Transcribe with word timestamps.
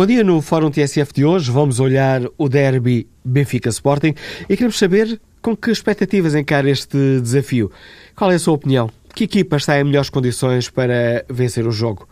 Bom 0.00 0.06
dia, 0.06 0.24
no 0.24 0.40
Fórum 0.40 0.70
TSF 0.70 1.12
de 1.12 1.26
hoje 1.26 1.50
vamos 1.50 1.78
olhar 1.78 2.22
o 2.38 2.48
derby 2.48 3.06
Benfica-Sporting 3.22 4.14
e 4.48 4.56
queremos 4.56 4.78
saber 4.78 5.20
com 5.42 5.54
que 5.54 5.70
expectativas 5.70 6.34
encara 6.34 6.70
este 6.70 7.20
desafio. 7.20 7.70
Qual 8.16 8.32
é 8.32 8.36
a 8.36 8.38
sua 8.38 8.54
opinião? 8.54 8.88
Que 9.14 9.24
equipa 9.24 9.58
está 9.58 9.78
em 9.78 9.84
melhores 9.84 10.08
condições 10.08 10.70
para 10.70 11.22
vencer 11.28 11.66
o 11.66 11.70
jogo? 11.70 12.08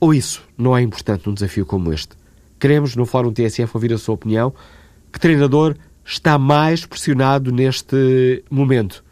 ou 0.00 0.12
isso 0.12 0.42
não 0.56 0.76
é 0.76 0.82
importante 0.82 1.26
num 1.26 1.34
desafio 1.34 1.64
como 1.64 1.92
este? 1.92 2.16
Queremos, 2.58 2.96
no 2.96 3.04
Fórum 3.04 3.32
TSF, 3.32 3.70
ouvir 3.74 3.92
a 3.92 3.98
sua 3.98 4.14
opinião. 4.14 4.52
Que 5.12 5.20
treinador 5.20 5.76
está 6.04 6.38
mais 6.38 6.84
pressionado 6.86 7.52
neste 7.52 8.42
momento? 8.50 9.04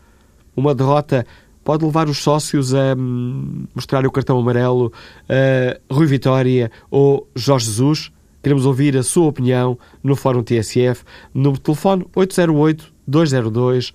Uma 0.57 0.75
derrota 0.75 1.27
pode 1.65 1.85
levar 1.85 2.09
os 2.09 2.19
sócios 2.19 2.75
a 2.75 2.95
hum, 2.97 3.67
mostrar 3.75 4.07
o 4.07 4.11
cartão 4.11 4.39
amarelo 4.39 4.93
a 5.29 5.79
Rui 5.93 6.07
Vitória 6.07 6.71
ou 6.91 7.29
Jorge 7.35 7.67
Jesus? 7.67 8.13
Queremos 8.43 8.67
ouvir 8.67 8.97
a 8.97 9.03
sua 9.03 9.27
opinião 9.27 9.79
no 10.03 10.17
Fórum 10.17 10.43
TSF, 10.43 11.05
no 11.33 11.57
telefone 11.57 12.07
808 12.15 12.93
202 13.07 13.95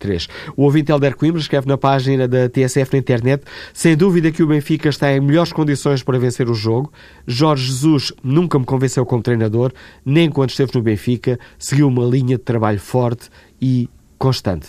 173. 0.00 0.28
O 0.56 0.62
ouvinte 0.62 0.90
Helder 0.90 1.16
Coimbra 1.16 1.40
escreve 1.40 1.68
na 1.68 1.76
página 1.76 2.26
da 2.26 2.48
TSF 2.48 2.92
na 2.94 2.98
internet 2.98 3.44
sem 3.72 3.96
dúvida 3.96 4.32
que 4.32 4.42
o 4.42 4.46
Benfica 4.46 4.88
está 4.88 5.12
em 5.12 5.20
melhores 5.20 5.52
condições 5.52 6.02
para 6.02 6.18
vencer 6.18 6.48
o 6.48 6.54
jogo. 6.54 6.92
Jorge 7.26 7.66
Jesus 7.66 8.12
nunca 8.22 8.58
me 8.58 8.64
convenceu 8.64 9.04
como 9.04 9.22
treinador, 9.22 9.72
nem 10.04 10.30
quando 10.30 10.50
esteve 10.50 10.72
no 10.74 10.82
Benfica, 10.82 11.38
seguiu 11.58 11.88
uma 11.88 12.04
linha 12.04 12.36
de 12.36 12.42
trabalho 12.42 12.80
forte 12.80 13.28
e 13.60 13.88
constante. 14.18 14.68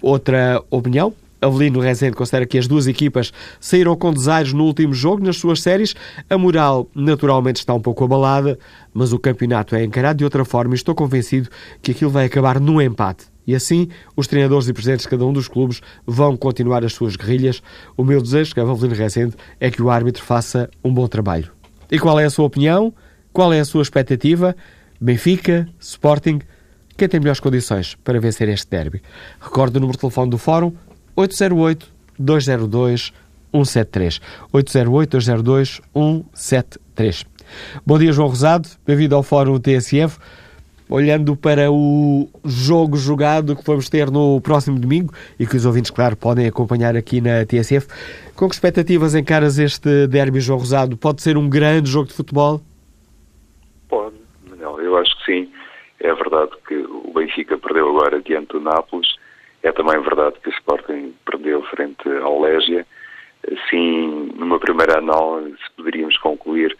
Outra 0.00 0.62
opinião, 0.70 1.12
Avelino 1.40 1.80
Rezende 1.80 2.16
considera 2.16 2.46
que 2.46 2.56
as 2.56 2.66
duas 2.66 2.86
equipas 2.86 3.32
saíram 3.60 3.96
com 3.96 4.12
desaires 4.12 4.52
no 4.52 4.64
último 4.64 4.94
jogo 4.94 5.24
nas 5.24 5.36
suas 5.36 5.60
séries. 5.60 5.94
A 6.30 6.38
moral 6.38 6.88
naturalmente 6.94 7.56
está 7.56 7.74
um 7.74 7.80
pouco 7.80 8.04
abalada, 8.04 8.58
mas 8.92 9.12
o 9.12 9.18
campeonato 9.18 9.74
é 9.74 9.84
encarado 9.84 10.18
de 10.18 10.24
outra 10.24 10.44
forma 10.44 10.74
e 10.74 10.76
estou 10.76 10.94
convencido 10.94 11.50
que 11.82 11.90
aquilo 11.90 12.10
vai 12.10 12.26
acabar 12.26 12.60
num 12.60 12.80
empate. 12.80 13.33
E 13.46 13.54
assim, 13.54 13.88
os 14.16 14.26
treinadores 14.26 14.68
e 14.68 14.72
presidentes 14.72 15.04
de 15.04 15.10
cada 15.10 15.24
um 15.24 15.32
dos 15.32 15.48
clubes 15.48 15.80
vão 16.06 16.36
continuar 16.36 16.84
as 16.84 16.92
suas 16.92 17.16
guerrilhas. 17.16 17.62
O 17.96 18.04
meu 18.04 18.22
desejo, 18.22 18.54
que 18.54 18.60
é 18.60 18.62
Avelino 18.62 18.94
Rezende, 18.94 19.34
é 19.60 19.70
que 19.70 19.82
o 19.82 19.90
árbitro 19.90 20.22
faça 20.22 20.70
um 20.82 20.92
bom 20.92 21.06
trabalho. 21.06 21.50
E 21.90 21.98
qual 21.98 22.18
é 22.18 22.24
a 22.24 22.30
sua 22.30 22.46
opinião? 22.46 22.92
Qual 23.32 23.52
é 23.52 23.60
a 23.60 23.64
sua 23.64 23.82
expectativa? 23.82 24.56
Benfica, 25.00 25.68
Sporting, 25.80 26.40
quem 26.96 27.08
tem 27.08 27.18
melhores 27.18 27.40
condições 27.40 27.96
para 28.04 28.20
vencer 28.20 28.48
este 28.48 28.70
derby? 28.70 29.02
Recorde 29.40 29.76
o 29.76 29.80
número 29.80 29.96
de 29.96 30.00
telefone 30.00 30.30
do 30.30 30.38
Fórum 30.38 30.72
808 31.16 31.88
202 32.18 33.12
173. 33.52 34.20
808 34.52 35.10
202 35.10 35.80
173. 35.92 37.24
Bom 37.84 37.98
dia, 37.98 38.12
João 38.12 38.28
Rosado. 38.28 38.68
Bem-vindo 38.86 39.16
ao 39.16 39.22
Fórum 39.24 39.58
TSF. 39.58 40.18
Olhando 40.88 41.34
para 41.34 41.70
o 41.72 42.28
jogo 42.44 42.96
jogado 42.96 43.56
que 43.56 43.64
vamos 43.64 43.88
ter 43.88 44.10
no 44.10 44.40
próximo 44.40 44.78
domingo 44.78 45.12
e 45.38 45.46
que 45.46 45.56
os 45.56 45.64
ouvintes, 45.64 45.90
claro, 45.90 46.16
podem 46.16 46.46
acompanhar 46.46 46.94
aqui 46.96 47.20
na 47.20 47.44
TSF, 47.46 47.88
com 48.36 48.48
que 48.48 48.54
expectativas 48.54 49.14
encaras 49.14 49.58
este 49.58 50.06
derby, 50.06 50.40
João 50.40 50.58
Rosado? 50.58 50.96
Pode 50.96 51.22
ser 51.22 51.36
um 51.36 51.48
grande 51.48 51.90
jogo 51.90 52.08
de 52.08 52.14
futebol? 52.14 52.60
Pode, 53.88 54.16
Manuel, 54.48 54.80
eu 54.80 54.96
acho 54.98 55.16
que 55.18 55.24
sim. 55.24 55.50
É 56.00 56.14
verdade 56.14 56.50
que 56.68 56.74
o 56.74 57.12
Benfica 57.14 57.56
perdeu 57.56 57.88
agora 57.88 58.20
diante 58.20 58.48
do 58.48 58.60
Nápoles 58.60 59.08
é 59.64 59.72
também 59.72 59.98
verdade 60.02 60.36
que 60.42 60.50
o 60.50 60.52
Sporting 60.52 61.14
perdeu 61.24 61.62
frente 61.62 62.06
ao 62.22 62.38
Légia. 62.42 62.86
Assim, 63.50 64.30
numa 64.36 64.58
primeira 64.60 64.98
análise, 64.98 65.58
poderíamos 65.74 66.18
concluir 66.18 66.76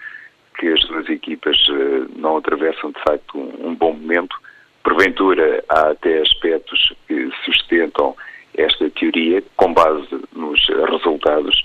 que 0.59 0.69
as 0.69 0.81
duas 0.85 1.09
equipas 1.09 1.57
eh, 1.71 2.07
não 2.17 2.37
atravessam, 2.37 2.91
de 2.91 3.01
facto, 3.03 3.39
um 3.39 3.75
bom 3.75 3.93
momento. 3.93 4.37
Porventura, 4.83 5.65
há 5.69 5.91
até 5.91 6.21
aspectos 6.21 6.93
que 7.09 7.31
sustentam 7.45 8.15
esta 8.57 8.89
teoria 8.91 9.43
com 9.57 9.73
base 9.73 10.09
nos 10.33 10.67
resultados. 10.91 11.65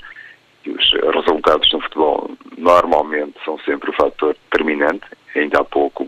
E 0.66 0.72
os 0.72 0.92
resultados 1.14 1.72
no 1.72 1.82
futebol 1.82 2.32
normalmente 2.58 3.36
são 3.46 3.58
sempre 3.60 3.90
o 3.90 3.94
fator 3.94 4.36
determinante. 4.50 5.06
Ainda 5.36 5.62
há 5.62 5.64
pouco 5.64 6.08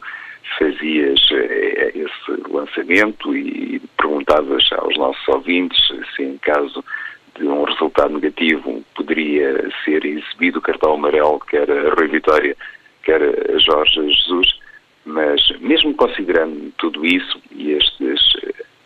fazias 0.58 1.20
eh, 1.32 1.92
esse 1.96 2.52
lançamento 2.52 3.36
e 3.36 3.82
perguntavas 3.98 4.64
aos 4.74 4.98
nossos 4.98 5.28
ouvintes 5.28 5.80
se 6.16 6.24
em 6.24 6.38
caso 6.38 6.84
de 7.36 7.48
um 7.48 7.64
resultado 7.64 8.14
negativo 8.14 8.84
poderia 8.96 9.70
ser 9.84 10.06
exibido. 10.06 10.60
O 10.60 10.62
cartão 10.62 10.94
amarelo, 10.94 11.40
quer 11.40 11.70
a 11.70 11.94
Rui 11.94 12.08
Vitória, 12.08 12.56
quer 13.04 13.22
a 13.22 13.58
Jorge 13.60 14.12
Jesus, 14.12 14.60
mas 15.06 15.42
mesmo 15.60 15.94
considerando 15.96 16.72
tudo 16.78 17.06
isso 17.06 17.42
e 17.52 17.72
estes 17.72 18.20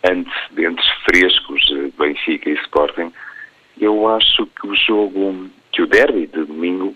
antecedentes 0.04 0.88
frescos 1.04 1.66
de 1.66 1.92
Benfica 1.98 2.50
e 2.50 2.54
Sporting, 2.54 3.12
eu 3.80 4.08
acho 4.08 4.46
que 4.46 4.68
o 4.68 4.76
jogo, 4.76 5.50
que 5.72 5.82
o 5.82 5.88
derby 5.88 6.28
de 6.28 6.46
domingo 6.46 6.96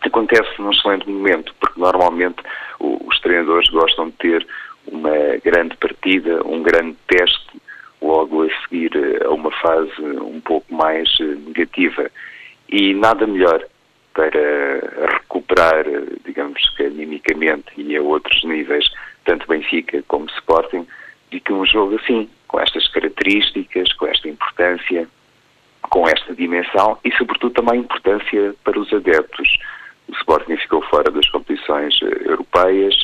acontece 0.00 0.50
num 0.58 0.72
excelente 0.72 1.08
momento, 1.08 1.54
porque 1.60 1.78
normalmente 1.78 2.42
os 2.80 3.20
treinadores 3.20 3.68
gostam 3.68 4.06
de 4.06 4.16
ter 4.16 4.46
uma 4.86 5.36
grande 5.44 5.76
partida, 5.76 6.44
um 6.44 6.62
grande 6.62 6.96
teste, 7.06 7.61
logo 8.02 8.42
a 8.42 8.48
seguir 8.62 8.92
a 9.24 9.30
uma 9.30 9.50
fase 9.50 10.02
um 10.02 10.40
pouco 10.40 10.74
mais 10.74 11.08
eh, 11.20 11.24
negativa. 11.46 12.10
E 12.68 12.94
nada 12.94 13.26
melhor 13.26 13.64
para 14.14 15.08
recuperar, 15.12 15.84
digamos 16.24 16.60
que 16.76 16.84
animicamente 16.84 17.72
e 17.76 17.96
a 17.96 18.02
outros 18.02 18.44
níveis, 18.44 18.90
tanto 19.24 19.46
Benfica 19.46 20.02
como 20.08 20.26
Sporting, 20.26 20.86
do 21.30 21.40
que 21.40 21.52
um 21.52 21.64
jogo 21.64 21.96
assim, 21.96 22.28
com 22.48 22.60
estas 22.60 22.86
características, 22.88 23.92
com 23.94 24.06
esta 24.06 24.28
importância, 24.28 25.08
com 25.82 26.06
esta 26.06 26.34
dimensão 26.34 26.98
e, 27.04 27.12
sobretudo, 27.12 27.54
também 27.54 27.80
importância 27.80 28.54
para 28.64 28.78
os 28.78 28.92
adeptos 28.92 29.48
o 30.08 30.12
Sporting 30.12 30.56
ficou 30.56 30.82
fora 30.82 31.10
das 31.10 31.28
competições 31.30 31.98
eh, 32.02 32.28
europeias, 32.28 32.94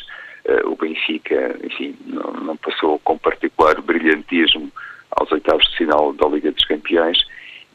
eh, 0.45 0.61
o 0.65 0.75
Benfica, 0.75 1.55
enfim, 1.63 1.95
não, 2.05 2.31
não 2.33 2.57
passou 2.57 2.99
com 2.99 3.17
particular 3.17 3.81
brilhantismo 3.81 4.71
aos 5.11 5.31
oitavos 5.31 5.67
de 5.69 5.77
final 5.77 6.13
da 6.13 6.27
Liga 6.27 6.51
dos 6.51 6.65
Campeões 6.65 7.17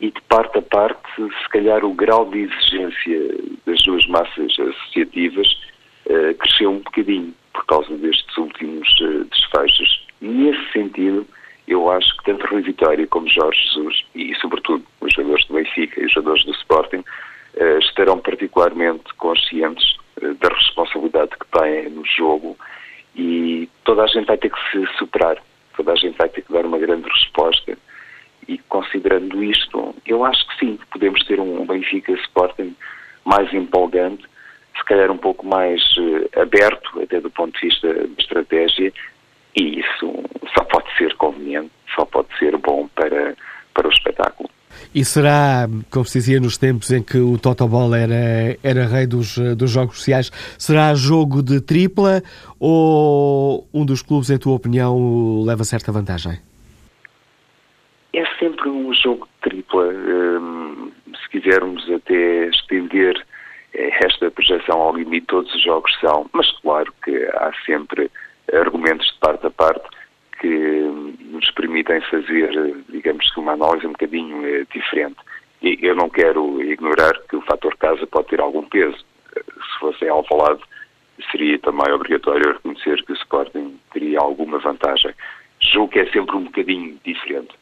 e 0.00 0.10
de 0.10 0.20
parte 0.22 0.58
a 0.58 0.62
parte, 0.62 0.98
se 1.16 1.48
calhar 1.50 1.84
o 1.84 1.94
grau 1.94 2.28
de 2.30 2.40
exigência 2.40 3.34
das 3.66 3.80
duas 3.82 4.06
massas 4.06 4.52
associativas 4.58 5.46
uh, 6.06 6.34
cresceu 6.38 6.70
um 6.70 6.78
bocadinho 6.78 7.32
por 7.52 7.64
causa 7.66 7.96
destes 7.96 8.36
últimos 8.36 8.88
uh, 9.00 9.24
desfechos. 9.24 10.06
Nesse 10.20 10.72
sentido, 10.72 11.26
eu 11.66 11.90
acho 11.90 12.16
que 12.18 12.24
tanto 12.24 12.46
Rui 12.46 12.62
Vitória 12.62 13.06
como 13.06 13.28
Jorge 13.28 13.58
Jesus 13.68 14.04
e, 14.14 14.34
sobretudo, 14.36 14.84
os 15.00 15.12
jogadores 15.12 15.46
do 15.46 15.54
Benfica 15.54 16.00
e 16.00 16.06
os 16.06 16.12
jogadores 16.12 16.44
do 16.44 16.52
Sporting 16.52 17.02
eh, 17.56 17.78
estarão 17.78 18.18
particularmente 18.18 19.14
conscientes 19.16 19.96
da 20.20 20.48
responsabilidade 20.48 21.30
que 21.30 21.58
têm 21.58 21.88
no 21.90 22.04
jogo 22.04 22.56
e 23.16 23.68
toda 23.84 24.02
a 24.02 24.06
gente 24.06 24.26
vai 24.26 24.36
ter 24.36 24.50
que 24.50 24.58
se 24.70 24.86
superar, 24.98 25.38
toda 25.76 25.92
a 25.92 25.96
gente 25.96 26.16
vai 26.16 26.28
ter 26.28 26.42
que 26.42 26.52
dar 26.52 26.66
uma 26.66 26.78
grande 26.78 27.08
resposta 27.34 27.76
e 28.46 28.58
considerando 28.68 29.42
isto, 29.42 29.94
eu 30.06 30.24
acho 30.24 30.46
que 30.48 30.58
sim, 30.58 30.78
podemos 30.90 31.24
ter 31.24 31.40
um 31.40 31.66
Benfica 31.66 32.12
Sporting 32.12 32.74
mais 33.24 33.52
empolgante, 33.54 34.22
se 34.76 34.84
calhar 34.84 35.10
um 35.10 35.16
pouco 35.16 35.46
mais 35.46 35.80
uh, 35.96 36.40
aberto, 36.40 37.00
até 37.00 37.20
do 37.20 37.30
ponto 37.30 37.58
de 37.58 37.68
vista 37.68 37.92
de 37.92 38.22
estratégia, 38.22 38.92
e 39.56 39.80
isso 39.80 40.24
só 40.54 40.64
pode 40.64 40.94
ser 40.98 41.14
conveniente, 41.14 41.70
só 41.94 42.04
pode 42.04 42.28
ser 42.38 42.56
bom 42.58 42.86
para, 42.94 43.34
para 43.72 43.88
o 43.88 43.90
espetáculo. 43.90 44.50
E 44.94 45.04
será, 45.04 45.66
como 45.90 46.04
se 46.04 46.18
dizia 46.18 46.38
nos 46.40 46.58
tempos 46.58 46.90
em 46.90 47.02
que 47.02 47.16
o 47.16 47.38
Totoball 47.38 47.94
era, 47.94 48.58
era 48.62 48.86
rei 48.86 49.06
dos, 49.06 49.38
dos 49.56 49.70
jogos 49.70 49.98
sociais, 49.98 50.30
será 50.58 50.94
jogo 50.94 51.42
de 51.42 51.60
tripla 51.60 52.22
ou 52.60 53.66
um 53.72 53.86
dos 53.86 54.02
clubes, 54.02 54.28
em 54.30 54.38
tua 54.38 54.54
opinião, 54.54 55.42
leva 55.46 55.64
certa 55.64 55.90
vantagem? 55.90 56.38
É 58.14 58.24
sempre 58.38 58.68
um 58.68 58.94
jogo 58.94 59.26
de 59.26 59.50
tripla. 59.50 59.86
Hum, 59.86 60.92
se 61.06 61.28
quisermos 61.44 61.88
até 61.90 62.46
estender 62.46 63.22
eh, 63.74 63.90
esta 64.02 64.30
projeção 64.30 64.80
ao 64.80 64.96
limite, 64.96 65.26
todos 65.26 65.54
os 65.54 65.62
jogos 65.62 65.94
são, 66.00 66.28
mas 66.32 66.50
claro 66.62 66.92
que 67.04 67.14
há 67.34 67.52
sempre 67.66 68.10
argumentos 68.52 69.06
de 69.06 69.18
parte 69.18 69.46
a 69.46 69.50
parte 69.50 69.86
que 70.40 70.48
nos 71.30 71.50
permitem 71.52 72.00
fazer, 72.02 72.74
digamos 72.88 73.30
que 73.32 73.40
uma 73.40 73.52
análise 73.52 73.86
um 73.86 73.92
bocadinho 73.92 74.46
eh, 74.46 74.64
diferente. 74.72 75.16
E 75.62 75.78
eu 75.82 75.94
não 75.94 76.08
quero 76.08 76.62
ignorar 76.62 77.14
que 77.28 77.36
o 77.36 77.42
fator 77.42 77.76
casa 77.76 78.06
pode 78.06 78.28
ter 78.28 78.40
algum 78.40 78.64
peso. 78.64 78.98
Se 79.34 79.78
fosse 79.80 80.04
em 80.04 80.08
Alvalade, 80.08 80.62
seria 81.30 81.58
também 81.58 81.92
obrigatório 81.92 82.52
reconhecer 82.52 83.02
que 83.04 83.12
o 83.12 83.16
Sporting 83.16 83.78
teria 83.92 84.18
alguma 84.18 84.58
vantagem. 84.58 85.14
Julgo 85.60 85.92
que 85.92 86.00
é 86.00 86.10
sempre 86.10 86.36
um 86.36 86.44
bocadinho 86.44 86.98
diferente. 87.04 87.54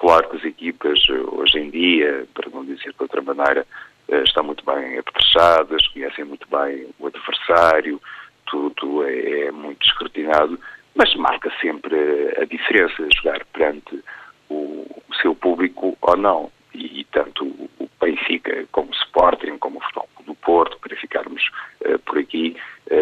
Claro 0.00 0.30
que 0.30 0.36
as 0.38 0.44
equipas, 0.44 0.98
hoje 1.10 1.58
em 1.58 1.68
dia, 1.70 2.26
para 2.32 2.48
não 2.48 2.64
dizer 2.64 2.90
de 2.90 3.02
outra 3.02 3.20
maneira, 3.20 3.66
eh, 4.08 4.22
estão 4.22 4.42
muito 4.42 4.64
bem 4.64 4.98
apetrechadas, 4.98 5.86
conhecem 5.88 6.24
muito 6.24 6.48
bem 6.48 6.86
o 6.98 7.06
adversário, 7.06 8.00
tudo 8.46 9.04
é, 9.04 9.48
é 9.48 9.52
muito 9.52 9.86
escrutinado 9.86 10.58
mas 10.94 11.14
marca 11.14 11.52
sempre 11.60 11.94
a 12.38 12.44
diferença 12.46 13.06
jogar 13.14 13.44
perante 13.52 14.02
o, 14.48 14.86
seu 15.20 15.34
público 15.34 15.96
ou 16.00 16.16
não. 16.16 16.50
E, 16.74 17.04
tanto 17.12 17.44
o 17.44 17.88
Benfica 18.00 18.66
como 18.72 18.90
o 18.90 18.94
Sporting, 18.94 19.58
como 19.58 19.78
o 19.78 19.80
Futebol 19.82 20.08
do 20.26 20.34
Porto, 20.34 20.78
para 20.78 20.96
ficarmos 20.96 21.42
uh, 21.84 21.98
por 22.00 22.18
aqui, 22.18 22.56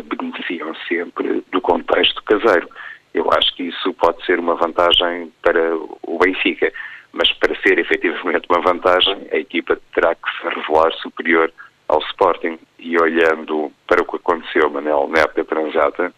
beneficiam 0.05 0.75
sempre 0.87 1.43
do 1.53 1.61
contexto 1.61 2.23
caseiro. 2.25 2.69
Eu 3.15 3.31
acho 3.33 3.55
que 3.55 3.65
isso 3.65 3.93
pode 3.95 4.25
ser 4.25 4.39
uma 4.39 4.55
vantagem 4.55 5.33
para 5.43 5.75
o 6.03 6.19
Benfica, 6.19 6.73
mas 7.13 7.33
para 7.33 7.55
ser 7.61 7.79
efetivamente 7.79 8.47
uma 8.49 8.61
vantagem, 8.61 9.27
a 9.33 9.37
equipa 9.37 9.79
terá 9.95 10.15
que 10.15 10.31
se 10.31 10.55
revelar 10.55 10.93
superior 10.95 11.53
ao 11.89 12.01
Sporting. 12.01 12.59
E 12.79 12.97
olhando 13.01 13.73
para 13.87 14.03
o 14.03 14.05
que 14.05 14.17
aconteceu, 14.17 14.71
Manel, 14.71 15.09
na 15.09 15.21
época 15.21 15.45
transata, 15.45 16.13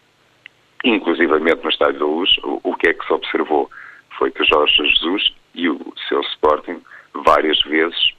inclusivamente 0.83 1.63
no 1.63 1.69
Estádio 1.69 1.99
da 1.99 2.05
Luz, 2.05 2.29
o, 2.43 2.75
que 2.75 2.89
é 2.89 2.93
que 2.93 3.05
se 3.05 3.13
observou? 3.13 3.69
Foi 4.17 4.31
que 4.31 4.43
Jorge 4.43 4.75
Jesus 4.75 5.33
e 5.55 5.69
o 5.69 5.93
seu 6.07 6.21
Sporting 6.21 6.81
várias 7.13 7.59
vezes 7.61 8.13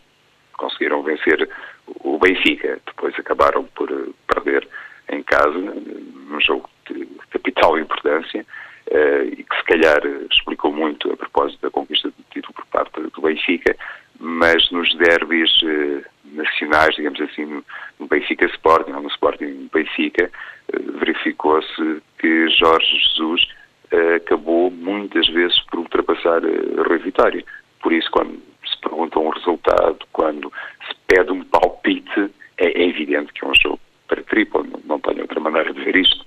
conseguiram 0.54 1.02
vencer 1.02 1.48
o 1.86 2.18
Benfica. 2.18 2.80
Depois 2.86 3.14
acabaram 3.18 3.64
por 3.74 3.90
eh, 3.90 4.10
perder 4.26 4.68
em 5.08 5.22
casa, 5.22 5.58
num 5.58 6.40
jogo 6.40 6.68
de 6.88 7.06
capital 7.30 7.78
importância, 7.78 8.44
uh, 8.90 9.24
e 9.24 9.44
que 9.44 9.56
se 9.56 9.64
calhar 9.64 10.00
explicou 10.30 10.72
muito 10.72 11.12
a 11.12 11.16
propósito 11.16 11.60
da 11.62 11.70
conquista 11.70 12.08
do 12.08 12.24
título 12.30 12.54
por 12.54 12.66
parte 12.66 13.00
do 13.00 13.20
Benfica, 13.20 13.76
mas 14.18 14.70
nos 14.70 14.94
derbys 14.96 15.50
uh, 15.62 16.04
nacionais, 16.32 16.94
digamos 16.94 17.20
assim, 17.20 17.44
no, 17.44 17.64
no 17.98 18.06
Benfica 18.06 18.46
Sporting 18.46 18.92
ou 18.92 19.02
no 19.02 19.08
Sporting 19.08 19.68
Benfica, 19.72 20.30
uh, 20.72 20.98
verificou-se 20.98 22.02
que 22.18 22.48
Jorge 22.48 22.86
Jesus 22.98 23.48
acabou 24.16 24.70
muitas 24.70 25.28
vezes 25.28 25.60
por 25.66 25.80
ultrapassar 25.80 26.42
uh, 26.44 26.82
Rui 26.88 26.98
Vitória. 26.98 27.44
Por 27.82 27.92
isso, 27.92 28.10
quando 28.10 28.40
se 28.66 28.80
pergunta 28.80 29.18
um 29.18 29.28
resultado, 29.28 29.98
quando 30.12 30.52
se 30.88 30.94
pede 31.06 31.30
um 31.32 31.44
palpite, 31.44 32.30
é, 32.58 32.66
é 32.66 32.88
evidente 32.88 33.32
que 33.32 33.44
é 33.44 33.48
um 33.48 33.54
jogo 33.60 33.80
para 34.08 34.22
triplo, 34.22 34.64
não, 34.64 34.80
não 34.84 35.00
tenho 35.00 35.22
outra 35.22 35.40
maneira 35.40 35.72
de 35.72 35.84
ver 35.84 35.96
isto. 35.96 36.24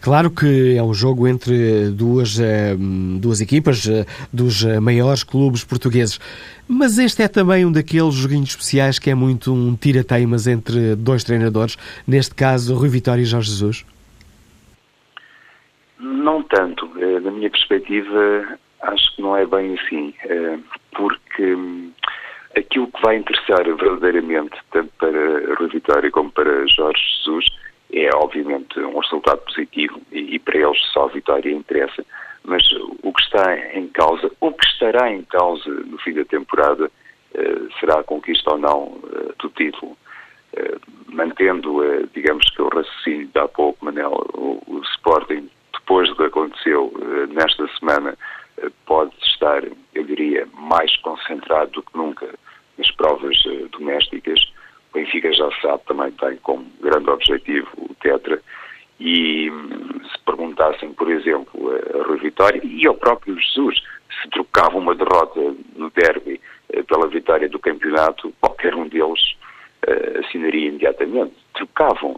Claro 0.00 0.30
que 0.30 0.76
é 0.76 0.82
um 0.82 0.94
jogo 0.94 1.26
entre 1.26 1.90
duas, 1.90 2.38
eh, 2.38 2.76
duas 3.20 3.40
equipas 3.40 3.88
dos 4.32 4.64
maiores 4.80 5.24
clubes 5.24 5.64
portugueses, 5.64 6.20
mas 6.68 6.98
este 6.98 7.22
é 7.22 7.28
também 7.28 7.64
um 7.64 7.72
daqueles 7.72 8.14
joguinhos 8.14 8.50
especiais 8.50 8.98
que 8.98 9.10
é 9.10 9.14
muito 9.14 9.52
um 9.52 9.76
tira-teimas 9.76 10.46
entre 10.46 10.94
dois 10.96 11.22
treinadores, 11.24 11.76
neste 12.06 12.34
caso 12.34 12.74
Rui 12.74 12.88
Vitória 12.88 13.22
e 13.22 13.24
Jorge 13.24 13.50
Jesus. 13.50 13.84
Não 15.98 16.42
tanto. 16.42 16.90
Eh, 16.98 17.20
na 17.20 17.30
minha 17.30 17.50
perspectiva, 17.50 18.58
acho 18.82 19.14
que 19.14 19.22
não 19.22 19.36
é 19.36 19.46
bem 19.46 19.78
assim, 19.78 20.12
eh, 20.24 20.58
porque 20.94 21.54
hum, 21.54 21.92
aquilo 22.56 22.88
que 22.88 23.02
vai 23.02 23.16
interessar 23.16 23.64
verdadeiramente, 23.64 24.56
tanto 24.72 24.90
para 24.98 25.54
Rui 25.54 25.68
Vitória 25.68 26.10
como 26.10 26.30
para 26.30 26.66
Jorge 26.66 27.00
Jesus, 27.18 27.46
é 27.92 28.10
obviamente 28.14 28.78
um 28.80 28.98
resultado 28.98 29.40
positivo 29.42 30.00
e, 30.12 30.38
para 30.38 30.58
eles 30.58 30.78
só 30.92 31.04
a 31.04 31.12
vitória 31.12 31.50
interessa, 31.50 32.04
mas 32.44 32.62
o 33.02 33.12
que 33.12 33.22
está 33.22 33.56
em 33.76 33.88
causa, 33.88 34.30
o 34.40 34.52
que 34.52 34.66
estará 34.66 35.10
em 35.10 35.22
causa 35.22 35.68
no 35.68 35.98
fim 35.98 36.12
da 36.12 36.24
temporada 36.24 36.90
eh, 37.34 37.58
será 37.80 38.00
a 38.00 38.04
conquista 38.04 38.52
ou 38.52 38.58
não 38.58 38.98
do 39.38 39.48
título. 39.50 39.96
Mantendo, 41.08 41.82
digamos 42.14 42.48
que 42.50 42.62
o 42.62 42.68
raciocínio 42.68 43.26
de 43.26 43.38
há 43.38 43.48
pouco, 43.48 43.84
Manel, 43.84 44.26
o 44.34 44.80
Sporting 44.94 45.50
depois 45.72 46.08
do 46.08 46.16
que 46.16 46.24
aconteceu 46.24 46.92
nesta 47.28 47.68
semana, 47.78 48.16
pode 48.86 49.12
estar, 49.22 49.62
eu 49.94 50.04
diria, 50.04 50.46
mais 50.54 50.96
concentrado 50.98 51.70
do 51.72 51.82
que 51.82 51.96
nunca 51.96 52.28
nas 52.78 52.90
provas 52.92 53.36
domésticas. 53.72 54.40
Benfica 54.96 55.32
já 55.32 55.50
sabe, 55.60 55.82
também 55.86 56.10
tem 56.12 56.36
como 56.38 56.66
grande 56.80 57.10
objetivo 57.10 57.68
o 57.78 57.94
Tetra. 57.94 58.40
E 58.98 59.50
um, 59.50 60.04
se 60.04 60.18
perguntassem, 60.24 60.92
por 60.94 61.10
exemplo, 61.10 61.70
a 62.00 62.06
Rui 62.06 62.18
Vitória 62.18 62.60
e 62.64 62.86
ao 62.86 62.94
próprio 62.94 63.38
Jesus, 63.38 63.82
se 64.22 64.30
trocavam 64.30 64.80
uma 64.80 64.94
derrota 64.94 65.54
no 65.76 65.90
derby 65.90 66.40
pela 66.88 67.06
vitória 67.08 67.48
do 67.48 67.58
campeonato, 67.58 68.32
qualquer 68.40 68.74
um 68.74 68.88
deles 68.88 69.36
assinaria 70.24 70.68
imediatamente. 70.68 71.34
Trocavam 71.54 72.16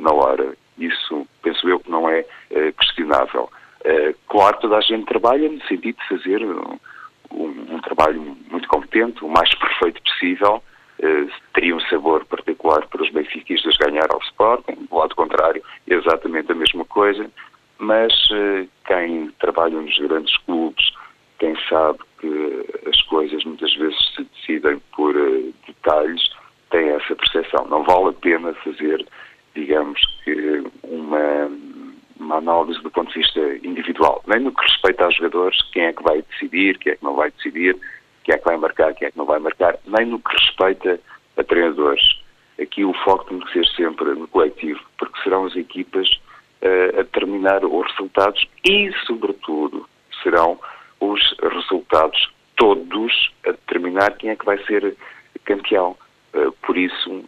na 0.00 0.12
hora. 0.12 0.54
Isso 0.78 1.26
penso 1.42 1.68
eu 1.68 1.80
que 1.80 1.90
não 1.90 2.08
é 2.08 2.24
uh, 2.50 2.72
questionável. 2.74 3.50
Uh, 3.80 4.14
claro, 4.28 4.58
toda 4.60 4.76
a 4.76 4.80
gente 4.80 5.06
trabalha 5.06 5.48
no 5.48 5.60
sentido 5.62 5.96
de 5.96 6.08
fazer 6.08 6.44
um, 6.44 6.78
um 7.30 7.80
trabalho 7.80 8.36
muito 8.50 8.68
competente, 8.68 9.24
o 9.24 9.28
mais 9.28 9.52
perfeito 9.58 10.02
possível. 10.02 10.62
Uh, 11.00 11.30
teria 11.54 11.76
um 11.76 11.80
sabor 11.82 12.24
particular 12.24 12.86
para 12.88 13.02
os 13.02 13.10
benfiquistas 13.10 13.76
ganhar 13.76 14.06
ao 14.10 14.20
Sporting, 14.20 14.86
do 14.90 14.96
lado 14.96 15.14
contrário, 15.14 15.62
exatamente 15.86 16.50
a 16.50 16.54
mesma 16.54 16.84
coisa, 16.84 17.30
mas 17.78 18.12
quem 18.84 19.30
trabalha 19.38 19.80
nos 19.80 19.96
grandes 19.98 20.36
clubes, 20.38 20.92
quem 21.38 21.54
sabe 21.68 22.00
que 22.20 22.66
as 22.88 23.00
coisas 23.02 23.44
muitas 23.44 23.72
vezes 23.76 23.96
se 24.16 24.24
decidem 24.24 24.82
por 24.96 25.14
detalhes, 25.64 26.28
tem 26.70 26.88
essa 26.88 27.14
percepção. 27.14 27.66
Não 27.68 27.84
vale 27.84 28.08
a 28.08 28.12
pena 28.14 28.52
fazer 28.54 29.06
digamos 29.58 30.00
que, 30.24 30.64
uma, 30.84 31.50
uma 32.18 32.36
análise 32.36 32.80
do 32.82 32.90
ponto 32.90 33.12
de 33.12 33.18
vista 33.18 33.40
individual, 33.62 34.22
nem 34.26 34.40
no 34.40 34.52
que 34.52 34.62
respeita 34.62 35.04
aos 35.04 35.16
jogadores, 35.16 35.60
quem 35.72 35.84
é 35.84 35.92
que 35.92 36.02
vai 36.02 36.22
decidir, 36.22 36.78
quem 36.78 36.92
é 36.92 36.96
que 36.96 37.04
não 37.04 37.14
vai 37.14 37.30
decidir, 37.32 37.76
quem 38.28 38.34
é 38.34 38.38
que 38.38 38.44
vai 38.44 38.58
marcar, 38.58 38.92
quem 38.92 39.08
é 39.08 39.10
que 39.10 39.16
não 39.16 39.24
vai 39.24 39.38
marcar, 39.38 39.78
nem 39.86 40.04
no 40.04 40.18
que 40.18 40.36
respeita 40.36 41.00
a 41.38 41.42
treinadores. 41.42 42.20
Aqui 42.60 42.84
o 42.84 42.92
foco 42.92 43.24
tem 43.24 43.40
que 43.40 43.52
ser 43.54 43.66
sempre 43.68 44.04
no 44.10 44.28
coletivo, 44.28 44.80
porque 44.98 45.18
serão 45.22 45.46
as 45.46 45.56
equipas 45.56 46.06
uh, 46.60 46.98
a 46.98 47.02
determinar 47.04 47.64
os 47.64 47.90
resultados 47.92 48.46
e, 48.66 48.92
sobretudo, 49.06 49.88
serão 50.22 50.60
os 51.00 51.20
resultados 51.40 52.30
todos 52.56 53.32
a 53.46 53.52
determinar 53.52 54.10
quem 54.18 54.28
é 54.28 54.36
que 54.36 54.44
vai 54.44 54.62
ser 54.64 54.94
campeão. 55.46 55.96
Uh, 56.34 56.52
por 56.66 56.76
isso, 56.76 57.24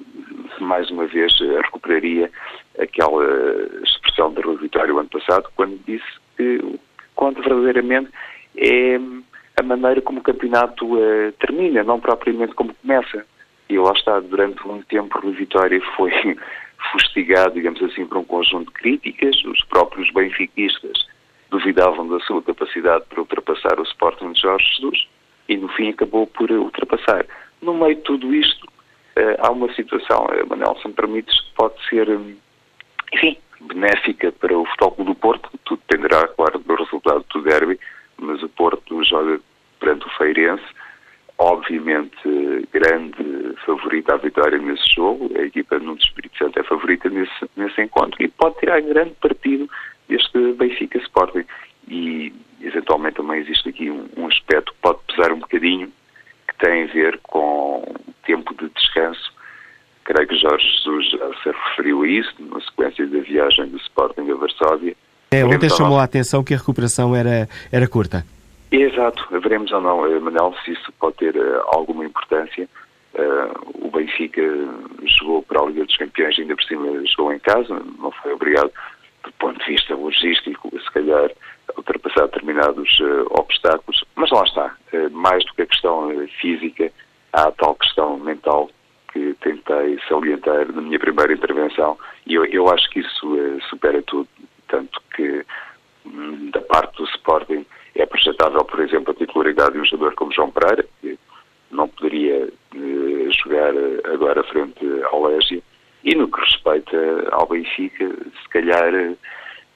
mais 0.61 0.91
uma 0.91 1.07
vez 1.07 1.33
eh, 1.41 1.63
recuperaria 1.63 2.31
aquela 2.79 3.25
expressão 3.83 4.35
da 4.35 4.43
Rua 4.43 4.57
Vitória 4.57 4.95
o 4.95 4.99
ano 4.99 5.09
passado, 5.09 5.49
quando 5.57 5.81
disse 5.87 6.05
que 6.37 6.79
conta 7.15 7.41
verdadeiramente 7.41 8.11
é 8.55 8.99
a 9.61 9.63
maneira 9.63 10.01
como 10.01 10.21
o 10.21 10.23
campeonato 10.23 10.87
uh, 10.87 11.33
termina, 11.39 11.85
não 11.85 12.01
propriamente 12.01 12.55
como 12.55 12.75
começa. 12.75 13.25
E 13.69 13.79
lá 13.79 13.93
está, 13.93 14.19
durante 14.19 14.67
muito 14.67 14.87
tempo, 14.87 15.21
Rui 15.21 15.33
Vitória 15.35 15.81
foi 15.97 16.11
fustigado, 16.91 17.55
digamos 17.55 17.83
assim, 17.83 18.07
por 18.07 18.19
um 18.19 18.25
conjunto 18.25 18.67
de 18.67 18.73
críticas. 18.73 19.37
Os 19.45 19.63
próprios 19.65 20.11
benfiquistas 20.13 21.07
duvidavam 21.51 22.09
da 22.09 22.19
sua 22.21 22.43
capacidade 22.43 23.05
para 23.09 23.21
ultrapassar 23.21 23.79
o 23.79 23.83
Sporting 23.83 24.33
de 24.33 24.41
Jorge 24.41 24.67
Jesus. 24.77 25.07
E 25.49 25.57
no 25.57 25.69
fim 25.69 25.91
acabou 25.91 26.27
por 26.27 26.51
ultrapassar. 26.51 27.27
No 27.61 27.75
meio 27.75 27.97
de 27.97 28.03
tudo 28.03 28.35
isto, 28.35 28.67
uh, 28.67 29.37
há 29.41 29.51
uma 29.51 29.73
situação, 29.75 30.25
uh, 30.25 30.49
Manel, 30.49 30.77
se 30.81 30.89
me 30.89 30.95
permites, 30.95 31.39
pode 31.55 31.75
ser, 31.89 32.09
um, 32.09 32.35
enfim, 33.13 33.37
benéfica 33.61 34.33
para 34.33 34.57
o 34.57 34.65
Futebol 34.65 35.05
do 35.05 35.15
Porto, 35.15 35.51
tudo 35.65 35.83
dependerá, 35.87 36.27
claro, 36.29 36.59
do 36.59 36.75
resultado 36.75 37.25
do 37.33 37.43
derby, 37.43 37.79
mas 38.17 38.43
o 38.43 38.49
Porto 38.49 39.05
joga 39.05 39.41
perante 39.81 40.07
o 40.07 40.11
Feirense, 40.11 40.65
obviamente 41.39 42.69
grande 42.71 43.57
favorita 43.65 44.15
à 44.15 44.17
vitória 44.19 44.59
nesse 44.59 44.95
jogo, 44.95 45.31
a 45.37 45.43
equipa 45.43 45.79
no 45.79 45.95
Espírito 45.97 46.37
Santo 46.37 46.61
é 46.61 46.63
favorita 46.63 47.09
nesse, 47.09 47.51
nesse 47.57 47.81
encontro 47.81 48.23
e 48.23 48.29
pode 48.29 48.59
tirar 48.59 48.81
grande 48.83 49.15
partido 49.21 49.69
deste 50.09 50.53
Benfica 50.53 50.99
Sporting. 50.99 51.45
E 51.89 52.33
eventualmente 52.61 53.17
também 53.17 53.41
existe 53.41 53.71
aqui 53.71 53.91
um, 53.91 54.07
um 54.19 54.27
aspecto 54.27 54.73
que 54.73 54.79
pode 54.83 54.99
pesar 55.09 55.33
um 55.33 55.39
bocadinho, 55.39 55.91
que 56.47 56.57
tem 56.59 56.85
a 56.85 56.93
ver 56.93 57.19
com 57.23 57.83
tempo 58.27 58.55
de 58.55 58.69
descanso. 58.69 59.33
Creio 60.05 60.29
que 60.29 60.37
Jorge 60.37 60.67
Jesus 60.77 61.11
já 61.11 61.43
se 61.43 61.51
referiu 61.51 62.03
a 62.03 62.09
isso, 62.09 62.35
na 62.39 62.61
sequência 62.61 63.07
da 63.07 63.21
viagem 63.21 63.67
do 63.67 63.79
Sporting 63.79 64.31
a 64.31 64.35
Varsóvia. 64.35 64.95
É, 65.31 65.45
ontem 65.45 65.71
chamou 65.71 65.99
a 65.99 66.05
atenção 66.05 66.45
que 66.45 66.53
a 66.53 66.57
recuperação 66.59 67.15
era, 67.17 67.49
era 67.73 67.89
curta. 67.89 68.25
Exato, 68.71 69.27
veremos 69.41 69.73
ou 69.73 69.81
não, 69.81 70.07
eh, 70.07 70.21
Manel, 70.21 70.55
se 70.65 70.73
isso 70.73 70.93
pode 71.01 71.17
ter 71.17 71.37
uh, 71.37 71.63
alguma 71.67 72.05
importância. 72.05 72.69
Uh, 73.15 73.87
o 73.87 73.91
Benfica 73.91 74.43
jogou 75.19 75.43
para 75.43 75.61
a 75.61 75.67
Liga 75.67 75.85
dos 75.85 75.97
Campeões, 75.97 76.39
ainda 76.39 76.55
por 76.55 76.63
cima 76.63 77.05
jogou 77.07 77.33
em 77.33 77.41
casa, 77.41 77.83
não 77.99 78.13
foi 78.13 78.33
obrigado, 78.33 78.71
do 79.25 79.33
ponto 79.33 79.59
de 79.59 79.73
vista 79.73 79.95
logístico, 79.97 80.71
se 80.79 80.91
calhar, 80.93 81.31
a 81.69 81.79
ultrapassar 81.79 82.27
determinados 82.27 82.99
obstáculos, 83.31 84.05
mas 84.15 84.31
lá 84.31 84.45
está, 84.45 84.77
mais 85.11 85.45
do 85.45 85.55
que 85.55 85.63
a 85.63 85.67
questão 85.67 86.09
física, 86.41 86.93
há 87.33 87.49
a 87.49 87.53
tal 87.53 87.75
questão 87.75 88.19
mental 88.19 88.71
que 89.13 89.35
tentei 89.41 89.99
salientar 90.09 90.73
na 90.73 90.81
minha 90.81 90.99
primeira 90.99 91.33
intervenção. 91.33 91.99
E 92.25 92.35
eu, 92.35 92.45
eu 92.47 92.69
acho 92.73 92.89
que 92.91 93.01
isso 93.01 93.61
supera 93.69 94.01
tudo, 94.03 94.29
tanto 94.69 95.03
que 95.15 95.45
hum, 96.07 96.51
da 96.51 96.61
parte 96.61 96.97
do 96.97 97.05
Sporting 97.05 97.67
é 97.95 98.07
projetável, 98.07 98.65
por 98.65 98.81
exemplo, 98.81 99.13
a 99.13 99.15
titularidade 99.15 99.73
de 99.73 99.81
um 99.81 99.85
jogador 99.85 100.15
como 100.15 100.33
João 100.33 100.51
Pereira, 100.51 100.87
que 101.01 101.19
não 101.71 101.89
poderia 101.89 102.49
eh, 102.75 103.31
jogar 103.43 103.75
eh, 103.75 104.01
agora 104.13 104.43
frente 104.45 104.85
ao 105.11 105.27
Légia. 105.27 105.63
E 106.03 106.15
no 106.15 106.29
que 106.29 106.41
respeita 106.41 107.29
ao 107.33 107.47
Benfica, 107.47 108.09
se 108.09 108.49
calhar, 108.51 108.95
eh, 108.95 109.15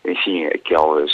enfim, 0.04 0.47
aquelas 0.47 1.11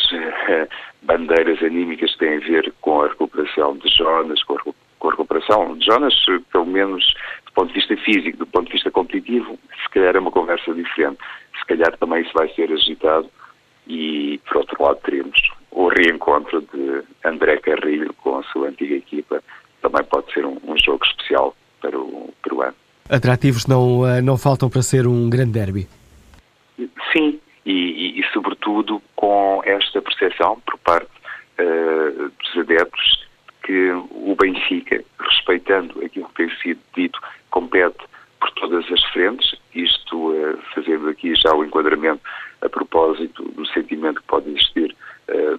bandeiras 1.03 1.63
anímicas 1.63 2.13
que 2.13 2.19
têm 2.19 2.37
a 2.37 2.41
ver 2.41 2.73
com 2.81 3.03
a 3.03 3.09
recuperação 3.09 3.77
de 3.77 3.89
Jonas, 3.89 4.43
com 4.43 4.55
a, 4.55 4.63
com 4.99 5.09
a 5.09 5.11
recuperação 5.11 5.77
de 5.79 5.87
Jonas, 5.87 6.15
pelo 6.53 6.67
menos 6.67 7.05
do 7.47 7.53
ponto 7.53 7.69
de 7.69 7.75
vista 7.75 7.97
físico, 7.99 8.39
do 8.39 8.47
ponto 8.47 8.67
de 8.67 8.73
vista 8.73 8.91
competitivo, 8.91 9.59
se 9.83 9.91
calhar 9.91 10.17
é 10.17 10.21
uma 10.21 10.31
conversa 10.31 10.73
diferente. 10.75 11.19
Se 11.59 11.67
calhar 11.67 11.97
também 11.99 12.23
isso 12.23 12.33
vai 12.35 12.49
ser 12.55 12.71
agitado 12.73 13.29
e, 13.87 14.41
por 14.47 14.59
outro 14.59 14.83
lado, 14.83 15.01
teremos 15.05 15.41
o 15.71 15.89
reencontro 15.89 16.61
de 16.61 17.03
André 17.25 17.59
Carrilho 17.59 18.13
com 18.15 18.39
a 18.39 18.43
sua 18.45 18.69
antiga 18.69 18.95
equipa. 18.95 19.43
Também 19.83 20.05
pode 20.05 20.33
ser 20.33 20.45
um, 20.45 20.59
um 20.65 20.77
jogo 20.79 21.05
especial 21.05 21.55
para 21.81 21.99
o 21.99 22.33
peruano. 22.43 22.75
Atrativos 23.09 23.67
não, 23.67 24.07
eh, 24.07 24.21
não 24.21 24.37
faltam 24.37 24.71
para 24.71 24.83
ser 24.83 25.07
um 25.07 25.29
grande 25.29 25.53
derby? 25.53 25.89
Sim, 27.13 27.41
e, 27.65 27.73
e, 27.73 28.21
e 28.21 28.25
sobretudo 28.33 29.03
com 29.17 29.61
esta 29.65 30.01
percepção 30.01 30.61
por 30.65 30.79
parte 30.79 31.11
uh, 31.59 32.31
dos 32.31 32.59
adeptos 32.59 33.27
que 33.65 33.91
o 33.93 34.35
Benfica, 34.41 35.03
respeitando 35.19 36.05
aquilo 36.05 36.29
que 36.29 36.35
tem 36.35 36.51
sido 36.59 36.81
dito, 36.95 37.21
compete 37.51 37.99
por 38.41 38.51
todas 38.53 38.91
as 38.91 39.05
frentes, 39.13 39.55
isto 39.75 40.33
uh, 40.33 40.59
fazendo 40.75 41.09
aqui 41.09 41.35
já 41.35 41.55
o 41.55 41.65
enquadramento 41.65 42.23
a 42.63 42.69
propósito 42.69 43.45
do 43.53 43.67
sentimento 43.67 44.21
que 44.21 44.27
pode 44.27 44.51
existir 44.51 44.95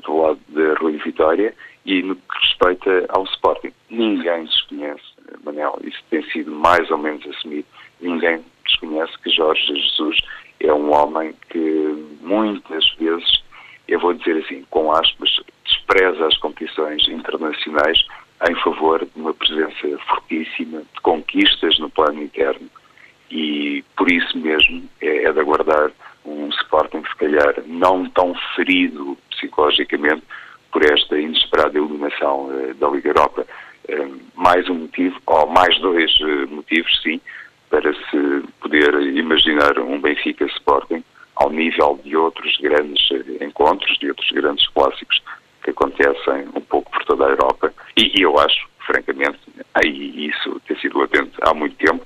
do 0.04 0.18
lado 0.22 0.40
da 0.50 0.74
Rui 0.76 0.98
Vitória 0.98 1.54
e 1.86 2.02
no 2.04 2.16
que 2.16 2.40
respeita 2.42 3.06
ao 3.10 3.24
Sporting. 3.26 3.72
Ninguém 3.90 4.46
desconhece, 4.46 5.04
Manel, 5.44 5.80
isso 5.84 6.00
tem 6.10 6.24
sido 6.32 6.52
mais 6.52 6.90
ou 6.92 6.98
menos 6.98 7.26
assumido, 7.28 7.68
ninguém 8.00 8.44
desconhece 8.66 9.18
que 9.24 9.30
Jorge 9.30 9.66
Jesus 9.68 10.18
é 10.60 10.74
um 10.74 10.94
homem 10.94 11.34
que 11.50 12.08
muitas 12.22 12.90
vezes, 12.96 13.44
eu 13.88 14.00
vou 14.00 14.14
dizer 14.14 14.44
assim, 14.44 14.64
com 14.70 14.92
aspas, 14.92 15.40
despreza 15.66 16.28
as 16.28 16.38
competições 16.38 17.08
internacionais 17.08 18.06
em 18.50 18.56
favor 18.56 19.00
de 19.00 19.12
uma 19.20 19.34
presença 19.34 19.98
fortíssima, 20.08 20.80
de 20.80 21.02
conquistas 21.02 21.78
no 21.80 21.90
plano 21.90 22.22
interno. 22.22 22.70
E 23.30 23.84
por 23.96 24.12
isso 24.12 24.38
mesmo 24.38 24.84
é, 25.00 25.26
é 25.26 25.32
de 25.32 25.40
aguardar 25.40 25.92
um 26.26 26.50
Sporting, 26.50 27.04
se 27.04 27.16
calhar, 27.16 27.56
não 27.66 28.06
tão 28.10 28.36
ferido 28.56 29.18
psicologicamente 29.82 30.24
por 30.72 30.84
esta 30.84 31.20
inesperada 31.20 31.78
eliminação 31.78 32.46
uh, 32.46 32.74
da 32.76 32.88
Liga 32.90 33.10
Europa. 33.10 33.46
Uh, 33.90 34.20
mais 34.36 34.70
um 34.70 34.76
motivo, 34.76 35.20
ou 35.26 35.48
mais 35.48 35.78
dois 35.80 36.12
uh, 36.22 36.48
motivos, 36.50 37.02
sim, 37.02 37.20
para 37.70 37.94
se 37.94 38.44
poder 38.62 38.94
imaginar 39.16 39.78
um 39.80 40.00
Benfica 40.00 40.46
Sporting 40.46 41.04
ao 41.36 41.50
nível 41.50 42.00
de 42.04 42.16
outros 42.16 42.58
grandes 42.58 43.02
encontros, 43.42 43.98
de 43.98 44.10
outros 44.10 44.30
grandes 44.32 44.68
clássicos 44.70 45.22
que 45.64 45.72
acontecem 45.72 46.48
um 46.56 46.62
pouco 46.62 46.92
por 46.92 47.04
toda 47.06 47.26
a 47.26 47.30
Europa. 47.30 47.74
E, 47.98 48.20
e 48.20 48.22
eu 48.22 48.38
acho, 48.40 48.68
francamente, 48.86 49.40
aí 49.74 50.28
isso 50.28 50.62
tem 50.68 50.78
sido 50.80 51.00
latente 51.00 51.32
há 51.42 51.54
muito 51.54 51.76
tempo, 51.76 52.06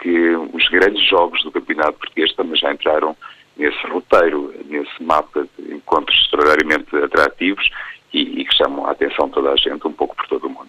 que 0.00 0.36
os 0.52 0.68
grandes 0.68 1.02
jogos 1.08 1.42
do 1.42 1.50
Campeonato 1.50 1.94
Português 1.94 2.32
também 2.34 2.56
já 2.56 2.72
entraram 2.72 3.16
nesse 3.56 3.86
roteiro, 3.86 4.54
nesse 4.66 5.02
mapa 5.02 5.46
de 5.58 5.74
encontros 5.74 6.16
extraordinariamente 6.20 6.94
atrativos 6.96 7.68
e, 8.12 8.40
e 8.40 8.44
que 8.44 8.54
chamam 8.54 8.86
a 8.86 8.92
atenção 8.92 9.26
de 9.28 9.34
toda 9.34 9.50
a 9.50 9.56
gente, 9.56 9.86
um 9.86 9.92
pouco 9.92 10.14
por 10.14 10.26
todo 10.28 10.46
o 10.46 10.50
mundo. 10.50 10.68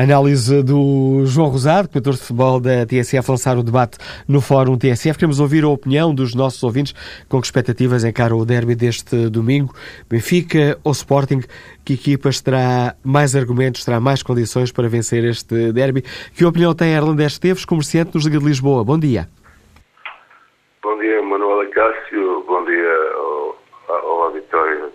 Análise 0.00 0.62
do 0.62 1.26
João 1.26 1.50
Rosado, 1.50 1.86
comentador 1.86 2.14
de 2.14 2.20
futebol 2.20 2.58
da 2.58 2.86
TSF, 2.86 3.30
lançar 3.30 3.58
o 3.58 3.62
debate 3.62 3.98
no 4.26 4.40
Fórum 4.40 4.78
TSF. 4.78 5.18
Queremos 5.18 5.40
ouvir 5.40 5.62
a 5.62 5.68
opinião 5.68 6.14
dos 6.14 6.34
nossos 6.34 6.62
ouvintes 6.62 6.94
com 7.28 7.38
que 7.38 7.46
expectativas 7.46 8.02
encara 8.02 8.34
o 8.34 8.46
derby 8.46 8.74
deste 8.74 9.28
domingo. 9.28 9.74
Benfica 10.08 10.78
ou 10.82 10.92
Sporting? 10.92 11.42
Que 11.84 11.92
equipas 11.92 12.40
terá 12.40 12.94
mais 13.04 13.36
argumentos, 13.36 13.84
terá 13.84 14.00
mais 14.00 14.22
condições 14.22 14.72
para 14.72 14.88
vencer 14.88 15.22
este 15.22 15.70
derby? 15.70 16.02
Que 16.34 16.46
opinião 16.46 16.74
tem 16.74 16.94
Erland 16.94 17.22
Esteves, 17.22 17.66
comerciante 17.66 18.14
nos 18.14 18.24
Liga 18.24 18.38
de 18.38 18.46
Lisboa? 18.46 18.82
Bom 18.82 18.98
dia. 18.98 19.28
Bom 20.82 20.98
dia, 20.98 21.22
Manuela 21.22 21.66
Cássio. 21.66 22.42
Bom 22.46 22.64
dia 22.64 23.12
ao, 23.16 23.58
ao 23.88 24.22
auditório 24.22 24.90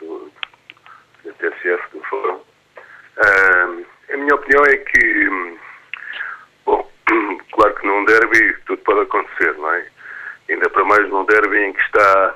do, 0.00 0.30
do 1.24 1.32
TSF, 1.34 1.82
do 1.92 2.00
Fórum. 2.08 2.38
Uh, 3.18 3.87
a 4.12 4.16
minha 4.16 4.34
opinião 4.34 4.64
é 4.64 4.76
que, 4.76 5.58
bom, 6.64 6.90
claro 7.52 7.74
que 7.74 7.86
num 7.86 8.04
derby 8.04 8.56
tudo 8.66 8.82
pode 8.82 9.00
acontecer, 9.00 9.54
não 9.58 9.72
é? 9.72 9.86
Ainda 10.48 10.70
para 10.70 10.84
mais 10.84 11.08
num 11.08 11.24
derby 11.26 11.58
em 11.58 11.72
que 11.72 11.82
está 11.82 12.34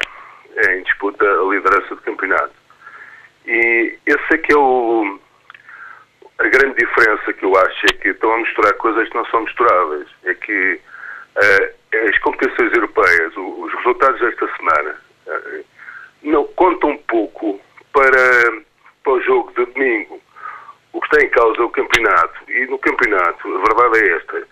em 0.68 0.82
disputa 0.82 1.24
a 1.24 1.44
liderança 1.44 1.94
do 1.94 2.02
campeonato. 2.02 2.52
E 3.46 3.98
esse 4.06 4.34
é 4.34 4.38
que 4.38 4.52
é 4.52 4.56
o, 4.56 5.18
a 6.38 6.48
grande 6.48 6.76
diferença 6.76 7.32
que 7.32 7.44
eu 7.44 7.56
acho, 7.56 7.86
é 7.86 7.94
que 7.94 8.08
estão 8.08 8.32
a 8.32 8.38
misturar 8.38 8.74
coisas 8.74 9.08
que 9.08 9.14
não 9.14 9.24
são 9.26 9.42
misturáveis. 9.42 10.08
É 10.24 10.34
que 10.34 10.74
uh, 11.36 12.08
as 12.08 12.18
competições 12.18 12.72
europeias, 12.74 13.32
os 13.36 13.72
resultados 13.74 14.20
desta 14.20 14.48
semana, 14.56 15.00
uh, 15.26 15.64
não 16.22 16.44
contam 16.48 16.96
pouco 17.08 17.58
para, 17.92 18.62
para 19.02 19.12
o 19.12 19.22
jogo 19.22 19.52
de 19.52 19.72
domingo 19.72 20.21
o 20.92 21.00
que 21.00 21.06
está 21.06 21.26
em 21.26 21.30
causa 21.30 21.60
é 21.60 21.64
o 21.64 21.70
campeonato. 21.70 22.50
E 22.50 22.66
no 22.66 22.78
campeonato, 22.78 23.48
a 23.48 23.58
verdade 23.58 24.04
é 24.04 24.16
esta: 24.16 24.46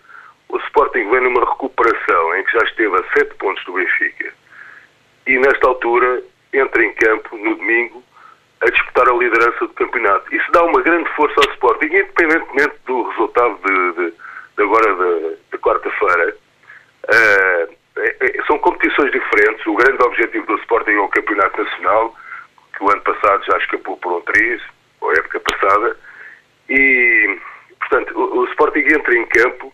o 0.49 0.57
Sporting 0.57 1.09
vem 1.09 1.21
numa 1.21 1.41
recuperação 1.41 2.35
em 2.35 2.43
que 2.43 2.51
já 2.53 2.63
esteve 2.65 2.95
a 2.95 3.03
7 3.17 3.35
pontos 3.35 3.63
do 3.65 3.73
Benfica. 3.73 4.33
E 5.27 5.37
nesta 5.37 5.67
altura 5.67 6.23
entra 6.53 6.83
em 6.83 6.93
campo 6.93 7.37
no 7.37 7.55
domingo 7.55 8.03
a 8.61 8.69
disputar 8.69 9.09
a 9.09 9.13
liderança 9.13 9.59
do 9.59 9.73
campeonato. 9.73 10.35
Isso 10.35 10.51
dá 10.51 10.63
uma 10.63 10.81
grande 10.81 11.09
força 11.15 11.35
ao 11.39 11.53
Sporting, 11.53 11.85
independentemente 11.85 12.75
do 12.85 13.03
resultado 13.09 13.57
de, 13.65 13.93
de, 13.93 14.13
de 14.57 14.63
agora 14.63 15.37
da 15.51 15.57
quarta-feira. 15.57 16.35
Uh, 17.05 17.81
são 18.45 18.59
competições 18.59 19.11
diferentes. 19.11 19.65
O 19.65 19.75
grande 19.75 20.03
objetivo 20.03 20.45
do 20.45 20.55
Sporting 20.57 20.91
é 20.91 20.99
o 20.99 21.09
Campeonato 21.09 21.63
Nacional, 21.63 22.15
que 22.77 22.83
o 22.83 22.91
ano 22.91 23.01
passado 23.01 23.43
já 23.45 23.57
escapou 23.57 23.97
por 23.97 24.13
um 24.13 24.21
triz, 24.21 24.61
ou 24.99 25.11
época 25.13 25.39
passada. 25.39 25.97
E, 26.71 27.37
portanto, 27.79 28.17
o, 28.17 28.39
o 28.39 28.45
Sporting 28.45 28.79
entra 28.79 29.13
em 29.13 29.25
campo 29.25 29.73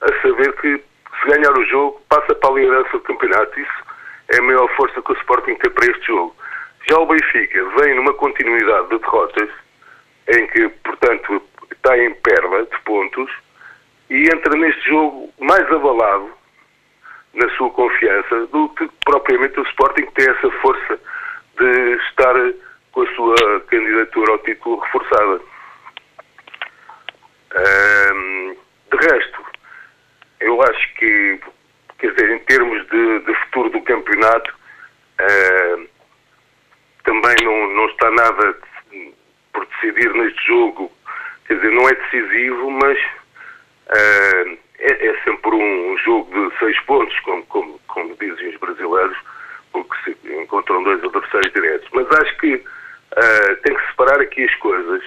a 0.00 0.22
saber 0.22 0.50
que 0.54 0.82
se 1.20 1.28
ganhar 1.28 1.52
o 1.52 1.64
jogo, 1.66 2.00
passa 2.08 2.34
para 2.34 2.50
a 2.50 2.54
liderança 2.54 2.90
do 2.92 3.00
campeonato. 3.00 3.60
Isso 3.60 3.84
é 4.28 4.38
a 4.38 4.42
maior 4.42 4.68
força 4.76 5.02
que 5.02 5.12
o 5.12 5.16
Sporting 5.16 5.56
tem 5.56 5.70
para 5.70 5.90
este 5.90 6.06
jogo. 6.06 6.34
Já 6.88 6.98
o 6.98 7.06
Benfica 7.06 7.64
vem 7.80 7.94
numa 7.94 8.14
continuidade 8.14 8.88
de 8.88 8.98
derrotas, 8.98 9.50
em 10.28 10.46
que, 10.46 10.68
portanto, 10.84 11.42
está 11.70 11.98
em 11.98 12.14
perda 12.14 12.64
de 12.64 12.80
pontos 12.82 13.30
e 14.08 14.22
entra 14.34 14.56
neste 14.56 14.88
jogo 14.88 15.30
mais 15.38 15.70
abalado 15.70 16.30
na 17.34 17.48
sua 17.56 17.68
confiança 17.70 18.46
do 18.46 18.70
que 18.70 18.88
propriamente 19.04 19.60
o 19.60 19.64
Sporting 19.64 20.06
que 20.06 20.12
tem 20.12 20.30
essa 20.30 20.50
força 20.62 20.98
de 21.58 21.92
estar 22.08 22.34
com 22.92 23.02
a 23.02 23.14
sua 23.14 23.60
candidatura 23.68 24.32
ao 24.32 24.38
título 24.38 24.80
reforçada. 24.80 25.40
De 27.50 28.96
resto, 28.96 29.44
eu 30.40 30.62
acho 30.62 30.94
que, 30.94 31.40
quer 31.98 32.12
dizer, 32.12 32.30
em 32.30 32.38
termos 32.40 32.86
de, 32.88 33.18
de 33.20 33.34
futuro 33.44 33.70
do 33.70 33.82
campeonato, 33.82 34.54
também 37.04 37.34
não, 37.42 37.74
não 37.74 37.86
está 37.86 38.10
nada 38.10 38.54
por 39.52 39.66
decidir 39.66 40.12
neste 40.14 40.46
jogo. 40.46 40.92
Quer 41.46 41.54
dizer, 41.54 41.70
não 41.72 41.88
é 41.88 41.94
decisivo, 41.94 42.70
mas 42.70 42.98
uh, 42.98 44.58
é, 44.78 45.06
é, 45.06 45.20
sempre 45.24 45.50
um 45.50 45.96
jogo 45.98 46.50
de 46.50 46.58
seis 46.58 46.78
pontos, 46.82 47.18
como, 47.20 47.42
como, 47.46 47.80
como 47.88 48.16
dizem 48.16 48.50
os 48.50 48.56
brasileiros, 48.56 49.16
porque 49.72 49.96
se 50.04 50.34
encontram 50.34 50.82
dois 50.84 51.02
adversários 51.02 51.52
diretos. 51.52 51.88
Mas 51.92 52.06
acho 52.20 52.36
que 52.36 52.54
uh, 52.56 53.56
tem 53.62 53.74
que 53.74 53.86
separar 53.86 54.20
aqui 54.20 54.44
as 54.44 54.54
coisas. 54.56 55.02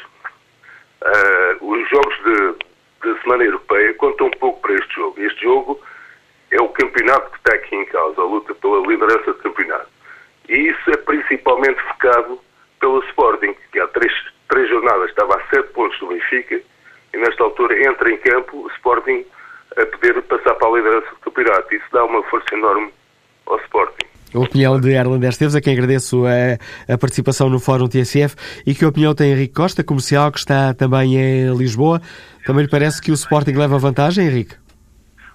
Uh, 1.02 1.66
os 1.66 1.90
jogos 1.90 2.16
de, 2.24 3.14
de 3.14 3.22
Semana 3.22 3.44
Europeia 3.44 3.94
contam 3.96 4.28
um 4.28 4.32
pouco 4.32 4.62
para 4.62 4.76
este 4.76 4.96
jogo. 4.96 5.20
Este 5.20 5.42
jogo 5.42 5.82
é 6.52 6.62
o 6.62 6.70
campeonato 6.70 7.32
que 7.32 7.38
está 7.38 7.56
aqui 7.56 7.76
em 7.76 7.86
causa, 7.86 8.22
a 8.22 8.26
luta 8.26 8.54
pela 8.56 8.86
liderança 8.86 9.34
do 9.34 9.40
campeonato. 9.40 9.90
E 10.48 10.70
isso 10.70 10.92
é 10.92 10.98
principalmente 10.98 11.82
focado 11.84 12.40
pelo 12.80 13.04
Sporting, 13.06 13.56
que 13.72 13.80
há 13.80 13.88
três, 13.88 14.14
três 14.50 14.70
jornadas 14.70 15.10
estava 15.10 15.36
a 15.36 15.48
sete 15.48 15.70
pontos 15.70 15.98
do 16.00 16.08
Benfica 16.08 16.62
e 17.14 17.18
nesta 17.18 17.44
altura 17.44 17.88
entra 17.88 18.12
em 18.12 18.18
campo 18.18 18.58
o 18.58 18.68
Sporting 18.72 19.26
a 19.78 19.86
poder 19.86 20.22
passar 20.24 20.54
para 20.56 20.68
a 20.68 20.72
liderança 20.72 21.10
do 21.10 21.32
campeonato. 21.32 21.74
Isso 21.74 21.86
dá 21.92 22.06
uma 22.06 22.22
força 22.24 22.54
enorme 22.54 22.92
ao 23.54 23.60
Sporting. 23.60 24.06
A 24.34 24.40
opinião 24.40 24.80
de 24.80 24.92
Erland 24.92 25.28
Esteves, 25.28 25.56
a 25.56 25.62
quem 25.62 25.74
agradeço 25.74 26.24
a, 26.26 26.94
a, 26.94 26.98
participação 26.98 27.50
no 27.50 27.60
Fórum 27.60 27.88
TSF 27.88 28.36
e 28.66 28.74
que 28.74 28.86
opinião 28.86 29.14
tem 29.14 29.32
Henrique 29.32 29.54
Costa, 29.54 29.84
comercial, 29.84 30.32
que 30.32 30.40
está 30.40 30.74
também 30.74 31.18
em 31.18 31.54
Lisboa. 31.54 32.02
Também 32.46 32.64
lhe 32.64 32.70
parece 32.70 33.02
que 33.02 33.12
o 33.12 33.14
Sporting 33.14 33.52
leva 33.52 33.78
vantagem, 33.78 34.26
Henrique? 34.26 34.56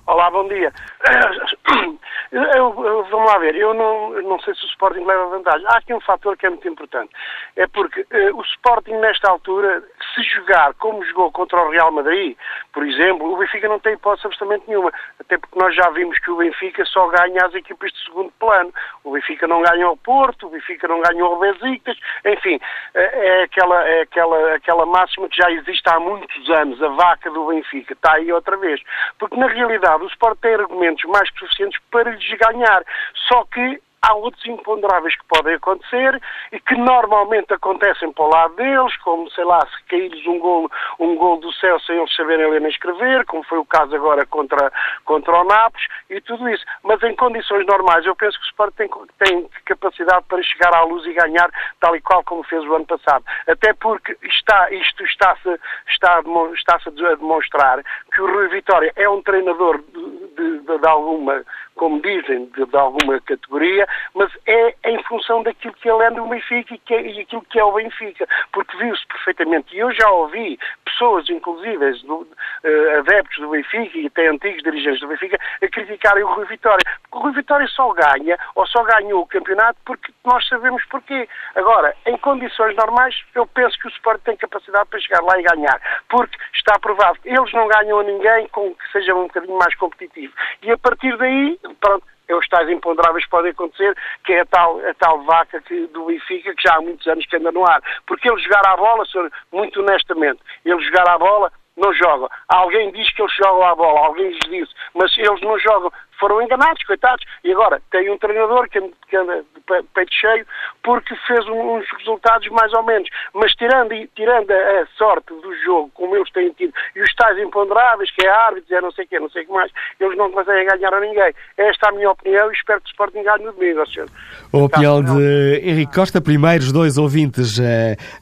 Olá, 0.06 0.30
bom 0.30 0.48
dia. 0.48 0.72
Eu, 2.32 2.72
vamos 2.72 3.26
lá 3.26 3.38
ver, 3.38 3.54
eu 3.56 3.72
não, 3.72 4.10
não 4.22 4.40
sei 4.40 4.54
se 4.54 4.64
o 4.64 4.68
Sporting 4.68 5.04
leva 5.04 5.26
vantagem. 5.26 5.66
Há 5.68 5.78
aqui 5.78 5.94
um 5.94 6.00
fator 6.00 6.36
que 6.36 6.46
é 6.46 6.50
muito 6.50 6.68
importante. 6.68 7.12
É 7.56 7.66
porque 7.66 8.00
uh, 8.00 8.36
o 8.36 8.42
Sporting, 8.42 8.94
nesta 8.94 9.30
altura, 9.30 9.82
se 10.14 10.22
jogar 10.22 10.74
como 10.74 11.04
jogou 11.04 11.30
contra 11.32 11.60
o 11.60 11.70
Real 11.70 11.92
Madrid, 11.92 12.36
por 12.72 12.86
exemplo, 12.86 13.32
o 13.32 13.36
Benfica 13.36 13.68
não 13.68 13.78
tem 13.78 13.94
hipótese 13.94 14.26
absolutamente 14.26 14.68
nenhuma. 14.68 14.92
Até 15.20 15.38
porque 15.38 15.58
nós 15.58 15.74
já 15.74 15.88
vimos 15.90 16.18
que 16.18 16.30
o 16.30 16.36
Benfica 16.36 16.84
só 16.84 17.06
ganha 17.08 17.46
as 17.46 17.54
equipas 17.54 17.92
de 17.92 18.04
segundo 18.04 18.32
plano. 18.38 18.72
O 19.04 19.12
Benfica 19.12 19.46
não 19.46 19.62
ganha 19.62 19.88
o 19.88 19.96
Porto, 19.96 20.46
o 20.46 20.50
Benfica 20.50 20.88
não 20.88 21.00
ganha 21.00 21.24
o 21.24 21.38
Besiktas, 21.38 21.96
enfim, 22.24 22.58
é 22.94 23.42
aquela, 23.42 23.82
é 23.88 24.02
aquela, 24.02 24.54
aquela 24.54 24.86
máxima 24.86 25.28
que 25.28 25.36
já 25.36 25.50
existe 25.50 25.88
há 25.88 26.00
muitos 26.00 26.50
anos, 26.50 26.82
a 26.82 26.88
vaca 26.88 27.30
do 27.30 27.46
Benfica, 27.46 27.92
está 27.92 28.14
aí 28.14 28.32
outra 28.32 28.56
vez. 28.56 28.80
Porque 29.18 29.36
na 29.36 29.46
realidade 29.46 30.02
o 30.02 30.08
Sport 30.08 30.38
tem 30.40 30.54
argumentos 30.54 31.04
mais 31.04 31.30
que 31.30 31.40
suficientes 31.40 31.80
para 31.90 32.15
lhes 32.16 32.38
ganhar. 32.38 32.82
Só 33.28 33.44
que 33.44 33.80
há 34.02 34.14
outros 34.14 34.44
imponderáveis 34.46 35.16
que 35.16 35.26
podem 35.26 35.54
acontecer 35.54 36.20
e 36.52 36.60
que 36.60 36.74
normalmente 36.76 37.52
acontecem 37.52 38.12
para 38.12 38.24
o 38.24 38.28
lado 38.28 38.54
deles, 38.54 38.96
como, 38.98 39.30
sei 39.30 39.44
lá, 39.44 39.60
se 39.66 39.84
cair-lhes 39.84 40.26
um 40.26 40.38
gol, 40.38 40.70
um 40.98 41.16
gol 41.16 41.38
do 41.38 41.52
céu 41.54 41.78
sem 41.80 41.96
eles 41.96 42.14
saberem 42.14 42.50
ler 42.50 42.60
nem 42.60 42.70
escrever, 42.70 43.24
como 43.26 43.42
foi 43.44 43.58
o 43.58 43.64
caso 43.64 43.94
agora 43.94 44.24
contra, 44.26 44.72
contra 45.04 45.40
o 45.40 45.44
Nápoles 45.44 45.86
e 46.10 46.20
tudo 46.20 46.48
isso. 46.48 46.64
Mas 46.82 47.02
em 47.02 47.16
condições 47.16 47.66
normais, 47.66 48.06
eu 48.06 48.14
penso 48.14 48.38
que 48.38 48.44
o 48.44 48.48
Sport 48.48 48.74
tem, 48.76 48.88
tem 49.18 49.48
capacidade 49.64 50.24
para 50.28 50.42
chegar 50.42 50.74
à 50.74 50.82
luz 50.82 51.04
e 51.06 51.12
ganhar 51.12 51.50
tal 51.80 51.96
e 51.96 52.00
qual 52.00 52.22
como 52.24 52.44
fez 52.44 52.64
o 52.64 52.74
ano 52.74 52.86
passado. 52.86 53.24
Até 53.48 53.72
porque 53.74 54.16
está, 54.22 54.70
isto 54.72 55.04
está-se 55.04 55.58
está, 55.88 56.22
está 56.54 56.76
a 56.76 57.14
demonstrar 57.14 57.82
que 58.12 58.20
o 58.20 58.26
Rui 58.26 58.48
Vitória 58.48 58.92
é 58.96 59.08
um 59.08 59.22
treinador 59.22 59.78
de, 59.78 60.58
de, 60.60 60.78
de 60.78 60.88
alguma 60.88 61.44
como 61.76 62.00
dizem, 62.00 62.46
de, 62.46 62.64
de, 62.64 62.76
alguma 62.76 63.20
categoria, 63.20 63.85
mas 64.14 64.30
é 64.46 64.74
em 64.84 65.02
função 65.04 65.42
daquilo 65.42 65.74
que 65.74 65.88
ele 65.88 66.02
é 66.02 66.10
no 66.10 66.28
Benfica 66.28 66.74
e, 66.74 66.78
que 66.78 66.94
é, 66.94 67.02
e 67.02 67.20
aquilo 67.20 67.42
que 67.42 67.58
é 67.58 67.64
o 67.64 67.72
Benfica, 67.72 68.26
porque 68.52 68.76
viu-se 68.76 69.06
perfeitamente, 69.06 69.74
e 69.74 69.78
eu 69.78 69.92
já 69.92 70.08
ouvi 70.10 70.58
pessoas, 70.84 71.28
inclusive 71.28 71.92
do, 72.04 72.16
uh, 72.16 72.98
adeptos 72.98 73.38
do 73.38 73.50
Benfica 73.50 73.98
e 73.98 74.06
até 74.06 74.28
antigos 74.28 74.62
dirigentes 74.62 75.00
do 75.00 75.08
Benfica, 75.08 75.38
a 75.62 75.68
criticarem 75.68 76.24
o 76.24 76.34
Rui 76.34 76.46
Vitória, 76.46 76.84
porque 77.02 77.16
o 77.16 77.20
Rui 77.20 77.32
Vitória 77.32 77.66
só 77.68 77.92
ganha, 77.92 78.38
ou 78.54 78.66
só 78.66 78.82
ganhou 78.84 79.22
o 79.22 79.26
campeonato 79.26 79.78
porque 79.84 80.12
nós 80.24 80.46
sabemos 80.48 80.84
porquê. 80.86 81.28
Agora, 81.54 81.94
em 82.06 82.16
condições 82.18 82.74
normais, 82.76 83.14
eu 83.34 83.46
penso 83.46 83.78
que 83.78 83.88
o 83.88 83.90
Sport 83.90 84.22
tem 84.22 84.36
capacidade 84.36 84.88
para 84.88 85.00
chegar 85.00 85.22
lá 85.22 85.38
e 85.38 85.42
ganhar, 85.42 85.80
porque 86.08 86.36
está 86.54 86.78
provado 86.78 87.18
eles 87.24 87.52
não 87.52 87.68
ganham 87.68 88.00
a 88.00 88.02
ninguém 88.02 88.48
com 88.48 88.74
que 88.74 88.92
seja 88.92 89.14
um 89.14 89.24
bocadinho 89.24 89.58
mais 89.58 89.74
competitivo. 89.76 90.32
E 90.62 90.70
a 90.70 90.78
partir 90.78 91.16
daí, 91.16 91.58
pronto, 91.80 92.06
é 92.28 92.34
os 92.34 92.48
tais 92.48 92.68
imponderáveis 92.68 93.24
que 93.24 93.30
podem 93.30 93.50
acontecer, 93.50 93.96
que 94.24 94.32
é 94.32 94.40
a 94.40 94.46
tal, 94.46 94.78
a 94.80 94.94
tal 94.94 95.22
vaca 95.24 95.60
que, 95.62 95.86
do 95.88 96.06
Benfica, 96.06 96.54
que 96.54 96.62
já 96.62 96.76
há 96.76 96.80
muitos 96.80 97.06
anos 97.06 97.26
que 97.26 97.36
anda 97.36 97.52
no 97.52 97.66
ar. 97.66 97.80
Porque 98.06 98.28
ele 98.30 98.40
jogar 98.40 98.66
à 98.66 98.76
bola, 98.76 99.04
senhor, 99.06 99.30
muito 99.52 99.80
honestamente, 99.80 100.40
ele 100.64 100.80
jogar 100.82 101.08
à 101.08 101.18
bola, 101.18 101.52
não 101.76 101.92
jogam. 101.92 102.28
Alguém 102.48 102.90
diz 102.92 103.12
que 103.12 103.22
eles 103.22 103.34
jogam 103.34 103.62
à 103.62 103.74
bola, 103.74 104.06
alguém 104.06 104.30
lhes 104.30 104.38
disse, 104.48 104.74
mas 104.94 105.16
eles 105.18 105.40
não 105.42 105.58
jogam. 105.58 105.92
Foram 106.18 106.42
enganados, 106.42 106.82
coitados. 106.84 107.24
E 107.44 107.52
agora, 107.52 107.80
tem 107.90 108.10
um 108.10 108.18
treinador 108.18 108.68
que 108.68 108.78
anda 109.16 109.44
de 109.54 109.82
peito 109.94 110.12
cheio 110.12 110.46
porque 110.82 111.14
fez 111.26 111.46
uns 111.48 111.84
resultados 111.98 112.48
mais 112.48 112.72
ou 112.72 112.82
menos. 112.82 113.08
Mas 113.34 113.52
tirando, 113.54 113.92
tirando 114.14 114.50
a 114.50 114.86
sorte 114.96 115.28
do 115.28 115.54
jogo, 115.64 115.90
como 115.94 116.16
eles 116.16 116.30
têm 116.32 116.50
tido, 116.52 116.72
e 116.94 117.02
os 117.02 117.14
tais 117.14 117.38
imponderáveis, 117.38 118.10
que 118.10 118.26
é 118.26 118.30
árbitros, 118.30 118.70
é 118.70 118.80
não 118.80 118.92
sei 118.92 119.04
o 119.04 119.08
quê, 119.08 119.18
não 119.18 119.30
sei 119.30 119.42
o 119.42 119.46
que 119.46 119.52
mais, 119.52 119.70
eles 119.98 120.16
não 120.16 120.30
conseguem 120.30 120.66
ganhar 120.66 120.94
a 120.94 121.00
ninguém. 121.00 121.32
Esta 121.56 121.86
é 121.86 121.88
a 121.90 121.92
minha 121.92 122.10
opinião 122.10 122.50
e 122.50 122.54
espero 122.54 122.80
que 122.80 122.88
o 122.88 122.90
Sporting 122.90 123.22
ganhe 123.22 123.44
no 123.44 123.52
domingo, 123.52 123.86
senhor. 123.86 124.08
A 124.52 124.58
opinião 124.58 125.02
de 125.02 125.60
Henrique 125.62 125.92
Costa, 125.92 126.20
primeiros 126.20 126.72
dois 126.72 126.98
ouvintes 126.98 127.58
uh, 127.58 127.62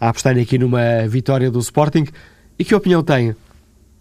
a 0.00 0.08
apostarem 0.08 0.42
aqui 0.42 0.58
numa 0.58 1.06
vitória 1.08 1.50
do 1.50 1.58
Sporting. 1.58 2.04
E 2.58 2.64
que 2.64 2.74
opinião 2.74 3.02
tem 3.02 3.34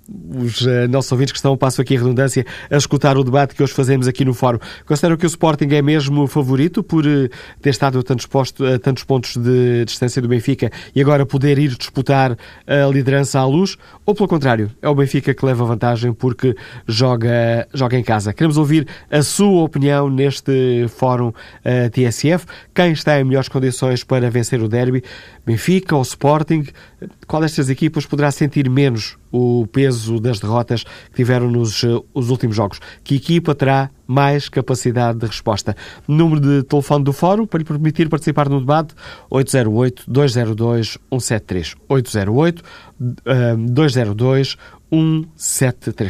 os 0.10 0.62
uh, 0.62 0.88
nossos 0.90 1.12
ouvintes 1.12 1.32
que 1.32 1.38
estão, 1.38 1.56
passo 1.56 1.82
aqui 1.82 1.96
a 1.96 2.00
redundância, 2.00 2.46
a 2.70 2.76
escutar 2.76 3.18
o 3.18 3.24
debate 3.24 3.56
que 3.56 3.64
hoje 3.64 3.74
fazemos 3.74 4.08
aqui 4.08 4.26
no 4.26 4.34
Fórum. 4.34 4.60
Consideram 4.86 5.16
que 5.16 5.26
o 5.26 5.28
Sporting 5.28 5.68
é 5.72 5.82
mesmo 5.82 6.28
favorito 6.28 6.84
por 6.84 7.06
uh, 7.06 7.30
ter 7.62 7.70
estado 7.70 8.00
a 8.00 8.04
tantos, 8.04 8.26
posto, 8.26 8.66
a 8.66 8.78
tantos 8.78 9.04
pontos 9.04 9.38
de 9.38 9.86
distância 9.86 10.22
do 10.22 10.28
Benfica 10.28 10.72
e 10.94 11.02
agora 11.02 11.26
poder 11.26 11.58
ir 11.58 11.76
disputar 11.76 12.38
a 12.68 12.88
liderança 12.92 13.40
à 13.40 13.46
luz? 13.46 13.78
Ou, 14.06 14.14
pelo 14.14 14.28
contrário, 14.28 14.70
é 14.82 14.90
o 14.90 14.96
Benfica 14.96 15.34
que 15.34 15.46
leva 15.46 15.66
vantagem 15.66 16.14
porque 16.14 16.56
joga, 16.88 17.68
joga 17.74 17.98
em 17.98 18.04
casa? 18.04 18.34
Queremos 18.34 18.58
ouvir 18.58 18.88
a 19.10 19.22
sua 19.22 19.64
opinião 19.64 20.10
neste 20.10 20.88
Fórum 20.90 21.30
uh, 21.30 21.90
TSF. 21.92 22.46
Quem 22.74 22.92
está 22.92 23.20
em 23.20 23.24
melhores 23.24 23.48
condições 23.48 24.04
para 24.04 24.30
vencer 24.30 24.62
o 24.62 24.68
derby? 24.68 25.04
Benfica 25.46 25.96
ou 25.96 26.02
Sporting? 26.02 26.66
Qual 27.28 27.42
destas 27.42 27.70
equipas 27.70 28.06
poderá 28.06 28.32
sentir 28.32 28.70
menos 28.70 29.18
o 29.32 29.68
peso 29.68 30.20
das 30.20 30.40
derrotas 30.40 30.84
que 30.84 31.16
tiveram 31.16 31.52
nos 31.52 31.84
uh, 31.84 32.04
os 32.14 32.30
últimos 32.30 32.56
jogos? 32.56 32.80
Que 33.04 33.16
equipa 33.16 33.54
terá 33.54 33.90
mais 34.08 34.48
capacidade 34.48 35.20
de 35.20 35.26
resposta? 35.26 35.76
Número 36.08 36.40
de 36.40 36.64
telefone 36.64 37.04
do 37.04 37.12
Fórum 37.12 37.46
para 37.46 37.60
lhe 37.60 37.66
permitir 37.66 38.08
participar 38.10 38.48
no 38.48 38.60
debate 38.60 38.96
808-202-173. 39.32 41.76
808-202-173. 41.90 42.64
173. 43.24 44.58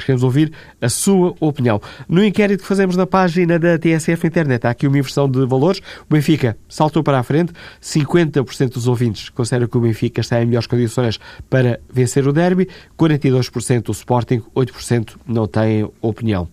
Queremos 0.05 0.23
ouvir 0.23 0.51
a 0.81 0.89
sua 0.89 1.33
opinião. 1.39 1.81
No 2.07 2.23
inquérito 2.23 2.61
que 2.61 2.67
fazemos 2.67 2.95
na 2.95 3.07
página 3.07 3.57
da 3.57 3.77
TSF 3.77 4.27
Internet, 4.27 4.67
há 4.67 4.71
aqui 4.71 4.87
uma 4.87 4.97
inversão 4.97 5.29
de 5.29 5.45
valores. 5.45 5.79
O 6.09 6.13
Benfica 6.13 6.57
saltou 6.67 7.01
para 7.01 7.19
a 7.19 7.23
frente. 7.23 7.53
50% 7.81 8.73
dos 8.73 8.87
ouvintes 8.87 9.29
consideram 9.29 9.67
que 9.67 9.77
o 9.77 9.81
Benfica 9.81 10.21
está 10.21 10.41
em 10.41 10.45
melhores 10.45 10.67
condições 10.67 11.19
para 11.49 11.79
vencer 11.91 12.27
o 12.27 12.33
derby. 12.33 12.67
42% 12.97 13.89
o 13.89 13.91
Sporting, 13.91 14.41
8% 14.55 15.15
não 15.25 15.47
têm 15.47 15.89
opinião. 16.01 16.47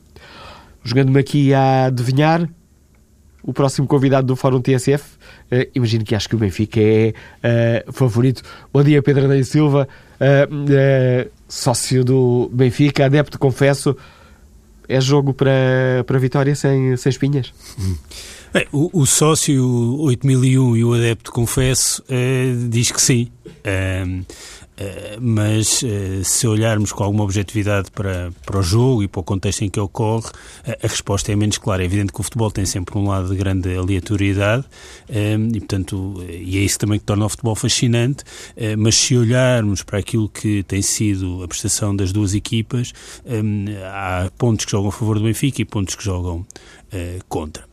Jogando-me 0.84 1.18
aqui 1.18 1.52
a 1.52 1.86
adivinhar, 1.86 2.48
o 3.42 3.52
próximo 3.52 3.86
convidado 3.86 4.26
do 4.26 4.36
Fórum 4.36 4.60
TSF, 4.60 5.02
uh, 5.50 5.70
imagino 5.74 6.04
que 6.04 6.14
acho 6.14 6.28
que 6.28 6.34
o 6.34 6.38
Benfica 6.38 6.80
é 6.80 7.14
uh, 7.86 7.92
favorito. 7.92 8.42
Bom 8.72 8.82
dia, 8.82 9.02
Pedro 9.02 9.24
Adão 9.24 9.42
Silva. 9.42 9.88
Uh, 10.20 11.39
sócio 11.50 12.04
do 12.04 12.48
Benfica, 12.52 13.04
adepto, 13.04 13.38
confesso, 13.38 13.96
é 14.88 15.00
jogo 15.00 15.34
para, 15.34 16.04
para 16.06 16.18
vitória 16.18 16.54
sem, 16.54 16.96
sem 16.96 17.10
espinhas? 17.10 17.52
Bem, 18.54 18.66
o, 18.72 19.02
o, 19.02 19.06
sócio 19.06 20.00
8001 20.00 20.76
e 20.76 20.84
o 20.84 20.94
adepto, 20.94 21.30
confesso, 21.30 22.02
uh, 22.02 22.68
diz 22.68 22.90
que 22.90 23.00
sim. 23.00 23.30
Uh, 23.64 24.24
Eh, 24.80 25.18
mas 25.20 25.82
eh, 25.84 26.22
se 26.24 26.46
olharmos 26.48 26.90
com 26.90 27.04
alguma 27.04 27.22
objetividade 27.22 27.90
para, 27.90 28.32
para 28.46 28.58
o 28.58 28.62
jogo 28.62 29.02
e 29.02 29.08
para 29.08 29.20
o 29.20 29.22
contexto 29.22 29.62
em 29.62 29.68
que 29.68 29.78
ocorre, 29.78 30.30
a 30.64 30.86
resposta 30.86 31.30
é 31.30 31.36
menos 31.36 31.58
clara. 31.58 31.82
É 31.82 31.84
evidente 31.84 32.14
que 32.14 32.20
o 32.20 32.22
futebol 32.22 32.50
tem 32.50 32.64
sempre 32.64 32.96
um 32.96 33.06
lado 33.06 33.28
de 33.28 33.36
grande 33.36 33.76
aleatoriedade 33.76 34.64
e, 35.08 35.58
portanto, 35.58 36.24
e 36.26 36.56
é 36.56 36.60
isso 36.62 36.78
também 36.78 36.98
que 36.98 37.04
torna 37.04 37.26
o 37.26 37.28
futebol 37.28 37.54
fascinante, 37.54 38.24
mas 38.78 38.94
se 38.94 39.16
olharmos 39.16 39.82
para 39.82 39.98
aquilo 39.98 40.28
que 40.28 40.62
tem 40.62 40.80
sido 40.80 41.42
a 41.42 41.48
prestação 41.48 41.94
das 41.94 42.12
duas 42.12 42.34
equipas, 42.34 42.92
há 43.92 44.30
pontos 44.38 44.64
que 44.64 44.70
jogam 44.70 44.88
a 44.88 44.92
favor 44.92 45.18
do 45.18 45.24
Benfica 45.24 45.60
e 45.60 45.64
pontos 45.64 45.94
que 45.94 46.04
jogam 46.04 46.46
contra. 47.28 47.69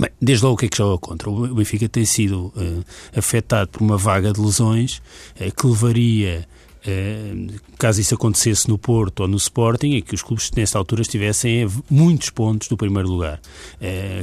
Bem, 0.00 0.08
desde 0.18 0.42
logo 0.44 0.54
o 0.54 0.56
que 0.56 0.64
é 0.64 0.68
que 0.70 0.78
joga 0.78 0.96
contra? 0.96 1.28
O 1.28 1.54
Benfica 1.54 1.86
tem 1.86 2.06
sido 2.06 2.46
uh, 2.56 2.84
afetado 3.14 3.68
por 3.68 3.82
uma 3.82 3.98
vaga 3.98 4.32
de 4.32 4.40
lesões 4.40 5.02
uh, 5.36 5.54
que 5.54 5.66
levaria, 5.66 6.48
uh, 6.86 7.60
caso 7.78 8.00
isso 8.00 8.14
acontecesse 8.14 8.66
no 8.66 8.78
Porto 8.78 9.20
ou 9.20 9.28
no 9.28 9.36
Sporting, 9.36 9.96
é 9.96 10.00
que 10.00 10.14
os 10.14 10.22
clubes 10.22 10.50
nessa 10.52 10.78
altura 10.78 11.02
estivessem 11.02 11.64
a 11.64 11.68
muitos 11.90 12.30
pontos 12.30 12.66
do 12.66 12.78
primeiro 12.78 13.10
lugar. 13.10 13.42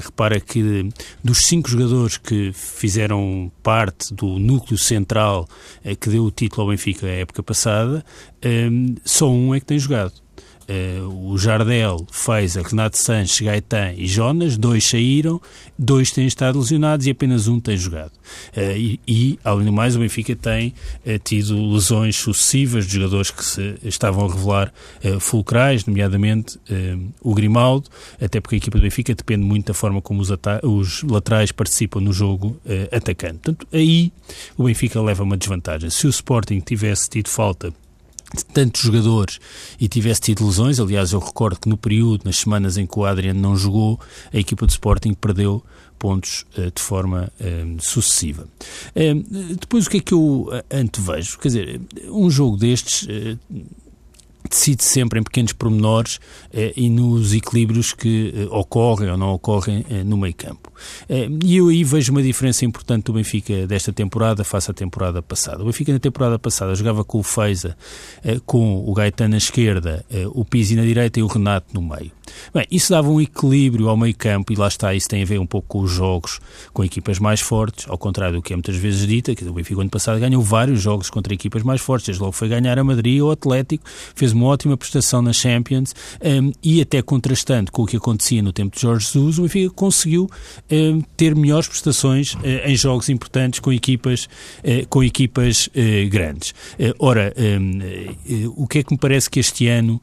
repara 0.02 0.40
que 0.40 0.90
dos 1.24 1.46
cinco 1.46 1.70
jogadores 1.70 2.18
que 2.18 2.52
fizeram 2.54 3.52
parte 3.62 4.12
do 4.16 4.40
núcleo 4.40 4.80
central 4.80 5.48
que 6.00 6.10
deu 6.10 6.24
o 6.24 6.32
título 6.32 6.64
ao 6.64 6.70
Benfica 6.70 7.06
a 7.06 7.12
época 7.12 7.44
passada, 7.44 8.04
só 9.06 9.30
um 9.30 9.54
é 9.54 9.60
que 9.60 9.66
tem 9.68 9.78
jogado 9.78 10.27
Uh, 10.68 11.32
o 11.32 11.38
Jardel, 11.38 12.06
Feiza, 12.12 12.62
Renato 12.62 12.98
Sanches, 12.98 13.40
Gaetan 13.40 13.94
e 13.94 14.06
Jonas, 14.06 14.58
dois 14.58 14.86
saíram, 14.86 15.42
dois 15.80 16.12
têm 16.12 16.28
estado 16.28 16.60
lesionados 16.60 17.08
e 17.08 17.12
apenas 17.12 17.48
um 17.48 17.58
tem 17.58 17.78
jogado. 17.78 18.12
Uh, 18.56 18.76
e, 18.76 19.00
e, 19.08 19.40
além 19.46 19.66
do 19.66 19.72
mais, 19.72 19.96
o 19.96 20.00
Benfica 20.00 20.36
tem 20.36 20.74
uh, 21.06 21.20
tido 21.24 21.72
lesões 21.72 22.18
sucessivas 22.18 22.86
de 22.86 22.96
jogadores 22.96 23.32
que 23.32 23.46
se 23.46 23.76
estavam 23.84 24.26
a 24.26 24.34
revelar 24.34 24.74
fulcrais, 25.20 25.86
nomeadamente 25.86 26.60
o 27.22 27.34
Grimaldo, 27.34 27.90
até 28.22 28.42
porque 28.42 28.56
a 28.56 28.58
equipa 28.58 28.78
do 28.78 28.82
Benfica 28.82 29.14
depende 29.14 29.44
muito 29.44 29.68
da 29.68 29.74
forma 29.74 30.02
como 30.02 30.22
os, 30.22 30.30
os 30.64 31.04
laterais 31.04 31.52
participam 31.52 32.02
no 32.02 32.12
jogo 32.12 32.60
atacante. 32.92 33.40
Portanto, 33.40 33.68
aí 33.72 34.12
o 34.58 34.66
Benfica 34.66 35.02
leva 35.02 35.24
uma 35.24 35.38
desvantagem. 35.38 35.90
Se 35.90 36.08
o 36.08 36.10
Sporting 36.10 36.60
tivesse 36.60 37.10
tido 37.10 37.30
falta 37.30 37.74
tantos 38.54 38.82
jogadores 38.82 39.40
e 39.80 39.88
tivesse 39.88 40.22
tido 40.22 40.46
lesões, 40.46 40.80
aliás 40.80 41.12
eu 41.12 41.20
recordo 41.20 41.60
que 41.60 41.70
no 41.70 41.78
período, 41.78 42.26
nas 42.26 42.38
semanas 42.38 42.78
em 42.78 42.86
que 42.86 43.00
o 43.00 43.06
Adriano 43.06 43.40
não 43.40 43.56
jogou, 43.56 44.00
a 44.34 44.38
equipa 44.38 44.66
do 44.66 44.70
Sporting 44.70 45.14
perdeu 45.14 45.64
pontos 45.98 46.46
uh, 46.58 46.72
de 46.72 46.82
forma 46.82 47.32
uh, 47.40 47.82
sucessiva. 47.82 48.48
Uh, 48.96 49.56
depois 49.60 49.88
o 49.88 49.90
que 49.90 49.98
é 49.98 50.00
que 50.02 50.14
eu 50.14 50.50
antevejo? 50.72 51.40
Quer 51.40 51.48
dizer, 51.48 51.82
um 52.10 52.30
jogo 52.30 52.58
destes 52.58 53.08
decide 54.48 54.84
sempre 54.84 55.20
em 55.20 55.24
pequenos 55.24 55.54
pormenores 55.54 56.20
eh, 56.54 56.74
e 56.76 56.90
nos 56.90 57.34
equilíbrios 57.34 57.94
que 57.94 58.34
eh, 58.36 58.48
ocorrem 58.52 59.10
ou 59.10 59.18
não 59.18 59.34
ocorrem 59.34 59.86
eh, 59.90 60.04
no 60.04 60.18
meio 60.18 60.34
campo. 60.36 60.72
Eh, 61.10 61.30
e 61.44 61.58
eu 61.58 61.70
aí 61.70 61.84
vejo 61.84 62.12
uma 62.12 62.22
diferença 62.22 62.66
importante 62.66 63.06
do 63.06 63.14
Benfica 63.14 63.68
desta 63.68 63.92
temporada 63.92 64.44
face 64.44 64.72
à 64.72 64.74
temporada 64.74 65.22
passada. 65.22 65.62
O 65.62 65.66
Benfica 65.66 65.94
na 65.94 66.00
temporada 66.00 66.38
passada 66.40 66.76
jogava 66.76 67.04
com 67.04 67.20
o 67.20 67.24
Feiza, 67.24 67.78
eh, 68.24 68.40
com 68.46 68.84
o 68.88 68.94
Gaetano 68.94 69.32
na 69.32 69.38
esquerda, 69.38 70.06
eh, 70.10 70.26
o 70.28 70.46
Pizzi 70.46 70.76
na 70.76 70.84
direita 70.84 71.20
e 71.20 71.24
o 71.24 71.28
Renato 71.28 71.68
no 71.74 71.82
meio. 71.82 72.17
Bem, 72.54 72.66
isso 72.72 72.92
dava 72.92 73.10
um 73.10 73.20
equilíbrio 73.22 73.90
ao 73.90 73.98
meio 73.98 74.16
campo 74.16 74.54
e 74.54 74.56
lá 74.56 74.68
está, 74.68 74.94
isso 74.94 75.08
tem 75.08 75.22
a 75.22 75.26
ver 75.26 75.40
um 75.40 75.46
pouco 75.46 75.68
com 75.68 75.80
os 75.80 75.92
jogos 75.92 76.40
com 76.74 76.84
equipas 76.84 77.20
mais 77.20 77.40
fortes, 77.42 77.86
ao 77.90 77.98
contrário 77.98 78.36
do 78.36 78.42
que 78.42 78.54
é 78.54 78.56
muitas 78.56 78.76
vezes 78.76 79.06
dita, 79.08 79.36
que 79.36 79.44
o 79.46 79.54
Benfica 79.54 79.82
ano 79.82 79.90
passado 79.90 80.20
ganhou 80.20 80.42
vários 80.42 80.82
jogos 80.82 81.10
contra 81.10 81.34
equipas 81.34 81.64
mais 81.64 81.82
fortes, 81.82 82.08
desde 82.08 82.22
logo 82.22 82.34
foi 82.34 82.48
ganhar 82.48 82.78
a 82.78 82.84
Madrid 82.84 83.22
ou 83.22 83.30
o 83.30 83.32
Atlético, 83.32 83.84
fez 84.16 84.32
uma 84.32 84.46
ótima 84.46 84.78
prestação 84.78 85.22
na 85.22 85.34
Champions 85.34 85.94
um, 86.24 86.52
e 86.64 86.82
até 86.82 87.02
contrastando 87.02 87.72
com 87.72 87.84
o 87.84 87.86
que 87.86 87.98
acontecia 87.98 88.42
no 88.42 88.52
tempo 88.52 88.76
de 88.76 88.82
Jorge 88.82 89.06
Jesus, 89.06 89.40
o 89.40 89.44
Benfica 89.44 89.74
conseguiu 89.74 90.30
um, 90.72 91.02
ter 91.16 91.36
melhores 91.36 91.68
prestações 91.68 92.34
uh, 92.34 92.40
em 92.66 92.76
jogos 92.76 93.10
importantes 93.10 93.60
com 93.60 93.72
equipas, 93.72 94.26
uh, 94.26 94.88
com 94.90 95.04
equipas 95.04 95.68
uh, 95.68 96.10
grandes. 96.10 96.54
ora, 97.00 97.34
um, 97.38 97.80
o 98.56 98.68
que 98.68 98.80
é 98.80 98.84
que 98.84 98.94
me 98.94 98.98
parece 98.98 99.30
que 99.30 99.40
este 99.40 99.68
ano 99.68 100.02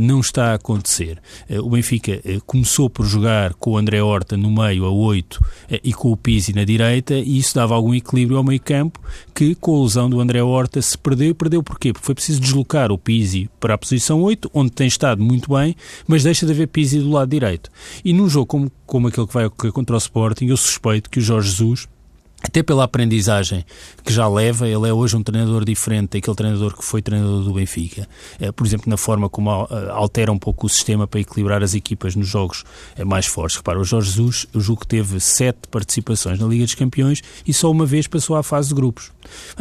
não 0.00 0.20
está 0.20 0.52
a 0.52 0.54
acontecer? 0.54 1.18
O 1.62 1.70
Benfica 1.70 2.20
começou 2.46 2.88
por 2.90 3.06
jogar 3.06 3.54
com 3.54 3.72
o 3.72 3.78
André 3.78 4.02
Horta 4.02 4.36
no 4.36 4.50
meio 4.50 4.84
a 4.84 4.90
8 4.90 5.40
e 5.84 5.92
com 5.92 6.12
o 6.12 6.16
Pizzi 6.16 6.54
na 6.54 6.64
direita 6.64 7.14
e 7.14 7.38
isso 7.38 7.54
dava 7.54 7.74
algum 7.74 7.94
equilíbrio 7.94 8.38
ao 8.38 8.44
meio 8.44 8.60
campo 8.60 9.00
que 9.34 9.54
com 9.54 9.78
a 9.78 9.82
lesão 9.82 10.10
do 10.10 10.20
André 10.20 10.42
Horta 10.42 10.80
se 10.82 10.96
perdeu. 10.96 11.34
Perdeu 11.34 11.62
porquê? 11.62 11.92
Porque 11.92 12.04
foi 12.04 12.14
preciso 12.14 12.40
deslocar 12.40 12.90
o 12.92 12.98
Pizzi 12.98 13.48
para 13.58 13.74
a 13.74 13.78
posição 13.78 14.22
8, 14.22 14.50
onde 14.52 14.72
tem 14.72 14.86
estado 14.86 15.22
muito 15.22 15.52
bem, 15.54 15.74
mas 16.06 16.22
deixa 16.22 16.46
de 16.46 16.52
haver 16.52 16.68
Pizzi 16.68 16.98
do 16.98 17.10
lado 17.10 17.30
direito. 17.30 17.70
E 18.04 18.12
num 18.12 18.28
jogo 18.28 18.46
como, 18.46 18.72
como 18.86 19.08
aquele 19.08 19.26
que 19.26 19.34
vai 19.34 19.46
ocorrer 19.46 19.72
contra 19.72 19.94
o 19.96 19.98
Sporting, 19.98 20.46
eu 20.46 20.56
suspeito 20.56 21.10
que 21.10 21.18
o 21.18 21.22
Jorge 21.22 21.50
Jesus 21.50 21.88
até 22.42 22.62
pela 22.62 22.84
aprendizagem 22.84 23.64
que 24.02 24.12
já 24.12 24.26
leva, 24.26 24.66
ele 24.66 24.88
é 24.88 24.92
hoje 24.92 25.14
um 25.16 25.22
treinador 25.22 25.64
diferente 25.64 26.12
daquele 26.12 26.36
treinador 26.36 26.76
que 26.76 26.84
foi 26.84 27.02
treinador 27.02 27.42
do 27.42 27.52
Benfica. 27.52 28.08
É, 28.38 28.50
por 28.50 28.66
exemplo, 28.66 28.88
na 28.88 28.96
forma 28.96 29.28
como 29.28 29.50
eh, 29.50 29.90
altera 29.90 30.32
um 30.32 30.38
pouco 30.38 30.66
o 30.66 30.68
sistema 30.68 31.06
para 31.06 31.20
equilibrar 31.20 31.62
as 31.62 31.74
equipas 31.74 32.16
nos 32.16 32.26
jogos 32.26 32.64
é, 32.96 33.04
mais 33.04 33.26
fortes. 33.26 33.56
Repara, 33.56 33.78
o 33.78 33.84
Jorge 33.84 34.10
Jesus, 34.10 34.46
eu 34.54 34.60
julgo 34.60 34.80
que 34.80 34.86
teve 34.86 35.20
sete 35.20 35.68
participações 35.70 36.38
na 36.38 36.46
Liga 36.46 36.64
dos 36.64 36.74
Campeões 36.74 37.22
e 37.46 37.52
só 37.52 37.70
uma 37.70 37.84
vez 37.84 38.06
passou 38.06 38.36
à 38.36 38.42
fase 38.42 38.70
de 38.70 38.74
grupos. 38.74 39.12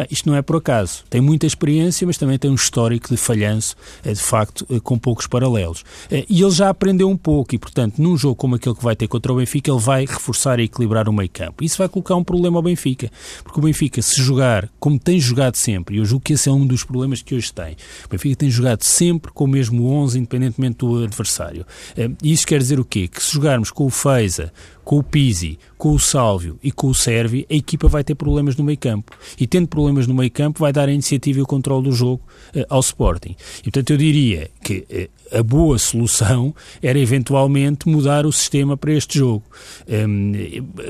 isto 0.09 0.29
não 0.29 0.35
é 0.35 0.41
por 0.41 0.55
acaso. 0.55 1.03
Tem 1.09 1.19
muita 1.19 1.45
experiência, 1.45 2.07
mas 2.07 2.17
também 2.17 2.39
tem 2.39 2.49
um 2.49 2.55
histórico 2.55 3.09
de 3.09 3.17
falhanço, 3.17 3.75
é, 4.03 4.13
de 4.13 4.21
facto, 4.21 4.65
com 4.81 4.97
poucos 4.97 5.27
paralelos. 5.27 5.83
E 6.09 6.41
ele 6.41 6.51
já 6.51 6.69
aprendeu 6.69 7.09
um 7.09 7.17
pouco 7.17 7.53
e, 7.53 7.57
portanto, 7.57 8.01
num 8.01 8.15
jogo 8.17 8.35
como 8.35 8.55
aquele 8.55 8.75
que 8.75 8.83
vai 8.83 8.95
ter 8.95 9.07
contra 9.07 9.33
o 9.33 9.35
Benfica, 9.35 9.69
ele 9.69 9.79
vai 9.79 10.05
reforçar 10.05 10.59
e 10.59 10.63
equilibrar 10.63 11.09
o 11.09 11.13
meio 11.13 11.29
campo. 11.29 11.63
Isso 11.63 11.77
vai 11.77 11.89
colocar 11.89 12.15
um 12.15 12.23
problema 12.23 12.57
ao 12.57 12.68
Benfica. 12.69 13.11
Porque 13.43 13.59
o 13.59 13.63
Benfica, 13.63 14.01
se 14.01 14.21
jogar 14.21 14.69
como 14.79 14.99
tem 14.99 15.19
jogado 15.19 15.55
sempre, 15.55 15.95
e 15.95 15.99
eu 15.99 16.05
julgo 16.05 16.23
que 16.23 16.33
esse 16.33 16.49
é 16.49 16.51
um 16.51 16.65
dos 16.65 16.83
problemas 16.83 17.21
que 17.21 17.35
hoje 17.35 17.51
tem, 17.51 17.75
o 18.05 18.09
Benfica 18.09 18.35
tem 18.35 18.49
jogado 18.49 18.83
sempre 18.83 19.31
com 19.31 19.45
o 19.45 19.47
mesmo 19.47 19.87
11, 19.87 20.19
independentemente 20.19 20.77
do 20.77 21.03
adversário. 21.03 21.65
Eh, 21.97 22.09
e 22.23 22.31
isso 22.31 22.47
quer 22.47 22.59
dizer 22.59 22.79
o 22.79 22.85
quê? 22.85 23.07
Que 23.07 23.21
se 23.21 23.33
jogarmos 23.33 23.71
com 23.71 23.85
o 23.85 23.89
Feiza, 23.89 24.51
com 24.89 24.97
o 24.97 25.03
Pizzi, 25.03 25.59
com 25.77 25.91
o 25.91 25.99
Sálvio 25.99 26.57
e 26.63 26.71
com 26.71 26.87
o 26.87 26.95
Sérvio, 26.95 27.45
a 27.47 27.53
equipa 27.53 27.87
vai 27.87 28.03
ter 28.03 28.15
problemas 28.15 28.55
no 28.55 28.63
meio 28.63 28.79
campo. 28.79 29.15
E 29.39 29.45
tendo 29.45 29.67
problemas 29.67 30.07
no 30.07 30.15
meio 30.15 30.31
campo, 30.31 30.61
vai 30.61 30.73
dar 30.73 30.89
a 30.89 30.91
iniciativa 30.91 31.37
e 31.37 31.41
o 31.43 31.45
controle 31.45 31.83
do 31.83 31.91
jogo 31.91 32.23
uh, 32.55 32.65
ao 32.67 32.79
Sporting. 32.79 33.35
E 33.59 33.63
portanto 33.65 33.91
eu 33.91 33.97
diria 33.97 34.49
que 34.63 35.09
uh, 35.31 35.37
a 35.37 35.43
boa 35.43 35.77
solução 35.77 36.55
era 36.81 36.97
eventualmente 36.97 37.87
mudar 37.87 38.25
o 38.25 38.31
sistema 38.31 38.75
para 38.75 38.91
este 38.91 39.19
jogo. 39.19 39.43
Um, 39.87 40.31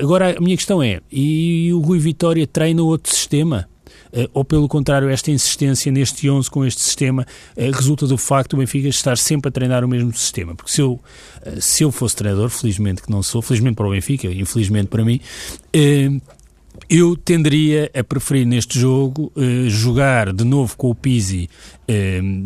agora 0.00 0.34
a 0.34 0.40
minha 0.40 0.56
questão 0.56 0.82
é, 0.82 1.02
e 1.12 1.70
o 1.74 1.80
Rui 1.80 1.98
Vitória 1.98 2.46
treina 2.46 2.82
outro 2.82 3.14
sistema? 3.14 3.68
Eh, 4.12 4.28
ou 4.32 4.44
pelo 4.44 4.68
contrário, 4.68 5.08
esta 5.08 5.30
insistência 5.30 5.90
neste 5.90 6.28
11 6.28 6.50
com 6.50 6.64
este 6.64 6.80
sistema 6.80 7.26
eh, 7.56 7.70
resulta 7.70 8.06
do 8.06 8.16
facto 8.16 8.50
do 8.50 8.58
Benfica 8.58 8.88
estar 8.88 9.16
sempre 9.16 9.48
a 9.48 9.52
treinar 9.52 9.84
o 9.84 9.88
mesmo 9.88 10.12
sistema? 10.12 10.54
Porque 10.54 10.70
se 10.70 10.80
eu, 10.80 11.00
eh, 11.42 11.58
se 11.60 11.82
eu 11.82 11.92
fosse 11.92 12.16
treinador, 12.16 12.48
felizmente 12.48 13.02
que 13.02 13.10
não 13.10 13.22
sou, 13.22 13.40
felizmente 13.42 13.76
para 13.76 13.86
o 13.86 13.90
Benfica, 13.90 14.28
infelizmente 14.28 14.88
para 14.88 15.04
mim, 15.04 15.20
eu 16.88 17.16
tenderia 17.16 17.90
a 17.94 18.02
preferir 18.02 18.46
neste 18.46 18.78
jogo 18.78 19.32
jogar 19.68 20.32
de 20.32 20.44
novo 20.44 20.76
com 20.76 20.90
o 20.90 20.94
Pizzi 20.94 21.48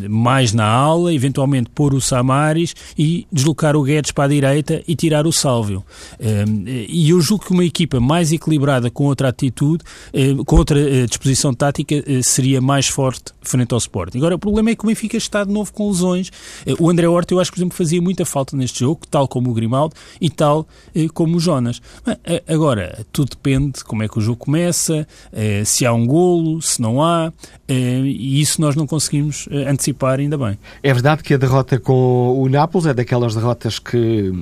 mais 0.08 0.52
na 0.52 0.66
aula, 0.66 1.12
eventualmente 1.12 1.70
pôr 1.74 1.94
o 1.94 2.00
Samaris 2.00 2.74
e 2.98 3.26
deslocar 3.32 3.76
o 3.76 3.82
Guedes 3.82 4.12
para 4.12 4.24
a 4.24 4.28
direita 4.28 4.82
e 4.86 4.94
tirar 4.94 5.26
o 5.26 5.32
Sálvio. 5.32 5.84
Eh, 6.18 6.44
e 6.88 7.10
eu 7.10 7.20
julgo 7.20 7.44
que 7.44 7.52
uma 7.52 7.64
equipa 7.64 8.00
mais 8.00 8.32
equilibrada 8.32 8.90
com 8.90 9.04
outra 9.04 9.28
atitude, 9.28 9.84
eh, 10.12 10.34
com 10.46 10.56
outra 10.56 10.78
eh, 10.78 11.06
disposição 11.06 11.52
tática, 11.52 11.94
eh, 11.94 12.20
seria 12.22 12.60
mais 12.60 12.88
forte 12.88 13.32
frente 13.42 13.72
ao 13.72 13.78
Sporting. 13.78 14.18
Agora, 14.18 14.36
o 14.36 14.38
problema 14.38 14.70
é 14.70 14.74
que 14.74 14.84
o 14.84 14.86
Benfica 14.86 15.16
está 15.16 15.44
de 15.44 15.52
novo 15.52 15.72
com 15.72 15.88
lesões. 15.88 16.30
Eh, 16.66 16.74
o 16.78 16.88
André 16.88 17.08
Horta, 17.08 17.34
eu 17.34 17.40
acho 17.40 17.50
que, 17.50 17.56
por 17.56 17.60
exemplo, 17.60 17.76
fazia 17.76 18.00
muita 18.00 18.24
falta 18.24 18.56
neste 18.56 18.80
jogo, 18.80 19.00
tal 19.10 19.26
como 19.28 19.50
o 19.50 19.54
Grimaldo 19.54 19.94
e 20.20 20.30
tal 20.30 20.66
como 21.12 21.36
o 21.36 21.40
Jonas. 21.40 21.80
Agora, 22.46 23.04
tudo 23.12 23.30
depende 23.30 23.78
de 23.78 23.84
como 23.84 24.02
é 24.02 24.08
que 24.08 24.18
o 24.18 24.20
jogo 24.20 24.38
começa, 24.38 25.06
se 25.64 25.84
há 25.84 25.92
um 25.92 26.06
golo, 26.06 26.62
se 26.62 26.80
não 26.80 27.02
há, 27.02 27.32
e 27.68 28.40
isso 28.40 28.60
nós 28.60 28.76
não 28.76 28.86
conseguimos 28.86 29.33
conseguimos 29.34 29.46
uh, 29.46 29.68
antecipar 29.68 30.20
ainda 30.20 30.38
bem. 30.38 30.58
É 30.82 30.92
verdade 30.92 31.22
que 31.22 31.34
a 31.34 31.36
derrota 31.36 31.78
com 31.78 32.40
o 32.40 32.48
Nápoles 32.48 32.86
é 32.86 32.94
daquelas 32.94 33.34
derrotas 33.34 33.78
que, 33.78 34.32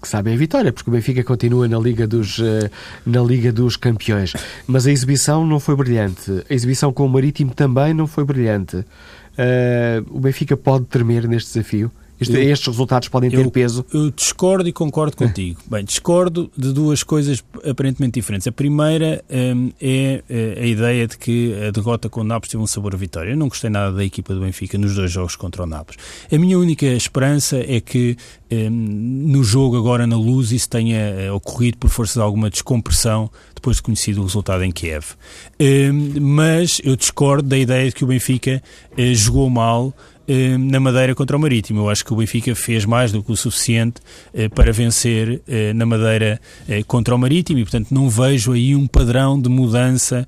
que 0.00 0.08
sabem 0.08 0.34
a 0.34 0.36
vitória, 0.36 0.72
porque 0.72 0.90
o 0.90 0.92
Benfica 0.92 1.24
continua 1.24 1.66
na 1.66 1.78
Liga, 1.78 2.06
dos, 2.06 2.38
uh, 2.38 2.70
na 3.06 3.22
Liga 3.22 3.52
dos 3.52 3.76
Campeões. 3.76 4.34
Mas 4.66 4.86
a 4.86 4.92
exibição 4.92 5.46
não 5.46 5.58
foi 5.58 5.74
brilhante. 5.74 6.44
A 6.48 6.54
exibição 6.54 6.92
com 6.92 7.06
o 7.06 7.08
Marítimo 7.08 7.54
também 7.54 7.94
não 7.94 8.06
foi 8.06 8.24
brilhante. 8.24 8.76
Uh, 8.76 10.04
o 10.10 10.20
Benfica 10.20 10.56
pode 10.56 10.84
tremer 10.86 11.26
neste 11.26 11.52
desafio? 11.52 11.90
Isto, 12.22 12.36
eu, 12.36 12.50
estes 12.50 12.66
resultados 12.68 13.08
podem 13.08 13.30
ter 13.30 13.44
eu, 13.44 13.50
peso? 13.50 13.84
Eu 13.92 14.10
discordo 14.10 14.68
e 14.68 14.72
concordo 14.72 15.16
contigo. 15.16 15.60
Bem, 15.70 15.84
discordo 15.84 16.50
de 16.56 16.72
duas 16.72 17.02
coisas 17.02 17.42
aparentemente 17.68 18.14
diferentes. 18.14 18.46
A 18.46 18.52
primeira 18.52 19.24
um, 19.30 19.70
é 19.80 20.22
eh, 20.28 20.58
a 20.60 20.66
ideia 20.66 21.06
de 21.06 21.18
que 21.18 21.54
a 21.66 21.70
derrota 21.70 22.08
com 22.08 22.20
o 22.20 22.24
Nápoles 22.24 22.50
teve 22.50 22.62
um 22.62 22.66
sabor 22.66 22.94
a 22.94 22.96
vitória. 22.98 23.30
Eu 23.30 23.36
não 23.36 23.48
gostei 23.48 23.70
nada 23.70 23.92
da 23.92 24.04
equipa 24.04 24.34
do 24.34 24.40
Benfica 24.40 24.78
nos 24.78 24.94
dois 24.94 25.10
jogos 25.10 25.36
contra 25.36 25.62
o 25.62 25.66
Nápoles. 25.66 25.98
A 26.30 26.38
minha 26.38 26.58
única 26.58 26.86
esperança 26.86 27.58
é 27.58 27.80
que 27.80 28.16
um, 28.50 28.70
no 28.70 29.42
jogo 29.42 29.76
agora 29.76 30.06
na 30.06 30.16
luz 30.16 30.52
isso 30.52 30.68
tenha 30.68 30.98
eh, 30.98 31.32
ocorrido 31.32 31.78
por 31.78 31.88
força 31.88 32.18
de 32.18 32.24
alguma 32.24 32.50
descompressão 32.50 33.30
depois 33.54 33.76
de 33.76 33.82
conhecido 33.82 34.20
o 34.20 34.24
resultado 34.24 34.64
em 34.64 34.72
Kiev. 34.72 35.14
Um, 35.60 36.20
mas 36.20 36.80
eu 36.84 36.96
discordo 36.96 37.48
da 37.48 37.56
ideia 37.56 37.88
de 37.88 37.94
que 37.94 38.04
o 38.04 38.08
Benfica 38.08 38.60
uh, 38.98 39.14
jogou 39.14 39.48
mal 39.48 39.94
eh, 39.94 40.11
na 40.58 40.80
Madeira 40.80 41.14
contra 41.14 41.36
o 41.36 41.40
Marítimo. 41.40 41.80
Eu 41.80 41.90
acho 41.90 42.04
que 42.04 42.12
o 42.12 42.16
Benfica 42.16 42.54
fez 42.54 42.84
mais 42.84 43.12
do 43.12 43.22
que 43.22 43.32
o 43.32 43.36
suficiente 43.36 44.00
eh, 44.32 44.48
para 44.48 44.72
vencer 44.72 45.42
eh, 45.48 45.72
na 45.72 45.84
Madeira 45.84 46.40
contra 46.86 47.14
o 47.14 47.18
Marítimo 47.18 47.58
e, 47.58 47.62
portanto, 47.62 47.88
não 47.90 48.08
vejo 48.08 48.52
aí 48.52 48.74
um 48.74 48.86
padrão 48.86 49.40
de 49.40 49.48
mudança 49.48 50.26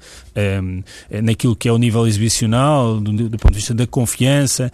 naquilo 1.22 1.54
que 1.54 1.68
é 1.68 1.72
o 1.72 1.78
nível 1.78 2.06
exibicional, 2.08 2.98
do, 2.98 3.38
ponto 3.38 3.52
de 3.52 3.58
vista 3.58 3.72
da 3.72 3.86
confiança. 3.86 4.70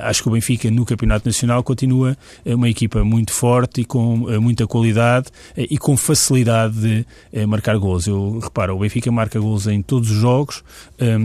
Acho 0.00 0.22
que 0.22 0.28
o 0.28 0.32
Benfica 0.32 0.70
no 0.70 0.86
Campeonato 0.86 1.28
Nacional 1.28 1.62
continua 1.62 2.16
uma 2.46 2.68
equipa 2.68 3.04
muito 3.04 3.30
forte 3.30 3.82
e 3.82 3.84
com 3.84 4.16
muita 4.40 4.66
qualidade 4.66 5.26
e 5.54 5.76
com 5.76 5.98
facilidade 5.98 6.74
de 6.80 7.46
marcar 7.46 7.76
gols. 7.76 8.06
Eu 8.06 8.38
reparo, 8.38 8.74
o 8.74 8.78
Benfica 8.78 9.12
marca 9.12 9.38
gols 9.38 9.66
em 9.66 9.82
todos 9.82 10.10
os 10.10 10.16
jogos. 10.16 10.64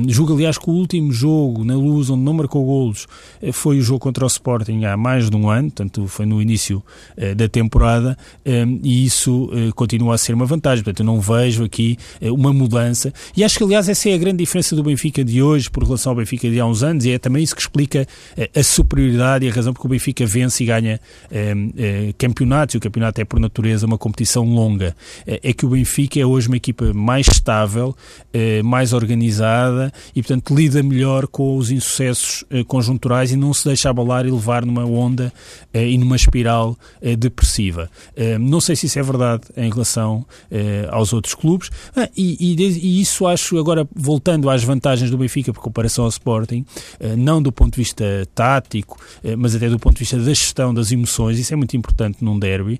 Julgo, 0.07 0.33
aliás, 0.33 0.57
que 0.57 0.69
o 0.69 0.73
último 0.73 1.13
jogo 1.13 1.63
na 1.63 1.75
luz 1.75 2.09
onde 2.09 2.23
não 2.23 2.33
marcou 2.33 2.65
golos 2.65 3.07
eh, 3.36 3.36
foi 3.51 3.77
o 3.79 3.81
jogo 3.81 3.99
contra 3.99 4.23
o 4.23 4.27
Sporting 4.27 4.85
há 4.85 4.95
mais 4.97 5.29
de 5.29 5.35
um 5.35 5.49
ano, 5.49 5.69
portanto 5.69 6.07
foi 6.07 6.25
no 6.25 6.41
início 6.41 6.83
uh, 7.17 7.35
da 7.35 7.47
temporada 7.47 8.17
um, 8.45 8.79
e 8.83 9.05
isso 9.05 9.49
continua 9.75 10.15
a 10.15 10.17
ser 10.17 10.33
uma 10.33 10.45
vantagem. 10.45 10.83
Portanto, 10.83 10.99
eu 11.01 11.05
não 11.05 11.19
vejo 11.19 11.63
aqui 11.63 11.97
uma 12.21 12.53
mudança 12.53 13.13
e 13.35 13.43
acho 13.43 13.57
que, 13.57 13.63
aliás, 13.63 13.89
essa 13.89 14.09
é 14.09 14.13
a 14.13 14.17
grande 14.17 14.37
diferença 14.37 14.75
do 14.75 14.83
Benfica 14.83 15.23
de 15.23 15.41
hoje 15.41 15.69
por 15.69 15.83
relação 15.83 16.11
ao 16.11 16.15
Benfica 16.15 16.49
de 16.49 16.59
há 16.59 16.65
uns 16.65 16.83
anos 16.83 17.05
e 17.05 17.11
é 17.11 17.19
também 17.19 17.43
isso 17.43 17.55
que 17.55 17.61
explica 17.61 18.07
a 18.55 18.63
superioridade 18.63 19.45
e 19.45 19.49
a 19.49 19.53
razão 19.53 19.73
porque 19.73 19.87
o 19.87 19.89
Benfica 19.89 20.25
vence 20.25 20.63
e 20.63 20.67
ganha 20.67 20.99
campeonatos 22.17 22.75
e 22.75 22.77
o 22.77 22.81
campeonato 22.81 23.21
é, 23.21 23.25
por 23.25 23.39
natureza, 23.39 23.85
uma 23.85 23.97
competição 23.97 24.43
longa. 24.45 24.95
é 25.25 25.53
que 25.53 25.65
o 25.65 25.69
Benfica 25.69 26.19
é 26.19 26.25
hoje 26.25 26.47
uma 26.47 26.57
equipa 26.57 26.93
mais 26.93 27.27
estável, 27.27 27.95
mais 28.63 28.93
organizada 28.93 29.91
e, 30.15 30.21
portanto, 30.21 30.55
lida 30.55 30.81
melhor 30.83 31.27
com 31.27 31.57
os 31.57 31.71
insucessos 31.71 32.43
conjunturais 32.67 33.26
e 33.31 33.35
não 33.35 33.53
se 33.53 33.65
deixa 33.65 33.89
abalar 33.89 34.25
e 34.25 34.31
levar 34.31 34.65
numa 34.65 34.85
onda 34.85 35.31
eh, 35.73 35.89
e 35.89 35.97
numa 35.97 36.15
espiral 36.15 36.77
eh, 37.01 37.15
depressiva. 37.15 37.89
Eh, 38.15 38.37
não 38.37 38.59
sei 38.61 38.75
se 38.75 38.85
isso 38.85 38.99
é 38.99 39.03
verdade 39.03 39.43
em 39.55 39.69
relação 39.69 40.25
aos 40.91 41.13
outros 41.13 41.33
clubes 41.33 41.69
ah, 41.95 42.09
e, 42.15 42.37
e, 42.39 42.63
e, 42.63 43.01
isso 43.01 43.27
acho, 43.27 43.57
agora 43.57 43.87
voltando 43.95 44.49
às 44.49 44.63
vantagens 44.63 45.09
do 45.09 45.17
Benfica 45.17 45.53
por 45.53 45.61
comparação 45.61 46.05
ao 46.05 46.09
Sporting, 46.09 46.65
não 47.17 47.41
do 47.41 47.51
ponto 47.51 47.73
de 47.73 47.77
vista 47.77 48.27
tático, 48.33 48.99
mas 49.37 49.55
até 49.55 49.69
do 49.69 49.79
ponto 49.79 49.93
de 49.93 49.99
vista 49.99 50.17
da 50.17 50.33
gestão 50.33 50.73
das 50.73 50.91
emoções, 50.91 51.37
isso 51.39 51.53
é 51.53 51.57
muito 51.57 51.75
importante 51.75 52.23
num 52.23 52.37
derby. 52.37 52.79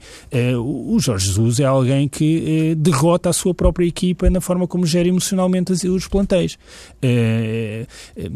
O 0.59 0.99
Jorge 0.99 1.27
Jesus 1.27 1.59
é 1.59 1.65
alguém 1.65 2.07
que 2.07 2.75
derrota 2.77 3.29
a 3.29 3.33
sua 3.33 3.53
própria 3.53 3.85
equipa 3.85 4.29
na 4.29 4.41
forma 4.41 4.67
como 4.67 4.85
gera 4.85 5.07
emocionalmente 5.07 5.71
os 5.87 6.07
plantéis. 6.07 6.57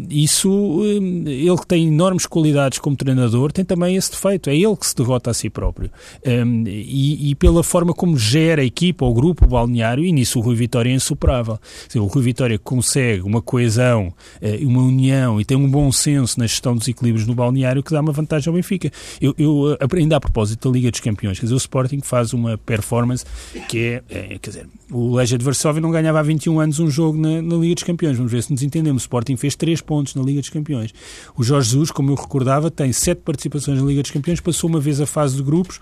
Isso, 0.10 0.82
ele 1.26 1.58
que 1.58 1.68
tem 1.68 1.90
enormes 2.02 2.26
qualidades 2.26 2.80
como 2.80 2.96
treinador, 2.96 3.52
tem 3.52 3.64
também 3.64 3.96
esse 3.96 4.12
defeito. 4.12 4.50
É 4.50 4.56
ele 4.56 4.76
que 4.76 4.88
se 4.88 4.96
derrota 4.96 5.30
a 5.30 5.34
si 5.34 5.50
próprio. 5.50 5.92
Um, 6.26 6.64
e, 6.68 7.30
e, 7.30 7.36
pela 7.36 7.64
forma 7.64 7.94
como 7.94 8.18
gera 8.18 8.62
a 8.62 8.66
equipa, 8.66 9.06
o 9.06 9.14
grupo, 9.14 9.46
o 9.46 9.48
balneário, 9.48 10.04
e 10.04 10.12
nisso 10.12 10.40
o 10.40 10.42
Rui 10.42 10.56
Vitória 10.56 10.90
é 10.90 10.94
insuperável. 10.94 11.60
O 11.96 12.06
Rui 12.06 12.24
Vitória 12.24 12.58
consegue 12.58 13.22
uma 13.22 13.42
coesão, 13.42 14.14
eh, 14.42 14.60
uma 14.64 14.82
união 14.82 15.40
e 15.40 15.46
tem 15.46 15.58
um 15.58 15.70
bom 15.70 15.92
senso 15.92 16.40
na 16.40 16.48
gestão 16.48 16.76
dos 16.76 16.88
equilíbrios 16.88 17.28
no 17.28 17.36
balneário 17.36 17.84
que 17.84 17.92
dá 17.92 18.02
uma 18.02 18.12
vantagem 18.12 18.50
ao 18.50 18.56
Benfica. 18.56 18.92
Eu, 19.22 19.36
eu 19.38 19.78
ainda 19.96 20.18
a 20.18 20.20
propósito 20.20 20.70
da 20.70 20.74
Liga 20.74 20.90
dos 20.90 21.00
Campeões, 21.00 21.40
quer 21.40 21.46
dizer, 21.46 21.56
o 21.56 21.58
Sporting 21.58 22.00
faz 22.02 22.34
uma 22.34 22.58
performance 22.58 23.26
que 23.68 23.80
é, 23.80 24.04
é 24.10 24.40
quer 24.40 24.50
dizer, 24.50 24.68
o 24.90 25.16
Legia 25.16 25.38
de 25.38 25.46
Varsóvia 25.46 25.82
não 25.82 25.92
ganhava 25.92 26.20
há 26.20 26.24
21 26.24 26.60
anos 26.60 26.80
um 26.80 26.90
jogo 26.90 27.18
na, 27.18 27.42
na, 27.42 27.56
Liga 27.56 27.76
dos 27.76 27.84
Campeões. 27.84 28.18
Vamos 28.18 28.32
ver 28.32 28.42
se 28.44 28.52
nos 28.52 28.64
entendemos. 28.64 29.04
O 29.04 29.06
Sporting 29.06 29.36
fez 29.38 29.56
3 29.56 29.82
pontos 29.82 30.16
na 30.16 30.24
Liga 30.24 30.40
dos 30.40 30.50
Campeões. 30.50 30.94
O 31.36 31.44
Jorge 31.44 31.70
Jesus, 31.70 31.91
como 31.94 32.12
eu 32.12 32.16
recordava, 32.16 32.72
tem 32.72 32.92
7 32.92 33.20
participações 33.20 33.82
na 33.82 33.88
Liga 33.88 34.02
dos 34.02 34.12
Campeões, 34.12 34.40
passou 34.40 34.70
uma 34.70 34.80
vez 34.80 35.00
a 35.02 35.06
fase 35.06 35.36
de 35.36 35.44
grupos 35.44 35.80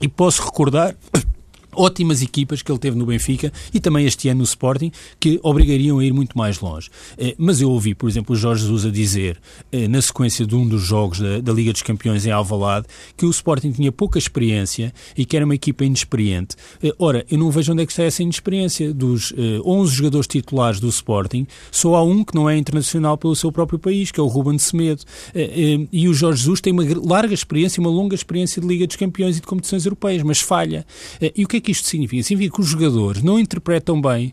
e 0.00 0.08
posso 0.08 0.42
recordar 0.42 0.94
ótimas 1.76 2.22
equipas 2.22 2.62
que 2.62 2.70
ele 2.70 2.78
teve 2.78 2.96
no 2.96 3.06
Benfica 3.06 3.52
e 3.72 3.80
também 3.80 4.06
este 4.06 4.28
ano 4.28 4.38
no 4.38 4.44
Sporting, 4.44 4.90
que 5.18 5.40
obrigariam 5.42 5.98
a 5.98 6.04
ir 6.04 6.12
muito 6.12 6.36
mais 6.36 6.60
longe. 6.60 6.88
Eh, 7.18 7.34
mas 7.38 7.60
eu 7.60 7.70
ouvi, 7.70 7.94
por 7.94 8.08
exemplo, 8.08 8.34
o 8.34 8.38
Jorge 8.38 8.62
Jesus 8.62 8.84
a 8.84 8.90
dizer, 8.90 9.40
eh, 9.72 9.88
na 9.88 10.00
sequência 10.00 10.46
de 10.46 10.54
um 10.54 10.66
dos 10.66 10.82
jogos 10.82 11.18
da, 11.18 11.40
da 11.40 11.52
Liga 11.52 11.72
dos 11.72 11.82
Campeões 11.82 12.26
em 12.26 12.30
Alvalade, 12.30 12.86
que 13.16 13.24
o 13.24 13.30
Sporting 13.30 13.72
tinha 13.72 13.90
pouca 13.90 14.18
experiência 14.18 14.92
e 15.16 15.24
que 15.24 15.36
era 15.36 15.44
uma 15.44 15.54
equipa 15.54 15.84
inexperiente. 15.84 16.56
Eh, 16.82 16.92
ora, 16.98 17.24
eu 17.30 17.38
não 17.38 17.50
vejo 17.50 17.72
onde 17.72 17.82
é 17.82 17.86
que 17.86 17.92
está 17.92 18.04
essa 18.04 18.22
inexperiência. 18.22 18.92
Dos 18.92 19.32
11 19.64 19.94
jogadores 19.94 20.26
titulares 20.26 20.80
do 20.80 20.88
Sporting, 20.88 21.46
só 21.70 21.94
há 21.96 22.02
um 22.02 22.24
que 22.24 22.34
não 22.34 22.48
é 22.48 22.56
internacional 22.56 23.16
pelo 23.16 23.34
seu 23.34 23.50
próprio 23.50 23.78
país, 23.78 24.10
que 24.10 24.20
é 24.20 24.22
o 24.22 24.26
Ruben 24.26 24.58
Semedo. 24.58 25.02
E 25.92 26.08
o 26.08 26.14
Jorge 26.14 26.40
Jesus 26.40 26.60
tem 26.60 26.72
uma 26.72 26.84
larga 27.04 27.34
experiência, 27.34 27.80
uma 27.80 27.90
longa 27.90 28.14
experiência 28.14 28.60
de 28.60 28.66
Liga 28.66 28.86
dos 28.86 28.96
Campeões 28.96 29.36
e 29.36 29.40
de 29.40 29.46
competições 29.46 29.84
europeias, 29.84 30.22
mas 30.22 30.40
falha. 30.40 30.86
E 31.34 31.44
o 31.44 31.48
que 31.48 31.58
é 31.58 31.60
que 31.60 31.65
isto 31.72 31.86
significa? 31.88 32.22
Significa 32.22 32.54
que 32.56 32.60
os 32.60 32.68
jogadores 32.68 33.22
não 33.22 33.38
interpretam 33.38 34.00
bem 34.00 34.32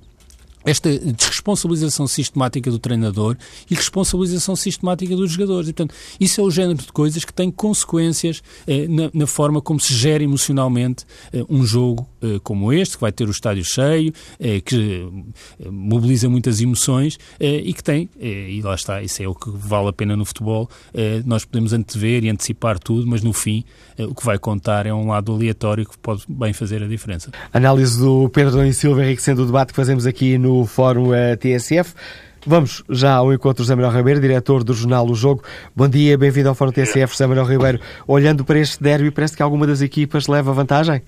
esta 0.65 0.89
desresponsabilização 0.97 2.07
sistemática 2.07 2.69
do 2.71 2.79
treinador 2.79 3.37
e 3.69 3.75
responsabilização 3.75 4.55
sistemática 4.55 5.15
dos 5.15 5.31
jogadores. 5.31 5.69
E, 5.69 5.73
portanto, 5.73 5.95
isso 6.19 6.39
é 6.41 6.43
o 6.43 6.51
género 6.51 6.79
de 6.79 6.91
coisas 6.91 7.25
que 7.25 7.33
tem 7.33 7.51
consequências 7.51 8.41
eh, 8.67 8.87
na, 8.87 9.09
na, 9.13 9.27
forma 9.27 9.61
como 9.61 9.79
se 9.79 9.93
gera 9.93 10.23
emocionalmente 10.23 11.05
eh, 11.31 11.43
um 11.49 11.65
jogo 11.65 12.07
eh, 12.21 12.39
como 12.43 12.71
este, 12.71 12.97
que 12.97 13.01
vai 13.01 13.11
ter 13.11 13.27
o 13.27 13.31
estádio 13.31 13.63
cheio, 13.63 14.13
eh, 14.39 14.61
que 14.61 15.07
eh, 15.59 15.69
mobiliza 15.69 16.29
muitas 16.29 16.61
emoções 16.61 17.17
eh, 17.39 17.61
e 17.63 17.73
que 17.73 17.83
tem, 17.83 18.09
e 18.19 18.61
lá 18.61 18.75
está, 18.75 19.01
isso 19.01 19.21
é 19.21 19.27
o 19.27 19.33
que 19.33 19.49
vale 19.49 19.89
a 19.89 19.93
pena 19.93 20.15
no 20.15 20.25
futebol, 20.25 20.69
nós 21.25 21.45
podemos 21.45 21.73
antever 21.73 22.23
e 22.23 22.29
antecipar 22.29 22.79
tudo, 22.79 23.05
mas 23.07 23.21
no 23.21 23.33
fim 23.33 23.63
o 23.99 24.13
que 24.13 24.25
vai 24.25 24.37
contar 24.37 24.85
é 24.85 24.93
um 24.93 25.07
lado 25.07 25.31
aleatório 25.31 25.85
que 25.85 25.97
pode 25.97 26.23
bem 26.27 26.53
fazer 26.53 26.81
a 26.83 26.87
diferença. 26.87 27.31
Análise 27.51 27.99
do 27.99 28.29
Pedro 28.29 28.51
Dom 28.51 28.71
Silva 28.71 29.03
enriquecendo 29.03 29.43
o 29.43 29.45
debate 29.45 29.69
que 29.69 29.75
fazemos 29.75 30.05
aqui 30.05 30.37
no 30.37 30.52
Fórum 30.65 31.13
eh, 31.13 31.35
TSF. 31.35 31.95
Vamos 32.45 32.83
já 32.89 33.15
ao 33.15 33.31
encontro 33.33 33.63
José 33.63 33.73
Manuel 33.73 33.95
Ribeiro, 33.95 34.19
diretor 34.19 34.63
do 34.63 34.73
jornal 34.73 35.05
O 35.05 35.15
Jogo. 35.15 35.41
Bom 35.75 35.87
dia, 35.87 36.17
bem-vindo 36.17 36.49
ao 36.49 36.55
Fórum 36.55 36.71
TSF, 36.71 37.13
José 37.13 37.25
Manuel 37.25 37.47
Ribeiro. 37.47 37.79
Olhando 38.07 38.43
para 38.43 38.59
este 38.59 38.83
derby, 38.83 39.11
parece 39.11 39.35
que 39.35 39.41
alguma 39.41 39.65
das 39.65 39.81
equipas 39.81 40.27
leva 40.27 40.51
vantagem? 40.51 41.01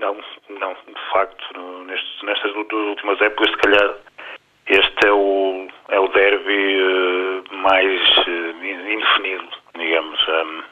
Não, 0.00 0.14
não. 0.60 0.72
De 0.72 1.04
facto, 1.12 1.44
nestes, 1.86 2.22
nestas 2.22 2.52
duas 2.52 2.88
últimas 2.94 3.20
épocas, 3.20 3.50
se 3.50 3.56
calhar, 3.58 3.94
este 4.68 5.06
é 5.06 5.12
o, 5.12 5.66
é 5.90 5.98
o 5.98 6.08
derby 6.08 6.76
uh, 6.80 7.56
mais 7.56 8.00
uh, 8.18 8.64
indefinido, 8.64 9.48
digamos. 9.76 10.20
Um, 10.28 10.62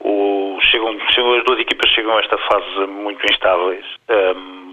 o, 0.00 0.58
chegam, 0.60 0.98
chegam, 1.10 1.38
as 1.38 1.44
duas 1.44 1.60
equipas 1.60 1.90
chegam 1.90 2.16
a 2.16 2.20
esta 2.20 2.36
fase 2.36 2.86
muito 2.86 3.24
instáveis. 3.30 3.84
Um, 4.08 4.69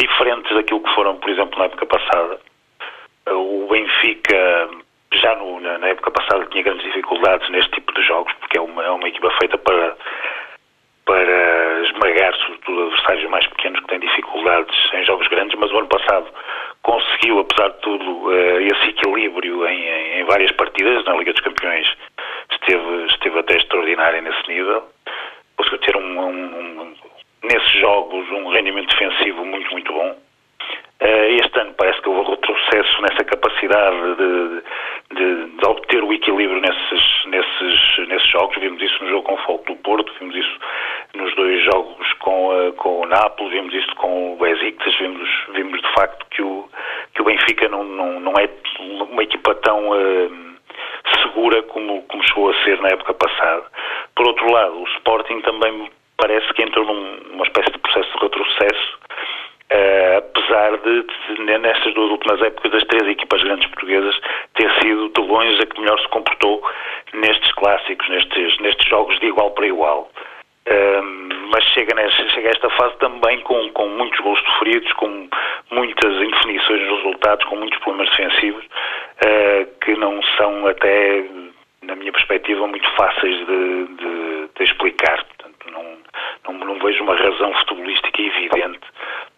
diferentes 0.00 0.54
daquilo 0.54 0.82
que 0.82 0.94
foram, 0.94 1.16
por 1.16 1.30
exemplo, 1.30 1.58
na 1.58 1.66
época 1.66 1.86
passada. 1.86 2.40
O 3.28 3.68
Benfica, 3.70 4.68
já 5.14 5.34
no, 5.36 5.60
na 5.60 5.88
época 5.88 6.10
passada, 6.10 6.46
tinha 6.46 6.64
grandes 6.64 6.84
dificuldades 6.84 7.48
neste 7.50 7.70
tipo 7.72 7.92
de 7.92 8.02
jogos, 8.02 8.32
porque 8.40 8.58
é 8.58 8.60
uma, 8.60 8.84
é 8.84 8.90
uma 8.90 9.08
equipa 9.08 9.30
feita 9.38 9.58
para, 9.58 9.96
para 11.04 11.82
esmagar, 11.84 12.34
sobretudo, 12.36 12.82
adversários 12.82 13.30
mais 13.30 13.46
pequenos 13.48 13.80
que 13.80 13.86
têm 13.86 14.00
dificuldades 14.00 14.76
em 14.94 15.04
jogos 15.04 15.28
grandes, 15.28 15.58
mas 15.58 15.70
o 15.70 15.78
ano 15.78 15.88
passado 15.88 16.26
conseguiu, 16.82 17.40
apesar 17.40 17.68
de 17.68 17.80
tudo, 17.80 18.34
eh, 18.34 18.62
esse 18.62 18.88
equilíbrio 18.88 19.66
em, 19.66 19.82
em, 19.82 20.20
em 20.20 20.24
várias 20.24 20.50
partidas. 20.52 21.04
Na 21.04 21.16
Liga 21.16 21.32
dos 21.32 21.42
Campeões 21.42 21.86
esteve, 22.52 23.06
esteve 23.06 23.38
até 23.38 23.56
extraordinário 23.56 24.22
nesse 24.22 24.48
nível. 24.48 24.84
Conseguiu 25.56 25.78
ter 25.80 25.96
um, 25.96 26.20
um, 26.20 26.94
nesses 27.42 27.72
jogos 27.80 28.28
um 28.30 28.48
rendimento 28.48 28.90
defensivo 28.90 29.44
muito, 29.44 29.70
muito 29.70 29.92
bom. 29.92 30.16
Eh, 31.00 31.36
este 31.36 31.58
ano 31.58 31.72
parece 31.78 32.00
que 32.02 32.10
houve 32.10 32.30
retrocesso 32.30 33.00
nessa 33.00 33.24
capacidade 33.24 34.16
de, 34.16 34.62
de, 35.16 35.56
de, 35.56 35.66
obter 35.66 36.04
o 36.04 36.12
equilíbrio 36.12 36.60
nesses, 36.60 37.24
nesses, 37.26 38.08
nesses 38.08 38.28
jogos. 38.28 38.54
Vimos 38.60 38.82
isso 38.82 39.02
no 39.02 39.10
jogo 39.10 39.22
com 39.22 39.34
o 39.34 39.38
Foco 39.38 39.64
do 39.64 39.76
Porto, 39.76 40.12
vimos 40.20 40.36
isso 40.36 40.58
nos 41.14 41.34
dois 41.36 41.64
jogos 41.64 42.12
com, 42.18 42.50
uh, 42.50 42.72
com 42.74 43.00
o 43.00 43.06
Nápoles, 43.06 43.50
vimos 43.50 43.72
isso 43.72 43.94
com 43.96 44.34
o 44.34 44.36
Besiktas, 44.36 44.94
vimos, 44.98 45.28
vimos 45.54 45.80
de 45.80 45.92
facto 45.94 46.26
que 46.30 46.42
o, 46.42 46.68
que 47.14 47.22
o 47.22 47.24
Benfica 47.24 47.66
não, 47.70 47.82
não, 47.82 48.20
não 48.20 48.34
é 48.34 48.46
uma 49.10 49.22
equipa 49.22 49.54
tão 49.54 49.88
uh, 49.88 50.50
segura 51.22 51.62
como, 51.62 52.02
como 52.02 52.22
chegou 52.24 52.50
a 52.50 52.62
ser 52.62 52.78
na 52.82 52.90
época 52.90 53.14
passada. 53.14 53.64
Por 54.14 54.26
outro 54.26 54.52
lado, 54.52 54.82
o 54.82 54.84
Sporting 54.96 55.40
também 55.40 55.90
parece 56.20 56.52
que 56.52 56.62
entrou 56.62 56.84
numa 56.84 57.44
espécie 57.44 57.72
de 57.72 57.78
processo 57.78 58.10
de 58.12 58.22
retrocesso, 58.22 58.98
uh, 59.72 60.18
apesar 60.18 60.76
de, 60.78 61.02
de, 61.02 61.58
nestas 61.58 61.94
duas 61.94 62.10
últimas 62.10 62.42
épocas, 62.42 62.70
das 62.70 62.84
três 62.84 63.08
equipas 63.08 63.42
grandes 63.42 63.68
portuguesas, 63.70 64.20
ter 64.54 64.70
sido 64.80 65.08
de 65.08 65.20
longe 65.22 65.62
a 65.62 65.66
que 65.66 65.80
melhor 65.80 65.98
se 65.98 66.08
comportou 66.08 66.62
nestes 67.14 67.52
clássicos, 67.52 68.08
nestes, 68.08 68.58
nestes 68.60 68.86
jogos 68.88 69.18
de 69.20 69.26
igual 69.26 69.50
para 69.52 69.66
igual. 69.66 70.10
Uh, 70.68 71.30
mas 71.50 71.64
chega, 71.72 71.94
nesta, 71.94 72.28
chega 72.28 72.48
a 72.48 72.52
esta 72.52 72.70
fase 72.70 72.96
também 72.98 73.40
com, 73.40 73.70
com 73.70 73.88
muitos 73.88 74.20
gols 74.20 74.38
sofridos, 74.40 74.92
com 74.92 75.28
muitas 75.70 76.14
indefinições 76.22 76.82
nos 76.82 77.02
resultados, 77.02 77.44
com 77.46 77.56
muitos 77.56 77.78
problemas 77.80 78.10
defensivos, 78.10 78.64
uh, 78.64 79.80
que 79.80 79.96
não 79.96 80.22
são 80.36 80.66
até, 80.66 81.24
na 81.82 81.96
minha 81.96 82.12
perspectiva, 82.12 82.66
muito 82.66 82.88
fáceis 82.90 83.36
de, 83.46 83.84
de, 83.86 84.48
de 84.54 84.64
explicar. 84.64 85.24
Não, 85.66 85.98
não, 86.44 86.66
não, 86.66 86.78
vejo 86.78 87.02
uma 87.02 87.16
razão 87.16 87.52
futebolística 87.54 88.22
evidente 88.22 88.80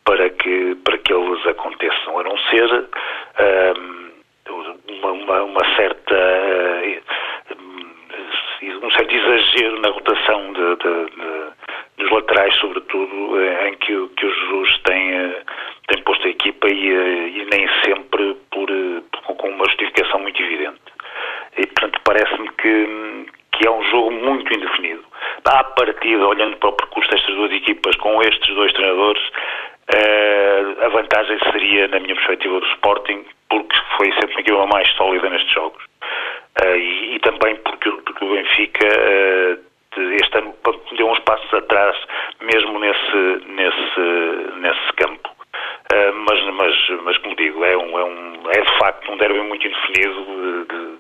para 0.05 0.31
que, 0.31 0.75
para 0.85 0.99
que 0.99 1.13
eles 1.13 1.47
aconteçam, 1.47 2.19
a 2.19 2.23
não 2.23 2.39
ser 2.39 2.73
uh, 2.73 4.13
uma, 5.03 5.43
uma, 5.43 5.77
certa 5.77 6.15
um 8.83 8.91
certo 8.91 9.15
exagero 9.15 9.81
na 9.81 9.89
rotação 9.91 10.53
de, 10.53 10.77
de, 10.77 11.05
de, 11.17 11.53
dos 11.99 12.11
laterais, 12.11 12.55
sobretudo, 12.57 13.41
eh, 13.41 13.69
em 13.69 13.75
que, 13.77 14.09
que 14.09 14.27
o 14.27 14.35
Jesus 14.35 14.79
tem, 14.85 15.13
eh, 15.13 15.43
tem 15.89 16.03
posto 16.03 16.27
a 16.27 16.31
equipa 16.31 16.69
e, 16.69 16.93
eh, 16.93 17.29
e 17.29 17.47
nem 17.51 17.69
sempre 17.85 18.35
por, 18.51 18.69
por, 19.13 19.37
com 19.37 19.49
uma 19.49 19.65
justificação 19.67 20.21
muito 20.21 20.41
evidente. 20.43 20.81
E, 21.59 21.67
portanto, 21.67 22.01
parece-me 22.05 22.49
que, 22.53 23.27
que 23.53 23.67
é 23.67 23.71
um 23.71 23.83
jogo 23.85 24.11
muito 24.11 24.53
indefinido. 24.53 25.05
À 25.45 25.65
partida, 25.65 26.27
olhando 26.27 26.57
para 26.57 26.71
o 26.71 26.73
percurso 26.73 27.11
destas 27.11 27.35
duas 27.35 27.53
equipas, 27.53 27.95
com 27.97 28.23
estes 28.23 28.55
dois 28.55 28.73
treinadores, 28.73 29.23
a 30.85 30.89
vantagem 30.89 31.39
seria, 31.51 31.89
na 31.89 32.01
minha 32.01 32.15
perspectiva, 32.15 32.61
do 32.61 32.67
Sporting, 32.67 33.25
porque 33.49 33.77
foi 33.97 34.13
sempre 34.13 34.33
uma 34.33 34.41
equipa 34.41 34.67
mais 34.67 34.89
sólida 34.93 35.29
nestes 35.29 35.53
jogos. 35.53 35.83
Uh, 36.61 36.77
e, 36.77 37.17
e, 37.17 37.19
também 37.21 37.57
porque, 37.57 37.91
porque 37.91 38.25
o 38.25 38.33
Benfica 38.33 38.87
uh, 38.87 39.73
este 40.21 40.39
ano 40.39 40.55
deu 40.97 41.09
uns 41.09 41.19
passos 41.21 41.53
atrás 41.55 41.97
mesmo 42.43 42.79
nesse, 42.79 43.47
nesse, 43.47 44.01
nesse 44.61 44.93
campo. 44.97 45.31
Uh, 45.93 46.15
mas, 46.15 46.45
mas, 46.55 47.03
mas, 47.05 47.19
como 47.19 47.37
digo, 47.37 47.65
é, 47.65 47.77
um, 47.77 47.99
é, 47.99 48.05
um, 48.05 48.51
é 48.51 48.61
de 48.61 48.79
facto 48.79 49.13
um 49.13 49.17
derby 49.17 49.41
muito 49.41 49.67
indefinido 49.67 50.25
de, 50.25 50.65
de, 50.75 50.99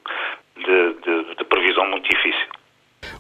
de, 0.57 1.35
de 1.37 1.45
previsão 1.45 1.89
muito 1.91 2.09
difícil. 2.09 2.53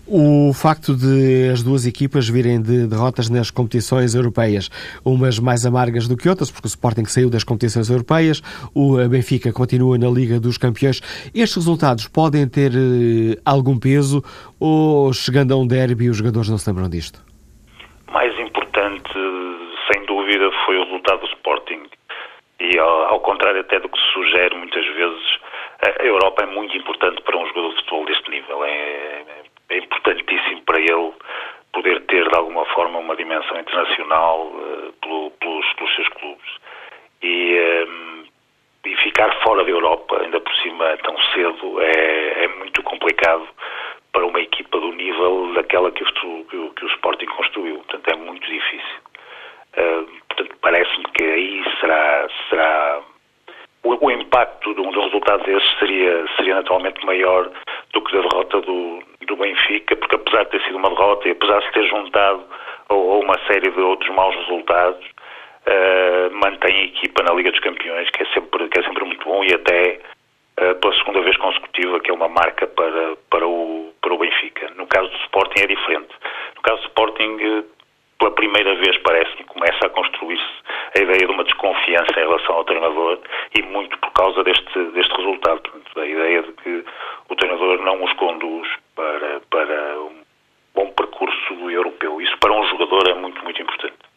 O 0.06 0.52
facto 0.52 0.94
de 0.94 1.50
as 1.52 1.62
duas 1.62 1.86
equipas 1.86 2.28
virem 2.28 2.60
de 2.60 2.86
derrotas 2.86 3.30
nas 3.30 3.50
competições 3.50 4.14
europeias, 4.14 4.68
umas 5.04 5.38
mais 5.38 5.64
amargas 5.64 6.08
do 6.08 6.16
que 6.16 6.28
outras, 6.28 6.50
porque 6.50 6.66
o 6.66 6.68
Sporting 6.68 7.04
saiu 7.04 7.30
das 7.30 7.44
competições 7.44 7.88
europeias, 7.88 8.42
o 8.74 8.96
Benfica 9.08 9.52
continua 9.52 9.96
na 9.98 10.08
Liga 10.08 10.40
dos 10.40 10.58
Campeões, 10.58 11.00
estes 11.34 11.56
resultados 11.56 12.08
podem 12.08 12.48
ter 12.48 12.72
eh, 12.72 13.40
algum 13.44 13.78
peso 13.78 14.22
ou, 14.58 15.12
chegando 15.12 15.54
a 15.54 15.56
um 15.56 15.66
derby, 15.66 16.10
os 16.10 16.16
jogadores 16.16 16.48
não 16.48 16.58
se 16.58 16.68
lembram 16.68 16.88
disto? 16.90 17.20
Mais 18.12 18.38
importante, 18.38 19.12
sem 19.90 20.04
dúvida, 20.06 20.50
foi 20.66 20.78
o 20.78 20.84
resultado 20.84 21.20
do 21.20 21.26
Sporting. 21.26 21.82
E 22.60 22.78
ao, 22.78 23.04
ao 23.14 23.20
contrário 23.20 23.60
até 23.60 23.80
do 23.80 23.88
que 23.88 23.98
se 23.98 24.12
sugere 24.12 24.56
muitas 24.56 24.84
vezes, 24.94 25.41
a 25.82 26.04
Europa 26.04 26.44
é 26.44 26.46
muito 26.46 26.76
importante 26.76 27.20
para 27.22 27.36
um 27.36 27.46
jogador 27.46 27.70
de 27.70 27.76
futebol 27.76 28.04
deste 28.04 28.30
nível. 28.30 28.64
É, 28.64 29.24
é 29.70 29.78
importantíssimo 29.78 30.62
para 30.62 30.78
ele 30.78 31.12
poder 31.72 32.00
ter 32.02 32.28
de 32.28 32.36
alguma 32.36 32.64
forma 32.66 32.98
uma 32.98 33.16
dimensão 33.16 33.58
internacional 33.58 34.46
uh, 34.46 34.92
pelo, 35.00 35.30
pelos, 35.32 35.72
pelos, 35.74 35.94
seus 35.94 36.08
clubes. 36.08 36.50
E, 37.22 37.86
um, 37.88 38.24
eh, 38.84 38.90
e, 38.90 38.96
ficar 38.96 39.32
fora 39.42 39.64
da 39.64 39.70
Europa, 39.70 40.20
ainda 40.20 40.40
por 40.40 40.54
cima 40.56 40.96
tão 40.98 41.16
cedo, 41.32 41.80
é, 41.80 42.44
é 42.44 42.48
muito 42.48 42.82
complicado 42.82 43.46
para 44.12 44.26
uma 44.26 44.40
equipa 44.40 44.78
do 44.78 44.92
nível 44.92 45.52
daquela 45.54 45.90
que 45.90 46.02
o, 46.02 46.44
que 46.44 46.56
o, 46.56 46.70
que 46.74 46.84
o 46.84 46.88
Sporting 46.88 47.26
construiu. 47.26 47.76
Portanto, 47.76 48.08
é 48.08 48.16
muito 48.16 48.46
difícil. 48.46 48.96
Uh, 49.76 50.06
portanto, 50.28 50.56
parece-me 50.60 51.04
que 51.14 51.24
aí 51.24 51.64
será, 51.80 52.28
será 52.50 53.02
o, 53.84 54.06
o 54.06 54.10
impacto 54.10 54.74
de 54.74 54.80
um 54.80 54.90
resultado 54.90 55.44
desses 55.44 55.78
seria, 55.78 56.24
seria 56.36 56.54
naturalmente 56.56 57.04
maior 57.04 57.50
do 57.92 58.00
que 58.00 58.12
da 58.12 58.22
derrota 58.22 58.60
do, 58.60 59.02
do 59.26 59.36
Benfica, 59.36 59.96
porque 59.96 60.16
apesar 60.16 60.44
de 60.44 60.50
ter 60.50 60.62
sido 60.64 60.78
uma 60.78 60.88
derrota 60.90 61.28
e 61.28 61.32
apesar 61.32 61.58
de 61.60 61.66
se 61.66 61.72
ter 61.72 61.88
juntado 61.88 62.44
a, 62.88 62.94
a 62.94 62.96
uma 62.96 63.38
série 63.46 63.70
de 63.70 63.80
outros 63.80 64.14
maus 64.14 64.34
resultados, 64.36 65.04
uh, 65.66 66.34
mantém 66.34 66.74
a 66.74 66.84
equipa 66.84 67.22
na 67.22 67.34
Liga 67.34 67.50
dos 67.50 67.60
Campeões, 67.60 68.08
que 68.10 68.22
é 68.22 68.26
sempre, 68.26 68.68
que 68.68 68.78
é 68.78 68.82
sempre 68.82 69.04
muito 69.04 69.24
bom 69.24 69.44
e 69.44 69.52
até 69.52 70.00
uh, 70.60 70.74
pela 70.76 70.94
segunda 70.98 71.20
vez 71.22 71.36
consecutiva, 71.36 72.00
que 72.00 72.10
é 72.10 72.14
uma 72.14 72.28
marca 72.28 72.66
para, 72.66 73.16
para, 73.30 73.46
o, 73.46 73.92
para 74.00 74.14
o 74.14 74.18
Benfica. 74.18 74.70
No 74.76 74.86
caso 74.86 75.08
do 75.08 75.16
Sporting 75.24 75.62
é 75.62 75.66
diferente. 75.66 76.14
No 76.56 76.62
caso 76.62 76.82
do 76.82 76.88
Sporting, 76.88 77.36
uh, 77.44 77.64
pela 78.18 78.30
primeira 78.32 78.76
vez, 78.76 78.96
parece-me, 78.98 79.44
começa 79.44 79.86
a 79.86 79.90
construir-se 79.90 80.61
a 80.94 80.98
ideia 80.98 81.26
de 81.26 81.32
uma 81.32 81.44
desconfiança 81.44 82.12
em 82.16 82.24
relação 82.24 82.56
ao 82.56 82.64
treinador 82.64 83.18
e 83.56 83.62
muito 83.62 83.96
por 83.98 84.12
causa 84.12 84.44
deste, 84.44 84.78
deste 84.92 85.14
resultado. 85.14 85.60
Portanto, 85.60 86.00
a 86.00 86.06
ideia 86.06 86.42
de 86.42 86.52
que 86.52 86.84
o 87.28 87.36
treinador 87.36 87.78
não 87.82 88.02
os 88.04 88.12
conduz 88.14 88.68
para, 88.94 89.40
para 89.50 90.00
um 90.00 90.22
bom 90.74 90.90
percurso 90.90 91.70
europeu. 91.70 92.20
Isso 92.20 92.36
para 92.38 92.52
um 92.52 92.66
jogador 92.66 93.08
é 93.08 93.14
muito, 93.14 93.42
muito 93.42 93.60
importante. 93.62 94.11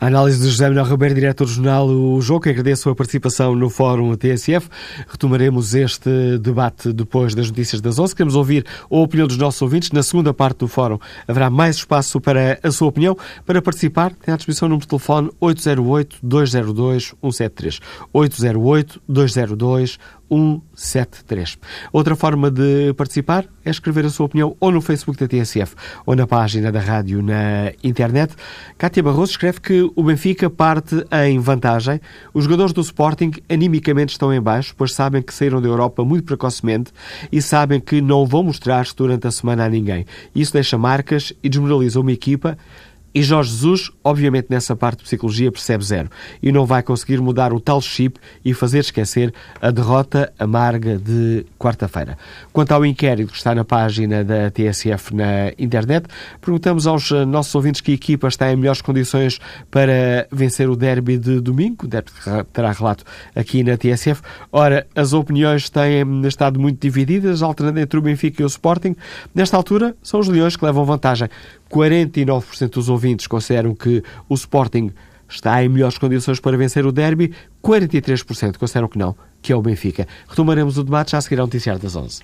A 0.00 0.06
análise 0.06 0.40
de 0.40 0.48
José 0.48 0.68
Manuel 0.68 0.86
Ribeiro, 0.86 1.14
diretor 1.14 1.44
do 1.44 1.50
jornal 1.50 1.88
O 1.88 2.20
Jogo, 2.20 2.48
agradeço 2.48 2.90
a 2.90 2.94
participação 2.94 3.54
no 3.54 3.70
Fórum 3.70 4.14
TSF. 4.16 4.68
Retomaremos 5.08 5.74
este 5.74 6.38
debate 6.38 6.92
depois 6.92 7.34
das 7.34 7.48
notícias 7.48 7.80
das 7.80 7.98
11. 7.98 8.14
Queremos 8.14 8.34
ouvir 8.34 8.66
a 8.90 8.96
opinião 8.96 9.26
dos 9.26 9.36
nossos 9.36 9.60
ouvintes. 9.62 9.90
Na 9.90 10.02
segunda 10.02 10.34
parte 10.34 10.58
do 10.58 10.68
Fórum 10.68 10.98
haverá 11.26 11.50
mais 11.50 11.76
espaço 11.76 12.20
para 12.20 12.58
a 12.62 12.70
sua 12.70 12.88
opinião. 12.88 13.16
Para 13.46 13.62
participar, 13.62 14.12
tem 14.14 14.32
à 14.32 14.36
disposição 14.36 14.66
o 14.66 14.70
número 14.70 14.82
de 14.82 14.88
telefone 14.88 15.30
808-202-173. 15.40 17.80
808-202-173. 18.14 19.98
173. 20.28 21.58
Outra 21.92 22.16
forma 22.16 22.50
de 22.50 22.92
participar 22.94 23.46
é 23.64 23.70
escrever 23.70 24.04
a 24.04 24.10
sua 24.10 24.26
opinião 24.26 24.56
ou 24.60 24.70
no 24.70 24.80
Facebook 24.80 25.18
da 25.18 25.28
TSF 25.28 25.74
ou 26.04 26.14
na 26.14 26.26
página 26.26 26.70
da 26.70 26.80
rádio 26.80 27.22
na 27.22 27.72
internet. 27.82 28.34
Cátia 28.76 29.02
Barroso 29.02 29.32
escreve 29.32 29.60
que 29.60 29.90
o 29.94 30.02
Benfica 30.02 30.50
parte 30.50 31.04
em 31.26 31.38
vantagem. 31.38 32.00
Os 32.32 32.44
jogadores 32.44 32.72
do 32.72 32.80
Sporting 32.80 33.32
animicamente 33.48 34.12
estão 34.12 34.32
em 34.32 34.40
baixo, 34.40 34.74
pois 34.76 34.92
sabem 34.92 35.22
que 35.22 35.32
saíram 35.32 35.60
da 35.60 35.68
Europa 35.68 36.04
muito 36.04 36.24
precocemente 36.24 36.92
e 37.30 37.40
sabem 37.40 37.80
que 37.80 38.00
não 38.00 38.26
vão 38.26 38.42
mostrar-se 38.42 38.94
durante 38.94 39.26
a 39.26 39.30
semana 39.30 39.64
a 39.64 39.68
ninguém. 39.68 40.04
Isso 40.34 40.52
deixa 40.52 40.76
marcas 40.76 41.32
e 41.42 41.48
desmoraliza 41.48 42.00
uma 42.00 42.12
equipa 42.12 42.56
e 43.14 43.22
Jorge 43.22 43.50
Jesus, 43.50 43.90
obviamente, 44.02 44.46
nessa 44.50 44.74
parte 44.74 44.98
de 44.98 45.04
psicologia 45.04 45.52
percebe 45.52 45.84
zero 45.84 46.10
e 46.42 46.50
não 46.50 46.66
vai 46.66 46.82
conseguir 46.82 47.20
mudar 47.20 47.52
o 47.52 47.60
tal 47.60 47.80
chip 47.80 48.18
e 48.44 48.52
fazer 48.52 48.80
esquecer 48.80 49.32
a 49.60 49.70
derrota 49.70 50.32
amarga 50.38 50.98
de 50.98 51.46
quarta-feira. 51.58 52.18
Quanto 52.52 52.72
ao 52.72 52.84
inquérito 52.84 53.30
que 53.30 53.36
está 53.36 53.54
na 53.54 53.64
página 53.64 54.24
da 54.24 54.50
TSF 54.50 55.14
na 55.14 55.52
internet, 55.58 56.06
perguntamos 56.40 56.86
aos 56.86 57.10
nossos 57.26 57.54
ouvintes 57.54 57.80
que 57.80 57.92
equipa 57.92 58.26
está 58.26 58.52
em 58.52 58.56
melhores 58.56 58.82
condições 58.82 59.38
para 59.70 60.26
vencer 60.32 60.68
o 60.68 60.74
derby 60.74 61.16
de 61.16 61.40
domingo, 61.40 61.84
o 61.84 61.88
derby 61.88 62.10
terá 62.52 62.72
relato 62.72 63.04
aqui 63.34 63.62
na 63.62 63.76
TSF. 63.76 64.22
Ora, 64.50 64.86
as 64.94 65.12
opiniões 65.12 65.70
têm 65.70 66.04
estado 66.26 66.58
muito 66.58 66.80
divididas, 66.80 67.42
alternando 67.42 67.78
entre 67.78 67.98
o 67.98 68.02
Benfica 68.02 68.42
e 68.42 68.44
o 68.44 68.48
Sporting. 68.48 68.96
Nesta 69.34 69.56
altura, 69.56 69.94
são 70.02 70.18
os 70.20 70.28
Leões 70.28 70.56
que 70.56 70.64
levam 70.64 70.84
vantagem. 70.84 71.28
49% 71.74 72.70
dos 72.70 72.88
ouvintes 72.88 73.26
consideram 73.26 73.74
que 73.74 74.00
o 74.28 74.34
Sporting 74.34 74.92
está 75.28 75.64
em 75.64 75.68
melhores 75.68 75.98
condições 75.98 76.38
para 76.38 76.56
vencer 76.56 76.86
o 76.86 76.92
derby, 76.92 77.34
43% 77.62 78.56
consideram 78.56 78.86
que 78.86 78.98
não, 78.98 79.16
que 79.42 79.52
é 79.52 79.56
o 79.56 79.62
Benfica. 79.62 80.06
Retomaremos 80.28 80.78
o 80.78 80.84
debate 80.84 81.12
já 81.12 81.18
a 81.18 81.20
seguir 81.20 81.40
ao 81.40 81.46
noticiário 81.46 81.82
das 81.82 81.96
11. 81.96 82.22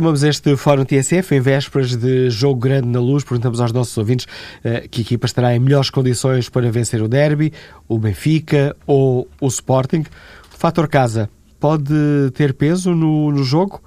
Retomamos 0.00 0.22
este 0.22 0.56
Fórum 0.56 0.82
TSF 0.82 1.34
em 1.34 1.40
vésperas 1.40 1.94
de 1.94 2.30
jogo 2.30 2.58
grande 2.58 2.88
na 2.88 2.98
luz. 2.98 3.22
Perguntamos 3.22 3.60
aos 3.60 3.70
nossos 3.70 3.98
ouvintes 3.98 4.24
uh, 4.64 4.88
que 4.88 5.02
equipa 5.02 5.26
estará 5.26 5.54
em 5.54 5.58
melhores 5.58 5.90
condições 5.90 6.48
para 6.48 6.70
vencer 6.72 7.02
o 7.02 7.06
derby, 7.06 7.52
o 7.86 7.98
Benfica 7.98 8.74
ou 8.86 9.28
o 9.38 9.46
Sporting. 9.48 10.00
O 10.00 10.56
fator 10.56 10.88
casa 10.88 11.28
pode 11.60 11.92
ter 12.32 12.54
peso 12.54 12.94
no, 12.94 13.30
no 13.30 13.44
jogo? 13.44 13.82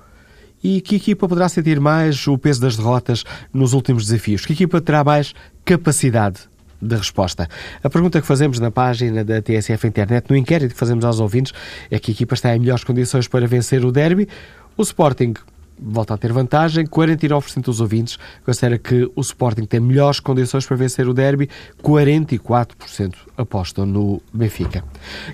E 0.63 0.81
que 0.81 0.97
equipa 0.97 1.27
poderá 1.27 1.49
sentir 1.49 1.79
mais 1.79 2.27
o 2.27 2.37
peso 2.37 2.61
das 2.61 2.77
derrotas 2.77 3.23
nos 3.51 3.73
últimos 3.73 4.05
desafios? 4.05 4.45
Que 4.45 4.53
equipa 4.53 4.79
terá 4.79 5.03
mais 5.03 5.33
capacidade 5.65 6.41
de 6.79 6.95
resposta. 6.95 7.49
A 7.83 7.89
pergunta 7.89 8.21
que 8.21 8.27
fazemos 8.27 8.59
na 8.59 8.69
página 8.69 9.25
da 9.25 9.41
TSF 9.41 9.87
Internet, 9.87 10.29
no 10.29 10.37
inquérito 10.37 10.73
que 10.73 10.79
fazemos 10.79 11.03
aos 11.05 11.19
ouvintes, 11.19 11.53
é 11.89 11.97
que 11.97 12.11
a 12.11 12.13
equipa 12.13 12.35
está 12.35 12.55
em 12.55 12.59
melhores 12.59 12.83
condições 12.83 13.27
para 13.27 13.47
vencer 13.47 13.83
o 13.83 13.91
derby. 13.91 14.29
O 14.77 14.83
Sporting 14.83 15.33
volta 15.79 16.13
a 16.13 16.17
ter 16.17 16.31
vantagem. 16.31 16.85
49% 16.85 17.63
dos 17.63 17.81
ouvintes 17.81 18.17
considera 18.45 18.77
que 18.77 19.09
o 19.15 19.21
Sporting 19.21 19.65
tem 19.65 19.79
melhores 19.79 20.19
condições 20.19 20.65
para 20.65 20.77
vencer 20.77 21.07
o 21.07 21.13
derby. 21.13 21.49
44% 21.81 23.15
apostam 23.37 23.85
no 23.85 24.21
Benfica. 24.33 24.83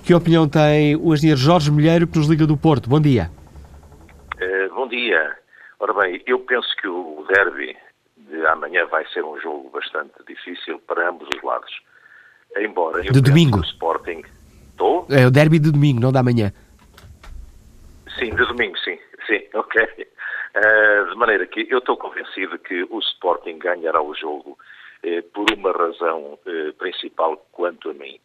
Que 0.03 0.13
opinião 0.13 0.47
tem 0.47 0.95
o 0.95 1.13
engenheiro 1.13 1.39
Jorge 1.39 1.71
Milheiro, 1.71 2.07
que 2.07 2.17
nos 2.17 2.27
liga 2.27 2.45
do 2.45 2.57
Porto? 2.57 2.89
Bom 2.89 2.99
dia. 2.99 3.29
Uh, 4.35 4.73
bom 4.73 4.87
dia. 4.87 5.37
Ora 5.79 5.93
bem, 5.93 6.21
eu 6.25 6.39
penso 6.39 6.67
que 6.81 6.87
o 6.87 7.25
derby 7.33 7.75
de 8.17 8.45
amanhã 8.47 8.85
vai 8.87 9.05
ser 9.07 9.23
um 9.23 9.39
jogo 9.39 9.69
bastante 9.69 10.13
difícil 10.27 10.79
para 10.87 11.09
ambos 11.09 11.27
os 11.35 11.43
lados. 11.43 11.71
Embora 12.57 13.01
de 13.01 13.21
domingo. 13.21 13.59
o 13.59 13.63
Sporting. 13.63 14.23
Estou? 14.71 15.05
É 15.09 15.25
o 15.25 15.31
derby 15.31 15.59
de 15.59 15.71
domingo, 15.71 15.99
não 15.99 16.11
da 16.11 16.23
manhã. 16.23 16.51
Sim, 18.17 18.31
de 18.31 18.45
domingo, 18.45 18.77
sim. 18.79 18.97
Sim, 19.27 19.41
ok. 19.53 20.07
Uh, 20.55 21.09
de 21.09 21.15
maneira 21.15 21.45
que 21.45 21.67
eu 21.69 21.77
estou 21.77 21.95
convencido 21.95 22.57
que 22.57 22.83
o 22.89 22.99
Sporting 22.99 23.59
ganhará 23.59 24.01
o 24.01 24.15
jogo 24.15 24.57
uh, 25.03 25.23
por 25.31 25.45
uma 25.55 25.71
razão 25.71 26.39
uh, 26.45 26.73
principal 26.73 27.37
quanto 27.51 27.91
a 27.91 27.93
mim. 27.93 28.19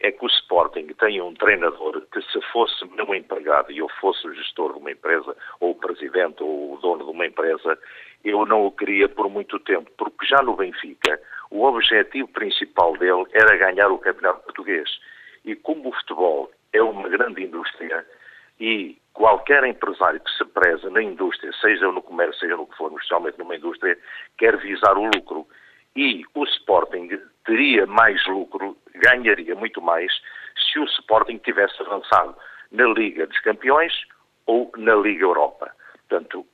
É 0.00 0.10
que 0.10 0.24
o 0.24 0.28
Sporting 0.28 0.88
tem 0.98 1.20
um 1.20 1.34
treinador 1.34 2.02
que 2.12 2.20
se 2.22 2.40
fosse 2.52 2.84
meu 2.96 3.14
empregado 3.14 3.70
e 3.72 3.78
eu 3.78 3.88
fosse 4.00 4.26
o 4.26 4.34
gestor 4.34 4.72
de 4.72 4.78
uma 4.78 4.90
empresa, 4.90 5.36
ou 5.60 5.70
o 5.70 5.74
presidente, 5.74 6.42
ou 6.42 6.74
o 6.74 6.76
dono 6.78 7.04
de 7.04 7.10
uma 7.10 7.26
empresa, 7.26 7.78
eu 8.24 8.44
não 8.44 8.66
o 8.66 8.72
queria 8.72 9.08
por 9.08 9.28
muito 9.28 9.58
tempo, 9.60 9.90
porque 9.96 10.26
já 10.26 10.42
no 10.42 10.56
Benfica 10.56 11.20
o 11.50 11.64
objetivo 11.64 12.28
principal 12.28 12.96
dele 12.96 13.24
era 13.32 13.56
ganhar 13.56 13.88
o 13.88 13.98
Campeonato 13.98 14.44
Português. 14.44 14.88
E 15.44 15.54
como 15.54 15.88
o 15.88 15.92
futebol 15.92 16.50
é 16.72 16.82
uma 16.82 17.08
grande 17.08 17.42
indústria 17.42 18.04
e 18.60 18.98
qualquer 19.12 19.64
empresário 19.64 20.20
que 20.20 20.30
se 20.32 20.44
preza 20.44 20.90
na 20.90 21.02
indústria, 21.02 21.52
seja 21.60 21.90
no 21.90 22.02
comércio, 22.02 22.40
seja 22.40 22.56
no 22.56 22.66
que 22.66 22.76
for, 22.76 22.92
especialmente 22.92 23.38
numa 23.38 23.56
indústria, 23.56 23.98
quer 24.36 24.56
visar 24.58 24.96
o 24.96 25.04
lucro. 25.04 25.46
E 25.96 26.24
o 26.34 26.44
Sporting 26.44 27.08
teria 27.44 27.86
mais 27.86 28.24
lucro, 28.26 28.76
ganharia 28.94 29.54
muito 29.54 29.80
mais, 29.80 30.12
se 30.56 30.78
o 30.78 30.84
Sporting 30.84 31.38
tivesse 31.38 31.80
avançado 31.82 32.36
na 32.70 32.86
Liga 32.86 33.26
dos 33.26 33.40
Campeões 33.40 33.92
ou 34.46 34.70
na 34.76 34.94
Liga 34.94 35.24
Europa. 35.24 35.72
Portanto, 36.08 36.46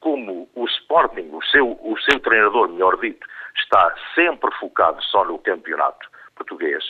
como 0.00 0.48
o 0.54 0.64
Sporting, 0.66 1.28
o 1.32 1.42
seu, 1.44 1.72
o 1.82 1.98
seu 2.00 2.20
treinador, 2.20 2.68
melhor 2.68 2.98
dito, 3.00 3.26
está 3.56 3.94
sempre 4.14 4.50
focado 4.58 5.02
só 5.02 5.24
no 5.24 5.38
campeonato 5.38 6.08
português, 6.36 6.84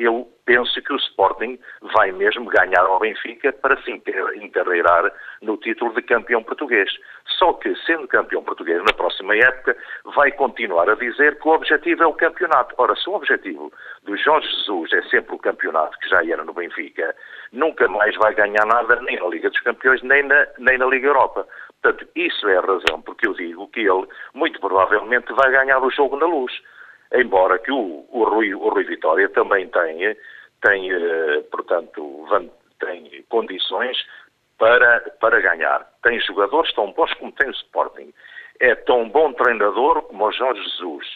eu 0.00 0.26
penso 0.46 0.80
que 0.82 0.92
o 0.92 0.96
Sporting 0.96 1.58
vai 1.94 2.10
mesmo 2.10 2.46
ganhar 2.46 2.80
ao 2.80 2.98
Benfica 2.98 3.52
para 3.52 3.80
se 3.82 3.92
encarreirar 3.92 5.12
no 5.42 5.58
título 5.58 5.94
de 5.94 6.00
campeão 6.00 6.42
português. 6.42 6.90
Só 7.38 7.52
que, 7.52 7.74
sendo 7.84 8.08
campeão 8.08 8.42
português 8.42 8.82
na 8.82 8.94
próxima 8.94 9.36
época, 9.36 9.76
vai 10.16 10.32
continuar 10.32 10.88
a 10.88 10.94
dizer 10.94 11.38
que 11.38 11.46
o 11.46 11.52
objetivo 11.52 12.02
é 12.02 12.06
o 12.06 12.14
campeonato. 12.14 12.74
Ora, 12.78 12.96
se 12.96 13.10
o 13.10 13.14
objetivo 13.14 13.70
do 14.02 14.16
Jorge 14.16 14.48
Jesus 14.48 14.90
é 14.94 15.02
sempre 15.02 15.34
o 15.34 15.38
campeonato, 15.38 15.98
que 15.98 16.08
já 16.08 16.24
era 16.24 16.42
no 16.44 16.54
Benfica, 16.54 17.14
nunca 17.52 17.86
mais 17.86 18.16
vai 18.16 18.34
ganhar 18.34 18.64
nada 18.64 18.96
nem 19.02 19.20
na 19.20 19.28
Liga 19.28 19.50
dos 19.50 19.60
Campeões, 19.60 20.02
nem 20.02 20.22
na, 20.22 20.46
nem 20.58 20.78
na 20.78 20.86
Liga 20.86 21.08
Europa. 21.08 21.46
Portanto, 21.82 22.08
isso 22.16 22.48
é 22.48 22.56
a 22.56 22.62
razão 22.62 23.02
porque 23.02 23.28
eu 23.28 23.34
digo 23.34 23.68
que 23.68 23.80
ele, 23.80 24.06
muito 24.32 24.58
provavelmente, 24.60 25.30
vai 25.34 25.50
ganhar 25.50 25.78
o 25.78 25.90
jogo 25.90 26.16
na 26.16 26.26
luz. 26.26 26.52
Embora 27.12 27.58
que 27.58 27.72
o, 27.72 28.06
o, 28.10 28.24
Rui, 28.24 28.54
o 28.54 28.68
Rui 28.68 28.84
Vitória 28.84 29.28
também 29.30 29.68
tenha, 29.68 30.10
eh, 30.12 31.44
portanto, 31.50 32.26
tem 32.78 33.24
condições 33.28 33.96
para, 34.58 35.00
para 35.20 35.40
ganhar. 35.40 35.88
Tem 36.02 36.20
jogadores 36.20 36.72
tão 36.74 36.92
bons 36.92 37.12
como 37.14 37.32
tem 37.32 37.48
o 37.48 37.52
Sporting. 37.52 38.12
É 38.60 38.74
tão 38.74 39.08
bom 39.08 39.32
treinador 39.32 40.02
como 40.02 40.26
o 40.26 40.32
Jorge 40.32 40.62
Jesus 40.62 41.06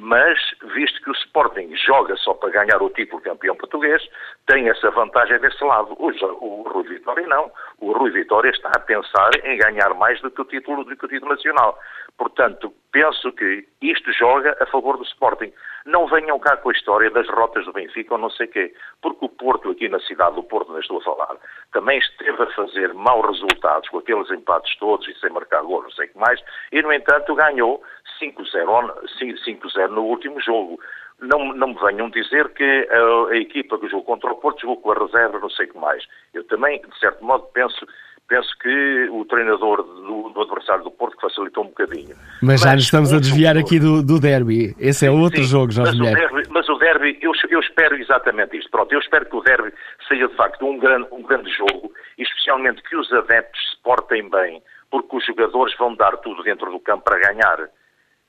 mas 0.00 0.38
visto 0.74 0.98
que 1.02 1.10
o 1.10 1.12
Sporting 1.12 1.76
joga 1.76 2.16
só 2.16 2.32
para 2.32 2.48
ganhar 2.48 2.80
o 2.80 2.88
título 2.88 3.20
campeão 3.20 3.54
português, 3.54 4.02
tem 4.46 4.66
essa 4.70 4.90
vantagem 4.90 5.38
desse 5.40 5.62
lado. 5.62 5.94
O, 5.98 6.08
o, 6.08 6.62
Rui 6.62 6.84
Vitória 6.84 7.26
não. 7.26 7.52
O 7.78 7.92
Rui 7.92 8.10
Vitória 8.10 8.48
está 8.48 8.70
a 8.74 8.80
pensar 8.80 9.30
em 9.44 9.58
ganhar 9.58 9.92
mais 9.94 10.18
do 10.22 10.30
que 10.30 10.40
o 10.40 10.46
título, 10.46 10.84
do 10.84 10.96
que 10.96 11.04
o 11.04 11.08
título 11.08 11.32
nacional. 11.32 11.78
Portanto, 12.16 12.72
penso 12.92 13.30
que 13.32 13.66
isto 13.82 14.10
joga 14.12 14.56
a 14.58 14.66
favor 14.66 14.96
do 14.96 15.04
Sporting. 15.04 15.52
Não 15.84 16.06
venham 16.06 16.38
cá 16.38 16.56
com 16.56 16.70
a 16.70 16.72
história 16.72 17.10
das 17.10 17.28
rotas 17.28 17.64
do 17.64 17.72
Benfica 17.72 18.14
ou 18.14 18.20
não 18.20 18.30
sei 18.30 18.46
quê, 18.46 18.74
porque 19.00 19.24
o 19.24 19.28
Porto, 19.28 19.70
aqui 19.70 19.88
na 19.88 19.98
cidade 20.00 20.36
do 20.36 20.42
Porto, 20.42 20.72
não 20.72 20.80
estou 20.80 20.98
a 20.98 21.02
falar, 21.02 21.36
também 21.72 21.98
esteve 21.98 22.42
a 22.42 22.46
fazer 22.48 22.92
maus 22.92 23.26
resultados 23.26 23.88
com 23.88 23.98
aqueles 23.98 24.30
empates 24.30 24.76
todos 24.78 25.08
e 25.08 25.18
sem 25.18 25.30
marcar 25.30 25.62
gol, 25.62 25.82
não 25.82 25.90
sei 25.92 26.06
o 26.06 26.12
que 26.12 26.18
mais, 26.18 26.38
e 26.70 26.82
no 26.82 26.92
entanto 26.92 27.34
ganhou 27.34 27.82
5-0 28.20 29.88
no 29.90 30.02
último 30.02 30.40
jogo. 30.40 30.78
Não, 31.20 31.52
não 31.54 31.68
me 31.68 31.78
venham 31.80 32.08
dizer 32.08 32.48
que 32.54 32.88
a, 32.90 33.32
a, 33.32 33.36
equipa 33.36 33.78
que 33.78 33.88
jogou 33.88 34.04
contra 34.04 34.32
o 34.32 34.36
Porto 34.36 34.62
jogou 34.62 34.78
com 34.78 34.92
a 34.92 34.98
reserva, 34.98 35.38
não 35.38 35.50
sei 35.50 35.66
o 35.66 35.72
que 35.72 35.78
mais. 35.78 36.02
Eu 36.32 36.44
também, 36.44 36.80
de 36.80 36.98
certo 36.98 37.22
modo, 37.22 37.44
penso, 37.52 37.86
penso 38.26 38.48
que 38.58 39.08
o 39.10 39.24
treinador 39.26 39.82
do, 39.82 40.30
do 40.30 40.40
adversário 40.40 40.84
do 40.84 40.90
Porto 40.90 41.20
facilitou 41.20 41.64
um 41.64 41.68
bocadinho. 41.68 42.16
Mas, 42.40 42.40
mas 42.42 42.60
já 42.62 42.74
nos 42.74 42.84
estamos 42.84 43.12
a 43.12 43.18
desviar 43.18 43.58
aqui 43.58 43.78
do, 43.78 44.02
do 44.02 44.18
derby. 44.18 44.74
Esse 44.78 45.06
é 45.06 45.10
outro 45.10 45.42
sim, 45.42 45.48
jogo, 45.48 45.72
Jorge 45.72 45.98
mas 45.98 46.12
o 46.12 46.14
derby, 46.14 46.48
mas 46.48 46.68
o 46.68 46.78
derby, 46.78 47.18
eu, 47.20 47.32
eu 47.50 47.60
espero 47.60 47.96
exatamente 47.96 48.56
isto. 48.56 48.70
Pronto, 48.70 48.92
eu 48.92 49.00
espero 49.00 49.26
que 49.26 49.36
o 49.36 49.42
derby 49.42 49.74
seja 50.08 50.28
de 50.28 50.36
facto 50.36 50.64
um 50.64 50.78
grande, 50.78 51.08
um 51.12 51.22
grande 51.22 51.50
jogo, 51.50 51.92
especialmente 52.16 52.82
que 52.82 52.96
os 52.96 53.12
adeptos 53.12 53.60
se 53.70 53.82
portem 53.82 54.30
bem, 54.30 54.62
porque 54.90 55.16
os 55.16 55.26
jogadores 55.26 55.76
vão 55.76 55.94
dar 55.94 56.16
tudo 56.18 56.42
dentro 56.42 56.70
do 56.70 56.80
campo 56.80 57.04
para 57.04 57.18
ganhar. 57.18 57.68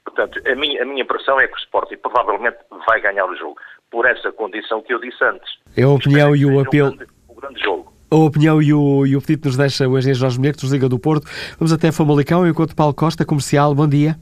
Portanto, 0.06 0.42
a 0.46 0.56
minha, 0.56 0.82
a 0.82 0.86
minha 0.86 1.04
impressão 1.04 1.40
é 1.40 1.48
que 1.48 1.54
o 1.54 1.58
Sporting 1.58 1.98
provavelmente 1.98 2.58
vai 2.88 3.00
ganhar 3.02 3.26
o 3.26 3.36
jogo, 3.36 3.56
por 3.90 4.06
essa 4.06 4.32
condição 4.32 4.82
que 4.82 4.94
eu 4.94 5.00
disse 5.00 5.24
antes. 5.24 5.48
É 5.78 5.84
a 5.84 5.90
opinião 5.90 6.36
e 6.36 6.46
o 6.46 6.60
apelo. 6.60 6.94
O 7.28 7.36
grande, 7.40 7.62
jogo. 7.64 7.92
A 8.10 8.16
opinião 8.16 8.62
e 8.62 8.74
o, 8.74 9.06
e 9.06 9.16
o 9.16 9.22
pedido 9.22 9.42
que 9.42 9.48
nos 9.48 9.58
deixa 9.58 9.88
o 9.88 9.98
engenheiro 9.98 10.20
Jorge 10.20 10.40
Mulher, 10.40 10.54
que 10.56 10.64
nos 10.64 10.74
liga 10.74 10.90
do 10.90 11.00
Porto. 11.00 11.26
Vamos 11.58 11.72
até 11.72 11.92
Famalicão, 11.92 12.48
enquanto 12.48 12.76
Paulo 12.76 12.94
Costa, 12.94 13.26
comercial. 13.26 13.74
Bom 13.76 13.88
dia. 13.88 14.16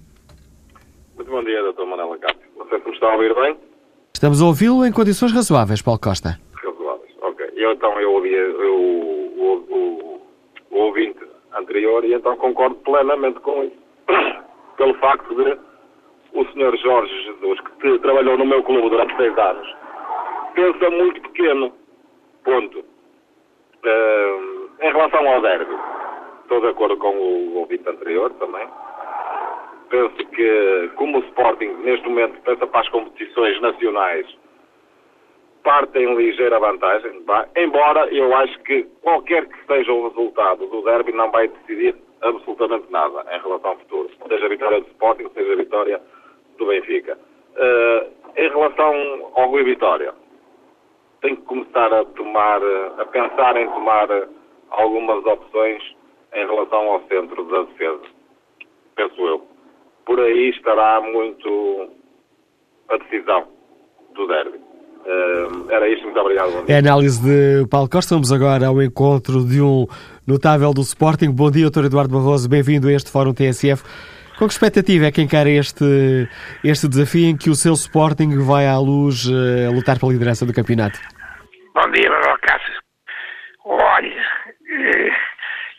Muito 1.15 1.31
bom 1.31 1.43
dia, 1.43 1.61
Dr. 1.71 1.85
Manela 1.85 2.17
Cássio. 2.17 2.39
Você 2.57 2.77
me 2.77 2.91
está 2.91 3.07
a 3.07 3.13
ouvir 3.13 3.33
bem? 3.33 3.57
Estamos 4.13 4.41
a 4.41 4.45
ouvi-lo 4.45 4.85
em 4.85 4.91
condições 4.91 5.31
razoáveis, 5.31 5.81
Paulo 5.81 5.99
Costa. 5.99 6.37
Razoáveis, 6.63 7.11
ok. 7.21 7.49
Eu 7.55 7.71
então 7.71 7.99
eu 7.99 8.13
ouvi 8.13 8.33
eu, 8.33 8.75
o, 8.75 9.65
o, 9.69 10.21
o 10.71 10.77
ouvinte 10.77 11.19
anterior 11.57 12.03
e 12.03 12.13
então 12.13 12.35
concordo 12.37 12.75
plenamente 12.75 13.39
com 13.39 13.63
isso. 13.63 13.77
Pelo 14.77 14.93
facto 14.95 15.35
de 15.35 15.57
o 16.33 16.45
Sr. 16.45 16.77
Jorge 16.77 17.23
Jesus, 17.23 17.59
que 17.81 17.99
trabalhou 17.99 18.37
no 18.37 18.45
meu 18.45 18.63
clube 18.63 18.89
durante 18.89 19.15
seis 19.15 19.37
anos, 19.37 19.75
pensa 20.53 20.89
muito 20.89 21.21
pequeno. 21.21 21.73
Ponto. 22.43 22.79
Uh, 22.79 24.69
em 24.81 24.91
relação 24.91 25.27
ao 25.27 25.41
derby, 25.41 25.75
estou 26.41 26.61
de 26.61 26.67
acordo 26.67 26.97
com 26.97 27.09
o 27.09 27.57
ouvinte 27.57 27.87
anterior 27.87 28.31
também. 28.33 28.67
Penso 29.89 30.15
que, 30.29 30.91
como 30.95 31.17
o 31.17 31.21
Sporting 31.25 31.69
neste 31.83 32.07
momento 32.07 32.39
pensa 32.41 32.67
para 32.67 32.81
as 32.81 32.89
competições 32.89 33.59
nacionais, 33.61 34.27
parte 35.63 35.99
em 35.99 36.15
ligeira 36.15 36.59
vantagem, 36.59 37.23
embora 37.55 38.07
eu 38.13 38.35
acho 38.35 38.57
que 38.63 38.83
qualquer 39.01 39.47
que 39.47 39.65
seja 39.65 39.91
o 39.91 40.07
resultado 40.07 40.67
do 40.67 40.81
derby 40.83 41.11
não 41.11 41.31
vai 41.31 41.47
decidir 41.47 41.95
absolutamente 42.21 42.91
nada 42.91 43.25
em 43.31 43.41
relação 43.41 43.71
ao 43.71 43.77
futuro. 43.77 44.09
Seja 44.27 44.45
a 44.45 44.49
vitória 44.49 44.81
do 44.81 44.87
Sporting, 44.87 45.29
seja 45.33 45.53
a 45.53 45.55
vitória 45.55 46.01
do 46.59 46.67
Benfica. 46.67 47.17
Uh, 47.55 48.19
em 48.37 48.49
relação 48.49 49.31
ao 49.35 49.49
Rui 49.49 49.63
Vitória, 49.63 50.13
tem 51.21 51.35
que 51.35 51.41
começar 51.43 51.91
a 51.91 52.05
tomar, 52.05 52.61
a 52.99 53.05
pensar 53.05 53.57
em 53.57 53.67
tomar 53.67 54.07
algumas 54.69 55.25
opções 55.25 55.81
em 56.33 56.45
relação 56.45 56.79
ao 56.91 57.01
centro 57.07 57.43
da 57.45 57.63
defesa. 57.63 58.01
Penso 58.95 59.27
eu. 59.27 59.43
Por 60.05 60.19
aí 60.19 60.49
estará 60.51 61.01
muito 61.01 61.89
a 62.89 62.97
decisão 62.97 63.47
do 64.15 64.27
derby. 64.27 64.57
Uh, 64.99 65.71
era 65.71 65.87
isto, 65.89 66.03
muito 66.03 66.19
obrigado. 66.19 66.51
É 66.67 66.75
a 66.75 66.79
análise 66.79 67.21
de 67.21 67.67
Paulo 67.67 67.89
Costa. 67.89 68.15
Vamos 68.15 68.31
agora 68.31 68.67
ao 68.67 68.81
encontro 68.81 69.45
de 69.45 69.61
um 69.61 69.87
notável 70.27 70.73
do 70.73 70.81
Sporting. 70.81 71.31
Bom 71.31 71.49
dia, 71.49 71.69
Dr. 71.69 71.85
Eduardo 71.85 72.13
Barroso. 72.13 72.49
Bem-vindo 72.49 72.87
a 72.87 72.93
este 72.93 73.11
Fórum 73.11 73.33
TSF. 73.33 73.83
Com 74.39 74.47
que 74.47 74.53
expectativa 74.53 75.07
é 75.07 75.11
que 75.11 75.21
encara 75.21 75.49
este, 75.49 75.83
este 76.63 76.87
desafio 76.87 77.27
em 77.27 77.35
que 77.35 77.49
o 77.49 77.55
seu 77.55 77.73
Sporting 77.73 78.39
vai 78.39 78.65
à 78.65 78.79
luz 78.79 79.27
uh, 79.27 79.67
a 79.67 79.69
lutar 79.69 79.99
pela 79.99 80.13
liderança 80.13 80.45
do 80.45 80.53
campeonato? 80.53 80.97
Bom 81.75 81.91
dia, 81.91 82.09
Manuel 82.09 82.37
Cássio. 82.39 82.79
Olha, 83.65 84.07
eh, 84.07 85.11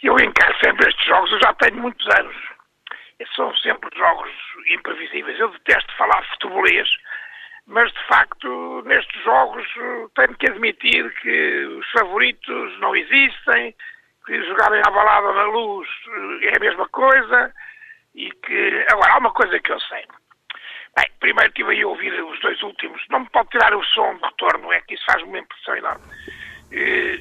Eu 0.02 0.14
encaro 0.20 0.54
sempre 0.62 0.90
estes 0.90 1.06
jogos, 1.06 1.32
eu 1.32 1.40
já 1.40 1.54
tenho 1.54 1.80
muitos 1.80 2.06
anos. 2.18 2.36
São 3.34 3.50
sempre 3.56 3.88
jogos 3.96 4.30
imprevisíveis. 4.70 5.40
Eu 5.40 5.48
detesto 5.52 5.96
falar 5.96 6.22
futebolês, 6.32 6.86
mas 7.66 7.90
de 7.90 8.06
facto 8.08 8.82
nestes 8.84 9.24
jogos 9.24 9.66
tenho 10.14 10.36
que 10.36 10.50
admitir 10.50 11.10
que 11.22 11.64
os 11.80 11.90
favoritos 11.92 12.78
não 12.80 12.94
existem, 12.94 13.74
que 14.26 14.42
jogarem 14.48 14.82
à 14.84 14.90
balada 14.90 15.32
na 15.32 15.44
luz 15.44 15.88
é 16.42 16.58
a 16.58 16.60
mesma 16.60 16.86
coisa 16.90 17.50
e 18.14 18.30
que. 18.30 18.86
Agora, 18.88 19.14
há 19.14 19.18
uma 19.18 19.32
coisa 19.32 19.58
que 19.58 19.72
eu 19.72 19.80
sei. 19.80 20.04
Bem, 20.96 21.06
primeiro 21.20 21.52
aí 21.68 21.82
a 21.82 21.86
ouvir 21.86 22.12
os 22.24 22.40
dois 22.40 22.62
últimos. 22.62 23.00
Não 23.10 23.20
me 23.20 23.28
pode 23.30 23.48
tirar 23.50 23.74
o 23.74 23.84
som 23.84 24.16
de 24.16 24.24
retorno, 24.24 24.72
é 24.72 24.80
que 24.80 24.94
isso 24.94 25.04
faz-me 25.06 25.28
uma 25.28 25.38
impressão 25.38 25.76
enorme. 25.76 26.04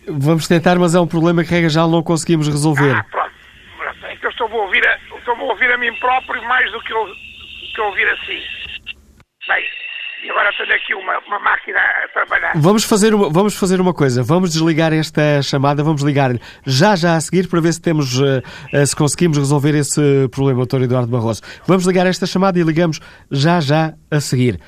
Vamos 0.08 0.48
tentar, 0.48 0.78
mas 0.78 0.96
é 0.96 1.00
um 1.00 1.08
problema 1.08 1.44
que 1.44 1.50
regra 1.50 1.70
já 1.70 1.88
não 1.88 2.04
conseguimos 2.04 2.48
resolver. 2.48 2.96
Ah, 2.96 3.06
pronto. 3.10 3.40
É 4.04 4.16
que 4.16 4.26
eu 4.26 4.30
estou 4.30 4.48
a 4.48 4.56
ouvir 4.64 4.86
a, 4.88 4.98
estou 5.18 5.36
a, 5.36 5.44
ouvir 5.44 5.72
a 5.72 5.78
mim 5.78 5.94
próprio 6.00 6.44
mais 6.44 6.72
do 6.72 6.80
que 6.82 6.94
eu, 6.94 7.08
que 7.74 7.82
ouvir 7.82 8.08
assim. 8.10 8.42
Bem, 9.48 9.66
agora 10.30 10.52
tenho 10.58 10.74
aqui 10.74 10.94
uma, 10.94 11.20
uma 11.28 11.40
máquina 11.40 11.80
a 11.80 12.08
trabalhar. 12.14 12.52
Vamos 12.56 12.84
fazer, 12.84 13.14
uma, 13.14 13.30
vamos 13.30 13.56
fazer 13.56 13.82
uma 13.82 13.94
coisa. 13.94 14.24
Vamos 14.24 14.52
desligar 14.52 14.94
esta 14.94 15.42
chamada, 15.42 15.84
vamos 15.84 16.02
ligar 16.02 16.32
já 16.66 16.96
já 16.96 17.16
a 17.16 17.22
seguir 17.22 17.48
para 17.48 17.60
ver 17.60 17.74
se 17.74 17.82
temos, 17.82 18.20
uh, 18.20 18.42
uh, 18.74 18.86
se 18.86 18.96
conseguimos 18.96 19.38
resolver 19.38 19.76
esse 19.76 20.02
problema, 20.32 20.66
Dr. 20.66 20.84
Eduardo 20.84 21.12
Barroso. 21.12 21.42
Vamos 21.66 21.86
ligar 21.86 22.06
esta 22.06 22.26
chamada 22.26 22.60
e 22.60 22.64
ligamos 22.64 23.00
já 23.32 23.60
já 23.60 23.94
a 24.10 24.20
seguir. 24.20 24.60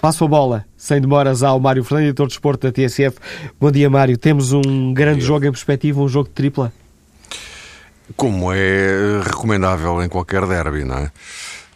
Passo 0.00 0.24
a 0.24 0.28
bola, 0.28 0.64
sem 0.76 1.00
demoras, 1.00 1.44
ao 1.44 1.60
Mário 1.60 1.84
Fernandes, 1.84 2.08
editor 2.08 2.26
de 2.26 2.32
esporte 2.32 2.62
da 2.62 2.72
TSF. 2.72 3.18
Bom 3.60 3.70
dia, 3.70 3.88
Mário. 3.88 4.18
Temos 4.18 4.52
um 4.52 4.92
grande 4.92 5.20
jogo 5.20 5.46
em 5.46 5.52
perspectiva, 5.52 6.00
um 6.00 6.08
jogo 6.08 6.28
de 6.28 6.34
tripla? 6.34 6.72
Como 8.16 8.52
é 8.52 9.20
recomendável 9.22 10.02
em 10.02 10.08
qualquer 10.08 10.44
derby, 10.44 10.84
não 10.84 10.98
é? 10.98 11.12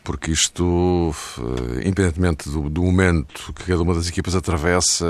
Porque 0.07 0.30
isto, 0.30 1.12
eh, 1.36 1.88
independentemente 1.88 2.48
do, 2.48 2.70
do, 2.70 2.80
momento 2.80 3.52
que 3.52 3.64
cada 3.64 3.82
uma 3.82 3.92
das 3.92 4.09
equipas 4.09 4.36
atravessa, 4.36 5.04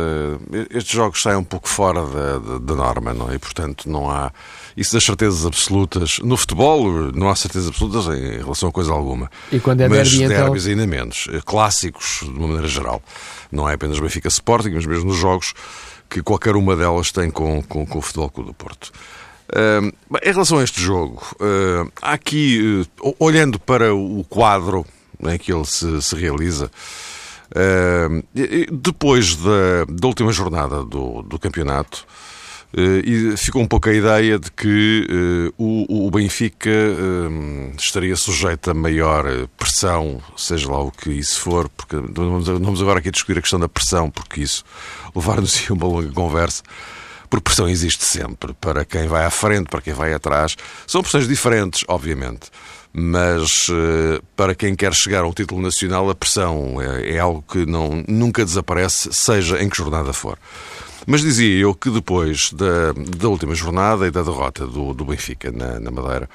estes 0.70 0.94
jogos 0.94 1.20
saem 1.20 1.36
um 1.36 1.44
pouco 1.44 1.68
fora 1.68 2.00
da, 2.06 2.38
da, 2.38 2.58
da, 2.58 2.74
norma, 2.74 3.12
não 3.12 3.30
é? 3.30 3.34
E, 3.34 3.38
portanto, 3.38 3.90
não 3.90 4.10
há 4.10 4.32
isso 4.74 4.94
das 4.94 5.04
certezas 5.04 5.44
absolutas. 5.44 6.18
No 6.20 6.34
futebol, 6.34 7.12
não 7.12 7.28
há 7.28 7.36
certezas 7.36 7.68
absolutas 7.68 8.06
em 8.06 8.38
relação 8.38 8.70
a 8.70 8.72
coisa 8.72 8.90
alguma. 8.90 9.30
E 9.52 9.60
quando 9.60 9.82
é 9.82 9.88
mas 9.88 10.10
derby, 10.10 10.34
derbys 10.34 10.66
então... 10.66 10.80
ainda 10.80 10.96
menos. 10.96 11.28
Clássicos, 11.44 12.20
de 12.22 12.30
uma 12.30 12.48
maneira 12.48 12.66
geral. 12.68 13.02
Não 13.52 13.68
é 13.68 13.74
apenas 13.74 14.00
Benfica 14.00 14.28
Sporting, 14.28 14.70
mas 14.70 14.86
mesmo 14.86 15.10
nos 15.10 15.18
jogos 15.18 15.52
que 16.08 16.22
qualquer 16.22 16.56
uma 16.56 16.74
delas 16.74 17.12
tem 17.12 17.30
com, 17.30 17.62
com, 17.62 17.84
com 17.84 17.98
o 17.98 18.02
Futebol 18.02 18.30
Clube 18.30 18.48
do 18.48 18.54
Porto. 18.54 18.92
Uh, 19.46 19.94
em 20.24 20.32
relação 20.32 20.58
a 20.58 20.64
este 20.64 20.80
jogo, 20.80 21.22
uh, 21.34 21.90
aqui, 22.02 22.84
uh, 23.00 23.14
olhando 23.18 23.60
para 23.60 23.94
o 23.94 24.24
quadro 24.28 24.84
em 25.24 25.38
que 25.38 25.52
ele 25.52 25.64
se, 25.64 26.02
se 26.02 26.16
realiza, 26.16 26.70
depois 28.70 29.36
da, 29.36 29.84
da, 29.88 30.06
última 30.08 30.32
jornada 30.32 30.84
do, 30.84 31.22
do 31.22 31.38
campeonato, 31.38 32.04
ficou 33.38 33.62
um 33.62 33.66
pouco 33.66 33.88
a 33.88 33.94
ideia 33.94 34.38
de 34.38 34.50
que 34.50 35.06
o, 35.56 36.06
o, 36.06 36.10
Benfica 36.10 36.70
estaria 37.78 38.14
sujeito 38.14 38.70
a 38.70 38.74
maior 38.74 39.24
pressão, 39.56 40.20
seja 40.36 40.70
lá 40.70 40.82
o 40.82 40.90
que 40.90 41.08
isso 41.10 41.40
for, 41.40 41.70
porque 41.70 41.96
vamos 41.96 42.82
agora 42.82 42.98
aqui 42.98 43.10
discutir 43.10 43.38
a 43.38 43.42
questão 43.42 43.60
da 43.60 43.68
pressão, 43.68 44.10
porque 44.10 44.42
isso 44.42 44.62
levar-nos 45.14 45.64
a 45.70 45.72
uma 45.72 45.86
longa 45.86 46.12
conversa 46.12 46.62
porque 47.28 47.44
pressão 47.44 47.68
existe 47.68 48.04
sempre 48.04 48.54
para 48.54 48.84
quem 48.84 49.06
vai 49.06 49.24
à 49.24 49.30
frente, 49.30 49.68
para 49.68 49.80
quem 49.80 49.94
vai 49.94 50.12
atrás. 50.12 50.56
São 50.86 51.02
pressões 51.02 51.28
diferentes, 51.28 51.84
obviamente, 51.88 52.50
mas 52.92 53.68
uh, 53.68 54.22
para 54.34 54.54
quem 54.54 54.74
quer 54.74 54.94
chegar 54.94 55.22
a 55.22 55.26
um 55.26 55.32
título 55.32 55.60
nacional, 55.60 56.08
a 56.08 56.14
pressão 56.14 56.80
é, 56.80 57.16
é, 57.16 57.18
algo 57.18 57.44
que 57.46 57.66
não, 57.66 58.02
nunca 58.08 58.42
desaparece, 58.42 59.12
seja 59.12 59.62
em 59.62 59.68
que 59.68 59.76
jornada 59.76 60.14
for. 60.14 60.38
Mas 61.06 61.20
dizia 61.20 61.58
eu 61.58 61.74
que 61.74 61.90
depois 61.90 62.50
da, 62.52 62.92
da 63.18 63.28
última 63.28 63.54
jornada 63.54 64.06
e 64.06 64.10
da 64.10 64.22
derrota 64.22 64.66
do, 64.66 64.94
do 64.94 65.04
Benfica 65.04 65.52
na, 65.52 65.78
na 65.78 65.90
Madeira, 65.90 66.28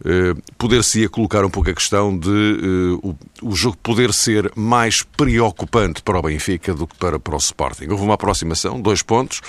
uh, 0.00 0.42
poder-se-ia 0.58 1.08
colocar 1.08 1.44
um 1.44 1.50
pouco 1.50 1.70
a 1.70 1.74
questão 1.74 2.18
de 2.18 2.28
uh, 2.28 3.08
o, 3.40 3.50
o, 3.50 3.54
jogo 3.54 3.76
poder 3.80 4.12
ser 4.12 4.50
mais 4.56 5.04
preocupante 5.04 6.02
para 6.02 6.18
o 6.18 6.22
Benfica 6.22 6.74
do 6.74 6.86
que 6.86 6.96
para, 6.96 7.20
para 7.20 7.34
o 7.34 7.38
Sporting. 7.38 7.86
Houve 7.88 8.02
uma 8.02 8.14
aproximação, 8.14 8.80
dois 8.80 9.02
pontos 9.02 9.40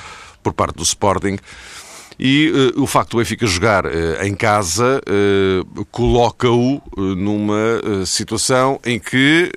por 0.43 0.53
parte 0.53 0.75
do 0.75 0.83
Sporting. 0.83 1.37
E 2.19 2.51
uh, 2.75 2.81
o 2.81 2.87
facto 2.87 3.11
do 3.11 3.17
Benfica 3.17 3.47
jogar 3.47 3.85
uh, 3.85 3.89
em 4.23 4.35
casa 4.35 5.01
uh, 5.07 5.85
coloca-o 5.85 6.81
numa 6.95 8.05
situação 8.05 8.79
em 8.85 8.99
que 8.99 9.51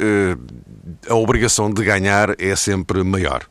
a 1.08 1.14
obrigação 1.14 1.70
de 1.70 1.82
ganhar 1.82 2.34
é 2.40 2.54
sempre 2.56 3.02
maior. 3.02 3.44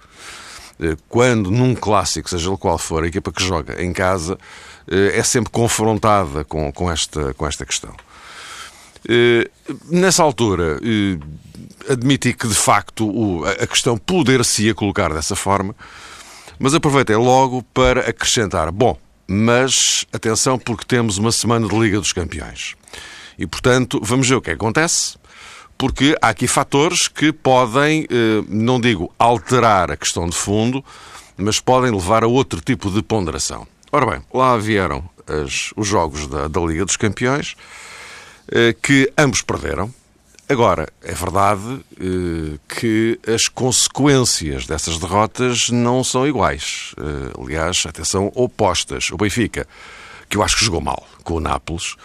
quando 1.08 1.52
num 1.52 1.76
clássico, 1.76 2.30
seja 2.30 2.50
ele 2.50 2.58
qual 2.58 2.78
for, 2.78 3.04
a 3.04 3.08
equipa 3.08 3.32
que 3.32 3.44
joga 3.44 3.82
em 3.82 3.94
casa 3.94 4.38
é 4.88 5.24
sempre 5.24 5.52
confrontada 5.52 6.44
com, 6.44 6.72
com, 6.72 6.92
esta, 6.92 7.34
com 7.34 7.48
esta 7.48 7.66
questão. 7.66 7.94
nessa 9.90 10.24
altura, 10.24 10.80
admiti 11.90 12.34
que 12.34 12.48
de 12.48 12.56
facto 12.56 13.44
a 13.62 13.68
questão 13.68 13.98
poder-se-ia 13.98 14.74
colocar 14.74 15.14
dessa 15.14 15.36
forma 15.36 15.76
mas 16.60 16.74
aproveitei 16.74 17.16
logo 17.16 17.64
para 17.74 18.10
acrescentar: 18.10 18.72
bom, 18.72 18.98
mas 19.28 20.06
atenção, 20.14 20.58
porque 20.58 20.86
temos 20.86 21.18
uma 21.18 21.32
semana 21.32 21.68
de 21.68 21.78
Liga 21.78 22.00
dos 22.00 22.14
Campeões. 22.14 22.76
E, 23.38 23.46
portanto, 23.46 24.00
vamos 24.02 24.30
ver 24.30 24.36
o 24.36 24.42
que 24.42 24.52
acontece, 24.52 25.18
porque 25.78 26.16
há 26.22 26.30
aqui 26.30 26.48
fatores 26.48 27.08
que 27.08 27.34
podem, 27.34 28.04
eh, 28.04 28.44
não 28.48 28.80
digo 28.80 29.12
alterar 29.20 29.92
a 29.92 29.98
questão 29.98 30.28
de 30.28 30.36
fundo, 30.36 30.84
mas 31.38 31.60
podem 31.60 31.92
levar 31.92 32.24
a 32.24 32.28
outro 32.28 32.62
tipo 32.62 32.90
de 32.90 33.02
ponderação. 33.02 33.68
Ora 33.92 34.06
bem, 34.06 34.22
lá 34.34 34.58
vieram 34.58 35.04
as, 35.28 35.74
os 35.76 35.88
jogos 35.88 36.28
da, 36.28 36.48
da 36.48 36.62
Liga 36.62 36.86
dos 36.86 36.96
Campeões, 36.96 37.56
eh, 38.52 38.76
que 38.82 39.12
ambos 39.18 39.42
perderam. 39.42 39.94
Agora, 40.48 40.88
é 41.02 41.12
verdade 41.12 41.84
eh, 42.00 42.60
que 42.68 43.20
as 43.28 43.48
consequências 43.48 44.68
dessas 44.68 45.00
derrotas 45.00 45.70
não 45.70 46.04
são 46.04 46.28
iguais. 46.28 46.94
Eh, 47.00 47.42
aliás, 47.42 47.84
atenção, 47.88 48.32
opostas. 48.36 49.10
O 49.10 49.18
Benfica, 49.18 49.68
que 50.30 50.38
eu 50.38 50.44
acho 50.44 50.58
que 50.58 50.66
jogou 50.66 50.82
mal 50.82 51.04
com 51.24 51.34
o 51.34 51.40
Nápoles, 51.40 51.96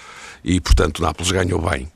e 0.43 0.59
portanto 0.59 1.01
o 1.01 1.03
Nápoles 1.03 1.31
ganhou 1.31 1.61
bem. 1.61 1.87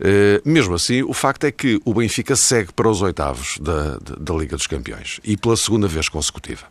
Eh, 0.00 0.40
mesmo 0.42 0.74
assim, 0.74 1.02
o 1.02 1.12
facto 1.12 1.44
é 1.44 1.52
que 1.52 1.78
o 1.84 1.92
Benfica 1.92 2.34
segue 2.34 2.72
para 2.72 2.88
os 2.88 3.02
oitavos 3.02 3.58
da, 3.60 3.98
da 3.98 4.34
Liga 4.34 4.56
dos 4.56 4.66
Campeões 4.66 5.20
e 5.22 5.36
pela 5.36 5.56
segunda 5.56 5.86
vez 5.86 6.08
consecutiva. 6.08 6.66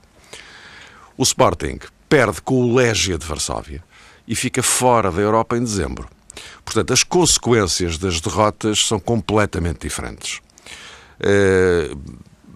O 1.15 1.21
Sporting 1.21 1.77
perde 2.09 2.41
com 2.41 2.55
o 2.55 2.75
Légia 2.75 3.15
de 3.15 3.27
Varsóvia 3.27 3.83
e 4.27 4.35
fica 4.35 4.63
fora 4.63 5.11
da 5.11 5.21
Europa 5.21 5.55
em 5.55 5.63
dezembro. 5.63 6.16
Portanto, 6.63 6.93
as 6.93 7.03
consequências 7.03 7.97
das 7.97 8.19
derrotas 8.21 8.85
são 8.85 8.99
completamente 8.99 9.79
diferentes. 9.81 10.39
Eh, 11.19 11.91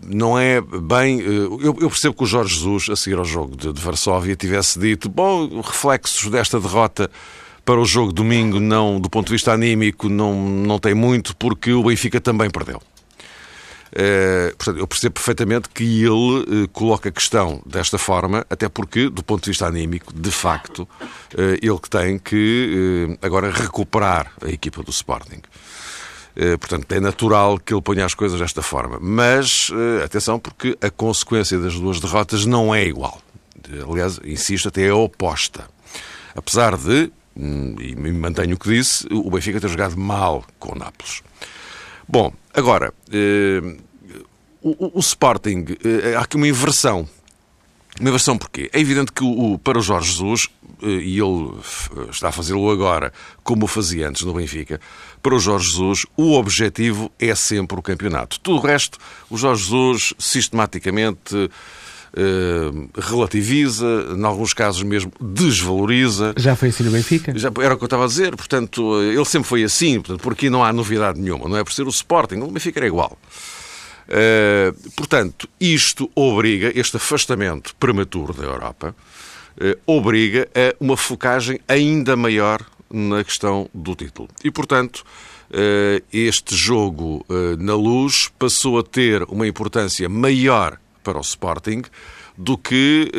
não 0.05 0.37
é 0.37 0.61
bem. 0.61 1.19
Eh, 1.19 1.65
eu, 1.65 1.89
percebo 1.89 2.15
que 2.15 2.23
o 2.23 2.27
Jorge 2.27 2.55
Jesus, 2.55 2.89
a 2.89 2.95
seguir 2.95 3.17
ao 3.17 3.25
jogo 3.25 3.55
de, 3.55 3.81
Varsóvia, 3.81 4.35
tivesse 4.35 4.79
dito: 4.79 5.09
bom, 5.09 5.61
reflexos 5.61 6.29
desta 6.29 6.59
derrota 6.59 7.09
para 7.63 7.79
o 7.79 7.85
jogo 7.85 8.11
domingo, 8.11 8.59
não, 8.59 8.99
do 8.99 9.09
ponto 9.09 9.27
de 9.27 9.33
vista 9.33 9.53
anímico, 9.53 10.09
não, 10.09 10.33
não 10.33 10.79
tem 10.79 10.95
muito, 10.95 11.35
porque 11.37 11.71
o 11.71 11.83
Benfica 11.83 12.19
também 12.19 12.49
perdeu. 12.49 12.81
Uh, 13.91 14.55
portanto, 14.55 14.79
eu 14.79 14.87
percebo 14.87 15.13
perfeitamente 15.15 15.69
que 15.69 15.83
ele 15.83 16.63
uh, 16.63 16.67
coloca 16.69 17.09
a 17.09 17.11
questão 17.11 17.61
desta 17.65 17.97
forma, 17.97 18.45
até 18.49 18.69
porque, 18.69 19.09
do 19.09 19.21
ponto 19.21 19.43
de 19.43 19.49
vista 19.49 19.67
anímico, 19.67 20.13
de 20.13 20.31
facto, 20.31 20.87
uh, 21.33 21.57
ele 21.61 21.77
que 21.77 21.89
tem 21.89 22.17
que 22.17 23.17
agora 23.21 23.51
recuperar 23.51 24.31
a 24.41 24.49
equipa 24.49 24.81
do 24.81 24.91
Sporting. 24.91 25.41
portanto, 26.59 26.89
é 26.91 26.99
natural 26.99 27.59
que 27.59 27.73
ele 27.73 27.81
ponha 27.81 28.05
as 28.05 28.13
coisas 28.13 28.39
desta 28.39 28.61
forma. 28.61 28.97
Mas, 29.01 29.69
atenção, 30.03 30.39
porque 30.39 30.77
a 30.81 30.89
consequência 30.89 31.59
das 31.59 31.75
duas 31.75 31.99
derrotas 31.99 32.45
não 32.45 32.73
é 32.73 32.85
igual. 32.85 33.21
Aliás, 33.89 34.19
insisto, 34.23 34.69
até 34.69 34.85
é 34.85 34.93
oposta. 34.93 35.65
Apesar 36.35 36.77
de, 36.77 37.11
hum, 37.35 37.75
e 37.79 37.95
mantenho 37.95 38.55
o 38.55 38.59
que 38.59 38.69
disse, 38.69 39.05
o 39.11 39.29
Benfica 39.29 39.59
ter 39.59 39.69
jogado 39.69 39.97
mal 39.97 40.45
com 40.57 40.73
o 40.73 40.79
Nápoles. 40.79 41.21
Bom, 42.07 42.33
agora, 42.53 42.93
eh, 43.11 43.77
o, 44.61 44.97
o, 44.97 44.99
Sporting, 44.99 45.65
eh, 45.83 46.15
há 46.15 46.21
aqui 46.21 46.35
uma 46.35 46.47
inversão. 46.47 47.07
Uma 47.99 48.09
inversão 48.09 48.37
porquê? 48.37 48.69
É 48.71 48.79
evidente 48.79 49.11
que 49.11 49.23
o, 49.23 49.57
para 49.57 49.79
o 49.79 49.81
Jorge 49.81 50.11
Jesus, 50.11 50.47
eh, 50.83 50.87
e 50.87 51.19
ele 51.19 51.53
está 52.09 52.29
a 52.29 52.31
fazê-lo 52.31 52.69
agora 52.69 53.11
como 53.43 53.65
o 53.65 53.67
fazia 53.67 54.07
antes 54.07 54.23
no 54.23 54.33
Benfica, 54.33 54.79
para 55.21 55.35
o 55.35 55.39
Jorge 55.39 55.71
Jesus 55.71 56.05
o 56.15 56.33
objetivo 56.33 57.11
é 57.19 57.33
sempre 57.35 57.77
o 57.77 57.81
campeonato. 57.81 58.39
Tudo 58.39 58.57
o 58.57 58.61
resto, 58.61 58.97
o 59.29 59.37
Jorge 59.37 59.63
Jesus 59.63 60.13
sistematicamente 60.17 61.49
relativiza, 62.97 63.85
em 64.15 64.23
alguns 64.23 64.53
casos 64.53 64.83
mesmo 64.83 65.11
desvaloriza. 65.19 66.33
Já 66.37 66.55
foi 66.55 66.69
assim 66.69 66.83
no 66.83 66.91
Benfica? 66.91 67.37
Já, 67.37 67.49
era 67.61 67.73
o 67.73 67.77
que 67.77 67.83
eu 67.83 67.87
estava 67.87 68.03
a 68.03 68.07
dizer, 68.07 68.35
portanto, 68.35 69.01
ele 69.01 69.25
sempre 69.25 69.47
foi 69.47 69.63
assim, 69.63 69.99
portanto, 70.01 70.21
por 70.21 70.33
aqui 70.33 70.49
não 70.49 70.63
há 70.63 70.73
novidade 70.73 71.19
nenhuma, 71.19 71.47
não 71.47 71.57
é 71.57 71.63
por 71.63 71.71
ser 71.71 71.83
o 71.83 71.89
Sporting, 71.89 72.39
o 72.41 72.47
Benfica 72.47 72.79
era 72.79 72.87
igual. 72.87 73.17
Uh, 74.11 74.91
portanto, 74.91 75.47
isto 75.59 76.11
obriga, 76.13 76.71
este 76.75 76.97
afastamento 76.97 77.73
prematuro 77.79 78.33
da 78.33 78.43
Europa, 78.43 78.93
uh, 79.55 79.79
obriga 79.85 80.49
a 80.53 80.75
uma 80.83 80.97
focagem 80.97 81.61
ainda 81.65 82.17
maior 82.17 82.61
na 82.91 83.23
questão 83.23 83.69
do 83.73 83.95
título. 83.95 84.27
E, 84.43 84.51
portanto, 84.51 85.05
uh, 85.49 86.03
este 86.11 86.55
jogo 86.57 87.25
na 87.57 87.73
luz 87.73 88.29
passou 88.37 88.79
a 88.79 88.83
ter 88.83 89.23
uma 89.23 89.47
importância 89.47 90.09
maior 90.09 90.77
para 91.03 91.17
o 91.17 91.21
Sporting 91.21 91.83
do 92.37 92.57
que 92.57 93.11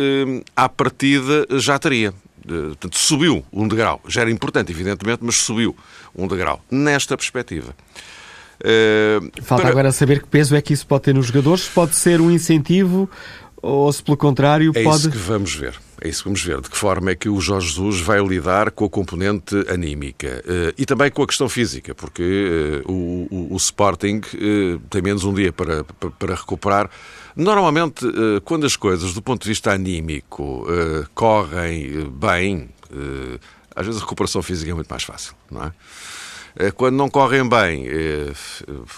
à 0.56 0.68
partida 0.68 1.46
já 1.58 1.78
teria. 1.78 2.12
Portanto, 2.46 2.98
subiu 2.98 3.44
um 3.52 3.68
degrau. 3.68 4.00
Já 4.08 4.22
era 4.22 4.30
importante, 4.30 4.72
evidentemente, 4.72 5.20
mas 5.22 5.36
subiu 5.36 5.76
um 6.16 6.26
degrau. 6.26 6.60
Nesta 6.70 7.16
perspectiva. 7.16 7.74
Uh, 8.62 9.42
Falta 9.42 9.64
para... 9.64 9.72
agora 9.72 9.92
saber 9.92 10.20
que 10.22 10.28
peso 10.28 10.54
é 10.54 10.62
que 10.62 10.72
isso 10.72 10.86
pode 10.86 11.04
ter 11.04 11.14
nos 11.14 11.26
jogadores. 11.26 11.68
Pode 11.68 11.96
ser 11.96 12.20
um 12.20 12.30
incentivo 12.30 13.10
ou 13.60 13.92
se 13.92 14.02
pelo 14.02 14.16
contrário 14.16 14.72
é 14.74 14.82
pode... 14.82 14.96
É 14.96 14.98
isso 14.98 15.10
que 15.10 15.18
vamos 15.18 15.54
ver. 15.54 15.74
É 16.00 16.08
isso 16.08 16.22
que 16.22 16.28
vamos 16.28 16.42
ver. 16.42 16.60
De 16.60 16.68
que 16.68 16.76
forma 16.76 17.10
é 17.10 17.14
que 17.14 17.28
o 17.28 17.40
Jorge 17.40 17.68
Jesus 17.68 18.00
vai 18.00 18.20
lidar 18.20 18.70
com 18.70 18.84
a 18.84 18.90
componente 18.90 19.54
anímica 19.68 20.42
uh, 20.44 20.74
e 20.76 20.84
também 20.84 21.10
com 21.10 21.22
a 21.22 21.26
questão 21.26 21.48
física, 21.48 21.94
porque 21.94 22.82
uh, 22.86 22.92
o, 22.92 23.28
o, 23.30 23.54
o, 23.54 23.56
Sporting 23.56 24.20
tem 24.90 25.02
menos 25.02 25.24
um 25.24 25.32
dia 25.32 25.52
para, 25.52 25.84
para, 25.84 26.10
para 26.10 26.34
recuperar. 26.34 26.90
Normalmente, 27.34 28.06
quando 28.44 28.66
as 28.66 28.76
coisas, 28.76 29.14
do 29.14 29.22
ponto 29.22 29.42
de 29.42 29.48
vista 29.48 29.72
anímico, 29.72 30.66
correm 31.14 32.08
bem, 32.10 32.68
às 33.74 33.86
vezes 33.86 34.00
a 34.00 34.04
recuperação 34.04 34.42
física 34.42 34.70
é 34.70 34.74
muito 34.74 34.88
mais 34.88 35.02
fácil, 35.02 35.34
não 35.50 35.64
é? 35.64 35.72
Eh, 36.56 36.70
quando 36.70 36.96
não 36.96 37.08
correm 37.08 37.48
bem, 37.48 37.86
eh, 37.88 38.32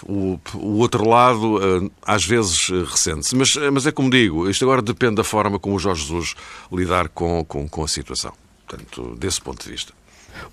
o, 0.06 0.38
outro 0.78 1.08
lado 1.08 1.58
eh, 1.62 1.90
às 2.04 2.24
vezes 2.24 2.68
ressente-se. 2.68 3.36
Mas, 3.36 3.54
mas 3.72 3.86
é 3.86 3.92
como 3.92 4.10
digo, 4.10 4.48
isto 4.50 4.64
agora 4.64 4.82
depende 4.82 5.16
da 5.16 5.24
forma 5.24 5.58
como 5.58 5.76
o 5.76 5.78
Jorge 5.78 6.02
Jesus 6.02 6.34
lidar 6.72 7.08
com, 7.08 7.44
com, 7.44 7.68
com 7.68 7.84
a 7.84 7.88
situação. 7.88 8.32
Portanto, 8.66 9.14
desse 9.18 9.40
ponto 9.40 9.62
de 9.64 9.70
vista. 9.70 9.92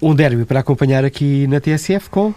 Um 0.02 0.14
derby 0.14 0.46
para 0.46 0.60
acompanhar 0.60 1.04
aqui 1.04 1.48
na 1.48 1.60
TSF 1.60 2.10
com? 2.10 2.34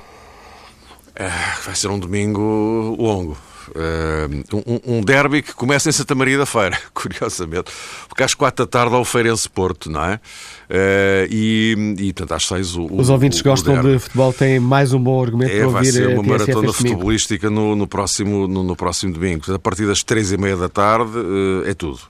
vai 1.65 1.75
ser 1.77 1.89
um 1.89 1.99
domingo 1.99 2.97
longo. 2.99 3.37
Uh, 3.71 4.85
um, 4.87 4.99
um 4.99 5.01
derby 5.03 5.43
que 5.43 5.55
começa 5.55 5.89
em 5.89 5.93
Santa 5.93 6.15
Maria 6.15 6.39
da 6.39 6.47
Feira, 6.47 6.79
curiosamente, 6.95 7.71
porque 8.09 8.23
às 8.23 8.35
quatro 8.35 8.65
da 8.65 8.71
tarde 8.71 8.95
há 8.95 8.99
o 8.99 9.05
Feirense 9.05 9.49
Porto, 9.49 9.91
não 9.91 10.05
é? 10.05 10.15
Uh, 10.15 11.27
e, 11.31 11.97
e, 11.99 12.13
portanto, 12.13 12.33
às 12.33 12.47
seis 12.47 12.77
o. 12.77 12.87
Os 12.91 13.11
ouvintes 13.11 13.43
que 13.43 13.49
gostam 13.49 13.81
de 13.81 13.99
futebol 13.99 14.33
têm 14.33 14.59
mais 14.61 14.93
um 14.93 15.01
bom 15.01 15.23
argumento 15.23 15.53
é, 15.53 15.59
para 15.59 15.67
ouvir. 15.67 15.75
Vai 15.75 15.85
ser 15.85 16.09
uma 16.09 16.23
maratona 16.23 16.73
futebolística 16.73 17.51
no, 17.51 17.77
no, 17.77 17.87
próximo, 17.87 18.47
no, 18.47 18.63
no 18.63 18.77
próximo 18.77 19.13
domingo. 19.13 19.39
Portanto, 19.39 19.57
a 19.57 19.61
partir 19.61 19.87
das 19.87 20.03
três 20.03 20.33
e 20.33 20.37
meia 20.37 20.57
da 20.57 20.69
tarde 20.69 21.19
uh, 21.19 21.65
é 21.67 21.75
tudo. 21.75 22.01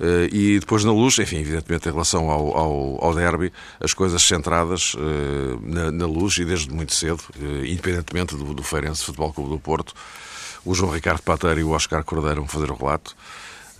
Uh, 0.00 0.32
e 0.32 0.60
depois 0.60 0.84
na 0.84 0.92
luz, 0.92 1.18
enfim, 1.18 1.38
evidentemente 1.38 1.88
em 1.88 1.92
relação 1.92 2.30
ao, 2.30 2.56
ao, 2.56 3.04
ao 3.04 3.14
derby, 3.14 3.52
as 3.80 3.92
coisas 3.92 4.22
centradas 4.22 4.94
uh, 4.94 5.60
na, 5.60 5.90
na, 5.90 6.06
luz 6.06 6.38
e 6.38 6.44
desde 6.44 6.72
muito 6.72 6.94
cedo, 6.94 7.20
uh, 7.36 7.64
independentemente 7.64 8.36
do, 8.36 8.54
do 8.54 8.62
Feirense 8.62 9.04
Futebol 9.04 9.32
Clube 9.32 9.50
do 9.50 9.58
Porto, 9.58 9.92
o 10.64 10.74
João 10.74 10.92
Ricardo 10.92 11.22
Pateiro 11.22 11.60
e 11.60 11.64
o 11.64 11.70
Oscar 11.70 12.04
Cordeiro 12.04 12.40
vão 12.40 12.48
fazer 12.48 12.70
o 12.70 12.74
relato, 12.74 13.16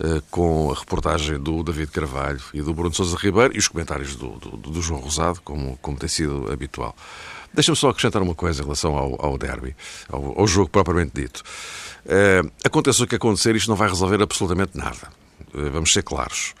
eh, 0.01 0.21
com 0.31 0.71
a 0.71 0.79
reportagem 0.79 1.37
do 1.37 1.61
David 1.61 1.91
Carvalho 1.91 2.41
e 2.53 2.61
do 2.61 2.73
Bruno 2.73 2.93
Sousa 2.95 3.17
Ribeiro 3.17 3.53
e 3.53 3.59
os 3.59 3.67
comentários 3.67 4.15
do, 4.15 4.29
do, 4.29 4.55
do 4.55 4.81
João 4.81 5.01
Rosado, 5.01 5.41
como, 5.43 5.77
como 5.81 5.97
tem 5.97 6.07
sido 6.07 6.49
habitual. 6.49 6.95
Deixa-me 7.53 7.75
só 7.75 7.89
acrescentar 7.89 8.21
uma 8.21 8.33
coisa 8.33 8.61
em 8.61 8.63
relação 8.63 8.95
ao, 8.95 9.25
ao 9.25 9.37
derby, 9.37 9.75
ao, 10.07 10.39
ao, 10.39 10.47
jogo 10.47 10.69
propriamente 10.69 11.11
dito. 11.15 11.43
Uh, 12.05 12.49
aconteça 12.63 13.03
o 13.03 13.07
que 13.07 13.15
acontecer, 13.15 13.55
isto 13.57 13.67
não 13.67 13.75
vai 13.75 13.89
resolver 13.89 14.21
absolutamente 14.21 14.77
nada. 14.77 15.09
Uh, 15.53 15.69
vamos 15.71 15.91
ser 15.91 16.03
claros. 16.03 16.53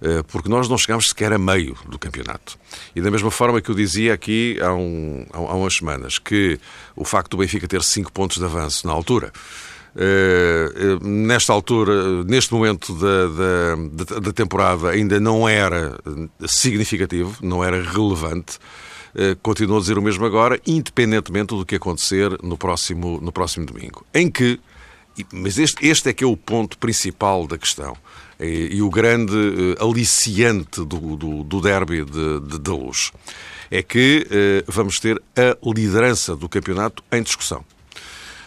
Uh, 0.00 0.24
porque 0.28 0.48
nós 0.48 0.66
não 0.66 0.78
chegamos 0.78 1.10
sequer 1.10 1.30
a 1.30 1.38
meio 1.38 1.76
do 1.86 1.98
campeonato. 1.98 2.58
E 2.96 3.02
da 3.02 3.10
mesma 3.10 3.30
forma 3.30 3.60
que 3.60 3.70
eu 3.70 3.74
dizia 3.74 4.14
aqui 4.14 4.58
há, 4.62 4.72
um, 4.72 5.26
há 5.30 5.54
umas 5.54 5.74
semanas, 5.74 6.18
que 6.18 6.58
o 6.96 7.04
facto 7.04 7.32
do 7.32 7.36
Benfica 7.36 7.68
ter 7.68 7.82
5 7.82 8.10
pontos 8.10 8.38
de 8.38 8.44
avanço 8.44 8.86
na 8.86 8.94
altura 8.94 9.30
eh, 9.96 10.72
eh, 10.74 10.98
nesta 11.04 11.52
altura, 11.52 12.24
neste 12.24 12.52
momento 12.54 12.94
da, 12.94 13.26
da, 13.26 14.20
da, 14.20 14.32
temporada, 14.32 14.90
ainda 14.90 15.18
não 15.18 15.48
era 15.48 15.98
significativo, 16.46 17.36
não 17.42 17.62
era 17.64 17.82
relevante. 17.82 18.58
Continuo 19.42 19.76
a 19.76 19.80
dizer 19.80 19.98
o 19.98 20.02
mesmo 20.02 20.24
agora, 20.24 20.60
independentemente 20.64 21.48
do 21.48 21.66
que 21.66 21.74
acontecer 21.74 22.38
no 22.44 22.56
próximo, 22.56 23.18
no 23.20 23.32
próximo 23.32 23.66
domingo. 23.66 24.06
Em 24.14 24.30
que, 24.30 24.60
mas 25.32 25.58
este, 25.58 25.84
este 25.84 26.10
é 26.10 26.12
que 26.12 26.22
é 26.22 26.26
o 26.26 26.36
ponto 26.36 26.78
principal 26.78 27.44
da 27.48 27.58
questão 27.58 27.96
e, 28.40 28.80
o 28.82 28.90
grande 28.90 29.34
uh, 29.34 29.88
aliciante 29.88 30.84
do, 30.84 31.16
do, 31.16 31.44
do 31.44 31.60
derby 31.60 32.04
de, 32.04 32.40
de, 32.40 32.58
de 32.58 32.70
luz, 32.70 33.12
é 33.70 33.82
que 33.82 34.26
uh, 34.26 34.72
vamos 34.72 34.98
ter 34.98 35.20
a 35.36 35.56
liderança 35.64 36.34
do 36.34 36.48
campeonato 36.48 37.02
em 37.12 37.22
discussão. 37.22 37.64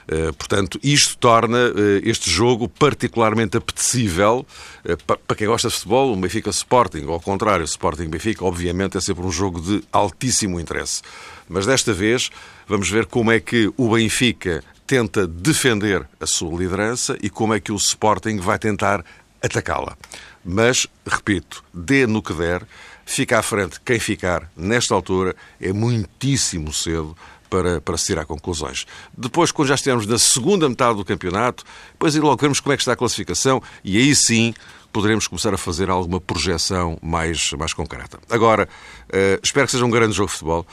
Eh, 0.08 0.32
portanto, 0.34 0.80
isto 0.84 1.18
torna 1.18 1.58
eh, 1.58 2.02
este 2.04 2.30
jogo 2.30 2.68
particularmente 2.68 3.56
apetecível 3.56 4.46
eh, 4.84 4.96
para 4.96 5.36
quem 5.36 5.48
gosta 5.48 5.70
de 5.70 5.76
futebol. 5.76 6.12
O 6.12 6.16
Benfica 6.16 6.50
Sporting, 6.50 7.06
ao 7.08 7.20
contrário, 7.20 7.64
Sporting 7.64 8.08
Benfica, 8.08 8.44
obviamente, 8.44 8.98
é 8.98 9.02
sempre 9.02 9.26
um 9.26 9.32
jogo 9.32 9.62
de 9.62 9.84
altíssimo 9.92 10.60
interesse. 10.60 11.02
Mas 11.48 11.66
desta 11.66 11.94
vez 11.94 12.30
vamos 12.68 12.90
ver 12.90 13.06
como 13.06 13.32
é 13.32 13.40
que 13.40 13.72
o 13.78 13.90
Benfica 13.94 14.64
tenta 14.86 15.26
defender 15.26 16.06
a 16.20 16.28
sua 16.28 16.58
liderança 16.58 17.18
e 17.22 17.30
como 17.30 17.54
é 17.54 17.60
que 17.60 17.72
o 17.72 17.76
Sporting 17.76 18.38
vai 18.38 18.60
tentar 18.60 19.04
atacá-la. 19.44 19.98
Mas, 20.44 20.88
repito, 21.06 21.64
dê 21.74 22.08
no 22.08 22.22
que 22.22 22.34
der, 22.34 22.66
fica 23.06 23.40
à 23.40 23.44
frente 23.44 23.80
quem 23.84 24.00
ficar 24.00 24.50
nesta 24.56 24.96
altura 24.96 25.36
é 25.60 25.72
muitíssimo 25.74 26.74
cedo 26.74 27.16
para, 27.50 27.80
para 27.80 27.98
se 27.98 28.08
tirar 28.08 28.26
conclusões. 28.26 28.88
Depois, 29.16 29.52
quando 29.52 29.68
já 29.68 29.76
estivermos 29.76 30.08
na 30.08 30.18
segunda 30.18 30.68
metade 30.68 30.98
do 30.98 31.06
campeonato, 31.06 31.64
depois 31.92 32.16
logo 32.16 32.38
veremos 32.38 32.60
como 32.60 32.74
é 32.74 32.78
que 32.78 32.82
está 32.82 32.94
a 32.94 32.96
classificação 32.96 33.62
e 33.84 33.98
aí 33.98 34.16
sim 34.16 34.56
poderemos 34.92 35.28
começar 35.28 35.54
a 35.54 35.58
fazer 35.58 35.90
alguma 35.90 36.20
projeção 36.20 36.98
mais, 37.02 37.52
mais 37.54 37.74
concreta. 37.74 38.20
Agora, 38.30 38.68
uh, 39.10 39.40
espero 39.44 39.68
que 39.68 39.72
seja 39.72 39.86
um 39.86 39.90
grande 39.90 40.14
jogo 40.14 40.28
de 40.28 40.34
futebol 40.34 40.68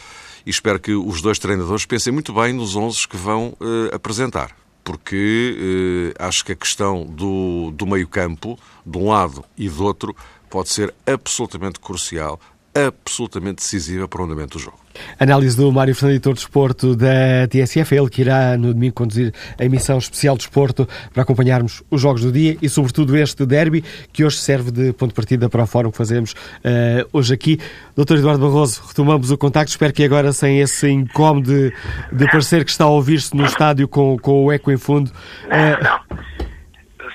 e 0.47 0.51
espero 0.51 0.79
que 0.79 0.93
os 0.93 1.21
dois 1.21 1.39
treinadores 1.39 1.85
pensem 1.85 2.13
muito 2.13 2.33
bem 2.33 2.53
nos 2.53 2.77
11 2.77 3.09
que 3.09 3.17
vão 3.17 3.57
uh, 3.61 3.95
apresentar. 3.95 4.60
Porque 4.83 6.15
uh, 6.19 6.25
acho 6.25 6.45
que 6.45 6.53
a 6.53 6.57
questão 6.57 7.05
do, 7.05 7.71
do 7.73 7.87
meio-campo, 7.87 8.59
de 8.85 8.99
um 8.99 9.09
lado 9.09 9.45
e 9.57 9.69
do 9.69 9.85
outro, 9.85 10.17
pode 10.49 10.71
ser 10.71 10.95
absolutamente 11.07 11.79
crucial 11.79 12.41
absolutamente 12.75 13.63
decisiva 13.63 14.07
para 14.07 14.23
o 14.23 14.25
andamento 14.25 14.59
do 14.59 14.63
jogo. 14.63 14.80
Análise 15.19 15.57
do 15.57 15.71
Mário 15.73 15.95
Fernando, 15.95 16.17
editor 16.17 16.35
de 16.35 16.41
Desporto 16.41 16.97
da 16.97 17.47
TSF, 17.49 17.95
ele 17.95 18.09
que 18.09 18.23
irá 18.23 18.57
no 18.57 18.73
domingo 18.73 18.95
conduzir 18.95 19.33
a 19.59 19.65
emissão 19.65 19.99
especial 19.99 20.37
de 20.37 20.45
Desporto 20.45 20.89
para 21.13 21.23
acompanharmos 21.23 21.83
os 21.91 22.01
jogos 22.01 22.23
do 22.23 22.33
dia 22.33 22.57
e 22.61 22.69
sobretudo 22.69 23.17
este 23.17 23.45
derby 23.47 23.83
que 24.13 24.25
hoje 24.25 24.37
serve 24.39 24.71
de 24.71 24.93
ponto 24.93 25.11
de 25.11 25.15
partida 25.15 25.49
para 25.49 25.63
o 25.63 25.67
fórum 25.67 25.91
que 25.91 25.97
fazemos 25.97 26.33
uh, 26.33 27.09
hoje 27.13 27.35
aqui. 27.35 27.59
Doutor 27.95 28.19
Eduardo 28.19 28.47
Barroso, 28.47 28.83
retomamos 28.87 29.31
o 29.31 29.39
contacto, 29.39 29.71
espero 29.71 29.93
que 29.93 30.05
agora 30.05 30.33
sem 30.33 30.61
esse 30.61 30.89
incómodo 30.89 31.51
de, 31.51 31.73
de 32.13 32.27
parecer 32.27 32.65
que 32.65 32.71
está 32.71 32.85
a 32.85 32.89
ouvir-se 32.89 33.37
no 33.37 33.45
estádio 33.45 33.89
com, 33.89 34.19
com 34.19 34.45
o 34.45 34.53
eco 34.53 34.71
em 34.71 34.77
fundo. 34.77 35.11
Uh... 35.47 35.85
Não, 35.85 36.19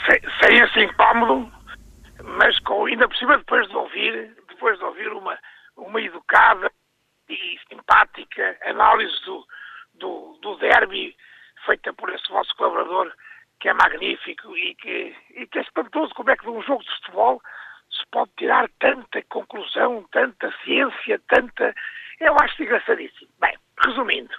sem, 0.05 0.19
sem 0.41 0.59
esse 0.59 0.79
incómodo, 0.83 1.49
mas 2.37 2.57
com, 2.59 2.85
ainda 2.85 3.07
por 3.07 3.17
cima 3.17 3.37
depois 3.37 3.67
de 3.67 3.75
ouvir 3.75 4.35
depois 4.55 4.79
de 4.79 4.85
ouvir 4.85 5.09
uma, 5.09 5.37
uma 5.77 6.01
educada 6.01 6.71
e 7.29 7.59
simpática 7.69 8.57
análise 8.65 9.19
do, 9.25 9.45
do, 9.95 10.37
do 10.41 10.55
derby 10.57 11.15
feita 11.65 11.93
por 11.93 12.09
esse 12.13 12.27
vosso 12.29 12.55
colaborador, 12.55 13.11
que 13.59 13.69
é 13.69 13.73
magnífico 13.73 14.55
e 14.57 14.75
que, 14.75 15.15
e 15.31 15.47
que 15.47 15.59
é 15.59 15.61
espantoso 15.61 16.13
como 16.13 16.29
é 16.29 16.37
que 16.37 16.43
de 16.43 16.49
um 16.49 16.61
jogo 16.61 16.83
de 16.83 16.95
futebol 16.97 17.41
se 17.89 18.05
pode 18.11 18.31
tirar 18.37 18.69
tanta 18.79 19.21
conclusão, 19.23 20.05
tanta 20.11 20.53
ciência, 20.63 21.19
tanta. 21.27 21.73
Eu 22.19 22.35
acho 22.41 22.61
engraçadíssimo. 22.61 23.29
Bem, 23.39 23.57
resumindo, 23.83 24.35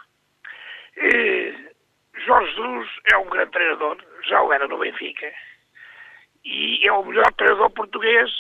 eh, 0.97 1.73
Jorge 2.25 2.51
Jesus 2.55 2.89
é 3.13 3.17
um 3.19 3.29
grande 3.29 3.53
treinador, 3.53 3.99
já 4.25 4.43
o 4.43 4.53
era 4.53 4.69
no 4.69 4.79
Benfica, 4.79 5.33
e 6.45 6.87
é 6.87 6.93
o 6.93 7.05
melhor 7.05 7.33
treinador 7.35 7.71
português 7.71 8.31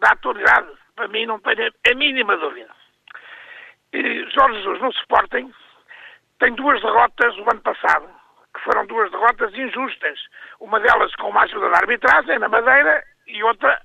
da 0.00 0.10
atualidade 0.12 0.68
para 0.98 1.08
mim 1.08 1.26
não 1.26 1.38
tenho 1.38 1.72
a 1.88 1.94
mínima 1.94 2.36
dúvida. 2.36 2.74
Jorge 3.92 4.58
Jesus 4.58 4.80
no 4.80 4.90
Sporting 4.90 5.52
tem 6.38 6.54
duas 6.54 6.80
derrotas 6.82 7.36
o 7.38 7.50
ano 7.50 7.60
passado, 7.62 8.08
que 8.54 8.60
foram 8.60 8.86
duas 8.86 9.10
derrotas 9.10 9.52
injustas. 9.54 10.18
Uma 10.60 10.80
delas 10.80 11.14
com 11.16 11.30
uma 11.30 11.42
ajuda 11.42 11.70
da 11.70 11.78
arbitragem 11.78 12.38
na 12.38 12.48
Madeira 12.48 13.02
e 13.26 13.42
outra 13.42 13.80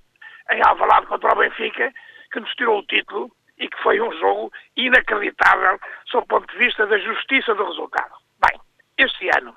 em 0.52 0.62
Alvalade 0.66 1.08
contra 1.08 1.34
o 1.34 1.38
Benfica, 1.38 1.92
que 2.32 2.40
nos 2.40 2.54
tirou 2.56 2.80
o 2.80 2.86
título 2.86 3.32
e 3.58 3.68
que 3.68 3.82
foi 3.82 4.02
um 4.02 4.12
jogo 4.20 4.52
inacreditável 4.76 5.80
sob 6.08 6.24
o 6.24 6.28
ponto 6.28 6.52
de 6.52 6.58
vista 6.58 6.86
da 6.86 6.98
justiça 6.98 7.56
do 7.56 7.66
resultado. 7.66 8.14
Bem, 8.46 8.60
este 8.98 9.30
ano, 9.38 9.56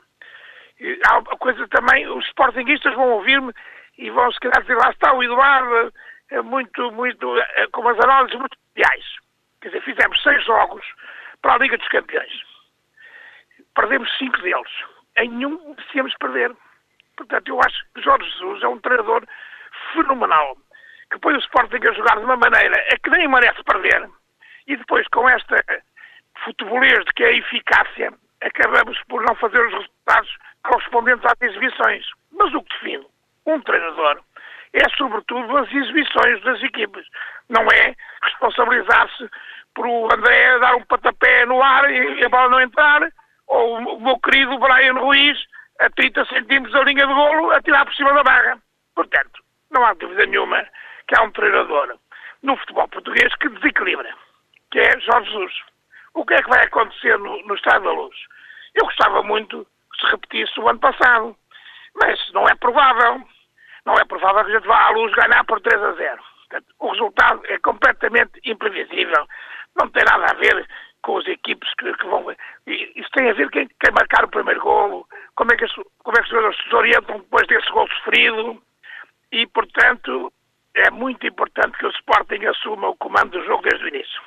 há 1.09 1.19
uma 1.19 1.37
coisa 1.39 1.67
também, 1.69 2.07
os 2.09 2.25
sportinguistas 2.27 2.95
vão 2.95 3.11
ouvir-me 3.13 3.53
e 3.99 4.11
vão 4.11 4.31
se 4.31 4.41
calhar 4.41 4.61
dizer, 4.63 4.77
lá 4.77 4.91
está 4.91 5.13
o 5.13 5.23
Eduardo, 5.23 5.93
é 6.31 6.43
muito, 6.43 6.93
muito, 6.93 7.39
é, 7.39 7.67
com 7.69 7.81
umas 7.81 7.99
análises 7.99 8.39
muito 8.39 8.57
especiais. 8.57 9.26
Quer 9.67 9.81
dizer, 9.81 9.83
fizemos 9.83 10.23
seis 10.23 10.45
jogos 10.45 10.87
para 11.43 11.55
a 11.55 11.59
Liga 11.59 11.77
dos 11.77 11.89
Campeões. 11.89 12.33
Perdemos 13.75 14.09
cinco 14.17 14.41
deles. 14.41 14.71
Em 15.19 15.29
nenhum 15.29 15.75
merecíamos 15.75 16.15
perder. 16.21 16.55
Portanto, 17.17 17.49
eu 17.49 17.59
acho 17.59 17.85
que 17.93 18.01
Jorge 18.01 18.31
Jesus 18.31 18.63
é 18.63 18.69
um 18.69 18.79
treinador 18.79 19.27
fenomenal, 19.93 20.57
que 21.11 21.19
põe 21.19 21.35
o 21.35 21.41
Sporting 21.41 21.81
a 21.85 21.93
jogar 21.95 22.17
de 22.17 22.25
uma 22.27 22.37
maneira 22.37 22.77
a 22.93 22.97
que 22.97 23.11
nem 23.11 23.27
merece 23.27 23.61
perder, 23.65 24.09
e 24.69 24.77
depois 24.77 25.05
com 25.09 25.29
esta 25.29 25.57
futebolês 26.45 27.05
de 27.05 27.13
que 27.15 27.25
é 27.25 27.29
a 27.31 27.37
eficácia, 27.37 28.13
acabamos 28.43 28.97
por 29.09 29.21
não 29.25 29.35
fazer 29.35 29.67
os 29.67 29.73
resultados 29.73 30.37
correspondentes 30.63 31.25
às 31.25 31.41
exibições. 31.41 32.07
Mas 32.31 32.55
o 32.55 32.63
que 32.63 32.73
define 32.73 33.07
um 33.47 33.61
treinador 33.63 34.23
é, 34.77 34.89
sobretudo, 34.97 35.57
as 35.57 35.73
exibições 35.73 36.43
das 36.43 36.63
equipas. 36.63 37.07
Não 37.49 37.63
é 37.73 37.95
responsabilizar-se 38.23 39.29
o 39.85 40.09
André 40.13 40.59
dar 40.59 40.77
um 40.77 40.85
patapé 40.85 41.45
no 41.47 41.63
ar 41.63 41.91
e 41.91 42.25
a 42.25 42.29
bola 42.29 42.49
não 42.49 42.61
entrar, 42.61 43.03
ou 43.47 43.79
o 43.79 44.01
meu 44.01 44.19
querido 44.21 44.59
Brian 44.59 44.95
Ruiz, 44.95 45.39
a 45.81 45.91
30 45.91 46.25
centímetros 46.27 46.73
da 46.73 46.83
linha 46.83 47.07
de 47.07 47.13
golo, 47.13 47.51
a 47.51 47.61
tirar 47.61 47.85
por 47.85 47.95
cima 47.95 48.13
da 48.15 48.23
barra. 48.23 48.59
Portanto, 48.95 49.43
não 49.71 49.85
há 49.85 49.93
dúvida 49.95 50.27
nenhuma 50.27 50.67
que 51.07 51.19
há 51.19 51.23
um 51.23 51.31
treinador 51.31 51.99
no 52.43 52.57
futebol 52.57 52.89
português 52.89 53.35
que 53.37 53.49
desequilibra, 53.49 54.15
que 54.71 54.79
é 54.79 55.01
Jorge 55.01 55.31
Jesus. 55.31 55.53
O 56.15 56.25
que 56.25 56.35
é 56.35 56.43
que 56.43 56.49
vai 56.49 56.65
acontecer 56.65 57.19
no, 57.19 57.43
no 57.47 57.55
Estado 57.55 57.85
da 57.85 57.93
Luz? 57.93 58.17
Eu 58.75 58.87
gostava 58.87 59.23
muito 59.23 59.67
que 59.93 60.01
se 60.01 60.11
repetisse 60.11 60.61
o 60.61 60.69
ano 60.69 60.79
passado, 60.79 61.37
mas 61.95 62.33
não 62.33 62.49
é 62.49 62.55
provável. 62.55 63.23
Não 63.85 63.95
é 63.95 64.05
provável 64.05 64.45
que 64.45 64.51
a 64.51 64.55
gente 64.55 64.67
vá 64.67 64.87
à 64.87 64.91
luz 64.91 65.15
ganhar 65.15 65.45
por 65.45 65.61
3 65.61 65.81
a 65.81 65.93
0. 65.93 66.23
Portanto, 66.49 66.75
o 66.81 66.91
resultado 66.91 67.43
é 67.45 67.59
completamente 67.59 68.41
imprevisível. 68.45 69.27
Não 69.77 69.89
tem 69.91 70.05
nada 70.05 70.27
a 70.31 70.35
ver 70.35 70.67
com 71.03 71.19
as 71.19 71.27
equipes 71.29 71.73
que, 71.79 71.93
que 71.93 72.07
vão. 72.07 72.27
Isso 72.67 73.11
tem 73.15 73.31
a 73.31 73.35
ver 73.35 73.49
quem, 73.51 73.69
quem 73.69 73.93
marcar 73.93 74.25
o 74.25 74.29
primeiro 74.29 74.61
golo, 74.61 75.07
como 75.37 75.53
é 75.53 75.57
que, 75.57 75.67
como 76.03 76.19
é 76.19 76.21
que 76.21 76.25
os 76.25 76.29
jogadores 76.29 76.59
se 76.63 76.75
orientam 76.75 77.19
depois 77.21 77.47
desse 77.47 77.71
gol 77.71 77.89
sofrido. 77.89 78.63
E, 79.33 79.47
portanto, 79.47 80.33
é 80.75 80.91
muito 80.91 81.27
importante 81.27 81.79
que 81.79 81.87
o 81.87 81.91
Sporting 81.91 82.45
assuma 82.47 82.89
o 82.89 82.97
comando 82.97 83.31
do 83.31 83.45
jogo 83.45 83.63
desde 83.63 83.85
o 83.85 83.89
início. 83.89 84.21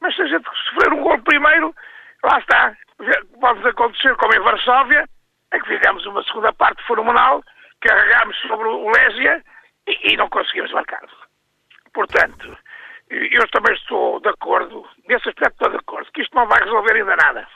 Mas 0.00 0.14
se 0.14 0.22
a 0.22 0.26
gente 0.26 0.44
sofrer 0.68 0.92
um 0.92 1.02
gol 1.02 1.18
primeiro, 1.22 1.74
lá 2.22 2.38
está. 2.38 2.76
Pode 3.40 3.66
acontecer 3.66 4.14
como 4.16 4.34
em 4.34 4.40
Varsóvia, 4.40 5.08
é 5.52 5.60
que 5.60 5.66
fizemos 5.66 6.04
uma 6.06 6.22
segunda 6.24 6.52
parte 6.52 6.82
fenomenal, 6.86 7.42
carregámos 7.80 8.36
sobre 8.40 8.68
o 8.68 8.90
Lésia 8.90 9.42
e, 9.86 10.12
e 10.12 10.16
não 10.16 10.28
conseguimos 10.28 10.72
marcar. 10.72 11.02
Portanto, 11.92 12.56
eu 13.10 13.48
também 13.50 13.74
estou 13.74 14.20
de 14.20 14.28
acordo, 14.28 14.88
nesse 15.08 15.28
aspecto 15.28 15.52
estou 15.52 15.70
de 15.70 15.76
acordo, 15.76 16.10
que 16.12 16.22
isto 16.22 16.34
não 16.34 16.46
vai 16.46 16.62
resolver 16.62 16.94
ainda 16.94 17.16
nada, 17.16 17.46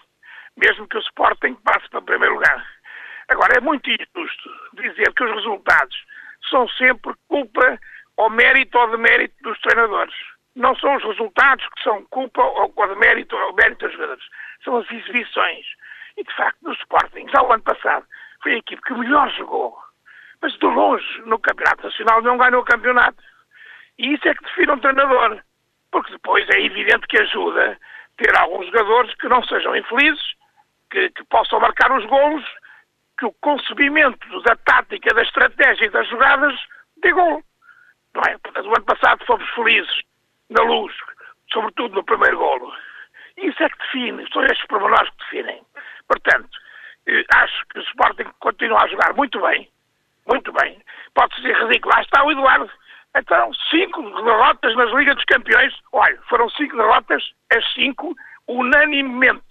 mesmo 0.57 0.89
que 0.89 0.97
o 0.97 1.01
Sporting 1.01 1.55
passe 1.65 1.89
para 1.91 1.99
o 1.99 2.05
primeiro 2.05 2.35
lugar. 2.35 2.67
Agora, 3.29 3.57
é 3.57 3.61
muito 3.61 3.89
injusto 3.89 4.51
dizer 4.75 5.13
que 5.15 5.25
os 5.25 5.35
resultados 5.35 5.97
são 6.49 6.69
sempre 6.71 7.15
culpa 7.29 7.79
ou 8.17 8.29
mérito 8.31 8.77
ou 8.79 8.91
demérito 8.91 9.35
dos 9.43 9.59
treinadores. 9.61 10.15
Não 10.57 10.75
são 10.77 10.97
os 10.97 11.05
resultados 11.05 11.65
que 11.69 11.83
são 11.83 12.05
culpa 12.07 12.43
ou, 12.43 12.73
ou 12.75 12.89
demérito 12.89 13.37
ou 13.37 13.55
mérito 13.55 13.87
dos 13.87 13.95
jogadores. 13.95 14.25
São 14.65 14.77
as 14.79 14.91
exibições. 14.91 15.65
E, 16.17 16.25
de 16.25 16.35
facto, 16.35 16.59
no 16.63 16.73
Sporting, 16.73 17.29
já 17.29 17.43
o 17.43 17.53
ano 17.53 17.63
passado, 17.63 18.05
foi 18.43 18.55
a 18.55 18.59
equipe 18.59 18.83
que 18.83 18.95
melhor 18.95 19.31
jogou. 19.31 19.79
Mas, 20.43 20.53
de 20.55 20.67
longe, 20.67 21.23
no 21.23 21.39
Campeonato 21.39 21.85
Nacional, 21.85 22.23
não 22.23 22.37
ganhou 22.37 22.63
o 22.63 22.65
campeonato. 22.65 23.23
E 24.01 24.15
isso 24.15 24.27
é 24.27 24.35
que 24.35 24.45
define 24.45 24.73
um 24.73 24.79
treinador. 24.79 25.43
Porque 25.93 26.13
depois 26.13 26.49
é 26.49 26.61
evidente 26.61 27.07
que 27.07 27.21
ajuda 27.21 27.79
ter 28.17 28.35
alguns 28.37 28.67
jogadores 28.67 29.15
que 29.17 29.29
não 29.29 29.43
sejam 29.45 29.77
infelizes, 29.77 30.35
que, 30.91 31.11
que 31.11 31.25
possam 31.25 31.61
marcar 31.61 31.93
os 31.93 32.07
golos, 32.07 32.45
que 33.19 33.27
o 33.27 33.33
concebimento 33.43 34.41
da 34.43 34.57
tática, 34.57 35.15
da 35.15 35.23
estratégia 35.23 35.85
e 35.85 35.91
das 35.91 36.09
jogadas 36.09 36.55
dê 37.03 37.13
gol. 37.13 37.43
Não 38.15 38.23
é? 38.23 38.37
O 38.63 38.75
ano 38.75 38.85
passado 38.87 39.25
fomos 39.27 39.49
felizes 39.51 40.03
na 40.49 40.63
luz, 40.63 40.95
sobretudo 41.53 41.95
no 41.95 42.05
primeiro 42.05 42.39
golo. 42.39 42.73
Isso 43.37 43.63
é 43.63 43.69
que 43.69 43.79
define, 43.79 44.27
são 44.33 44.43
estes 44.45 44.67
pormenores 44.67 45.11
que 45.11 45.25
definem. 45.25 45.63
Portanto, 46.09 46.49
eh, 47.07 47.25
acho 47.35 47.67
que 47.69 47.79
o 47.79 47.83
Sporting 47.83 48.31
continua 48.41 48.83
a 48.83 48.89
jogar 48.89 49.15
muito 49.15 49.41
bem, 49.43 49.69
muito 50.27 50.53
bem. 50.53 50.83
Pode-se 51.15 51.43
dizer 51.43 51.57
ridículo, 51.65 51.95
lá 51.95 52.01
está 52.01 52.25
o 52.25 52.33
Eduardo. 52.33 52.71
Então, 53.17 53.51
cinco 53.71 54.03
derrotas 54.03 54.75
nas 54.77 54.93
Ligas 54.93 55.17
dos 55.17 55.25
Campeões. 55.25 55.75
Olha, 55.93 56.19
foram 56.29 56.49
cinco 56.51 56.77
derrotas, 56.77 57.23
as 57.53 57.73
cinco, 57.75 58.15
unanimemente 58.47 59.43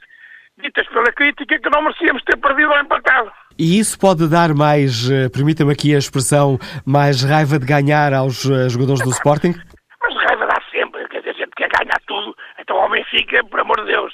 ditas 0.62 0.88
pela 0.88 1.12
crítica 1.14 1.60
que 1.60 1.70
não 1.70 1.82
merecíamos 1.82 2.24
ter 2.24 2.38
perdido 2.38 2.72
ou 2.72 2.80
empatado. 2.80 3.32
E 3.58 3.80
isso 3.80 4.00
pode 4.00 4.30
dar 4.30 4.54
mais, 4.54 5.10
eh, 5.10 5.30
permita-me 5.30 5.72
aqui 5.72 5.96
a 5.96 5.98
expressão, 5.98 6.58
mais 6.86 7.24
raiva 7.24 7.60
de 7.60 7.66
ganhar 7.66 8.14
aos 8.14 8.46
uh, 8.46 8.70
jogadores 8.70 9.02
do 9.04 9.10
Sporting? 9.10 9.54
Mas 10.02 10.16
raiva 10.16 10.46
dá 10.48 10.62
sempre, 10.72 11.08
quer 11.10 11.20
dizer, 11.20 11.32
a 11.32 11.34
gente 11.34 11.52
quer 11.56 11.70
ganhar 11.70 12.00
tudo. 12.08 12.36
Então 12.60 12.78
o 12.78 12.80
homem 12.80 13.04
fica, 13.06 13.44
por 13.46 13.60
amor 13.60 13.80
de 13.82 13.88
Deus, 13.88 14.14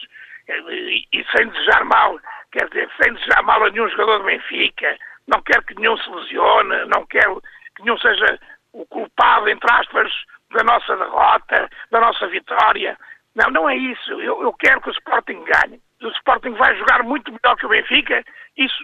e, 0.50 1.06
e, 1.14 1.26
sem 1.36 1.48
desejar 1.50 1.84
mal, 1.86 2.18
quer 2.52 2.68
dizer, 2.70 2.90
sem 3.02 3.14
desejar 3.14 3.44
mal 3.44 3.64
a 3.64 3.70
nenhum 3.70 3.90
jogador 3.90 4.20
do 4.20 4.26
Benfica, 4.26 4.98
não 5.28 5.42
quer 5.42 5.64
que 5.64 5.76
nenhum 5.76 5.98
se 5.98 6.10
lesione, 6.10 6.86
não 6.94 7.06
quer 7.08 7.26
que 7.76 7.84
nenhum 7.84 7.98
seja 7.98 8.40
o 8.76 8.86
culpado, 8.88 9.48
entre 9.50 9.72
aspas, 9.72 10.12
da 10.52 10.64
nossa 10.64 10.96
derrota, 10.98 11.70
da 11.92 12.02
nossa 12.02 12.28
vitória. 12.28 12.98
Não, 13.34 13.50
não 13.50 13.70
é 13.70 13.76
isso. 13.76 14.12
Eu, 14.22 14.42
eu 14.44 14.54
quero 14.54 14.82
que 14.82 14.90
o 14.90 14.92
Sporting 14.92 15.44
ganhe. 15.44 15.82
O 16.02 16.08
Sporting 16.10 16.52
vai 16.52 16.76
jogar 16.78 17.04
muito 17.04 17.32
melhor 17.32 17.56
que 17.58 17.66
o 17.66 17.70
Benfica. 17.70 18.24
Isso, 18.58 18.84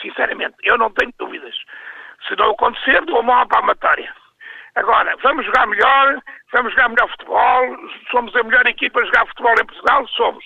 sinceramente, 0.00 0.56
eu 0.62 0.76
não 0.76 0.90
tenho 0.90 1.12
dúvidas. 1.18 1.54
Se 2.28 2.36
não 2.36 2.50
acontecer, 2.50 3.04
dou 3.06 3.18
a 3.18 3.22
mão 3.22 3.38
à 3.38 3.46
palmatória. 3.46 4.14
Agora, 4.74 5.16
vamos 5.22 5.44
jogar 5.46 5.66
melhor, 5.66 6.22
vamos 6.52 6.72
jogar 6.72 6.88
melhor 6.88 7.10
futebol, 7.10 7.76
somos 8.10 8.34
a 8.36 8.42
melhor 8.42 8.66
equipa 8.66 9.00
a 9.00 9.04
jogar 9.04 9.26
futebol 9.26 9.54
em 9.60 9.66
Portugal? 9.66 10.08
Somos. 10.08 10.44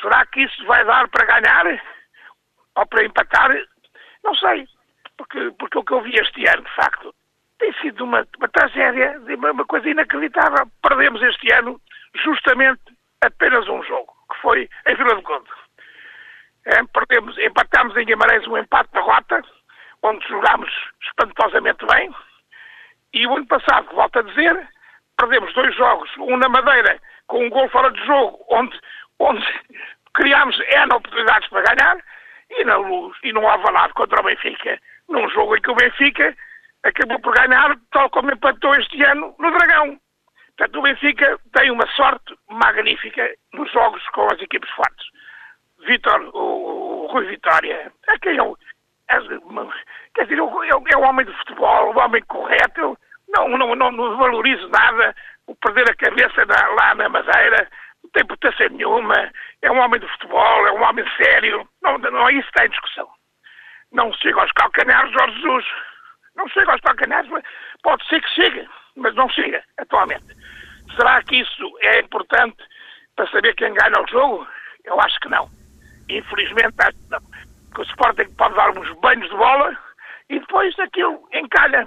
Será 0.00 0.24
que 0.26 0.42
isso 0.42 0.64
vai 0.66 0.84
dar 0.84 1.08
para 1.08 1.26
ganhar? 1.26 1.82
Ou 2.76 2.86
para 2.86 3.04
empatar? 3.04 3.50
Não 4.24 4.34
sei. 4.34 4.66
Porque, 5.16 5.50
porque 5.58 5.78
o 5.78 5.84
que 5.84 5.92
eu 5.92 6.00
vi 6.00 6.14
este 6.16 6.46
ano, 6.48 6.62
de 6.62 6.74
facto, 6.74 7.14
tem 7.60 7.72
sido 7.74 8.04
uma, 8.04 8.26
uma 8.38 8.48
tragédia, 8.48 9.20
uma 9.36 9.64
coisa 9.66 9.88
inacreditável. 9.88 10.66
Perdemos 10.82 11.22
este 11.22 11.52
ano 11.52 11.80
justamente 12.24 12.80
apenas 13.22 13.68
um 13.68 13.82
jogo, 13.84 14.12
que 14.32 14.40
foi 14.40 14.68
em 14.88 14.94
Vila 14.96 15.14
do 15.14 15.22
Conde. 15.22 15.50
É, 16.64 16.82
perdemos, 16.92 17.38
empatámos 17.38 17.96
em 17.96 18.04
Guimarães 18.04 18.46
um 18.46 18.56
empate 18.56 18.90
da 18.92 19.00
rota, 19.00 19.42
onde 20.02 20.26
jogámos 20.26 20.70
espantosamente 21.02 21.84
bem, 21.86 22.10
e 23.12 23.26
o 23.26 23.36
ano 23.36 23.46
passado, 23.46 23.88
volto 23.94 24.18
a 24.18 24.22
dizer, 24.22 24.68
perdemos 25.18 25.52
dois 25.54 25.74
jogos, 25.76 26.10
um 26.18 26.36
na 26.38 26.48
Madeira, 26.48 26.98
com 27.26 27.44
um 27.44 27.50
gol 27.50 27.68
fora 27.68 27.90
de 27.90 28.04
jogo, 28.06 28.42
onde, 28.50 28.78
onde 29.18 29.46
criámos 30.14 30.58
N 30.60 30.94
oportunidades 30.94 31.48
para 31.48 31.74
ganhar, 31.74 31.98
e 32.50 32.64
na 32.64 32.76
Luz, 32.76 33.16
e 33.22 33.32
no 33.32 33.46
Alvalade 33.46 33.92
contra 33.94 34.20
o 34.20 34.24
Benfica, 34.24 34.78
num 35.08 35.28
jogo 35.30 35.56
em 35.56 35.60
que 35.60 35.70
o 35.70 35.74
Benfica 35.74 36.34
acabou 36.84 37.20
por 37.20 37.34
ganhar, 37.34 37.76
tal 37.92 38.10
como 38.10 38.32
empatou 38.32 38.74
este 38.76 39.02
ano 39.04 39.34
no 39.38 39.50
Dragão. 39.50 39.98
Portanto, 40.56 40.78
o 40.78 40.82
Benfica 40.82 41.38
tem 41.54 41.70
uma 41.70 41.86
sorte 41.88 42.34
magnífica 42.50 43.34
nos 43.54 43.70
jogos 43.72 44.06
com 44.10 44.26
as 44.26 44.40
equipes 44.40 44.70
fortes. 44.70 45.06
Vitor, 45.86 46.20
o, 46.34 47.04
o 47.04 47.06
Rui 47.06 47.26
Vitória, 47.26 47.90
é 48.08 48.18
quem 48.18 48.36
eu, 48.36 48.56
é, 49.08 49.18
quer 50.14 50.24
dizer, 50.24 50.38
eu, 50.38 50.84
é 50.86 50.96
um 50.96 51.08
homem 51.08 51.24
de 51.24 51.32
futebol, 51.38 51.94
um 51.94 51.98
homem 51.98 52.22
correto, 52.24 52.80
eu 52.80 52.98
não, 53.28 53.48
não, 53.56 53.74
não, 53.74 53.90
não 53.90 54.16
valorizo 54.16 54.68
nada 54.68 55.14
o 55.46 55.54
perder 55.56 55.90
a 55.90 55.94
cabeça 55.94 56.44
na, 56.46 56.68
lá 56.74 56.94
na 56.94 57.08
Madeira, 57.08 57.68
não 58.02 58.10
tem 58.10 58.22
importância 58.22 58.68
nenhuma, 58.68 59.30
é 59.62 59.70
um 59.70 59.78
homem 59.78 60.00
de 60.00 60.08
futebol, 60.08 60.66
é 60.66 60.72
um 60.72 60.82
homem 60.82 61.04
sério, 61.16 61.68
não, 61.82 61.98
não 61.98 62.28
é 62.28 62.32
isso 62.34 62.42
que 62.42 62.58
está 62.58 62.66
em 62.66 62.70
discussão. 62.70 63.08
Não 63.92 64.12
chega 64.14 64.40
aos 64.40 64.52
calcanhares 64.52 65.12
Jorge 65.12 65.36
Jesus. 65.36 65.66
Não 66.40 66.48
chega 66.48 66.72
aos 66.72 66.80
calcanhares, 66.80 67.30
pode 67.82 68.06
ser 68.08 68.22
que 68.22 68.30
chegue, 68.30 68.66
mas 68.96 69.14
não 69.14 69.28
chega 69.28 69.62
atualmente. 69.76 70.24
Será 70.96 71.22
que 71.22 71.36
isso 71.36 71.78
é 71.82 72.00
importante 72.00 72.56
para 73.14 73.30
saber 73.30 73.54
quem 73.56 73.74
ganha 73.74 74.02
o 74.02 74.08
jogo? 74.08 74.46
Eu 74.86 74.98
acho 75.02 75.20
que 75.20 75.28
não. 75.28 75.50
Infelizmente, 76.08 76.74
acho 76.78 76.96
que 76.96 77.10
não. 77.10 77.20
Que 77.74 77.80
o 77.82 77.84
Sporting 77.84 78.34
pode 78.38 78.54
dar 78.54 78.70
uns 78.70 78.90
banhos 79.00 79.28
de 79.28 79.36
bola 79.36 79.76
e 80.30 80.40
depois 80.40 80.76
aquilo 80.78 81.28
encalha. 81.34 81.86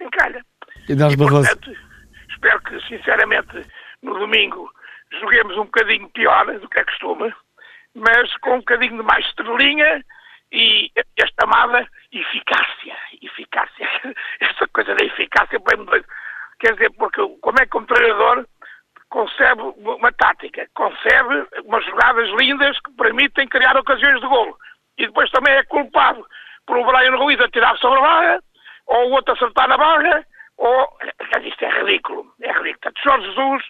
encalha. 0.00 0.44
E 0.88 0.94
nós, 0.94 1.16
Barroso? 1.16 1.50
espero 2.30 2.62
que, 2.62 2.80
sinceramente, 2.86 3.66
no 4.00 4.16
domingo 4.16 4.70
joguemos 5.20 5.56
um 5.56 5.64
bocadinho 5.64 6.08
pior 6.10 6.46
do 6.46 6.68
que 6.68 6.78
é 6.78 6.84
costume, 6.84 7.34
mas 7.96 8.32
com 8.38 8.54
um 8.54 8.58
bocadinho 8.58 8.98
de 8.98 9.02
mais 9.02 9.26
estrelinha 9.26 10.04
e 10.52 10.90
esta 11.16 11.44
amada 11.44 11.86
eficácia. 12.12 12.96
Eficácia. 13.22 13.88
Essa 14.40 14.66
coisa 14.68 14.94
da 14.94 15.04
eficácia 15.04 15.58
bem 15.58 15.84
doido. 15.84 16.06
Quer 16.58 16.72
dizer, 16.72 16.90
porque 16.92 17.20
como 17.40 17.58
é 17.60 17.66
que 17.66 17.76
um 17.76 17.84
treinador 17.84 18.46
concebe 19.10 19.62
uma 19.62 20.12
tática, 20.12 20.68
concebe 20.74 21.46
umas 21.64 21.84
jogadas 21.86 22.28
lindas 22.38 22.78
que 22.80 22.92
permitem 22.92 23.48
criar 23.48 23.76
ocasiões 23.76 24.20
de 24.20 24.26
golo. 24.26 24.56
E 24.98 25.06
depois 25.06 25.30
também 25.30 25.54
é 25.54 25.62
culpado 25.64 26.26
por 26.66 26.76
o 26.76 26.84
Brian 26.84 27.16
Ruiz 27.16 27.40
a 27.40 27.48
tirar 27.48 27.76
sobre 27.78 27.98
a 27.98 28.02
barra, 28.02 28.42
ou 28.86 29.08
o 29.08 29.12
outro 29.12 29.34
acertar 29.34 29.68
na 29.68 29.76
barra, 29.76 30.24
ou... 30.58 30.98
Isto 31.42 31.64
é 31.64 31.82
ridículo. 31.82 32.32
É 32.42 32.52
ridículo. 32.52 32.94
Jorge 33.02 33.26
Jesus 33.28 33.64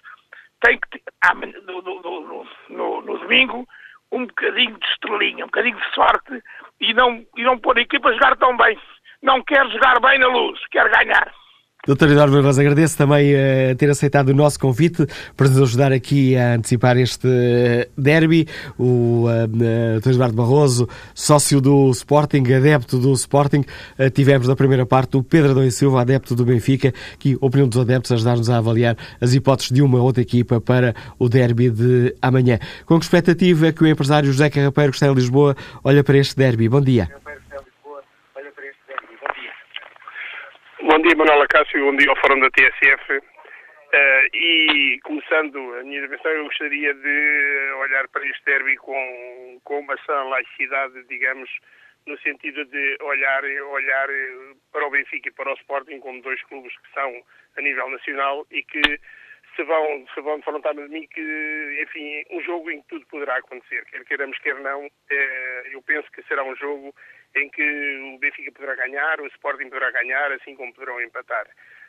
tem 0.62 0.78
que... 0.80 1.02
Ah, 1.24 1.34
no, 1.34 1.82
no, 1.82 2.46
no, 2.70 3.02
no, 3.02 3.18
domingo 3.18 3.66
um 4.10 4.26
bocadinho 4.26 4.78
de 4.78 4.86
estrelinha, 4.86 5.44
um 5.44 5.48
bocadinho 5.48 5.78
de 5.78 5.94
sorte 5.94 6.42
e 6.80 6.94
não, 6.94 7.24
e 7.36 7.42
não 7.42 7.58
pôr 7.58 7.78
a 7.78 7.82
equipa 7.82 8.08
a 8.08 8.12
jogar 8.12 8.36
tão 8.36 8.56
bem. 8.56 8.78
Não 9.22 9.42
quer 9.42 9.68
jogar 9.70 10.00
bem 10.00 10.18
na 10.18 10.28
luz, 10.28 10.60
quer 10.68 10.88
ganhar. 10.90 11.32
Doutor 11.88 12.10
Eduardo 12.10 12.36
Barroso, 12.36 12.60
agradeço 12.60 12.98
também 12.98 13.32
uh, 13.32 13.74
ter 13.74 13.88
aceitado 13.88 14.28
o 14.28 14.34
nosso 14.34 14.60
convite 14.60 15.06
para 15.34 15.48
nos 15.48 15.58
ajudar 15.62 15.90
aqui 15.90 16.36
a 16.36 16.56
antecipar 16.56 16.98
este 16.98 17.26
derby. 17.96 18.46
O 18.78 19.24
uh, 19.24 20.06
Eduardo 20.06 20.36
Barroso, 20.36 20.86
sócio 21.14 21.62
do 21.62 21.90
Sporting, 21.92 22.44
adepto 22.52 22.98
do 22.98 23.10
Sporting. 23.14 23.64
Uh, 23.98 24.10
tivemos 24.10 24.46
na 24.46 24.54
primeira 24.54 24.84
parte 24.84 25.16
o 25.16 25.22
Pedro 25.22 25.52
Adão 25.52 25.70
Silva, 25.70 26.02
adepto 26.02 26.36
do 26.36 26.44
Benfica, 26.44 26.92
que 27.18 27.38
opinião 27.40 27.66
dos 27.66 27.80
adeptos 27.80 28.12
ajudar-nos 28.12 28.50
a 28.50 28.58
avaliar 28.58 28.94
as 29.18 29.32
hipóteses 29.32 29.72
de 29.72 29.80
uma 29.80 29.98
outra 29.98 30.20
equipa 30.20 30.60
para 30.60 30.94
o 31.18 31.26
derby 31.26 31.70
de 31.70 32.14
amanhã. 32.20 32.58
Com 32.84 32.98
que 32.98 33.06
expectativa 33.06 33.72
que 33.72 33.82
o 33.82 33.86
empresário 33.86 34.30
José 34.30 34.50
Carrapeiro, 34.50 34.90
que 34.90 34.96
está 34.96 35.06
em 35.06 35.14
Lisboa, 35.14 35.56
olha 35.82 36.04
para 36.04 36.18
este 36.18 36.36
derby? 36.36 36.68
Bom 36.68 36.82
dia. 36.82 37.08
Bom 40.80 40.96
dia, 41.00 41.16
Manuela 41.16 41.44
Cássio, 41.48 41.84
bom 41.84 41.96
dia 41.96 42.08
ao 42.08 42.16
Fórum 42.20 42.38
da 42.38 42.48
TSF. 42.50 43.18
Uh, 43.18 43.22
eh, 43.92 44.28
e 44.32 45.00
começando 45.02 45.74
a 45.74 45.82
minha 45.82 45.98
intervenção, 45.98 46.30
eu 46.30 46.44
gostaria 46.44 46.94
de 46.94 47.72
olhar 47.80 48.06
para 48.08 48.24
este 48.24 48.44
derby 48.44 48.76
com, 48.76 49.60
com 49.64 49.80
uma 49.80 49.96
sã 50.06 50.22
laicidade, 50.22 51.02
digamos, 51.08 51.50
no 52.06 52.16
sentido 52.20 52.64
de 52.66 52.96
olhar, 53.02 53.42
olhar 53.42 54.08
para 54.70 54.86
o 54.86 54.90
Benfica 54.90 55.28
e 55.28 55.32
para 55.32 55.50
o 55.50 55.56
Sporting 55.56 55.98
como 55.98 56.22
dois 56.22 56.40
clubes 56.44 56.72
que 56.72 56.94
são 56.94 57.22
a 57.56 57.60
nível 57.60 57.90
nacional 57.90 58.46
e 58.52 58.62
que 58.62 59.00
se 59.56 59.64
vão, 59.64 60.06
se 60.14 60.20
vão 60.20 60.36
defrontar 60.36 60.74
de 60.74 60.88
mim 60.88 61.08
que, 61.12 61.82
enfim, 61.82 62.22
um 62.30 62.40
jogo 62.42 62.70
em 62.70 62.80
que 62.82 62.88
tudo 62.88 63.06
poderá 63.06 63.36
acontecer, 63.38 63.84
quer 63.86 64.04
queiramos, 64.04 64.38
quer 64.38 64.54
não, 64.60 64.88
eh, 65.10 65.70
eu 65.72 65.82
penso 65.82 66.08
que 66.12 66.22
será 66.22 66.44
um 66.44 66.54
jogo 66.54 66.94
em 67.36 67.48
que 67.50 68.14
o 68.14 68.18
Benfica 68.18 68.52
poderá 68.52 68.74
ganhar, 68.74 69.20
o 69.20 69.26
Sporting 69.26 69.68
poderá 69.68 69.90
ganhar, 69.90 70.32
assim 70.32 70.54
como 70.54 70.72
poderão 70.72 71.00
empatar. 71.00 71.46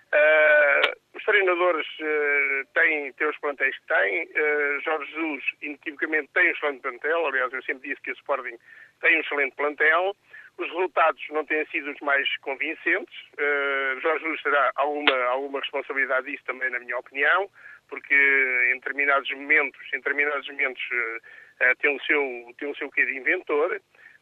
Uh, 0.10 0.90
os 1.14 1.24
treinadores 1.24 1.86
uh, 2.00 2.66
têm, 2.74 3.14
têm 3.14 3.28
os 3.28 3.38
plantéis 3.38 3.78
que 3.78 3.88
têm. 3.88 4.26
Uh, 4.26 4.80
Jorge 4.82 5.12
Jesus, 5.12 5.44
inequivocamente, 5.62 6.30
tem 6.34 6.48
um 6.48 6.52
excelente 6.52 6.82
plantel. 6.82 7.28
Aliás, 7.28 7.54
eu 7.54 7.62
sempre 7.62 7.90
disse 7.90 8.02
que 8.02 8.12
o 8.12 8.14
Sporting 8.14 8.58
tem 9.02 9.18
um 9.18 9.22
excelente 9.22 9.56
plantel. 9.56 10.16
Os 10.58 10.68
resultados 10.68 11.24
não 11.30 11.46
têm 11.46 11.64
sido 11.68 11.92
os 11.92 12.00
mais 12.02 12.28
convincentes. 12.38 13.16
Jorge 14.02 14.24
Jesus 14.24 14.42
terá 14.42 14.72
alguma, 14.76 15.16
alguma 15.28 15.60
responsabilidade 15.62 16.30
disso 16.30 16.44
também, 16.46 16.70
na 16.70 16.80
minha 16.80 16.98
opinião, 16.98 17.50
porque 17.88 18.14
em 18.14 18.74
determinados 18.74 19.32
momentos, 19.32 19.80
em 19.94 19.98
determinados 19.98 20.50
momentos 20.50 20.84
tem, 21.80 21.96
o 21.96 22.02
seu, 22.02 22.54
tem 22.58 22.70
o 22.70 22.76
seu 22.76 22.92
quê 22.92 23.06
de 23.06 23.16
inventor 23.16 23.80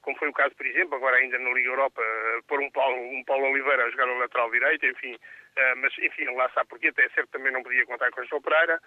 como 0.08 0.18
foi 0.20 0.30
o 0.30 0.34
caso, 0.34 0.56
por 0.56 0.66
exemplo, 0.66 0.96
agora 0.96 1.18
ainda 1.18 1.38
na 1.38 1.50
Liga 1.52 1.68
Europa, 1.68 2.02
uh, 2.02 2.44
pôr 2.48 2.62
um 2.62 2.72
Paulo, 2.72 2.98
um 2.98 3.22
Paulo 3.26 3.52
Oliveira 3.52 3.84
a 3.84 3.90
jogar 3.90 4.06
no 4.06 4.18
lateral 4.20 4.50
direito, 4.50 4.86
enfim, 4.86 5.16
uh, 5.16 5.76
mas 5.82 5.94
enfim, 6.00 6.34
lá 6.34 6.50
sabe 6.52 6.70
porque 6.70 6.88
até 6.88 7.10
certo 7.10 7.30
também 7.32 7.52
não 7.52 7.62
podia 7.62 7.86
contar 7.86 8.10
com 8.12 8.22
o 8.22 8.26
João 8.26 8.42
Pereira, 8.42 8.80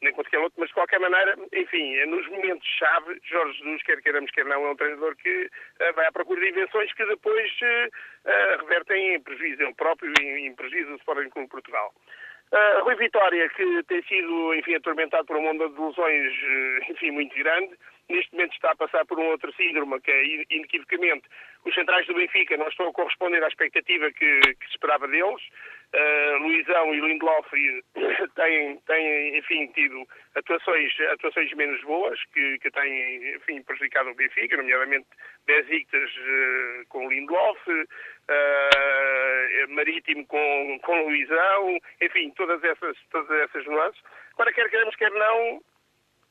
nem 0.00 0.12
com 0.12 0.20
outro, 0.20 0.52
mas 0.56 0.68
de 0.68 0.74
qualquer 0.74 1.00
maneira, 1.00 1.34
enfim, 1.52 1.96
é 1.96 2.06
nos 2.06 2.28
momentos-chave, 2.28 3.20
Jorge 3.24 3.58
Jesus, 3.58 3.82
quer 3.82 4.00
queiramos, 4.00 4.30
quer 4.30 4.44
não, 4.44 4.66
é 4.66 4.70
um 4.70 4.76
treinador 4.76 5.16
que 5.16 5.50
uh, 5.80 5.94
vai 5.96 6.06
à 6.06 6.12
procura 6.12 6.40
de 6.40 6.50
invenções 6.50 6.92
que 6.94 7.04
depois 7.06 7.50
revertem 8.60 9.14
em 9.14 9.20
prejuízo 9.20 9.62
ele 9.62 9.74
próprio 9.74 10.12
e 10.20 10.46
em 10.46 10.54
prejuízo 10.54 10.90
do 10.90 10.96
Sporting 10.98 11.30
Clube 11.30 11.48
Portugal. 11.48 11.92
Uh, 12.50 12.82
Rui 12.82 12.94
Vitória, 12.94 13.46
que 13.50 13.82
tem 13.88 14.02
sido, 14.04 14.54
enfim, 14.54 14.74
atormentado 14.76 15.26
por 15.26 15.36
uma 15.36 15.50
onda 15.50 15.68
de 15.68 15.78
lesões, 15.78 16.32
uh, 16.32 16.92
enfim, 16.92 17.10
muito 17.10 17.36
grande, 17.36 17.76
neste 18.08 18.32
momento 18.32 18.54
está 18.54 18.72
a 18.72 18.76
passar 18.76 19.04
por 19.06 19.18
um 19.18 19.26
outro 19.28 19.52
síndrome, 19.54 20.00
que 20.00 20.10
é, 20.10 20.24
inequivocamente, 20.50 21.28
os 21.64 21.74
centrais 21.74 22.06
do 22.06 22.14
Benfica 22.14 22.56
não 22.56 22.68
estão 22.68 22.88
a 22.88 22.92
corresponder 22.92 23.42
à 23.42 23.48
expectativa 23.48 24.10
que, 24.12 24.40
se 24.42 24.70
esperava 24.70 25.06
deles. 25.08 25.42
Uh, 25.94 26.36
Luizão 26.42 26.94
e 26.94 27.00
Lindelof 27.00 27.48
têm, 28.36 28.76
têm, 28.86 29.38
enfim, 29.38 29.66
tido 29.68 30.06
atuações, 30.34 30.92
atuações 31.12 31.50
menos 31.54 31.80
boas, 31.82 32.18
que, 32.34 32.58
que 32.58 32.70
têm, 32.70 33.36
enfim, 33.36 33.62
prejudicado 33.62 34.10
o 34.10 34.14
Benfica, 34.14 34.58
nomeadamente 34.58 35.06
Besiktas 35.46 36.10
uh, 36.10 36.86
com 36.90 37.08
Lindelof, 37.08 37.58
uh, 37.70 39.68
Marítimo 39.70 40.26
com, 40.26 40.78
com 40.82 41.02
Luizão, 41.06 41.78
enfim, 42.02 42.30
todas 42.36 42.62
essas, 42.62 42.96
todas 43.10 43.30
essas 43.40 43.64
nuances. 43.64 44.02
Agora, 44.34 44.52
quer 44.52 44.68
queremos, 44.68 44.94
quer 44.96 45.10
não, 45.10 45.60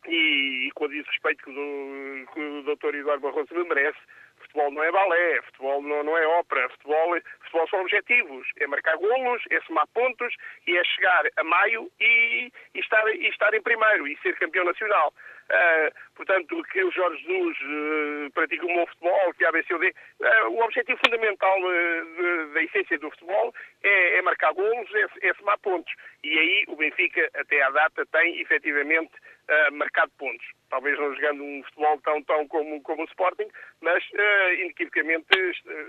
e, 0.07 0.67
e 0.67 0.71
com 0.71 0.85
o 0.85 0.87
respeito 0.87 1.43
que 1.43 1.49
o, 1.49 2.25
que 2.33 2.39
o 2.39 2.63
Dr. 2.63 2.95
Eduardo 2.95 3.21
Barroso 3.21 3.53
me 3.53 3.63
merece, 3.67 3.97
futebol 4.39 4.71
não 4.71 4.83
é 4.83 4.91
balé, 4.91 5.41
futebol 5.43 5.81
não, 5.81 6.03
não 6.03 6.17
é 6.17 6.27
ópera, 6.27 6.69
futebol, 6.69 7.17
futebol 7.41 7.67
são 7.69 7.81
objetivos, 7.81 8.47
é 8.59 8.67
marcar 8.67 8.97
golos, 8.97 9.43
é 9.49 9.59
somar 9.61 9.87
pontos 9.87 10.33
e 10.65 10.77
é 10.77 10.83
chegar 10.83 11.25
a 11.35 11.43
maio 11.43 11.91
e, 11.99 12.51
e, 12.73 12.79
estar, 12.79 13.07
e 13.07 13.27
estar 13.27 13.53
em 13.53 13.61
primeiro 13.61 14.07
e 14.07 14.17
ser 14.17 14.35
campeão 14.37 14.65
nacional. 14.65 15.13
Uh, 15.47 15.89
portanto, 16.13 16.61
que 16.73 16.83
o 16.83 16.91
Jorge 16.91 17.23
Jesus 17.23 17.57
uh, 17.61 18.31
pratica 18.33 18.65
um 18.65 18.75
bom 18.75 18.85
futebol, 18.87 19.33
que 19.33 19.45
a 19.45 19.49
ABCD. 19.49 19.95
Uh, 20.19 20.49
o 20.49 20.61
objetivo 20.61 20.99
fundamental 21.05 21.57
uh, 21.61 22.53
da 22.53 22.63
essência 22.63 22.99
do 22.99 23.09
futebol 23.11 23.55
é, 23.81 24.17
é 24.17 24.21
marcar 24.21 24.51
golos, 24.51 24.93
é, 24.93 25.29
é 25.29 25.33
somar 25.35 25.57
pontos. 25.59 25.93
E 26.21 26.37
aí 26.37 26.65
o 26.67 26.75
Benfica, 26.75 27.29
até 27.33 27.61
à 27.61 27.69
data, 27.69 28.05
tem 28.07 28.41
efetivamente 28.41 29.13
uh, 29.49 29.73
marcado 29.73 30.11
pontos. 30.17 30.45
Talvez 30.69 30.99
não 30.99 31.15
jogando 31.15 31.43
um 31.43 31.63
futebol 31.63 32.01
tão, 32.01 32.23
tão 32.23 32.47
como, 32.47 32.81
como 32.81 33.03
o 33.03 33.05
Sporting, 33.05 33.47
mas 33.81 34.03
uh, 34.03 34.53
inequivocamente 34.59 35.25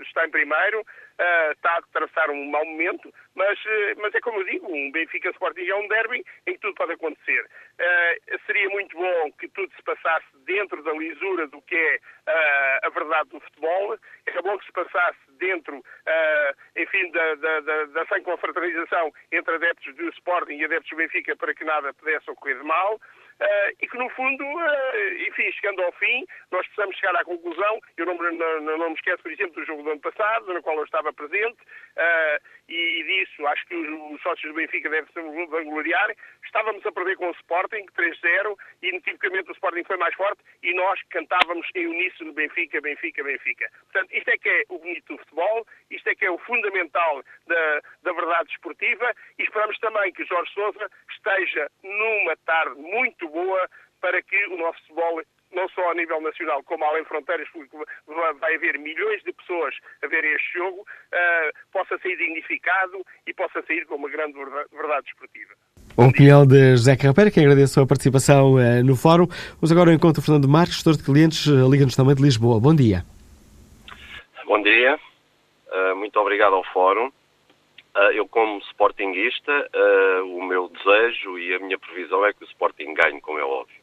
está 0.03 0.25
em 0.25 0.31
primeiro, 0.31 0.81
uh, 0.81 1.51
está 1.51 1.77
a 1.77 1.81
traçar 1.91 2.31
um 2.31 2.45
mau 2.45 2.63
momento, 2.63 3.13
mas, 3.35 3.59
uh, 3.59 3.95
mas 3.97 4.15
é 4.15 4.21
como 4.21 4.39
eu 4.39 4.45
digo, 4.45 4.73
um 4.73 4.91
Benfica 4.91 5.29
Sporting 5.31 5.67
é 5.67 5.75
um 5.75 5.87
derby 5.89 6.23
em 6.47 6.53
que 6.53 6.59
tudo 6.59 6.75
pode 6.75 6.93
acontecer. 6.93 7.45
seria 8.45 8.69
muito 8.69 8.95
bom 8.95 9.31
que 9.33 9.49
tudo 9.49 9.73
se 9.75 9.83
passasse 9.83 10.27
dentro 10.45 10.81
da 10.83 10.93
lisura 10.93 11.47
do 11.47 11.61
que 11.63 11.75
é 11.75 11.99
a 12.83 12.89
verdade 12.89 13.29
do 13.29 13.39
futebol, 13.41 13.97
é 14.25 14.41
bom 14.41 14.57
que 14.57 14.65
se 14.65 14.71
passasse 14.71 15.19
dentro, 15.39 15.83
enfim, 16.75 17.11
da, 17.11 17.35
da, 17.35 17.59
da, 17.61 17.85
da 17.85 18.05
sem 18.05 18.23
confraternização 18.23 19.11
entre 19.31 19.55
adeptos 19.55 19.95
do 19.95 20.09
Sporting 20.09 20.53
e 20.53 20.65
adeptos 20.65 20.89
do 20.89 20.97
Benfica 20.97 21.35
para 21.35 21.53
que 21.53 21.63
nada 21.63 21.93
pudesse 21.93 22.29
ocorrer 22.29 22.57
de 22.57 22.63
mal. 22.63 22.99
Uh, 23.39 23.71
e 23.79 23.87
que, 23.87 23.97
no 23.97 24.09
fundo, 24.09 24.43
uh, 24.43 25.27
enfim, 25.29 25.49
chegando 25.53 25.81
ao 25.81 25.91
fim, 25.93 26.25
nós 26.51 26.65
precisamos 26.67 26.97
chegar 26.97 27.15
à 27.15 27.23
conclusão. 27.23 27.79
Eu 27.95 28.05
não, 28.05 28.15
não, 28.15 28.77
não, 28.77 28.89
me 28.89 28.95
esqueço, 28.95 29.23
por 29.23 29.31
exemplo, 29.31 29.55
do 29.55 29.65
jogo 29.65 29.83
do 29.83 29.91
ano 29.91 30.01
passado, 30.01 30.53
no 30.53 30.61
qual 30.61 30.77
eu 30.77 30.83
estava 30.83 31.13
presente, 31.13 31.55
uh, 31.55 32.43
e, 32.67 32.99
e, 32.99 33.03
disso 33.03 33.47
acho 33.47 33.65
que 33.65 33.75
os, 33.75 34.13
os, 34.13 34.21
sócios 34.21 34.51
do 34.51 34.55
Benfica 34.55 34.89
devem 34.89 35.09
se 35.13 35.47
vangloriar. 35.47 36.13
Estávamos 36.43 36.85
a 36.85 36.91
perder 36.91 37.15
com 37.15 37.29
o 37.29 37.31
Sporting, 37.31 37.85
3-0, 37.97 38.57
e 38.81 38.89
inequivocamente 38.89 39.49
o 39.49 39.53
Sporting 39.53 39.85
foi 39.85 39.97
mais 39.97 40.13
forte, 40.15 40.43
e 40.61 40.73
nós 40.73 40.99
cantávamos 41.09 41.65
em 41.75 41.87
uníssono 41.87 42.33
Benfica, 42.33 42.81
Benfica, 42.81 43.23
Benfica. 43.23 43.69
Portanto, 43.91 44.11
isto 44.11 44.29
é 44.29 44.37
que 44.37 44.49
é 44.49 44.63
o 44.67 44.79
bonito 44.79 45.13
do 45.13 45.19
futebol, 45.19 45.65
isto 45.89 46.09
é 46.09 46.15
que 46.15 46.25
é 46.25 46.31
o 46.31 46.37
fundamental 46.39 47.23
da, 47.47 47.81
da 48.03 48.11
verdade 48.11 48.51
esportiva, 48.51 49.13
e 49.37 49.43
esperamos 49.43 49.79
também 49.79 50.11
que 50.11 50.25
Jorge 50.25 50.51
Sousa 50.53 50.91
esteja 51.09 51.71
numa 51.83 52.35
tarde 52.45 52.79
muito 52.81 53.28
boa 53.29 53.69
para 54.01 54.21
que 54.21 54.45
o 54.47 54.57
nosso 54.57 54.79
futebol 54.81 55.21
não 55.51 55.67
só 55.69 55.91
a 55.91 55.95
nível 55.95 56.21
nacional 56.21 56.63
como 56.63 56.83
além 56.85 57.03
fronteiras, 57.05 57.47
vai 58.39 58.55
haver 58.55 58.77
milhões 58.79 59.23
de 59.23 59.33
pessoas 59.33 59.75
a 60.03 60.07
ver 60.07 60.23
este 60.23 60.53
jogo, 60.53 60.81
uh, 60.81 61.71
possa 61.71 61.97
sair 61.99 62.17
dignificado 62.17 63.03
e 63.25 63.33
possa 63.33 63.61
sair 63.63 63.85
com 63.85 63.95
uma 63.95 64.09
grande 64.09 64.33
verdade, 64.71 65.07
esportiva. 65.07 65.53
A 65.97 66.07
opinião 66.07 66.45
de 66.45 66.71
José 66.71 66.95
Carreira, 66.95 67.31
que 67.31 67.39
agradeço 67.39 67.81
a 67.81 67.87
participação 67.87 68.55
uh, 68.55 68.83
no 68.85 68.95
fórum. 68.95 69.25
Vamos 69.55 69.71
agora 69.71 69.89
ao 69.89 69.95
encontro 69.95 70.21
Fernando 70.21 70.47
Marques, 70.47 70.75
gestor 70.75 70.95
de 70.95 71.03
clientes, 71.03 71.45
uh, 71.47 71.69
Liga-nos 71.69 71.95
também 71.95 72.15
de 72.15 72.21
Lisboa. 72.21 72.59
Bom 72.59 72.75
dia. 72.75 73.03
Bom 74.45 74.61
dia, 74.63 74.97
muito 75.95 76.19
obrigado 76.19 76.55
ao 76.55 76.63
fórum. 76.73 77.11
Uh, 77.95 78.11
eu, 78.13 78.27
como 78.27 78.59
sportinguista, 78.59 79.51
uh, 79.51 80.37
o 80.37 80.43
meu 80.43 80.69
desejo 80.69 81.39
e 81.39 81.55
a 81.55 81.59
minha 81.59 81.77
previsão 81.77 82.23
é 82.23 82.31
que 82.31 82.43
o 82.43 82.47
Sporting 82.47 82.93
ganhe, 82.93 83.19
como 83.19 83.39
é 83.39 83.43
óbvio. 83.43 83.79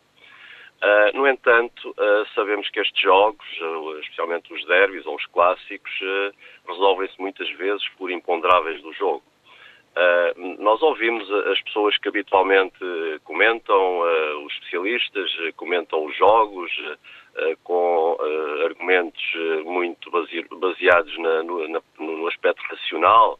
Uh, 0.77 1.17
no 1.17 1.27
entanto, 1.27 1.95
sabemos 2.35 2.69
que 2.71 2.79
estes 2.79 3.01
jogos, 3.01 3.47
especialmente 4.03 4.53
os 4.53 4.65
derbys 4.67 5.07
ou 5.07 5.17
os 5.17 5.27
clássicos, 5.27 5.91
resolvem-se 6.69 7.19
muitas 7.21 7.51
vezes 7.53 7.89
por 7.97 8.11
imponderáveis 8.11 8.81
do 8.83 8.93
jogo. 8.93 9.23
nós 10.59 10.83
ouvimos 10.83 11.29
as 11.33 11.61
pessoas 11.63 11.97
que 11.97 12.09
habitualmente 12.09 12.79
comentam, 13.25 14.01
os 14.45 14.53
especialistas 14.53 15.33
comentam 15.57 16.05
os 16.05 16.15
jogos 16.15 16.71
com 17.65 18.19
argumentos 18.67 19.25
muito 19.65 20.11
baseados 20.11 21.17
no 21.99 22.29
aspecto 22.29 22.63
racional, 22.69 23.39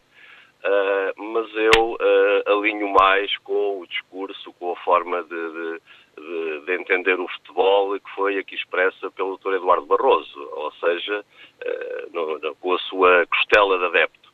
Uh, 0.67 1.23
mas 1.23 1.49
eu 1.55 1.93
uh, 1.93 2.59
alinho 2.59 2.89
mais 2.89 3.37
com 3.39 3.79
o 3.81 3.87
discurso, 3.87 4.53
com 4.55 4.73
a 4.73 4.77
forma 4.77 5.23
de, 5.23 5.29
de, 5.29 5.81
de, 6.17 6.67
de, 6.67 6.73
entender 6.73 7.21
o 7.21 7.29
futebol 7.29 7.95
que 8.01 8.11
foi 8.17 8.37
aqui 8.37 8.57
expressa 8.57 9.09
pelo 9.13 9.37
Dr. 9.37 9.55
Eduardo 9.55 9.87
Barroso, 9.87 10.51
ou 10.55 10.73
seja, 10.73 11.21
uh, 11.21 12.13
no, 12.13 12.39
no, 12.41 12.57
com 12.57 12.75
a 12.75 12.79
sua 12.81 13.25
costela 13.29 13.79
de 13.79 13.85
adepto. 13.85 14.27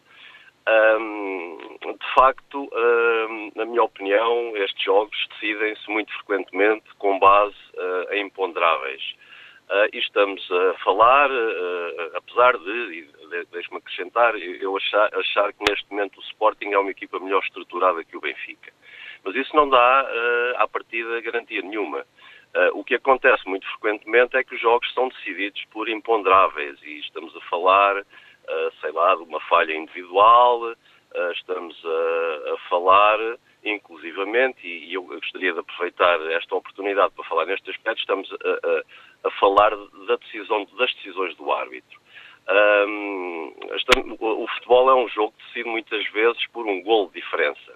Um, 0.66 1.58
de 1.82 2.14
facto, 2.14 2.70
na 3.56 3.64
minha 3.64 3.82
opinião, 3.82 4.56
estes 4.56 4.84
jogos 4.84 5.28
decidem-se 5.32 5.90
muito 5.90 6.12
frequentemente 6.18 6.84
com 6.98 7.18
base 7.18 7.56
em 8.12 8.26
imponderáveis. 8.26 9.02
Uh, 9.68 9.88
e 9.92 9.98
estamos 9.98 10.40
a 10.50 10.74
falar, 10.84 11.28
apesar 12.14 12.56
de 12.58 13.10
deixe-me 13.50 13.78
acrescentar, 13.78 14.36
eu 14.36 14.76
achar, 14.76 15.14
achar, 15.14 15.52
que 15.52 15.64
neste 15.68 15.90
momento 15.90 16.18
o 16.18 16.22
Sporting 16.22 16.72
é 16.72 16.78
uma 16.78 16.90
equipa 16.90 17.18
melhor 17.18 17.42
estruturada 17.42 18.04
que 18.04 18.16
o 18.16 18.20
Benfica. 18.20 18.72
Mas 19.24 19.34
isso 19.36 19.54
não 19.54 19.68
dá, 19.68 20.04
uh, 20.04 20.62
à 20.62 20.68
partida, 20.68 21.20
garantia 21.20 21.62
nenhuma. 21.62 22.00
Uh, 22.54 22.78
o 22.78 22.84
que 22.84 22.94
acontece 22.94 23.48
muito 23.48 23.66
frequentemente 23.68 24.36
é 24.36 24.44
que 24.44 24.54
os 24.54 24.60
jogos 24.60 24.92
são 24.92 25.08
decididos 25.08 25.64
por 25.70 25.88
imponderáveis 25.88 26.80
e 26.82 26.98
estamos 26.98 27.34
a 27.36 27.40
falar, 27.42 28.00
uh, 28.00 28.04
sei 28.80 28.92
lá, 28.92 29.14
de 29.14 29.22
uma 29.22 29.40
falha 29.40 29.74
individual, 29.74 30.74
estamos 31.34 31.76
a, 31.84 32.54
a 32.54 32.58
falar 32.70 33.18
inclusivamente, 33.64 34.66
e, 34.66 34.90
e, 34.90 34.94
eu 34.94 35.04
gostaria 35.04 35.52
de 35.52 35.58
aproveitar 35.60 36.20
esta 36.32 36.54
oportunidade 36.54 37.12
para 37.14 37.24
falar 37.24 37.46
neste 37.46 37.70
aspecto, 37.70 38.00
estamos 38.00 38.32
a, 38.32 38.36
a, 38.36 39.28
a 39.28 39.30
falar 39.32 39.70
da 40.06 40.16
decisão, 40.16 40.66
das 40.78 40.92
decisões 40.94 41.36
do 41.36 41.52
árbitro. 41.52 42.00
Um, 42.50 43.54
o, 44.18 44.46
futebol 44.48 44.90
é 44.90 44.94
um 44.94 45.08
jogo 45.08 45.32
decidido 45.38 45.70
muitas 45.70 46.04
vezes 46.10 46.46
por 46.48 46.66
um 46.66 46.82
golo 46.82 47.08
de 47.08 47.20
diferença. 47.20 47.74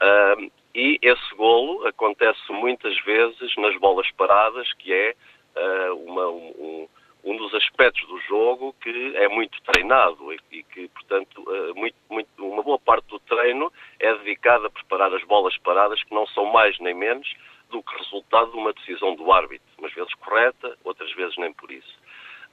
Um, 0.00 0.50
e 0.74 0.98
esse 1.02 1.34
golo 1.34 1.86
acontece 1.86 2.40
muitas 2.50 2.96
vezes 3.04 3.56
nas 3.56 3.76
bolas 3.78 4.08
paradas, 4.12 4.72
que 4.74 4.92
é 4.92 5.14
uh, 5.56 5.94
uma, 6.06 6.28
um, 6.28 6.88
um 7.24 7.36
dos 7.36 7.52
aspectos 7.54 8.06
do 8.06 8.18
jogo 8.20 8.74
que 8.80 9.16
é 9.16 9.28
muito 9.28 9.60
treinado 9.62 10.32
e, 10.32 10.38
e 10.52 10.62
que, 10.62 10.88
portanto, 10.88 11.42
uh, 11.42 11.74
muito, 11.74 11.96
muito, 12.08 12.28
uma 12.38 12.62
boa 12.62 12.78
parte 12.78 13.06
do 13.08 13.18
treino 13.20 13.72
é 13.98 14.14
dedicada 14.18 14.68
a 14.68 14.70
preparar 14.70 15.12
as 15.12 15.24
bolas 15.24 15.56
paradas, 15.58 16.02
que 16.04 16.14
não 16.14 16.26
são 16.28 16.44
mais 16.46 16.78
nem 16.78 16.94
menos 16.94 17.28
do 17.70 17.82
que 17.82 17.98
resultado 17.98 18.52
de 18.52 18.56
uma 18.56 18.72
decisão 18.72 19.14
do 19.14 19.30
árbitro, 19.32 19.66
umas 19.78 19.92
vezes 19.92 20.14
correta, 20.14 20.78
outras 20.84 21.12
vezes 21.14 21.36
nem 21.36 21.52
por 21.52 21.70
isso. 21.70 21.98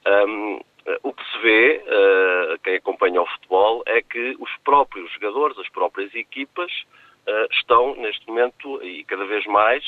Um, 0.06 0.60
o 1.02 1.12
que 1.12 1.24
se 1.32 1.38
vê, 1.38 1.82
uh, 1.84 2.58
quem 2.62 2.76
acompanha 2.76 3.20
o 3.20 3.26
futebol, 3.26 3.82
é 3.86 4.00
que 4.02 4.36
os 4.38 4.50
próprios 4.64 5.10
jogadores, 5.12 5.58
as 5.58 5.68
próprias 5.68 6.14
equipas, 6.14 6.70
uh, 7.26 7.46
estão 7.50 7.96
neste 7.96 8.26
momento 8.28 8.82
e 8.84 9.02
cada 9.04 9.24
vez 9.24 9.44
mais 9.46 9.84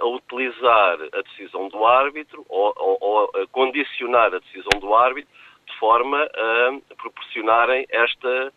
a 0.00 0.06
utilizar 0.06 0.98
a 1.12 1.20
decisão 1.20 1.68
do 1.68 1.84
árbitro 1.84 2.42
ou, 2.48 2.72
ou, 2.78 2.98
ou, 3.02 3.30
a 3.34 3.46
condicionar 3.48 4.34
a 4.34 4.38
decisão 4.38 4.80
do 4.80 4.94
árbitro 4.94 5.30
de 5.66 5.78
forma 5.78 6.22
a 6.24 6.94
proporcionarem 6.96 7.86
esta 7.90 8.50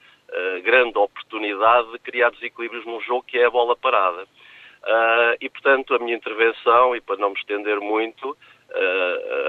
grande 0.63 0.97
oportunidade 0.97 1.91
de 1.91 1.99
criar 1.99 2.29
desequilíbrios 2.31 2.85
num 2.85 3.01
jogo 3.01 3.23
que 3.23 3.37
é 3.37 3.43
a 3.43 3.49
bola 3.49 3.75
parada. 3.75 4.25
e, 5.41 5.49
portanto, 5.49 5.93
a 5.93 5.99
minha 5.99 6.15
intervenção, 6.15 6.95
e 6.95 7.01
para 7.01 7.17
não 7.17 7.31
me 7.31 7.35
estender 7.37 7.81
muito, 7.81 8.37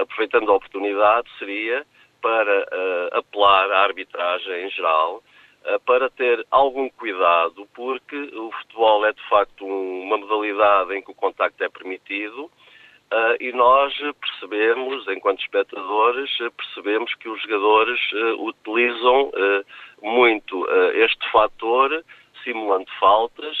aproveitando 0.01 0.51
a 0.51 0.55
oportunidade, 0.55 1.27
seria 1.39 1.85
para 2.21 2.67
apelar 3.11 3.71
à 3.71 3.83
arbitragem 3.83 4.65
em 4.65 4.69
geral 4.69 5.21
eh, 5.65 5.79
para 5.85 6.09
ter 6.09 6.45
algum 6.51 6.89
cuidado, 6.89 7.65
porque 7.73 8.17
o 8.17 8.51
futebol 8.51 9.05
é 9.05 9.13
de 9.13 9.29
facto 9.29 9.65
uma 9.65 10.17
modalidade 10.17 10.93
em 10.93 11.01
que 11.01 11.11
o 11.11 11.15
contacto 11.15 11.63
é 11.63 11.69
permitido 11.69 12.45
uh, 12.45 13.35
e 13.39 13.53
nós 13.53 13.93
percebemos, 14.19 15.07
enquanto 15.07 15.39
espectadores, 15.39 16.29
percebemos 16.57 17.15
que 17.15 17.29
os 17.29 17.41
jogadores 17.43 17.97
uh, 18.11 18.45
utilizam 18.45 19.29
uh, 19.29 19.65
muito 20.01 20.67
este 20.95 21.31
fator, 21.31 22.03
simulando 22.43 22.87
faltas, 22.99 23.55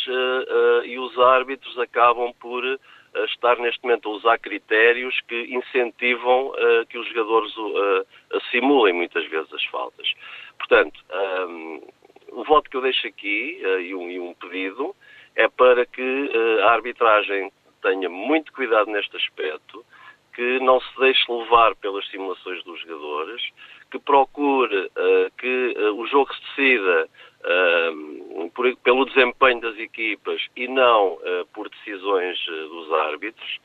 e 0.83 0.99
os 0.99 1.17
árbitros 1.17 1.79
acabam 1.79 2.33
por 2.33 2.61
estar 3.25 3.57
neste 3.59 3.83
momento 3.83 4.09
a 4.09 4.11
usar 4.13 4.37
critérios 4.39 5.19
que 5.27 5.53
incentivam 5.53 6.51
que 6.89 6.97
os 6.97 7.07
jogadores 7.09 7.53
simulem 8.51 8.93
muitas 8.93 9.25
vezes 9.29 9.53
as 9.53 9.63
faltas. 9.65 10.11
Portanto, 10.57 10.99
um, 11.49 11.81
o 12.33 12.43
voto 12.43 12.69
que 12.69 12.77
eu 12.77 12.81
deixo 12.81 13.07
aqui 13.07 13.61
uh, 13.63 13.79
e, 13.79 13.95
um, 13.95 14.09
e, 14.09 14.19
um, 14.19 14.33
pedido 14.33 14.95
é 15.35 15.47
para 15.47 15.85
que 15.85 16.01
uh, 16.01 16.63
a 16.63 16.71
arbitragem 16.71 17.51
tenha 17.81 18.09
muito 18.09 18.51
cuidado 18.53 18.89
neste 18.89 19.15
aspecto, 19.15 19.85
que 20.33 20.59
não 20.59 20.79
se 20.79 20.99
deixe 20.99 21.31
levar 21.31 21.75
pelas 21.75 22.07
simulações 22.09 22.63
dos 22.63 22.79
jogadores, 22.81 23.41
que 23.91 23.99
procure 23.99 24.85
uh, 24.85 25.31
que 25.37 25.75
o 25.95 26.07
jogo 26.07 26.33
se 26.33 26.41
decida 26.41 27.09
por, 28.63 28.75
pelo 28.77 29.05
desempenho 29.05 29.59
das 29.61 29.77
equipas 29.77 30.41
e 30.55 30.67
não 30.67 31.17
por 31.53 31.69
decisões 31.69 32.37
dos 32.45 32.93
árbitros 32.93 33.59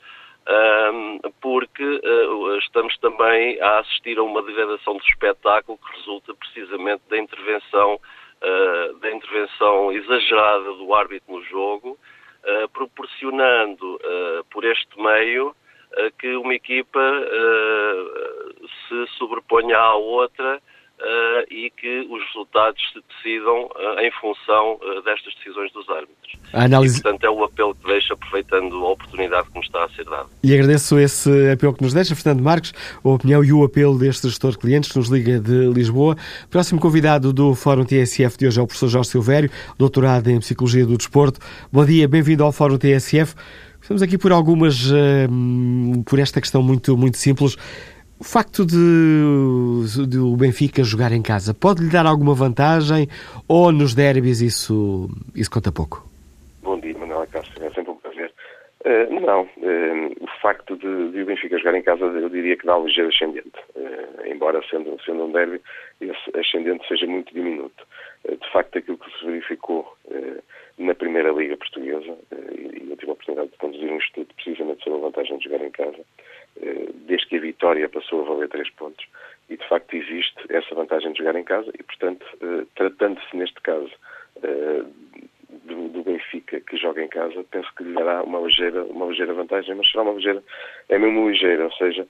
porque 1.40 1.84
uh, 1.84 2.59
estamos 2.59 2.96
também 2.99 3.61
a 3.61 3.80
assistir 3.80 4.18
a 4.18 4.22
uma 4.22 4.42
degradação 4.42 4.96
do 4.96 5.05
espetáculo 5.05 5.78
que 5.78 5.96
resulta 5.99 6.34
precisamente 6.34 7.03
da 7.11 7.18
intervenção, 7.18 7.94
uh, 7.96 8.94
da 8.99 9.11
intervenção 9.12 9.92
exagerada 9.92 10.72
do 10.72 10.94
árbitro 10.94 11.34
no 11.34 11.42
jogo, 11.44 11.99
uh, 12.44 12.68
proporcionando 12.70 14.01
por 14.51 14.64
este 14.64 15.01
meio 15.01 15.55
que 16.18 16.36
uma 16.36 16.55
equipa 16.55 17.01
se 18.88 19.07
sobreponha 19.18 19.76
à 19.76 19.94
outra 19.94 20.61
Uh, 21.01 21.46
e 21.49 21.70
que 21.70 22.01
os 22.11 22.20
resultados 22.26 22.82
se 22.92 23.01
decidam 23.09 23.66
uh, 23.66 24.01
em 24.01 24.11
função 24.20 24.74
uh, 24.74 25.01
destas 25.03 25.32
decisões 25.36 25.72
dos 25.72 25.88
árbitros. 25.88 26.34
A 26.53 26.64
análise... 26.64 26.99
E, 26.99 27.03
portanto, 27.03 27.22
é 27.22 27.30
o 27.30 27.44
apelo 27.44 27.72
que 27.76 27.86
deixo, 27.86 28.14
aproveitando 28.14 28.74
a 28.84 28.90
oportunidade 28.90 29.49
que 29.49 29.55
me 29.57 29.64
está 29.64 29.84
a 29.84 29.88
ser 29.90 30.05
dada. 30.07 30.26
E 30.42 30.53
agradeço 30.53 30.99
esse 30.99 31.53
apelo 31.53 31.72
que 31.74 31.82
nos 31.84 31.94
deixa, 31.94 32.16
Fernando 32.16 32.42
Marques, 32.42 32.72
a 33.05 33.09
opinião 33.09 33.44
e 33.44 33.53
o 33.53 33.62
apelo 33.62 33.96
deste 33.96 34.26
gestor 34.26 34.51
de 34.51 34.59
clientes 34.59 34.90
que 34.90 34.99
nos 34.99 35.09
liga 35.09 35.38
de 35.38 35.68
Lisboa. 35.72 36.16
Próximo 36.51 36.80
convidado 36.80 37.32
do 37.32 37.55
Fórum 37.55 37.84
TSF 37.84 38.36
de 38.36 38.49
hoje 38.49 38.59
é 38.59 38.62
o 38.62 38.66
professor 38.66 38.88
Jorge 38.88 39.11
Silvério, 39.11 39.51
doutorado 39.78 40.28
em 40.28 40.40
Psicologia 40.40 40.84
do 40.84 40.96
Desporto. 40.96 41.38
Bom 41.72 41.84
dia, 41.84 42.09
bem-vindo 42.09 42.42
ao 42.42 42.51
Fórum 42.51 42.76
TSF. 42.76 43.36
Estamos 43.80 44.03
aqui 44.03 44.18
por 44.18 44.32
algumas, 44.32 44.90
por 46.05 46.18
esta 46.18 46.40
questão 46.40 46.61
muito, 46.61 46.96
muito 46.96 47.16
simples. 47.16 47.57
O 48.20 48.24
facto 48.24 48.66
de, 48.66 50.08
de, 50.08 50.18
o 50.18 50.34
Benfica 50.36 50.82
jogar 50.82 51.12
em 51.12 51.22
casa 51.22 51.54
pode 51.54 51.84
lhe 51.84 51.90
dar 51.90 52.04
alguma 52.04 52.34
vantagem 52.34 53.06
ou 53.48 53.70
nos 53.70 53.94
derbys 53.94 54.40
isso, 54.40 55.08
isso 55.36 55.48
conta 55.48 55.70
pouco? 55.70 56.04
Bom 56.60 56.80
dia, 56.80 56.98
Manuela 56.98 57.28
Castro, 57.28 57.64
é 57.64 57.70
sempre 57.70 57.92
um 57.92 57.96
prazer. 57.96 58.32
Uh, 58.84 59.20
não, 59.20 59.42
uh, 59.42 60.16
o 60.20 60.26
facto 60.42 60.76
de, 60.76 61.12
de, 61.12 61.22
o 61.22 61.26
Benfica 61.26 61.58
jogar 61.58 61.76
em 61.76 61.82
casa 61.82 62.04
eu 62.06 62.28
diria 62.28 62.56
que 62.56 62.66
dá 62.66 62.76
um 62.76 62.86
ligeiro 62.86 63.08
ascendente, 63.08 63.52
uh, 63.76 64.26
embora 64.26 64.60
sendo, 64.68 65.00
sendo 65.04 65.26
um 65.26 65.30
derby 65.30 65.60
esse 66.00 66.36
ascendente 66.36 66.88
seja 66.88 67.06
muito 67.06 67.32
diminuto. 67.32 67.86
de 68.28 68.52
facto, 68.52 68.78
aquilo 68.78 68.98
que 68.98 69.16
se 69.16 69.26
verificou 69.26 69.96
na 70.76 70.94
Primeira 70.94 71.30
Liga 71.30 71.56
Portuguesa, 71.56 72.18
e 72.32 72.90
eu 72.90 72.96
tive 72.96 73.10
a 73.10 73.14
oportunidade 73.14 73.50
de 73.50 73.58
conduzir 73.58 73.90
um 73.90 73.98
estudo 73.98 74.28
precisamente 74.34 74.82
sobre 74.82 74.98
a 74.98 75.02
vantagem 75.02 75.38
de 75.38 75.44
jogar 75.44 75.64
em 75.64 75.70
casa, 75.70 75.98
desde 77.06 77.26
que 77.26 77.36
a 77.36 77.40
vitória 77.40 77.88
passou 77.88 78.22
a 78.22 78.28
valer 78.28 78.48
três 78.48 78.70
pontos. 78.70 79.04
E, 79.48 79.56
de 79.56 79.66
facto, 79.66 79.94
existe 79.94 80.36
essa 80.50 80.74
vantagem 80.74 81.12
de 81.12 81.18
jogar 81.18 81.34
em 81.34 81.44
casa 81.44 81.70
e, 81.78 81.82
portanto, 81.82 82.24
eh, 82.42 82.66
tratando-se, 82.74 83.34
neste 83.34 83.59
caso, 83.62 83.90
eh, 84.42 84.82
do, 85.64 85.88
do, 85.88 86.02
Benfica 86.02 86.61
que 86.61 86.76
joga 86.76 87.02
em 87.02 87.09
casa, 87.09 87.44
penso 87.50 87.68
que 87.74 87.82
lhe 87.82 87.94
dará 87.94 88.22
uma 88.22 88.40
ligeira, 88.40 88.84
uma 88.84 89.06
ligeira 89.06 89.32
vantagem, 89.32 89.74
mas 89.74 89.90
será 89.90 90.02
uma 90.02 90.12
ligeira, 90.12 90.42
é 90.90 90.98
mesmo 90.98 91.30
ligeira, 91.30 91.64
ou 91.64 91.72
seja, 91.72 92.06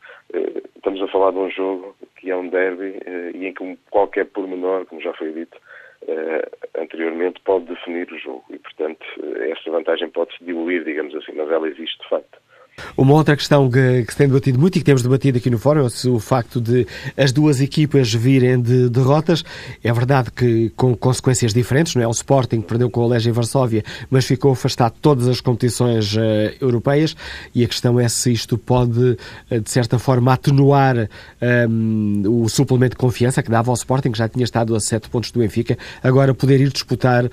estamos 0.77 1.01
a 1.01 1.09
falar 1.09 1.31
de 1.31 1.39
um 1.39 1.51
jogo 1.51 1.97
que 2.17 2.31
é 2.31 2.37
um 2.37 2.49
derby 2.49 2.99
e 3.35 3.47
em 3.47 3.55
que 3.55 3.79
qualquer 3.91 4.27
pormenor, 4.27 4.87
como 4.87 5.01
já 5.01 5.13
foi 5.15 5.33
dito, 5.33 5.57
anteriormente 6.77 7.41
pode 7.41 7.67
definir 7.67 8.11
o 8.13 8.19
jogo 8.19 8.45
e, 8.51 8.59
portanto, 8.59 9.05
essa 9.41 9.71
vantagem 9.71 10.11
pode-se 10.11 10.45
diluir, 10.45 10.85
digamos 10.85 11.15
assim, 11.15 11.33
mas 11.33 11.51
ela 11.51 11.69
existe 11.69 12.01
de 12.03 12.09
facto. 12.09 12.39
Uma 12.97 13.15
outra 13.15 13.37
questão 13.37 13.71
que, 13.71 14.05
que, 14.05 14.13
se 14.13 14.19
tem 14.19 14.27
debatido 14.27 14.59
muito 14.59 14.77
e 14.77 14.79
que 14.81 14.85
temos 14.85 15.03
debatido 15.03 15.39
aqui 15.39 15.51
no 15.51 15.59
fórum 15.59 15.87
é 15.87 16.09
o 16.09 16.19
facto 16.19 16.61
de 16.61 16.87
as 17.17 17.33
duas 17.33 17.61
equipas 17.61 18.13
virem 18.13 18.61
de 18.61 18.89
derrotas. 18.89 19.45
É 19.83 19.93
verdade 19.93 20.31
que 20.31 20.71
com 20.77 20.97
consequências 20.97 21.53
diferentes, 21.53 21.95
não 21.95 22.03
é? 22.03 22.07
O 22.07 22.11
Sporting 22.11 22.61
perdeu 22.61 22.91
com 22.91 23.01
o 23.01 23.09
Legia 23.09 23.33
Varsóvia, 23.33 23.85
mas 24.11 24.25
ficou 24.25 24.53
afastado 24.53 24.95
de 24.95 25.01
todas 25.01 25.29
as 25.29 25.41
competições 25.41 26.15
uh, 26.15 26.21
europeias 26.61 27.17
e 27.55 27.65
a 27.65 27.69
questão 27.69 27.99
é 27.99 28.09
se 28.09 28.33
isto 28.33 28.59
pode, 28.59 29.17
uh, 29.51 29.61
de 29.61 29.71
certa 29.71 29.99
forma, 29.99 30.33
atenuar 30.33 30.97
um, 30.99 32.23
ehm, 32.23 32.27
o 32.27 32.49
suplemento 32.49 32.95
de 32.95 32.99
confiança 32.99 33.43
que 33.43 33.51
dava 33.51 33.71
ao 33.71 33.75
Sporting, 33.75 34.13
que 34.13 34.19
já 34.19 34.29
tinha 34.29 34.45
estado 34.45 34.75
a 34.75 34.81
sete 34.81 35.09
pontos 35.09 35.31
do 35.31 35.41
Benfica, 35.41 35.77
agora 36.03 36.35
poder 36.35 36.61
ir 36.61 36.71
disputar 36.71 37.25
uh, 37.25 37.31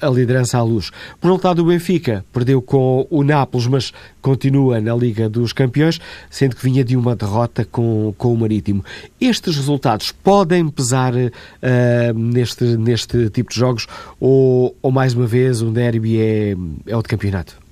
a 0.00 0.08
liderança 0.08 0.58
à 0.58 0.62
luz. 0.62 0.90
Por 1.20 1.30
outro 1.30 1.48
lado, 1.48 1.62
o 1.62 1.66
Benfica 1.66 2.24
perdeu 2.32 2.60
com 2.60 3.06
o 3.10 3.22
Nápoles, 3.22 3.66
mas 3.66 3.92
continua 4.24 4.80
na 4.80 4.94
Liga 4.94 5.28
dos 5.28 5.52
Campeões, 5.52 5.98
sendo 6.30 6.56
que 6.56 6.64
vinha 6.64 6.82
de 6.82 6.96
uma 6.96 7.14
derrota 7.14 7.62
com, 7.62 8.14
com 8.16 8.32
o 8.32 8.36
Marítimo. 8.36 8.82
Estes 9.20 9.54
resultados 9.56 10.12
podem 10.12 10.70
pesar 10.70 11.12
uh, 11.12 12.18
neste, 12.18 12.64
neste 12.78 13.28
tipo 13.28 13.50
de 13.50 13.56
jogos 13.56 13.86
ou, 14.18 14.74
ou, 14.82 14.90
mais 14.90 15.14
uma 15.14 15.26
vez, 15.26 15.60
um 15.60 15.70
derby 15.70 16.18
é, 16.18 16.52
é 16.90 16.96
o 16.96 17.02
de 17.02 17.08
campeonato? 17.08 17.62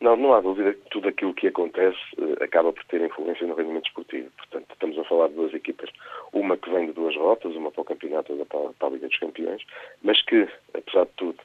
Não, 0.00 0.16
não 0.16 0.32
há 0.32 0.40
dúvida 0.40 0.72
que 0.72 0.88
tudo 0.90 1.08
aquilo 1.08 1.34
que 1.34 1.48
acontece 1.48 1.98
uh, 2.16 2.44
acaba 2.44 2.72
por 2.72 2.84
ter 2.84 3.00
influência 3.04 3.44
no 3.44 3.54
rendimento 3.54 3.88
esportivo. 3.88 4.28
Portanto, 4.36 4.66
estamos 4.72 4.96
a 4.98 5.04
falar 5.04 5.28
de 5.28 5.34
duas 5.34 5.52
equipas, 5.52 5.90
uma 6.32 6.56
que 6.56 6.70
vem 6.70 6.86
de 6.86 6.92
duas 6.92 7.16
rotas, 7.16 7.56
uma 7.56 7.72
para 7.72 7.82
o 7.82 7.84
campeonato 7.84 8.32
e 8.32 8.38
outra 8.38 8.72
para 8.78 8.88
a 8.88 8.90
Liga 8.90 9.08
dos 9.08 9.18
Campeões, 9.18 9.62
mas 10.00 10.22
que, 10.22 10.46
apesar 10.72 11.06
de 11.06 11.12
tudo, 11.16 11.38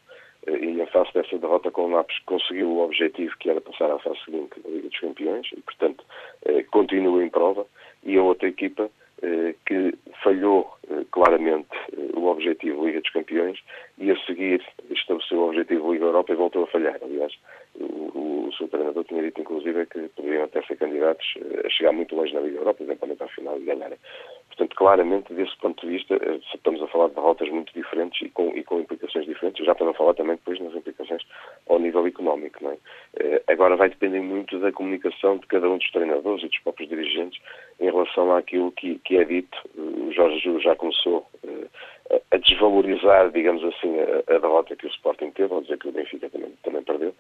e 0.47 0.81
em 0.81 0.85
face 0.87 1.13
dessa 1.13 1.37
derrota 1.37 1.71
com 1.71 1.85
o 1.85 1.89
Nápoles 1.89 2.19
conseguiu 2.25 2.69
o 2.69 2.83
objetivo 2.83 3.35
que 3.39 3.49
era 3.49 3.61
passar 3.61 3.89
à 3.91 3.99
fase 3.99 4.19
seguinte 4.23 4.59
da 4.61 4.69
Liga 4.69 4.89
dos 4.89 4.99
Campeões 4.99 5.47
e, 5.55 5.61
portanto, 5.61 6.03
eh, 6.45 6.63
continua 6.63 7.23
em 7.23 7.29
prova 7.29 7.65
e 8.03 8.17
a 8.17 8.23
outra 8.23 8.47
equipa 8.47 8.89
eh, 9.21 9.55
que 9.65 9.95
falhou 10.23 10.71
eh, 10.89 11.05
claramente 11.11 11.69
o 12.13 12.27
objetivo 12.27 12.85
Liga 12.85 13.01
dos 13.01 13.11
Campeões 13.11 13.59
e 13.97 14.11
a 14.11 14.17
seguir 14.25 14.63
estabeleceu 14.91 15.39
o 15.39 15.49
objetivo 15.49 15.93
Liga 15.93 16.05
Europa 16.05 16.33
e 16.33 16.35
voltou 16.35 16.63
a 16.63 16.67
falhar. 16.67 16.99
Aliás, 17.01 17.33
o, 17.79 18.47
o 18.47 18.53
seu 18.57 18.67
treinador 18.67 19.03
tinha 19.05 19.23
dito, 19.23 19.41
inclusive, 19.41 19.85
que 19.87 20.09
poderiam 20.09 20.43
até 20.43 20.61
ser 20.63 20.77
candidatos 20.77 21.25
a 21.63 21.69
chegar 21.69 21.91
muito 21.91 22.15
longe 22.15 22.33
na 22.33 22.41
Liga 22.41 22.59
Europa, 22.59 22.83
eventualmente 22.83 23.23
à 23.23 23.27
final 23.27 23.57
e 23.57 23.65
ganharem. 23.65 23.97
Portanto, 24.55 24.75
claramente, 24.77 25.33
desse 25.33 25.55
ponto 25.57 25.85
de 25.85 25.97
vista, 25.97 26.15
eh, 26.15 26.39
estamos 26.53 26.81
a 26.81 26.87
falar 26.87 27.09
de 27.09 27.15
derrotas 27.15 27.49
muito 27.49 27.73
diferentes 27.73 28.21
e 28.21 28.29
com, 28.29 28.55
e 28.55 28.63
com 28.63 28.79
implicações 28.79 29.25
diferentes, 29.25 29.65
já 29.65 29.75
para 29.75 29.85
não 29.85 29.93
falar 29.93 30.13
também 30.13 30.37
depois 30.37 30.59
nas 30.61 30.73
implicações 30.73 31.21
ao 31.67 31.77
nível 31.77 32.07
económico. 32.07 32.63
Não 32.63 32.71
é? 32.71 32.77
Eh, 33.17 33.43
agora 33.47 33.75
vai 33.75 33.89
depender 33.89 34.21
muito 34.21 34.57
da 34.59 34.71
comunicação 34.71 35.37
de 35.37 35.45
cada 35.47 35.69
um 35.69 35.77
dos 35.77 35.91
treinadores 35.91 36.41
e 36.43 36.47
dos 36.47 36.59
próprios 36.59 36.87
dirigentes 36.87 37.41
em 37.81 37.85
relação 37.91 38.33
àquilo 38.33 38.71
que, 38.71 38.97
que 38.99 39.17
é 39.17 39.25
dito. 39.25 39.57
O 39.77 40.11
Jorge 40.13 40.39
Júlio 40.39 40.61
já 40.61 40.73
começou 40.73 41.27
eh, 41.43 41.67
a 42.31 42.37
desvalorizar, 42.37 43.31
digamos 43.31 43.63
assim, 43.63 43.97
a, 43.99 44.35
a, 44.35 44.39
derrota 44.39 44.75
que 44.75 44.85
o 44.85 44.89
Sporting 44.89 45.31
teve, 45.31 45.53
ou 45.53 45.61
dizer 45.61 45.77
que 45.77 45.87
o 45.87 45.91
Benfica 45.91 46.29
também, 46.29 46.51
também 46.63 46.83
perdeu, 46.83 47.15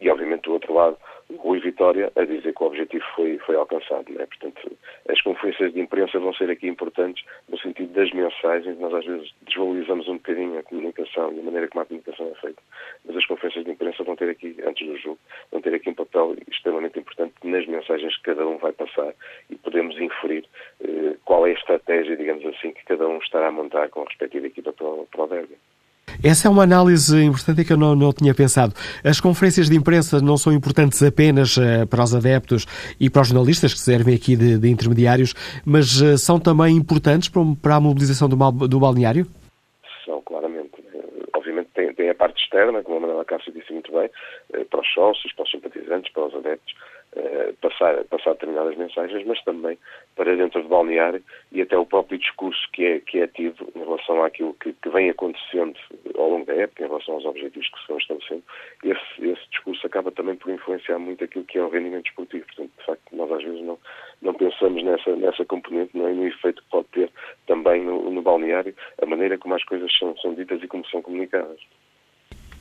e 0.00 0.08
obviamente 0.10 0.42
do 0.42 0.52
outro 0.52 0.72
lado 0.74 0.96
Rui 1.36 1.60
Vitória 1.60 2.10
a 2.16 2.24
dizer 2.24 2.54
que 2.54 2.62
o 2.62 2.66
objetivo 2.66 3.04
foi, 3.14 3.38
foi 3.38 3.56
alcançado. 3.56 4.06
Não 4.08 4.22
é? 4.22 4.26
Portanto, 4.26 4.76
as 5.08 5.20
conferências 5.20 5.74
de 5.74 5.80
imprensa 5.80 6.18
vão 6.18 6.32
ser 6.32 6.48
aqui 6.50 6.66
importantes 6.66 7.24
no 7.48 7.58
sentido 7.58 7.92
das 7.92 8.10
mensagens. 8.12 8.78
Nós 8.78 8.94
às 8.94 9.04
vezes 9.04 9.30
desvalorizamos 9.42 10.08
um 10.08 10.14
bocadinho 10.14 10.58
a 10.58 10.62
comunicação 10.62 11.32
e 11.32 11.40
a 11.40 11.42
maneira 11.42 11.68
como 11.68 11.82
a 11.82 11.86
comunicação 11.86 12.28
é 12.28 12.40
feita. 12.40 12.62
Mas 13.04 13.16
as 13.16 13.26
conferências 13.26 13.64
de 13.64 13.70
imprensa 13.70 14.02
vão 14.04 14.16
ter 14.16 14.30
aqui, 14.30 14.56
antes 14.64 14.86
do 14.86 14.96
jogo, 14.96 15.18
vão 15.52 15.60
ter 15.60 15.74
aqui 15.74 15.90
um 15.90 15.94
papel 15.94 16.36
extremamente 16.50 16.98
importante 16.98 17.34
nas 17.44 17.66
mensagens 17.66 18.16
que 18.16 18.22
cada 18.22 18.46
um 18.46 18.56
vai 18.56 18.72
passar 18.72 19.12
e 19.50 19.56
podemos 19.56 20.00
inferir 20.00 20.44
eh, 20.82 21.16
qual 21.26 21.46
é 21.46 21.50
a 21.50 21.54
estratégia, 21.54 22.16
digamos 22.16 22.44
assim, 22.46 22.72
que 22.72 22.84
cada 22.84 23.06
um 23.06 23.18
estará 23.18 23.48
a 23.48 23.52
montar 23.52 23.90
com 23.90 24.02
a 24.28 24.40
respectiva 24.40 24.46
equipa 24.46 24.72
para 24.72 24.86
o, 24.86 25.06
para 25.10 25.24
o 25.24 25.26
derby. 25.26 25.56
Essa 26.24 26.48
é 26.48 26.50
uma 26.50 26.62
análise 26.62 27.22
importante 27.22 27.64
que 27.64 27.72
eu 27.72 27.76
não, 27.76 27.94
não 27.94 28.12
tinha 28.12 28.34
pensado. 28.34 28.72
As 29.04 29.20
conferências 29.20 29.68
de 29.68 29.76
imprensa 29.76 30.20
não 30.20 30.36
são 30.36 30.52
importantes 30.52 31.02
apenas 31.02 31.56
uh, 31.56 31.86
para 31.88 32.02
os 32.02 32.14
adeptos 32.14 32.66
e 32.98 33.10
para 33.10 33.22
os 33.22 33.28
jornalistas, 33.28 33.74
que 33.74 33.80
servem 33.80 34.14
aqui 34.14 34.34
de, 34.34 34.58
de 34.58 34.68
intermediários, 34.70 35.34
mas 35.66 36.00
uh, 36.00 36.16
são 36.16 36.40
também 36.40 36.76
importantes 36.76 37.28
para, 37.28 37.42
para 37.60 37.76
a 37.76 37.80
mobilização 37.80 38.28
do, 38.28 38.36
do, 38.66 38.80
balneário? 38.80 39.26
São, 40.04 40.22
claramente. 40.22 40.82
Obviamente 41.36 41.68
tem, 41.74 41.92
tem, 41.94 42.08
a 42.08 42.14
parte 42.14 42.42
externa, 42.42 42.82
como 42.82 42.96
a 42.96 43.00
Manuela 43.00 43.24
Cássio 43.24 43.52
disse 43.52 43.72
muito 43.72 43.92
bem, 43.92 44.10
para 44.70 44.80
os 44.80 44.88
sócios, 44.94 45.32
para 45.34 45.44
os 45.44 45.50
simpatizantes, 45.50 46.10
para 46.12 46.26
os 46.26 46.34
adeptos, 46.34 46.74
eh, 47.16 47.54
passar, 47.60 48.04
passar 48.04 48.34
determinadas 48.34 48.76
mensagens, 48.76 49.26
mas 49.26 49.42
também 49.42 49.78
para 50.14 50.36
dentro 50.36 50.62
do 50.62 50.68
balneário 50.68 51.22
e 51.50 51.62
até 51.62 51.76
o 51.76 51.86
próprio 51.86 52.18
discurso 52.18 52.60
que 52.72 52.84
é, 52.84 53.00
que 53.00 53.20
é 53.20 53.26
tido 53.26 53.66
em 53.74 53.78
relação 53.78 54.22
àquilo 54.22 54.54
que, 54.54 54.74
que 54.74 54.88
vem 54.90 55.08
acontecendo 55.08 55.74
ao 56.16 56.28
longo 56.28 56.44
da 56.44 56.54
época, 56.54 56.84
em 56.84 56.88
relação 56.88 57.14
aos 57.14 57.24
objetivos 57.24 57.68
que 57.70 57.80
se 57.80 57.88
vão 57.88 57.98
estabelecendo, 57.98 58.42
esse, 58.84 59.26
esse 59.26 59.50
discurso 59.50 59.86
acaba 59.86 60.10
também 60.12 60.36
por 60.36 60.50
influenciar 60.50 60.98
muito 60.98 61.24
aquilo 61.24 61.44
que 61.44 61.58
é 61.58 61.62
o 61.62 61.70
rendimento 61.70 62.08
esportivo. 62.08 62.44
Portanto, 62.46 62.72
de 62.78 62.84
facto, 62.84 63.16
nós 63.16 63.32
às 63.32 63.42
vezes 63.42 63.62
não, 63.62 63.78
não 64.20 64.34
pensamos 64.34 64.82
nessa, 64.82 65.16
nessa 65.16 65.44
componente, 65.46 65.96
não 65.96 66.08
é? 66.08 66.12
no 66.12 66.26
efeito 66.26 66.62
que 66.62 66.68
pode 66.68 66.88
ter 66.88 67.10
também 67.46 67.82
no, 67.82 68.10
no 68.10 68.20
balneário, 68.20 68.74
a 69.00 69.06
maneira 69.06 69.38
como 69.38 69.54
as 69.54 69.64
coisas 69.64 69.90
são, 69.98 70.16
são 70.18 70.34
ditas 70.34 70.62
e 70.62 70.68
como 70.68 70.86
são 70.86 71.00
comunicadas. 71.00 71.60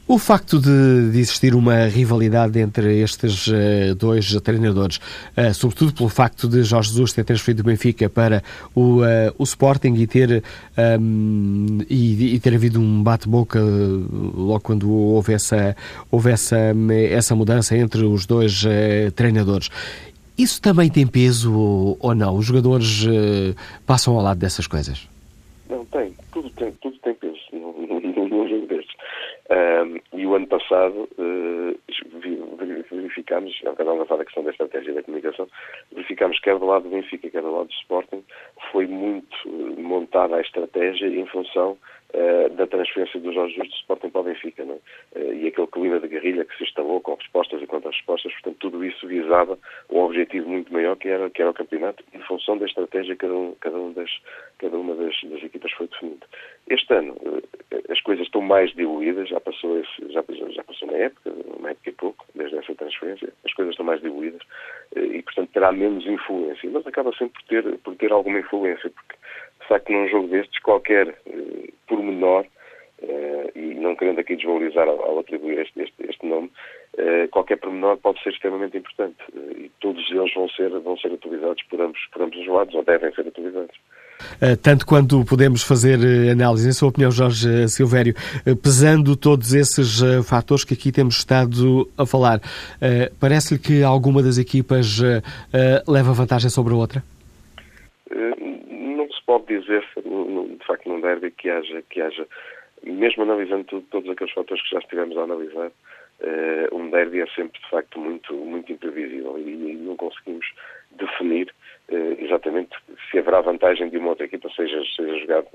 O 0.09 0.17
facto 0.17 0.57
de, 0.57 1.11
de, 1.11 1.19
existir 1.19 1.53
uma 1.53 1.85
rivalidade 1.87 2.57
entre 2.59 3.01
estes 3.01 3.45
uh, 3.47 3.93
dois 3.93 4.33
treinadores, 4.39 5.01
uh, 5.35 5.53
sobretudo 5.53 5.93
pelo 5.93 6.07
facto 6.07 6.47
de 6.47 6.63
Jorge 6.63 6.91
Jesus 6.91 7.11
ter 7.11 7.25
transferido 7.25 7.61
do 7.61 7.65
Benfica 7.65 8.09
para 8.09 8.41
o, 8.73 9.01
uh, 9.01 9.35
o 9.37 9.43
Sporting 9.43 9.95
e 9.95 10.07
ter, 10.07 10.41
um, 10.97 11.79
e, 11.89 12.35
e, 12.35 12.39
ter 12.39 12.55
havido 12.55 12.79
um 12.79 13.03
bate-boca 13.03 13.59
logo 13.59 14.61
quando 14.61 14.89
houve 14.89 15.33
essa, 15.33 15.75
houve 16.09 16.31
essa, 16.31 16.57
essa 17.11 17.35
mudança 17.35 17.75
entre 17.75 18.05
os 18.05 18.25
dois 18.25 18.63
treinadores. 19.13 19.69
Isso 20.37 20.61
também 20.61 20.89
tem 20.89 21.05
peso 21.05 21.53
ou, 21.53 21.97
ou 21.99 22.15
não? 22.15 22.37
Os 22.37 22.45
jogadores 22.45 23.05
passam 23.85 24.15
ao 24.15 24.21
lado 24.21 24.37
dessas 24.37 24.67
coisas? 24.67 25.05
Não, 25.69 25.83
tem. 25.83 26.13
Tudo 26.31 26.49
tem, 26.51 26.71
tudo 26.81 26.97
tem 26.99 27.13
peso 27.15 27.37
num 27.51 28.47
jogo 28.47 28.67
destes. 28.67 28.95
Um, 29.57 29.99
e 30.13 30.27
o 30.27 30.35
ano 30.35 30.45
passado 30.45 31.09
uh, 31.17 31.79
verificámos, 32.91 33.59
não 33.63 33.71
estava 33.71 34.03
a 34.03 34.05
falar 34.05 34.19
da 34.19 34.25
questão 34.25 34.43
da 34.43 34.51
estratégia 34.51 34.93
da 34.93 35.01
comunicação, 35.01 35.47
verificámos 35.91 36.39
quer 36.41 36.59
do 36.59 36.65
lado 36.65 36.83
do 36.83 36.89
Benfica, 36.89 37.29
quer 37.29 37.41
do 37.41 37.51
lado 37.51 37.67
do 37.67 37.73
Sporting, 37.73 38.23
foi 38.71 38.85
muito 38.85 39.35
uh, 39.47 39.81
montada 39.81 40.35
a 40.35 40.41
estratégia 40.41 41.07
em 41.07 41.25
função 41.25 41.75
uh, 42.13 42.49
da 42.55 42.67
transferência 42.67 43.19
dos 43.19 43.33
Jorge 43.33 43.55
Jesus 43.55 43.69
do 43.69 43.75
Sporting 43.77 44.09
para 44.09 44.21
o 44.21 44.23
Benfica, 44.23 44.65
não 44.65 44.79
é? 45.15 45.33
e 45.33 45.47
aquele 45.47 45.67
clima 45.67 45.99
de 45.99 46.07
guerrilha 46.07 46.45
que 46.45 46.57
se 46.57 46.63
instalou 46.63 47.01
com 47.01 47.15
respostas 47.15 47.61
e 47.61 47.67
contra-respostas, 47.67 48.31
portanto 48.33 48.57
tudo 48.59 48.83
isso 48.83 49.07
visava 49.07 49.57
um 49.89 49.99
objetivo 49.99 50.49
muito 50.49 50.71
maior 50.71 50.95
que 50.95 51.07
era, 51.07 51.29
que 51.29 51.41
era 51.41 51.51
o 51.51 51.53
campeonato, 51.53 52.03
em 52.13 52.19
função 52.19 52.57
da 52.57 52.65
estratégia 52.65 53.15
que 53.15 53.21
cada, 53.21 53.33
um, 53.33 53.55
cada, 53.59 53.77
um 53.77 53.93
cada 54.59 54.77
uma 54.77 54.95
das, 54.95 55.15
das 55.23 55.43
equipas 55.43 55.71
foi 55.73 55.87
definindo. 55.87 56.25
Este 56.67 56.93
ano 56.93 57.15
as 57.89 58.01
coisas 58.01 58.25
estão 58.25 58.41
mais 58.41 58.73
diluídas, 58.73 59.29
já 59.29 59.39
passou, 59.39 59.79
esse, 59.79 60.11
já, 60.11 60.23
já 60.49 60.63
passou 60.63 60.87
uma 60.87 60.97
época, 60.97 61.31
uma 61.57 61.69
época 61.71 61.89
e 61.89 61.93
pouco, 61.93 62.25
desde 62.35 62.57
essa 62.57 62.75
transferência, 62.75 63.33
as 63.45 63.53
coisas 63.53 63.73
estão 63.73 63.85
mais 63.85 64.01
diluídas 64.01 64.41
eh, 64.95 65.17
e, 65.17 65.21
portanto, 65.23 65.49
terá 65.53 65.71
menos 65.71 66.05
influência. 66.05 66.69
Mas 66.69 66.85
acaba 66.85 67.11
sempre 67.13 67.41
por 67.41 67.47
ter, 67.47 67.77
por 67.79 67.95
ter 67.95 68.11
alguma 68.11 68.39
influência, 68.39 68.89
porque, 68.89 69.15
de 69.67 69.73
facto, 69.73 69.91
num 69.91 70.07
jogo 70.07 70.29
destes, 70.29 70.61
qualquer 70.61 71.09
uh, 71.09 71.73
pormenor, 71.87 72.45
uh, 73.01 73.51
e 73.53 73.73
não 73.75 73.97
querendo 73.97 74.19
aqui 74.19 74.37
desvalorizar 74.37 74.87
ao, 74.87 75.19
atribuir 75.19 75.59
este, 75.59 75.81
este, 75.81 76.09
este 76.09 76.25
nome, 76.25 76.49
uh, 76.97 77.27
qualquer 77.31 77.57
pormenor 77.57 77.97
pode 77.97 78.23
ser 78.23 78.29
extremamente 78.29 78.77
importante 78.77 79.17
e 79.35 79.69
todos 79.81 80.09
eles 80.09 80.33
vão 80.33 80.47
ser, 80.49 80.69
vão 80.79 80.97
ser 80.97 81.11
utilizados 81.11 81.61
por 81.63 81.81
ambos, 81.81 81.99
por 82.13 82.21
ambos 82.21 82.37
os 82.39 82.47
lados, 82.47 82.73
ou 82.75 82.83
devem 82.83 83.13
ser 83.13 83.27
utilizados. 83.27 83.75
Eh, 84.41 84.55
tanto 84.55 84.85
quanto 84.85 85.23
podemos 85.25 85.63
fazer 85.63 85.99
eh, 85.99 86.31
análise. 86.31 86.67
Em 86.67 86.71
sua 86.71 86.89
opinião, 86.89 87.11
Jorge 87.11 87.63
eh, 87.63 87.67
Silvério, 87.67 88.13
pesando 88.61 89.15
todos 89.15 89.53
esses 89.53 90.01
fatores 90.25 90.63
que 90.63 90.73
aqui 90.73 90.91
temos 90.91 91.17
estado 91.17 91.89
a 91.97 92.05
falar, 92.05 92.39
parece-lhe 93.19 93.59
que 93.59 93.83
alguma 93.83 94.21
das 94.21 94.37
equipas 94.37 94.99
leva 95.87 96.13
vantagem 96.13 96.49
sobre 96.49 96.73
a 96.73 96.77
outra? 96.77 97.03
Não 98.09 99.07
se 99.07 99.25
pode 99.25 99.45
dizer, 99.47 99.83
de 99.95 100.56
facto, 100.67 100.89
num 100.89 101.01
derby 101.01 101.31
que 101.31 101.49
haja, 101.49 101.81
que 101.89 102.01
haja 102.01 102.27
mesmo 102.83 103.23
analisando 103.23 103.81
todos 103.89 104.09
aqueles 104.09 104.33
fatores 104.33 104.63
que 104.63 104.71
já 104.71 104.79
estivemos 104.79 105.17
a 105.17 105.23
analisar, 105.23 105.71
um 106.71 106.89
derby 106.89 107.21
é 107.21 107.27
sempre, 107.27 107.59
de 107.59 107.69
facto, 107.69 107.99
muito, 107.99 108.33
muito 108.33 108.71
imprevisível 108.71 109.37
e 109.37 109.75
não 109.75 109.95
conseguimos 109.95 110.45
definir 110.91 111.53
exatamente 112.19 112.75
se 113.09 113.19
haverá 113.19 113.41
vantagem 113.41 113.89
de 113.89 113.97
uma 113.97 114.09
outra 114.09 114.25
equipa, 114.25 114.49
seja, 114.49 114.81
seja 114.95 115.19
jogado 115.19 115.47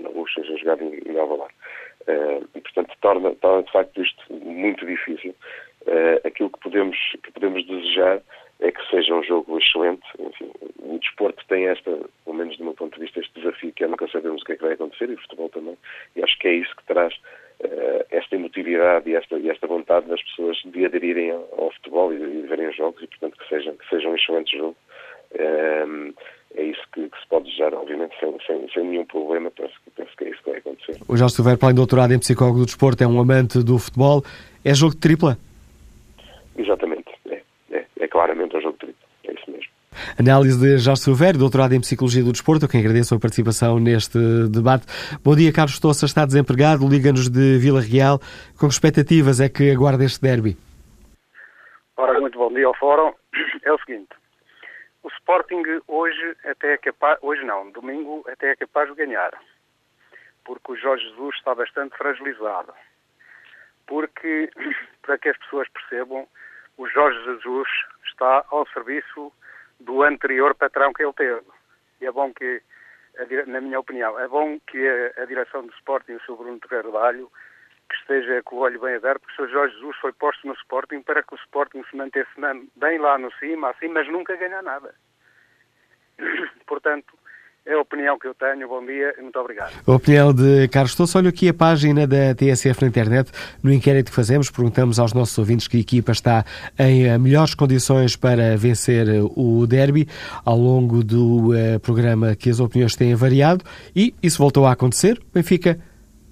na 0.00 0.08
Luz 0.08 0.32
seja 0.34 0.56
jogado 0.56 0.82
em, 0.82 1.00
em 1.06 1.18
Alvalade. 1.18 1.54
Uh, 2.08 2.48
e, 2.54 2.60
portanto, 2.60 2.94
torna, 3.00 3.34
torna 3.36 3.62
de 3.62 3.72
facto 3.72 4.02
isto 4.02 4.32
muito 4.32 4.86
difícil. 4.86 5.34
Uh, 5.82 6.26
aquilo 6.26 6.50
que 6.50 6.60
podemos, 6.60 6.96
que 7.22 7.32
podemos 7.32 7.66
desejar 7.66 8.20
é 8.60 8.70
que 8.70 8.90
seja 8.90 9.14
um 9.14 9.22
jogo 9.22 9.58
excelente. 9.58 10.02
Enfim, 10.18 10.50
o 10.78 10.98
desporto 10.98 11.44
tem 11.48 11.66
esta, 11.66 11.90
pelo 12.24 12.36
menos 12.36 12.56
do 12.58 12.64
meu 12.64 12.74
ponto 12.74 12.94
de 12.94 13.00
vista, 13.00 13.20
este 13.20 13.40
desafio 13.40 13.72
que 13.72 13.84
é 13.84 13.88
nunca 13.88 14.06
sabemos 14.08 14.42
o 14.42 14.44
que 14.44 14.52
é 14.52 14.56
que 14.56 14.62
vai 14.62 14.72
acontecer, 14.72 15.08
e 15.08 15.14
o 15.14 15.20
futebol 15.20 15.48
também, 15.48 15.76
e 16.16 16.22
acho 16.22 16.38
que 16.38 16.48
é 16.48 16.54
isso 16.54 16.74
que 16.76 16.84
traz 16.84 17.14
uh, 17.14 18.04
esta 18.10 18.36
emotividade 18.36 19.08
e 19.08 19.14
esta, 19.14 19.38
e 19.38 19.48
esta 19.48 19.66
vontade 19.66 20.06
das 20.06 20.22
pessoas 20.22 20.60
de 20.64 20.84
aderirem 20.84 21.30
ao, 21.30 21.70
futebol 21.72 22.12
e 22.12 22.18
de, 22.18 22.42
de 22.42 22.46
verem 22.48 22.68
os 22.68 22.76
jogos, 22.76 23.02
e 23.02 23.06
portanto 23.06 23.38
que 23.38 23.48
seja, 23.48 23.72
que 23.72 23.88
seja 23.88 24.08
um 24.08 24.14
excelente 24.14 24.56
jogo. 24.56 24.76
Uh, 25.32 26.14
é 26.56 26.64
isso 26.64 26.82
que, 26.92 27.08
que, 27.08 27.20
se 27.20 27.28
pode 27.28 27.44
desejar, 27.44 27.72
obviamente, 27.72 28.12
sem, 28.18 28.36
sem, 28.44 28.68
sem 28.70 28.84
nenhum 28.84 29.04
problema. 29.04 29.52
Penso, 29.52 29.72
penso, 29.94 30.10
que 30.18 30.24
é 30.24 30.30
isso 30.30 30.42
que 30.42 30.50
vai 30.50 30.58
acontecer. 30.58 30.96
O 31.08 31.16
Jorge 31.16 31.36
Silveira, 31.36 31.56
para 31.56 31.68
além 31.68 31.74
de 31.74 31.80
doutorado 31.80 32.12
em 32.12 32.18
psicólogo 32.18 32.58
do 32.58 32.66
desporto, 32.66 33.04
é 33.04 33.06
um 33.06 33.20
amante 33.20 33.62
do 33.62 33.78
futebol. 33.78 34.24
É 34.64 34.74
jogo 34.74 34.94
de 34.94 35.00
tripla? 35.00 35.38
Exatamente. 36.58 36.89
Claramente 38.30 38.56
um 38.56 38.60
jogo 38.60 38.72
de 38.74 38.78
tripla. 38.78 39.08
É 39.24 39.32
isso 39.32 39.50
mesmo. 39.50 39.70
Análise 40.18 40.60
de 40.60 40.78
Jorge 40.78 41.02
Silveira, 41.02 41.36
doutorado 41.36 41.74
em 41.74 41.80
Psicologia 41.80 42.22
do 42.22 42.30
Desporto, 42.30 42.64
a 42.64 42.68
quem 42.68 42.80
agradeço 42.80 43.14
a 43.14 43.18
participação 43.18 43.80
neste 43.80 44.18
debate. 44.48 44.86
Bom 45.24 45.34
dia, 45.34 45.52
Carlos 45.52 45.80
Toça, 45.80 46.06
está 46.06 46.24
desempregado, 46.24 46.88
liga-nos 46.88 47.28
de 47.28 47.58
Vila 47.58 47.80
Real. 47.80 48.20
Com 48.58 48.68
que 48.68 48.74
expectativas 48.74 49.40
é 49.40 49.48
que 49.48 49.72
aguarda 49.72 50.04
este 50.04 50.22
derby? 50.22 50.56
Ora, 51.96 52.20
muito 52.20 52.38
bom 52.38 52.52
dia 52.52 52.66
ao 52.66 52.76
Fórum. 52.76 53.12
É 53.64 53.72
o 53.72 53.78
seguinte, 53.80 54.08
o 55.02 55.08
Sporting 55.08 55.62
hoje 55.86 56.36
até 56.44 56.74
é 56.74 56.78
capaz, 56.78 57.18
hoje 57.20 57.44
não, 57.44 57.70
domingo 57.72 58.24
até 58.30 58.52
é 58.52 58.56
capaz 58.56 58.88
de 58.88 58.94
ganhar, 58.94 59.32
porque 60.44 60.72
o 60.72 60.76
Jorge 60.76 61.04
Jesus 61.08 61.36
está 61.36 61.54
bastante 61.54 61.96
fragilizado. 61.96 62.72
Porque, 63.86 64.50
para 65.02 65.18
que 65.18 65.28
as 65.28 65.36
pessoas 65.38 65.68
percebam, 65.68 66.26
o 66.78 66.88
Jorge 66.88 67.22
Jesus 67.24 67.68
está 68.20 68.44
ao 68.50 68.66
serviço 68.68 69.32
do 69.80 70.02
anterior 70.02 70.54
patrão 70.54 70.92
que 70.92 71.02
ele 71.02 71.12
teve. 71.14 71.46
E 72.00 72.06
é 72.06 72.12
bom 72.12 72.32
que, 72.32 72.62
na 73.46 73.60
minha 73.62 73.80
opinião, 73.80 74.18
é 74.20 74.28
bom 74.28 74.60
que 74.66 74.78
a, 75.16 75.24
direção 75.24 75.66
do 75.66 75.72
Sporting, 75.72 76.12
o 76.12 76.20
Sr. 76.20 76.36
Bruno 76.36 76.60
Carvalho, 76.60 77.32
que 77.88 77.96
esteja 77.96 78.42
com 78.42 78.56
o 78.56 78.58
olho 78.60 78.80
bem 78.80 78.94
aberto, 78.94 79.22
porque 79.22 79.42
o 79.42 79.46
Sr. 79.46 79.52
Jorge 79.52 79.74
Jesus 79.74 79.96
foi 79.96 80.12
posto 80.12 80.46
no 80.46 80.52
Sporting 80.54 81.02
para 81.02 81.22
que 81.22 81.34
o 81.34 81.38
Sporting 81.38 81.82
se 81.90 81.96
mantesse 81.96 82.30
bem 82.76 82.98
lá 82.98 83.16
no 83.18 83.32
cima, 83.32 83.70
assim, 83.70 83.88
mas 83.88 84.06
nunca 84.06 84.36
ganhar 84.36 84.62
nada. 84.62 84.94
Portanto, 86.66 87.18
é 87.66 87.74
a 87.74 87.80
opinião 87.80 88.18
que 88.18 88.26
eu 88.26 88.34
tenho. 88.34 88.68
Bom 88.68 88.84
dia 88.84 89.14
e 89.18 89.22
muito 89.22 89.38
obrigado. 89.38 89.72
A 89.86 89.92
opinião 89.92 90.32
de 90.32 90.68
Carlos 90.68 90.94
Tosso. 90.94 91.18
Olha 91.18 91.28
aqui 91.28 91.48
a 91.48 91.54
página 91.54 92.06
da 92.06 92.34
TSF 92.34 92.82
na 92.82 92.88
internet. 92.88 93.30
No 93.62 93.72
inquérito 93.72 94.10
que 94.10 94.16
fazemos, 94.16 94.50
perguntamos 94.50 94.98
aos 94.98 95.12
nossos 95.12 95.36
ouvintes 95.38 95.68
que 95.68 95.78
equipa 95.78 96.12
está 96.12 96.44
em 96.78 97.06
eh, 97.06 97.18
melhores 97.18 97.54
condições 97.54 98.16
para 98.16 98.56
vencer 98.56 99.08
eh, 99.08 99.20
o 99.36 99.66
derby. 99.66 100.08
Ao 100.44 100.56
longo 100.56 101.04
do 101.04 101.50
uh, 101.50 101.80
programa 101.80 102.34
que 102.34 102.50
as 102.50 102.60
opiniões 102.60 102.96
têm 102.96 103.14
variado 103.14 103.64
e 103.94 104.14
isso 104.22 104.38
voltou 104.38 104.66
a 104.66 104.72
acontecer. 104.72 105.20
Benfica 105.32 105.78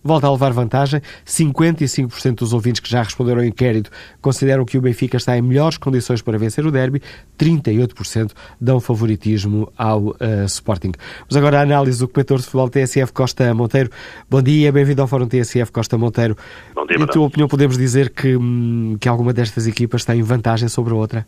volta 0.03 0.27
a 0.27 0.31
levar 0.31 0.53
vantagem. 0.53 1.01
55% 1.27 2.37
dos 2.37 2.53
ouvintes 2.53 2.81
que 2.81 2.91
já 2.91 3.03
responderam 3.03 3.41
ao 3.41 3.47
inquérito 3.47 3.91
consideram 4.21 4.65
que 4.65 4.79
o 4.79 4.81
Benfica 4.81 5.17
está 5.17 5.37
em 5.37 5.43
melhores 5.43 5.79
condições 5.79 6.23
para 6.23 6.39
vencer 6.39 6.65
o 6.67 6.71
derby. 6.71 7.01
38% 7.39 8.33
dão 8.61 8.81
favoritismo 8.81 9.73
ao 9.77 10.09
uh, 10.09 10.45
Sporting. 10.47 10.93
Mas 11.27 11.37
agora 11.37 11.59
a 11.59 11.63
análise 11.63 12.01
do 12.01 12.09
comentador 12.09 12.39
de 12.39 12.45
futebol 12.45 12.69
TSF 12.69 13.13
Costa 13.13 13.55
Monteiro. 13.55 13.91
Bom 14.29 14.43
dia, 14.43 14.73
bem-vindo 14.73 15.03
ao 15.03 15.09
Fórum 15.09 15.29
TSF 15.29 15.73
Costa 15.73 15.97
Monteiro. 15.99 16.37
Bom 16.75 16.87
dia, 16.87 16.97
em 16.97 17.07
tua 17.07 17.27
opinião, 17.27 17.49
podemos 17.49 17.77
dizer 17.77 18.11
que, 18.11 18.37
hum, 18.37 18.97
que 19.01 19.09
alguma 19.09 19.33
destas 19.33 19.67
equipas 19.67 20.05
tem 20.05 20.23
vantagem 20.23 20.69
sobre 20.69 20.93
a 20.93 20.97
outra? 20.97 21.27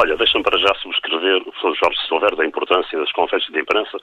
Olha, 0.00 0.16
deixa-me 0.16 0.42
para 0.42 0.58
já 0.58 0.74
subscrever 0.82 1.42
o 1.42 1.44
professor 1.44 1.74
Jorge 1.76 1.98
Silveira 2.08 2.36
da 2.36 2.46
importância 2.46 2.98
das 2.98 3.12
conferências 3.12 3.52
de 3.52 3.60
imprensa 3.60 3.98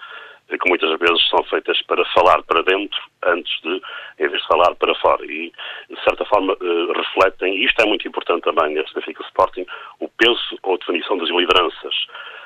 que 0.57 0.69
muitas 0.69 0.97
vezes 0.99 1.29
são 1.29 1.43
feitas 1.43 1.81
para 1.83 2.03
falar 2.05 2.41
para 2.43 2.63
dentro 2.63 2.99
antes 3.25 3.61
de, 3.61 3.81
em 4.19 4.27
vez 4.27 4.41
de 4.41 4.47
falar 4.47 4.73
para 4.75 4.95
fora. 4.95 5.23
E, 5.25 5.51
de 5.89 6.03
certa 6.03 6.25
forma, 6.25 6.53
uh, 6.53 6.91
refletem, 6.93 7.55
e 7.55 7.65
isto 7.65 7.81
é 7.81 7.85
muito 7.85 8.07
importante 8.07 8.43
também 8.43 8.73
neste 8.73 8.93
Benfica 8.95 9.23
Sporting, 9.23 9.65
o 9.99 10.09
peso 10.09 10.57
ou 10.63 10.77
definição 10.77 11.17
das 11.17 11.29
lideranças. 11.29 11.95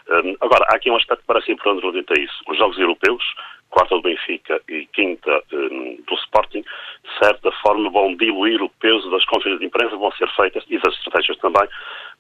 Um, 0.10 0.36
agora, 0.42 0.66
há 0.70 0.76
aqui 0.76 0.90
um 0.90 0.96
aspecto 0.96 1.22
que 1.22 1.28
parece 1.28 1.52
importante 1.52 1.82
relativamente 1.82 2.20
a 2.20 2.22
isso. 2.22 2.44
Os 2.48 2.58
Jogos 2.58 2.78
Europeus, 2.78 3.24
quarta 3.70 3.96
do 3.96 4.02
Benfica 4.02 4.62
e 4.68 4.86
quinta 4.88 5.42
um, 5.54 5.98
do 6.06 6.16
Sporting, 6.16 6.62
de 6.62 7.20
certa 7.20 7.52
forma 7.64 7.90
vão 7.90 8.16
diluir 8.16 8.62
o 8.62 8.70
peso 8.70 9.10
das 9.10 9.26
conferências 9.26 9.60
de 9.60 9.66
imprensa, 9.66 9.96
vão 9.96 10.12
ser 10.14 10.30
feitas, 10.36 10.64
e 10.70 10.78
das 10.78 10.94
estratégias 10.96 11.38
também, 11.38 11.68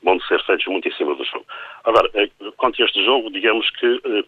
vão 0.02 0.20
ser 0.22 0.42
feitas 0.46 0.66
muito 0.66 0.88
em 0.88 0.94
cima 0.94 1.14
do 1.14 1.24
jogo. 1.26 1.46
Agora, 1.84 2.10
eh, 2.16 2.30
quanto 2.58 2.82
a 2.82 2.86
este 2.86 3.04
jogo, 3.04 3.30
digamos 3.30 3.70
que 3.72 3.86
uh, 3.86 4.26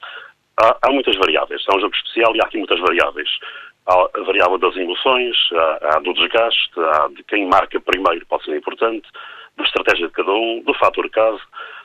há, 0.57 0.77
há, 0.81 0.91
muitas 0.91 1.15
variáveis. 1.17 1.63
É 1.69 1.75
um 1.75 1.79
jogo 1.79 1.95
especial 1.95 2.35
e 2.35 2.41
há 2.41 2.45
aqui 2.45 2.57
muitas 2.57 2.79
variáveis. 2.79 3.29
Há 3.87 3.93
a 3.93 4.23
variável 4.23 4.57
das 4.57 4.75
emoções, 4.75 5.35
há, 5.53 5.95
há 5.95 5.99
do 5.99 6.13
desgaste, 6.13 6.71
há 6.77 7.07
de 7.09 7.23
quem 7.23 7.47
marca 7.47 7.79
primeiro 7.79 8.25
pode 8.27 8.45
ser 8.45 8.57
importante, 8.57 9.07
da 9.57 9.63
estratégia 9.63 10.07
de 10.07 10.13
cada 10.13 10.31
um, 10.31 10.61
do 10.65 10.73
fator 10.73 11.09
caso, 11.09 11.41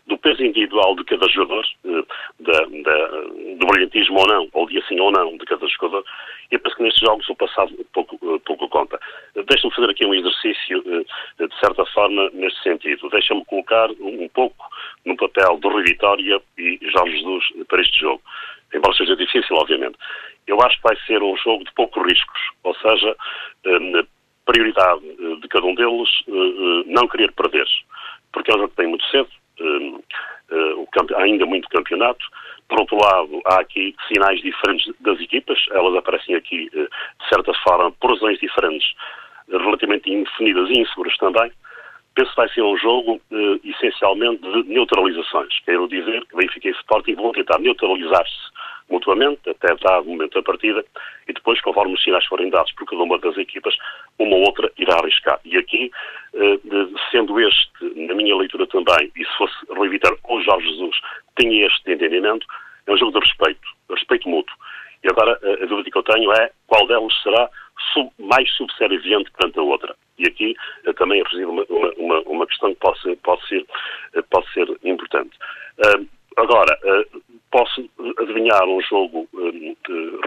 do 0.06 0.18
peso 0.18 0.42
individual 0.42 0.96
de 0.96 1.04
cada 1.04 1.28
jogador, 1.28 1.64
eh, 1.84 2.04
do 2.40 3.66
brilhantismo 3.66 4.18
ou 4.18 4.26
não, 4.26 4.48
ou 4.52 4.68
de 4.68 4.78
assim 4.78 4.98
ou 4.98 5.12
não 5.12 5.36
de 5.36 5.44
cada 5.44 5.66
jogador. 5.68 6.04
E 6.50 6.56
eu 6.56 6.60
penso 6.60 6.76
que 6.76 6.82
nestes 6.82 7.00
jogos 7.00 7.28
o 7.28 7.36
passado 7.36 7.72
pouco, 7.92 8.18
eh, 8.22 8.40
pouco 8.44 8.68
conta. 8.68 8.98
Deixa-me 9.46 9.72
fazer 9.72 9.90
aqui 9.90 10.04
um 10.04 10.14
exercício, 10.14 10.82
eh, 10.86 11.46
de 11.46 11.60
certa 11.60 11.86
forma, 11.86 12.28
neste 12.32 12.60
sentido. 12.62 13.08
Deixa-me 13.10 13.44
colocar 13.44 13.88
um 14.00 14.28
pouco 14.30 14.66
no 15.04 15.16
papel 15.16 15.58
do 15.58 15.68
Rui 15.68 15.84
Vitória 15.84 16.40
e 16.58 16.78
Jorge 16.92 17.18
Jesus 17.18 17.44
para 17.68 17.80
este 17.80 18.00
jogo 18.00 18.22
embora 18.74 18.94
seja 18.94 19.16
difícil, 19.16 19.56
obviamente. 19.56 19.96
Eu 20.46 20.60
acho 20.62 20.76
que 20.76 20.82
vai 20.82 20.96
ser 21.06 21.22
um 21.22 21.36
jogo 21.36 21.64
de 21.64 21.72
poucos 21.72 22.02
riscos, 22.04 22.40
ou 22.64 22.74
seja, 22.76 23.16
eh, 23.66 24.04
prioridade 24.44 25.02
eh, 25.06 25.36
de 25.40 25.48
cada 25.48 25.66
um 25.66 25.74
deles 25.74 26.08
eh, 26.28 26.82
não 26.86 27.08
querer 27.08 27.32
perder, 27.32 27.66
porque 28.32 28.50
é 28.50 28.54
um 28.54 28.58
jogo 28.58 28.70
que 28.70 28.76
tem 28.76 28.86
muito 28.86 29.04
cedo, 29.06 29.28
há 31.14 31.22
ainda 31.22 31.46
muito 31.46 31.68
campeonato. 31.68 32.24
Por 32.68 32.80
outro 32.80 32.96
lado, 32.96 33.40
há 33.46 33.60
aqui 33.60 33.94
sinais 34.06 34.40
diferentes 34.40 34.94
das 35.00 35.20
equipas, 35.20 35.58
elas 35.72 35.94
aparecem 35.96 36.36
aqui, 36.36 36.70
de 36.70 37.28
certa 37.28 37.52
forma, 37.64 37.90
por 37.92 38.12
razões 38.12 38.38
diferentes, 38.38 38.94
relativamente 39.48 40.08
indefinidas 40.08 40.70
e 40.70 40.80
inseguras 40.80 41.16
também. 41.16 41.50
Penso 42.20 42.32
que 42.32 42.36
vai 42.36 42.48
ser 42.50 42.60
um 42.60 42.76
jogo 42.76 43.18
essencialmente 43.64 44.42
de 44.42 44.64
neutralizações. 44.64 45.58
Quero 45.64 45.88
dizer 45.88 46.22
que 46.26 46.36
Benfica 46.36 46.68
e 46.68 46.72
Sporting 46.72 47.14
vão 47.14 47.32
tentar 47.32 47.58
neutralizar-se 47.58 48.36
mutuamente, 48.90 49.48
até 49.48 49.74
dado 49.76 50.04
momento 50.04 50.34
da 50.34 50.42
partida, 50.42 50.84
e 51.26 51.32
depois, 51.32 51.58
conforme 51.62 51.94
os 51.94 52.02
sinais 52.02 52.26
forem 52.26 52.50
dados 52.50 52.70
por 52.72 52.84
cada 52.84 53.02
uma 53.02 53.18
das 53.20 53.38
equipas, 53.38 53.74
uma 54.18 54.36
ou 54.36 54.42
outra 54.42 54.70
irá 54.76 54.96
arriscar. 54.96 55.40
E 55.46 55.56
aqui, 55.56 55.90
eh, 56.34 56.58
sendo 57.10 57.40
este, 57.40 57.70
na 57.96 58.14
minha 58.14 58.36
leitura 58.36 58.66
também, 58.66 59.10
e 59.16 59.24
se 59.24 59.38
fosse 59.38 59.54
Rui 59.70 59.88
Vitor 59.88 60.18
ou 60.24 60.42
Jorge 60.42 60.68
Jesus, 60.68 60.96
tem 61.36 61.62
este 61.62 61.90
entendimento, 61.90 62.46
é 62.86 62.92
um 62.92 62.98
jogo 62.98 63.18
de 63.18 63.26
respeito, 63.26 63.66
respeito 63.88 64.28
mútuo. 64.28 64.54
E 65.02 65.08
agora, 65.08 65.40
a 65.42 65.64
dúvida 65.64 65.90
que 65.90 65.96
eu 65.96 66.02
tenho 66.02 66.30
é 66.34 66.50
qual 66.66 66.86
delas 66.86 67.14
será 67.22 67.48
sub, 67.94 68.10
mais 68.18 68.50
subserviente 68.56 69.30
perante 69.30 69.58
a 69.58 69.62
outra. 69.62 69.96
E 70.20 70.26
aqui 70.26 70.54
também 70.96 71.22
reside 71.22 71.46
uma, 71.46 71.64
uma, 71.96 72.20
uma, 72.20 72.46
questão 72.46 72.74
que 72.74 72.80
pode 72.80 73.00
ser, 73.00 73.18
ser, 73.48 73.66
uh, 74.16 74.22
pode 74.30 74.52
ser 74.52 74.68
importante. 74.84 75.30
Agora, 76.36 76.78
posso 77.50 77.88
adivinhar 78.18 78.64
um 78.64 78.80
jogo 78.82 79.26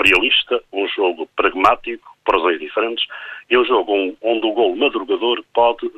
realista, 0.03 0.63
um 0.73 0.87
jogo 0.87 1.27
pragmático, 1.35 2.13
razões 2.29 2.59
diferentes, 2.59 3.05
e 3.49 3.57
um 3.57 3.65
jogo 3.65 4.15
onde 4.21 4.45
o 4.45 4.51
gol 4.51 4.75
madrugador 4.75 5.43
pode 5.53 5.89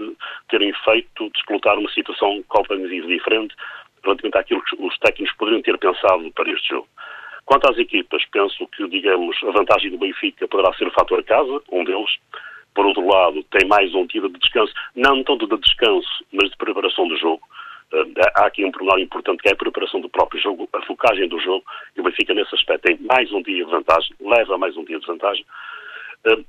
ter 0.49 0.61
um 0.61 0.69
efeito 0.69 1.29
de 1.29 1.37
explotar 1.37 1.77
uma 1.77 1.89
situação 1.91 2.43
completamente 2.49 3.07
diferente 3.07 3.55
relativamente 4.03 4.37
àquilo 4.37 4.61
que 4.61 4.75
os 4.79 4.97
técnicos 4.99 5.35
poderiam 5.37 5.61
ter 5.61 5.77
pensado 5.77 6.31
para 6.33 6.51
este 6.51 6.69
jogo. 6.69 6.87
Quanto 7.45 7.69
às 7.69 7.77
equipas, 7.77 8.23
penso 8.31 8.67
que, 8.67 8.87
digamos, 8.87 9.37
a 9.43 9.51
vantagem 9.51 9.91
do 9.91 9.97
Benfica 9.97 10.47
poderá 10.47 10.73
ser 10.73 10.87
o 10.87 10.91
fator 10.91 11.23
casa, 11.23 11.61
um 11.71 11.83
deles. 11.83 12.11
Por 12.75 12.85
outro 12.85 13.07
lado, 13.07 13.43
tem 13.45 13.67
mais 13.67 13.93
um 13.95 14.05
dia 14.05 14.21
de 14.21 14.37
descanso, 14.37 14.73
não 14.95 15.23
tanto 15.23 15.47
de 15.47 15.57
descanso, 15.57 16.25
mas 16.31 16.49
de 16.49 16.57
preparação 16.57 17.07
do 17.07 17.17
jogo. 17.17 17.41
Uh, 17.93 18.11
há 18.35 18.45
aqui 18.45 18.65
um 18.65 18.71
pormenor 18.71 18.99
importante 18.99 19.41
que 19.41 19.49
é 19.49 19.53
a 19.53 19.55
preparação 19.55 20.01
do 20.01 20.09
próprio 20.09 20.41
jogo, 20.41 20.67
a 20.73 20.81
focagem 20.81 21.27
do 21.27 21.39
jogo, 21.39 21.63
e 21.95 22.01
o 22.01 22.03
Benfica, 22.03 22.33
nesse 22.33 22.53
aspecto, 22.53 22.83
tem 22.83 22.99
mais 22.99 23.31
um 23.31 23.41
dia 23.41 23.63
de 23.63 23.71
vantagem, 23.71 24.13
leva 24.19 24.57
mais 24.57 24.75
um 24.75 24.83
dia 24.83 24.99
de 24.99 25.07
vantagem. 25.07 25.45
Uh, 26.27 26.43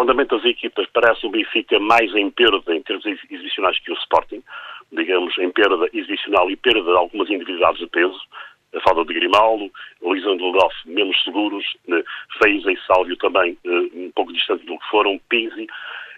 Fundamento 0.00 0.34
das 0.34 0.46
equipas 0.46 0.86
parece 0.94 1.26
o 1.26 1.30
Benfica 1.30 1.78
mais 1.78 2.10
em 2.14 2.30
perda 2.30 2.74
em 2.74 2.82
termos 2.82 3.04
exibicionais 3.04 3.78
que 3.80 3.92
o 3.92 3.94
Sporting, 3.96 4.42
digamos, 4.90 5.36
em 5.36 5.50
perda 5.50 5.90
exibicional 5.92 6.50
e 6.50 6.56
perda 6.56 6.82
de 6.82 6.96
algumas 6.96 7.28
individualidades 7.28 7.80
de 7.80 7.86
peso, 7.88 8.18
a 8.74 8.80
falta 8.80 9.04
de 9.04 9.14
Grimaldo, 9.14 9.70
Lisandro 10.02 10.50
Loff 10.50 10.74
menos 10.86 11.20
seguros, 11.24 11.64
né, 11.88 12.02
Feiza 12.42 12.70
e 12.72 12.78
Sálvio 12.86 13.16
também 13.16 13.58
um 13.64 14.10
pouco 14.14 14.32
distante 14.32 14.64
do 14.64 14.78
que 14.78 14.90
foram, 14.90 15.18
Pizzi, 15.28 15.66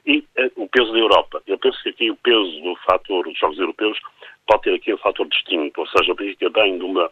e 0.06 0.24
o 0.56 0.68
peso 0.68 0.92
da 0.92 0.98
Europa. 0.98 1.42
Eu 1.46 1.58
penso 1.58 1.80
que 1.82 1.90
aqui 1.90 2.10
o 2.10 2.16
peso 2.16 2.60
do 2.60 2.76
fator 2.84 3.24
dos 3.24 3.38
Jogos 3.38 3.58
Europeus 3.58 3.98
pode 4.46 4.62
ter 4.62 4.74
aqui 4.74 4.92
um 4.92 4.98
fator 4.98 5.26
distinto, 5.28 5.80
ou 5.80 5.86
seja, 5.86 6.12
o 6.12 6.14
Benfica 6.14 6.50
vem 6.50 6.78
de 6.78 6.84
uma 6.84 7.10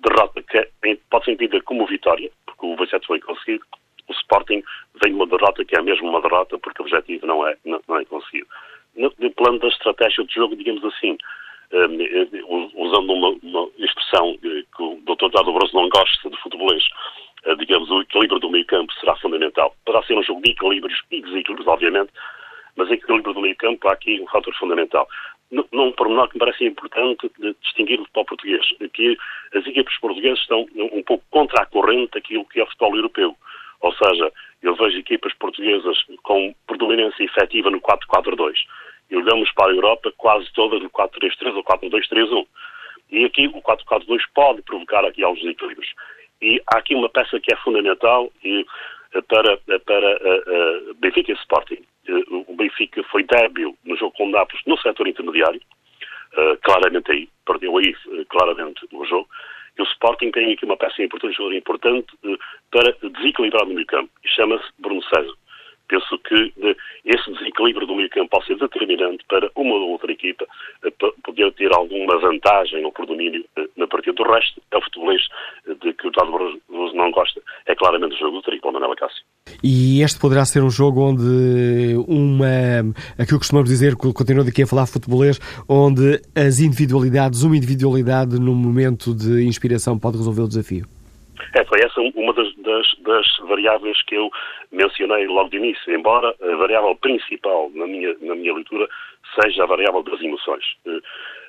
derrota 0.00 0.42
que 0.42 0.58
é, 0.58 0.68
pode 1.10 1.24
ser 1.24 1.32
entendida 1.32 1.62
como 1.62 1.86
vitória, 1.86 2.30
porque 2.46 2.66
o 2.66 2.76
Vicente 2.76 3.06
foi 3.06 3.20
conseguido, 3.20 3.64
o 4.08 4.12
Sporting 4.12 4.62
vem 5.02 5.12
de 5.12 5.16
uma 5.16 5.26
derrota 5.26 5.64
que 5.64 5.76
é 5.76 5.82
mesmo 5.82 6.08
uma 6.08 6.22
derrota, 6.22 6.58
porque 6.58 6.82
o 6.82 6.84
objetivo 6.84 7.26
não 7.26 7.46
é, 7.46 7.56
não, 7.64 7.98
é 7.98 8.04
conseguido. 8.06 8.48
No, 8.96 9.10
plano 9.32 9.58
da 9.58 9.68
estratégia 9.68 10.24
de 10.24 10.34
jogo, 10.34 10.56
digamos 10.56 10.84
assim, 10.84 11.16
um, 11.72 12.70
usando 12.74 13.12
uma, 13.12 13.30
uma, 13.42 13.68
expressão 13.78 14.36
que 14.38 14.82
o 14.82 14.96
Dr. 15.06 15.30
Dado 15.32 15.52
Bronze 15.52 15.74
não 15.74 15.88
gosta 15.88 16.30
de 16.30 16.36
futebolês, 16.38 16.84
uh, 17.46 17.56
digamos, 17.56 17.90
o 17.90 18.00
equilíbrio 18.00 18.40
do 18.40 18.50
meio 18.50 18.66
campo 18.66 18.92
será 18.94 19.16
fundamental. 19.16 19.74
Poderá 19.84 20.04
ser 20.04 20.14
um 20.14 20.22
jogo 20.22 20.42
de 20.42 20.50
equilíbrios 20.50 21.00
e 21.10 21.20
desequilíbrios, 21.22 21.68
obviamente, 21.68 22.10
mas 22.76 22.90
equilíbrio 22.90 23.34
do 23.34 23.40
meio 23.40 23.56
campo 23.56 23.88
há 23.88 23.92
aqui 23.92 24.20
um 24.20 24.26
fator 24.26 24.54
fundamental 24.56 25.06
num 25.50 25.92
pormenor 25.92 26.28
que 26.28 26.36
me 26.36 26.40
parece 26.40 26.64
importante 26.64 27.30
distinguir 27.62 27.98
o 28.00 28.04
futebol 28.04 28.24
português, 28.24 28.66
que 28.92 29.18
as 29.54 29.66
equipes 29.66 29.98
portuguesas 29.98 30.38
estão 30.38 30.66
um 30.74 31.02
pouco 31.02 31.24
contra 31.30 31.62
a 31.62 31.66
corrente 31.66 32.12
daquilo 32.12 32.44
que 32.46 32.60
é 32.60 32.62
o 32.62 32.66
futebol 32.66 32.96
europeu. 32.96 33.36
Ou 33.80 33.92
seja, 33.94 34.32
eu 34.62 34.74
vejo 34.76 34.98
equipas 34.98 35.32
portuguesas 35.34 36.04
com 36.22 36.54
predominância 36.66 37.24
efetiva 37.24 37.70
no 37.70 37.80
4-4-2. 37.80 38.54
E 39.10 39.16
olhamos 39.16 39.50
para 39.52 39.70
a 39.70 39.74
Europa 39.74 40.12
quase 40.16 40.50
todas 40.52 40.80
no 40.82 40.90
4-3-3 40.90 41.54
ou 41.54 41.64
4-2-3-1. 41.64 42.46
E 43.10 43.24
aqui 43.24 43.46
o 43.48 43.62
4-4-2 43.62 44.20
pode 44.34 44.62
provocar 44.62 45.04
aqui 45.04 45.24
alguns 45.24 45.44
equilíbrios. 45.44 45.92
E 46.40 46.62
há 46.72 46.78
aqui 46.78 46.94
uma 46.94 47.08
peça 47.08 47.40
que 47.40 47.52
é 47.52 47.56
fundamental 47.58 48.32
e, 48.44 48.64
eh, 49.14 49.20
para, 49.22 49.58
eh, 49.68 49.78
para 49.80 50.16
uh, 50.16 50.90
uh, 50.90 50.94
Benfica 50.94 51.32
e 51.32 51.34
Sporting 51.34 51.84
o 52.48 52.54
Benfica 52.54 53.02
foi 53.04 53.24
débil 53.24 53.76
no 53.84 53.96
jogo 53.96 54.12
com 54.16 54.26
o 54.26 54.30
Nápoles 54.30 54.62
no 54.66 54.78
setor 54.78 55.06
intermediário, 55.06 55.60
uh, 56.34 56.56
claramente 56.62 57.10
aí, 57.10 57.28
perdeu 57.46 57.76
aí 57.76 57.94
uh, 58.06 58.24
claramente 58.26 58.86
o 58.92 59.04
jogo, 59.04 59.28
e 59.78 59.82
o 59.82 59.84
Sporting 59.84 60.30
tem 60.30 60.52
aqui 60.52 60.64
uma 60.64 60.76
peça 60.76 61.02
importante, 61.02 61.32
um 61.32 61.36
jogador 61.36 61.56
importante 61.56 62.14
uh, 62.24 62.38
para 62.70 62.92
desequilibrar 63.08 63.66
no 63.66 63.74
meio 63.74 63.86
campo, 63.86 64.10
chama-se 64.24 64.64
Bruno 64.78 65.02
César. 65.04 65.34
Penso 65.90 66.18
que 66.20 66.54
esse 67.04 67.32
desequilíbrio 67.32 67.84
do 67.84 67.96
meio 67.96 68.08
campo 68.10 68.30
pode 68.30 68.46
ser 68.46 68.56
determinante 68.56 69.24
para 69.28 69.50
uma 69.56 69.74
ou 69.74 69.90
outra 69.90 70.12
equipa 70.12 70.46
poder 71.24 71.52
ter 71.54 71.74
alguma 71.74 72.16
vantagem 72.20 72.84
ou 72.84 72.92
predomínio 72.92 73.44
na 73.76 73.88
partida. 73.88 74.14
Do 74.14 74.22
resto, 74.22 74.62
é 74.70 74.76
o 74.76 74.82
futebolês 74.82 75.22
de 75.82 75.92
que 75.94 76.06
o 76.06 76.10
Dado 76.12 76.30
Barroso 76.30 76.60
não 76.94 77.10
gosta, 77.10 77.40
é 77.66 77.74
claramente 77.74 78.14
o 78.14 78.18
jogo 78.18 78.36
do 78.36 78.42
triplo 78.42 78.72
Manuela 78.72 78.94
Cássio. 78.94 79.24
E 79.64 80.00
este 80.00 80.20
poderá 80.20 80.44
ser 80.44 80.62
um 80.62 80.70
jogo 80.70 81.00
onde 81.00 81.96
uma, 82.06 82.94
aquilo 83.14 83.38
que 83.38 83.38
costumamos 83.38 83.68
dizer, 83.68 83.96
continuando 83.96 84.50
aqui 84.50 84.62
a 84.62 84.66
falar 84.66 84.86
futebolês, 84.86 85.40
onde 85.68 86.20
as 86.36 86.60
individualidades, 86.60 87.42
uma 87.42 87.56
individualidade 87.56 88.38
no 88.38 88.54
momento 88.54 89.12
de 89.12 89.44
inspiração 89.44 89.98
pode 89.98 90.18
resolver 90.18 90.42
o 90.42 90.48
desafio. 90.48 90.99
É, 91.54 91.64
foi 91.64 91.80
essa 91.80 92.00
uma 92.00 92.32
das, 92.32 92.54
das, 92.56 92.94
das, 93.00 93.26
variáveis 93.48 94.00
que 94.02 94.14
eu 94.14 94.30
mencionei 94.72 95.26
logo 95.26 95.50
de 95.50 95.56
início, 95.56 95.94
embora 95.94 96.34
a 96.40 96.56
variável 96.56 96.94
principal 96.96 97.70
na 97.74 97.86
minha, 97.86 98.14
na 98.20 98.34
minha 98.34 98.54
leitura 98.54 98.88
seja 99.34 99.62
a 99.62 99.66
variável 99.66 100.02
das 100.02 100.20
emoções. 100.20 100.64
Eh, 100.86 101.00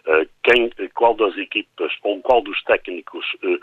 eh, 0.08 0.28
quem, 0.44 0.70
qual 0.96 1.14
das 1.14 1.38
equipas 1.38 1.92
ou 2.04 2.22
qual 2.22 2.42
dos 2.42 2.62
técnicos 2.64 3.26
eh, 3.44 3.60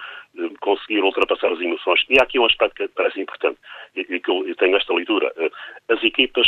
conseguir 0.61 1.03
ultrapassar 1.03 1.53
as 1.53 1.61
emoções. 1.61 2.05
E 2.09 2.19
há 2.19 2.23
aqui 2.23 2.39
um 2.39 2.47
aspecto 2.47 2.77
que 2.77 2.89
parece 2.89 3.21
importante 3.21 3.59
e 3.95 4.21
que 4.21 4.31
eu 4.31 4.55
tenho 4.57 4.77
esta 4.77 4.95
leitura. 4.95 5.33
As 5.89 6.03
equipas 6.03 6.47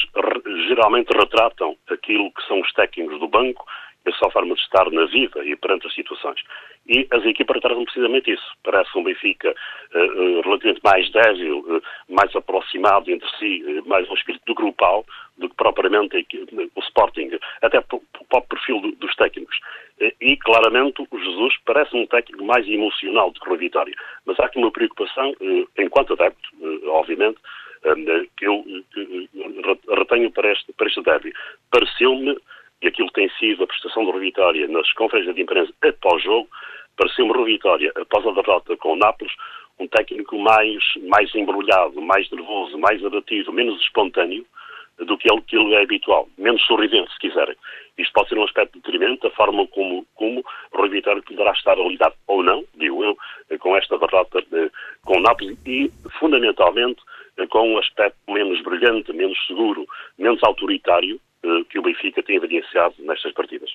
geralmente 0.68 1.10
retratam 1.16 1.76
aquilo 1.88 2.30
que 2.32 2.46
são 2.46 2.60
os 2.60 2.72
técnicos 2.72 3.18
do 3.18 3.28
banco 3.28 3.64
a 4.06 4.12
sua 4.12 4.30
forma 4.30 4.54
de 4.54 4.60
estar 4.60 4.90
na 4.90 5.04
vida 5.06 5.44
e 5.44 5.54
perante 5.56 5.86
as 5.86 5.94
situações. 5.94 6.40
E 6.88 7.06
as 7.10 7.24
equipas 7.24 7.56
retratam 7.56 7.84
precisamente 7.84 8.32
isso. 8.32 8.52
Parece 8.64 8.96
um 8.96 9.04
Benfica 9.04 9.50
uh, 9.50 10.40
relativamente 10.42 10.80
mais 10.82 11.10
débil, 11.10 11.58
uh, 11.60 11.82
mais 12.08 12.34
aproximado 12.34 13.10
entre 13.10 13.28
si, 13.38 13.62
uh, 13.62 13.88
mais 13.88 14.08
um 14.08 14.14
espírito 14.14 14.42
do 14.46 14.54
grupal 14.54 15.04
do 15.36 15.48
que 15.48 15.54
propriamente 15.56 16.26
o 16.74 16.80
Sporting, 16.80 17.30
até 17.62 17.78
o 17.78 18.02
próprio 18.28 18.48
perfil 18.48 18.80
do, 18.80 18.92
dos 18.92 19.14
técnicos. 19.16 19.56
E, 20.20 20.36
claramente, 20.38 21.02
o 21.10 21.18
Jesus 21.18 21.54
parece 21.64 21.94
um 21.94 22.06
técnico 22.06 22.44
mais 22.44 22.66
emocional 22.66 23.30
do 23.30 23.40
que 23.40 23.50
o 23.50 23.56
Vitória. 23.56 23.94
Mas 24.24 24.38
há 24.40 24.46
aqui 24.46 24.58
uma 24.58 24.70
preocupação, 24.70 25.34
enquanto 25.78 26.14
adepto, 26.14 26.48
obviamente, 26.88 27.38
que 28.36 28.46
eu 28.46 28.64
retenho 29.96 30.30
para 30.30 30.52
este, 30.52 30.72
para 30.72 30.86
este 30.86 31.02
derby. 31.02 31.32
Pareceu-me 31.70 32.36
e 32.82 32.88
aquilo 32.88 33.10
tem 33.10 33.28
sido 33.38 33.64
a 33.64 33.66
prestação 33.66 34.04
do 34.04 34.18
Vitória 34.18 34.66
nas 34.68 34.90
conferências 34.92 35.34
de 35.34 35.42
imprensa 35.42 35.72
após 35.82 36.22
jogo, 36.22 36.48
pareceu-me 36.96 37.32
Rui 37.32 37.52
Vitória, 37.52 37.92
após 37.96 38.26
a 38.26 38.32
derrota 38.32 38.76
com 38.76 38.92
o 38.92 38.96
Nápoles, 38.96 39.32
um 39.78 39.88
técnico 39.88 40.38
mais, 40.38 40.82
mais 41.08 41.34
embrulhado, 41.34 42.00
mais 42.02 42.30
nervoso, 42.30 42.78
mais 42.78 43.04
abatido, 43.04 43.52
menos 43.52 43.80
espontâneo 43.82 44.44
do 44.98 45.16
que 45.16 45.32
ele, 45.32 45.40
que 45.42 45.56
ele 45.56 45.74
é 45.74 45.82
habitual, 45.82 46.28
menos 46.36 46.62
sorridente, 46.66 47.10
se 47.12 47.18
quiserem. 47.18 47.56
Isto 47.96 48.12
pode 48.12 48.28
ser 48.28 48.38
um 48.38 48.44
aspecto 48.44 48.78
determinante 48.78 49.22
da 49.22 49.30
forma 49.30 49.66
como, 49.68 50.06
como 50.14 50.44
Rui 50.74 50.88
Vitória 50.90 51.22
poderá 51.22 51.52
estar 51.52 51.78
a 51.78 51.82
lidar, 51.82 52.12
ou 52.26 52.42
não, 52.42 52.64
digo 52.74 53.02
eu, 53.02 53.16
com 53.58 53.76
esta 53.76 53.98
derrota 53.98 54.42
de, 54.42 54.70
com 55.04 55.18
o 55.18 55.22
Nápoles 55.22 55.58
e, 55.66 55.90
fundamentalmente, 56.18 57.00
com 57.48 57.72
um 57.72 57.78
aspecto 57.78 58.18
menos 58.28 58.62
brilhante, 58.62 59.12
menos 59.12 59.38
seguro, 59.46 59.86
menos 60.18 60.42
autoritário, 60.42 61.16
eh, 61.16 61.29
que 61.70 61.78
o 61.78 61.82
Benfica 61.82 62.22
tem 62.22 62.36
evidenciado 62.36 62.94
nestas 63.00 63.32
partidas. 63.32 63.70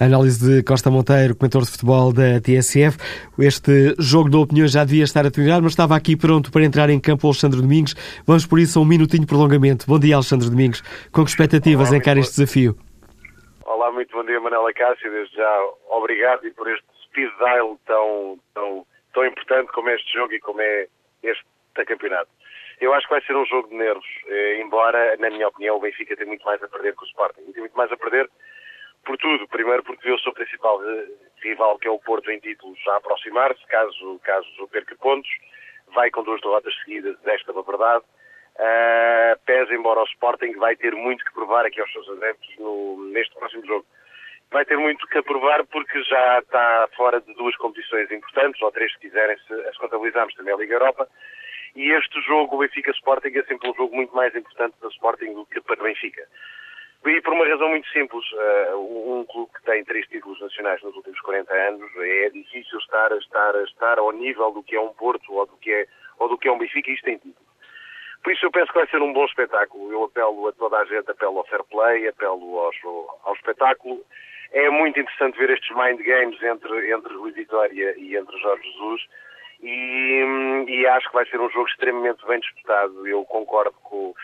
Análise 0.00 0.40
de 0.40 0.62
Costa 0.62 0.90
Monteiro, 0.90 1.36
comentador 1.36 1.66
de 1.66 1.72
futebol 1.72 2.12
da 2.12 2.40
TSF. 2.40 2.96
Este 3.38 3.94
jogo 3.98 4.30
de 4.30 4.36
opinião 4.36 4.66
já 4.66 4.84
devia 4.84 5.04
estar 5.04 5.26
a 5.26 5.30
terminar, 5.30 5.60
mas 5.60 5.72
estava 5.72 5.96
aqui 5.96 6.16
pronto 6.16 6.50
para 6.50 6.64
entrar 6.64 6.88
em 6.88 7.00
campo 7.00 7.26
o 7.26 7.30
Alexandre 7.30 7.60
Domingos. 7.60 7.94
Vamos 8.26 8.46
por 8.46 8.58
isso 8.58 8.78
a 8.78 8.82
um 8.82 8.84
minutinho 8.84 9.22
de 9.22 9.26
prolongamento. 9.26 9.86
Bom 9.86 9.98
dia, 9.98 10.14
Alexandre 10.14 10.48
Domingos. 10.48 10.82
Com 11.12 11.24
que 11.24 11.30
expectativas 11.30 11.88
Olá, 11.88 11.98
encara 11.98 12.18
este 12.18 12.36
desafio? 12.36 12.76
Olá, 13.66 13.92
muito 13.92 14.10
bom 14.16 14.24
dia, 14.24 14.40
Manela 14.40 14.72
Cássio. 14.72 15.10
Desde 15.10 15.36
já, 15.36 15.60
obrigado 15.90 16.46
e 16.46 16.50
por 16.52 16.70
este 16.70 16.84
speed 17.04 17.30
dial 17.38 17.78
tão, 17.86 18.38
tão, 18.54 18.86
tão 19.12 19.26
importante 19.26 19.70
como 19.72 19.88
é 19.90 19.94
este 19.96 20.12
jogo 20.12 20.32
e 20.32 20.40
como 20.40 20.60
é 20.60 20.86
este 21.22 21.44
campeonato. 21.86 22.30
Eu 22.82 22.92
acho 22.94 23.06
que 23.06 23.14
vai 23.14 23.22
ser 23.22 23.36
um 23.36 23.46
jogo 23.46 23.68
de 23.68 23.76
nervos, 23.76 24.04
eh, 24.26 24.60
embora, 24.60 25.16
na 25.18 25.30
minha 25.30 25.46
opinião, 25.46 25.76
o 25.76 25.80
Benfica 25.80 26.16
tem 26.16 26.26
muito 26.26 26.44
mais 26.44 26.60
a 26.60 26.66
perder 26.66 26.96
que 26.96 27.04
o 27.04 27.06
Sporting. 27.06 27.52
Tem 27.52 27.60
muito 27.60 27.76
mais 27.76 27.92
a 27.92 27.96
perder 27.96 28.28
por 29.04 29.16
tudo. 29.18 29.46
Primeiro 29.46 29.84
porque 29.84 30.02
vê 30.02 30.12
o 30.12 30.18
seu 30.18 30.32
principal 30.32 30.80
rival, 31.44 31.78
que 31.78 31.86
é 31.86 31.90
o 31.92 32.00
Porto, 32.00 32.28
em 32.28 32.40
títulos 32.40 32.76
a 32.88 32.96
aproximar-se, 32.96 33.64
caso, 33.68 34.20
caso 34.24 34.68
perca 34.72 34.96
pontos. 34.96 35.30
Vai 35.94 36.10
com 36.10 36.24
duas 36.24 36.40
derrotas 36.40 36.74
seguidas 36.82 37.16
desta 37.20 37.52
verdade. 37.52 38.04
Uh, 38.56 39.38
pese 39.46 39.72
embora 39.74 40.00
o 40.00 40.04
Sporting 40.06 40.52
vai 40.56 40.74
ter 40.74 40.92
muito 40.92 41.24
que 41.24 41.32
provar 41.32 41.64
aqui 41.64 41.80
aos 41.80 41.92
seus 41.92 42.08
adeptos 42.10 42.52
no, 42.58 43.10
neste 43.12 43.32
próximo 43.36 43.64
jogo. 43.64 43.86
Vai 44.50 44.64
ter 44.64 44.76
muito 44.76 45.06
que 45.06 45.22
provar 45.22 45.64
porque 45.66 46.02
já 46.02 46.40
está 46.40 46.88
fora 46.96 47.20
de 47.20 47.32
duas 47.34 47.56
competições 47.58 48.10
importantes, 48.10 48.60
ou 48.60 48.72
três 48.72 48.92
se 48.92 48.98
quiserem, 48.98 49.38
se 49.46 49.54
as 49.68 49.76
contabilizarmos 49.76 50.34
também 50.34 50.52
a 50.52 50.56
Liga 50.56 50.74
Europa. 50.74 51.08
E 51.74 51.90
este 51.90 52.20
jogo, 52.22 52.56
o 52.56 52.58
Benfica 52.58 52.90
Sporting, 52.90 53.36
é 53.36 53.42
sempre 53.44 53.70
um 53.70 53.74
jogo 53.74 53.96
muito 53.96 54.14
mais 54.14 54.34
importante 54.36 54.74
para 54.78 54.88
o 54.88 54.92
Sporting 54.92 55.32
do 55.32 55.46
que 55.46 55.60
para 55.60 55.80
o 55.80 55.84
Benfica. 55.84 56.26
E 57.04 57.20
por 57.20 57.32
uma 57.32 57.46
razão 57.46 57.68
muito 57.68 57.88
simples, 57.88 58.24
uh, 58.32 59.18
um 59.18 59.24
clube 59.24 59.50
que 59.54 59.64
tem 59.64 59.84
três 59.84 60.06
títulos 60.06 60.40
nacionais 60.40 60.80
nos 60.82 60.94
últimos 60.94 61.20
40 61.20 61.52
anos, 61.52 61.90
é 61.96 62.30
difícil 62.30 62.78
estar, 62.78 63.10
estar, 63.16 63.54
estar 63.64 63.98
ao 63.98 64.12
nível 64.12 64.52
do 64.52 64.62
que 64.62 64.76
é 64.76 64.80
um 64.80 64.92
Porto 64.92 65.32
ou 65.32 65.46
do 65.46 65.56
que 65.56 65.72
é, 65.72 65.86
ou 66.18 66.28
do 66.28 66.38
que 66.38 66.46
é 66.46 66.52
um 66.52 66.58
Benfica, 66.58 66.90
e 66.90 66.94
isto 66.94 67.04
tem 67.04 67.16
título. 67.16 67.46
Por 68.22 68.32
isso 68.32 68.46
eu 68.46 68.52
penso 68.52 68.68
que 68.68 68.78
vai 68.78 68.86
ser 68.86 69.02
um 69.02 69.12
bom 69.12 69.24
espetáculo. 69.24 69.90
Eu 69.90 70.04
apelo 70.04 70.46
a 70.46 70.52
toda 70.52 70.78
a 70.78 70.84
gente, 70.84 71.10
apelo 71.10 71.38
ao 71.38 71.46
fair 71.46 71.64
play, 71.64 72.06
apelo 72.06 72.60
aos, 72.60 72.76
ao 73.24 73.34
espetáculo. 73.34 74.04
É 74.52 74.70
muito 74.70 75.00
interessante 75.00 75.38
ver 75.38 75.50
estes 75.50 75.74
mind 75.74 76.00
games 76.00 76.40
entre, 76.40 76.92
entre 76.92 77.14
Rui 77.14 77.32
Vitória 77.32 77.94
e 77.98 78.16
entre 78.16 78.38
Jorge 78.38 78.62
Jesus 78.62 79.02
e, 79.62 80.64
e, 80.68 80.86
acho 80.86 81.08
que 81.08 81.14
vai 81.14 81.26
ser 81.26 81.40
um 81.40 81.50
jogo 81.50 81.68
extremamente 81.68 82.26
bem 82.26 82.40
disputado. 82.40 83.06
Eu 83.06 83.24
concordo 83.24 83.74
com, 83.82 84.14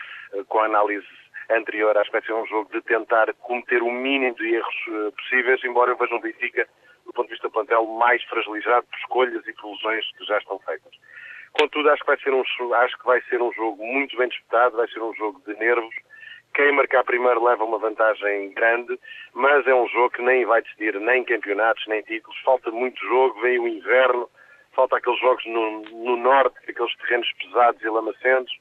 com 0.47 0.59
a 0.59 0.65
análise 0.65 1.07
anterior, 1.49 1.97
acho 1.97 2.09
que 2.11 2.17
vai 2.17 2.25
ser 2.25 2.33
um 2.33 2.45
jogo 2.45 2.69
de 2.71 2.81
tentar 2.81 3.33
cometer 3.35 3.81
o 3.81 3.91
mínimo 3.91 4.35
de 4.35 4.55
erros 4.55 4.75
uh, 4.87 5.11
possíveis, 5.13 5.63
embora 5.63 5.91
eu 5.91 5.97
veja 5.97 6.13
um 6.13 6.19
Benfica, 6.19 6.67
do 7.05 7.13
ponto 7.13 7.27
de 7.27 7.33
vista 7.33 7.49
plantel, 7.49 7.85
mais 7.85 8.23
fragilizado 8.25 8.85
por 8.85 8.97
escolhas 8.99 9.47
e 9.47 9.53
por 9.53 9.71
lesões 9.71 10.05
que 10.17 10.25
já 10.25 10.37
estão 10.37 10.59
feitas. 10.59 10.93
Contudo, 11.53 11.89
acho 11.89 12.01
que 12.01 12.07
vai 12.07 12.19
ser 12.19 12.33
um, 12.33 12.73
acho 12.75 12.97
que 12.99 13.05
vai 13.05 13.21
ser 13.21 13.41
um 13.41 13.51
jogo 13.53 13.83
muito 13.83 14.15
bem 14.17 14.27
disputado, 14.27 14.77
vai 14.77 14.87
ser 14.89 15.01
um 15.01 15.13
jogo 15.15 15.41
de 15.47 15.57
nervos. 15.57 15.95
Quem 16.53 16.71
marcar 16.71 17.03
primeiro 17.03 17.43
leva 17.43 17.63
uma 17.63 17.79
vantagem 17.79 18.53
grande, 18.53 18.99
mas 19.33 19.65
é 19.65 19.73
um 19.73 19.87
jogo 19.87 20.11
que 20.11 20.21
nem 20.21 20.45
vai 20.45 20.61
decidir 20.61 20.99
nem 20.99 21.23
campeonatos, 21.23 21.85
nem 21.87 22.01
títulos. 22.03 22.37
Falta 22.43 22.69
muito 22.71 22.99
jogo, 23.05 23.41
vem 23.41 23.59
o 23.59 23.67
inverno, 23.67 24.29
falta 24.79 24.95
aqueles 24.95 25.19
jogos 25.19 25.45
no, 25.45 25.81
no 25.81 26.15
norte, 26.15 26.57
aqueles 26.69 26.95
terrenos 26.97 27.29
pesados 27.33 27.81
e 27.81 27.89
lamacentos. 27.89 28.57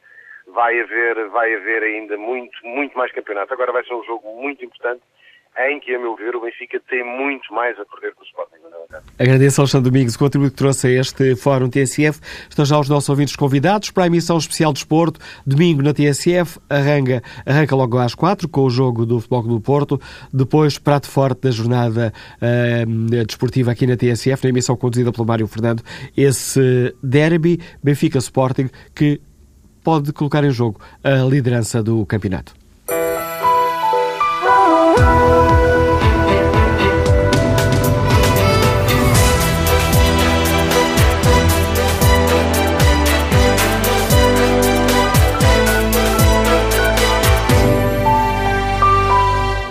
Vai 0.49 0.81
haver, 0.81 1.28
vai 1.28 1.55
haver 1.55 1.82
ainda 1.85 2.16
muito, 2.16 2.59
muito 2.66 2.97
mais 2.99 3.12
campeonato. 3.12 3.53
Agora 3.53 3.70
vai 3.70 3.85
ser 3.85 3.95
um 3.95 4.03
jogo 4.03 4.28
muito 4.40 4.65
importante 4.65 5.03
em 5.59 5.80
que, 5.80 5.94
a 5.94 5.98
meu 5.98 6.14
ver, 6.14 6.36
o 6.36 6.40
Benfica 6.40 6.80
tem 6.89 7.05
muito 7.05 7.52
mais 7.52 7.78
a 7.78 7.85
perder 7.85 8.14
que 8.14 8.22
o 8.22 8.24
Sporting. 8.24 8.59
Agradeço 9.18 9.60
ao 9.60 9.64
Alexandre 9.64 9.90
Domingos 9.90 10.14
o 10.14 10.18
contributo 10.18 10.52
que 10.52 10.56
trouxe 10.56 10.86
a 10.86 10.90
este 11.01 11.35
Fórum 11.35 11.68
TSF. 11.68 12.20
Estão 12.48 12.64
já 12.64 12.78
os 12.78 12.89
nossos 12.89 13.09
ouvintes 13.09 13.35
convidados 13.35 13.90
para 13.90 14.05
a 14.05 14.06
emissão 14.06 14.39
especial 14.39 14.72
de 14.72 14.78
esporto, 14.78 15.18
domingo 15.44 15.82
na 15.82 15.93
TSF, 15.93 16.60
arranca, 16.70 17.22
arranca 17.44 17.74
logo 17.74 17.98
às 17.98 18.14
quatro 18.14 18.48
com 18.48 18.62
o 18.62 18.70
jogo 18.70 19.05
do 19.05 19.20
Futebol 19.20 19.43
do 19.43 19.60
Porto, 19.60 20.01
depois 20.32 20.78
prato 20.78 21.09
forte 21.09 21.43
da 21.43 21.51
jornada 21.51 22.12
uh, 22.36 23.24
desportiva 23.26 23.72
aqui 23.72 23.86
na 23.86 23.97
TSF, 23.97 24.44
na 24.44 24.51
emissão 24.51 24.76
conduzida 24.76 25.10
pelo 25.10 25.26
Mário 25.26 25.47
Fernando, 25.48 25.82
esse 26.16 26.94
derby 27.02 27.60
Benfica-Sporting 27.82 28.70
que 28.94 29.20
pode 29.82 30.12
colocar 30.12 30.44
em 30.44 30.51
jogo 30.51 30.80
a 31.02 31.24
liderança 31.24 31.82
do 31.82 32.06
campeonato. 32.06 32.68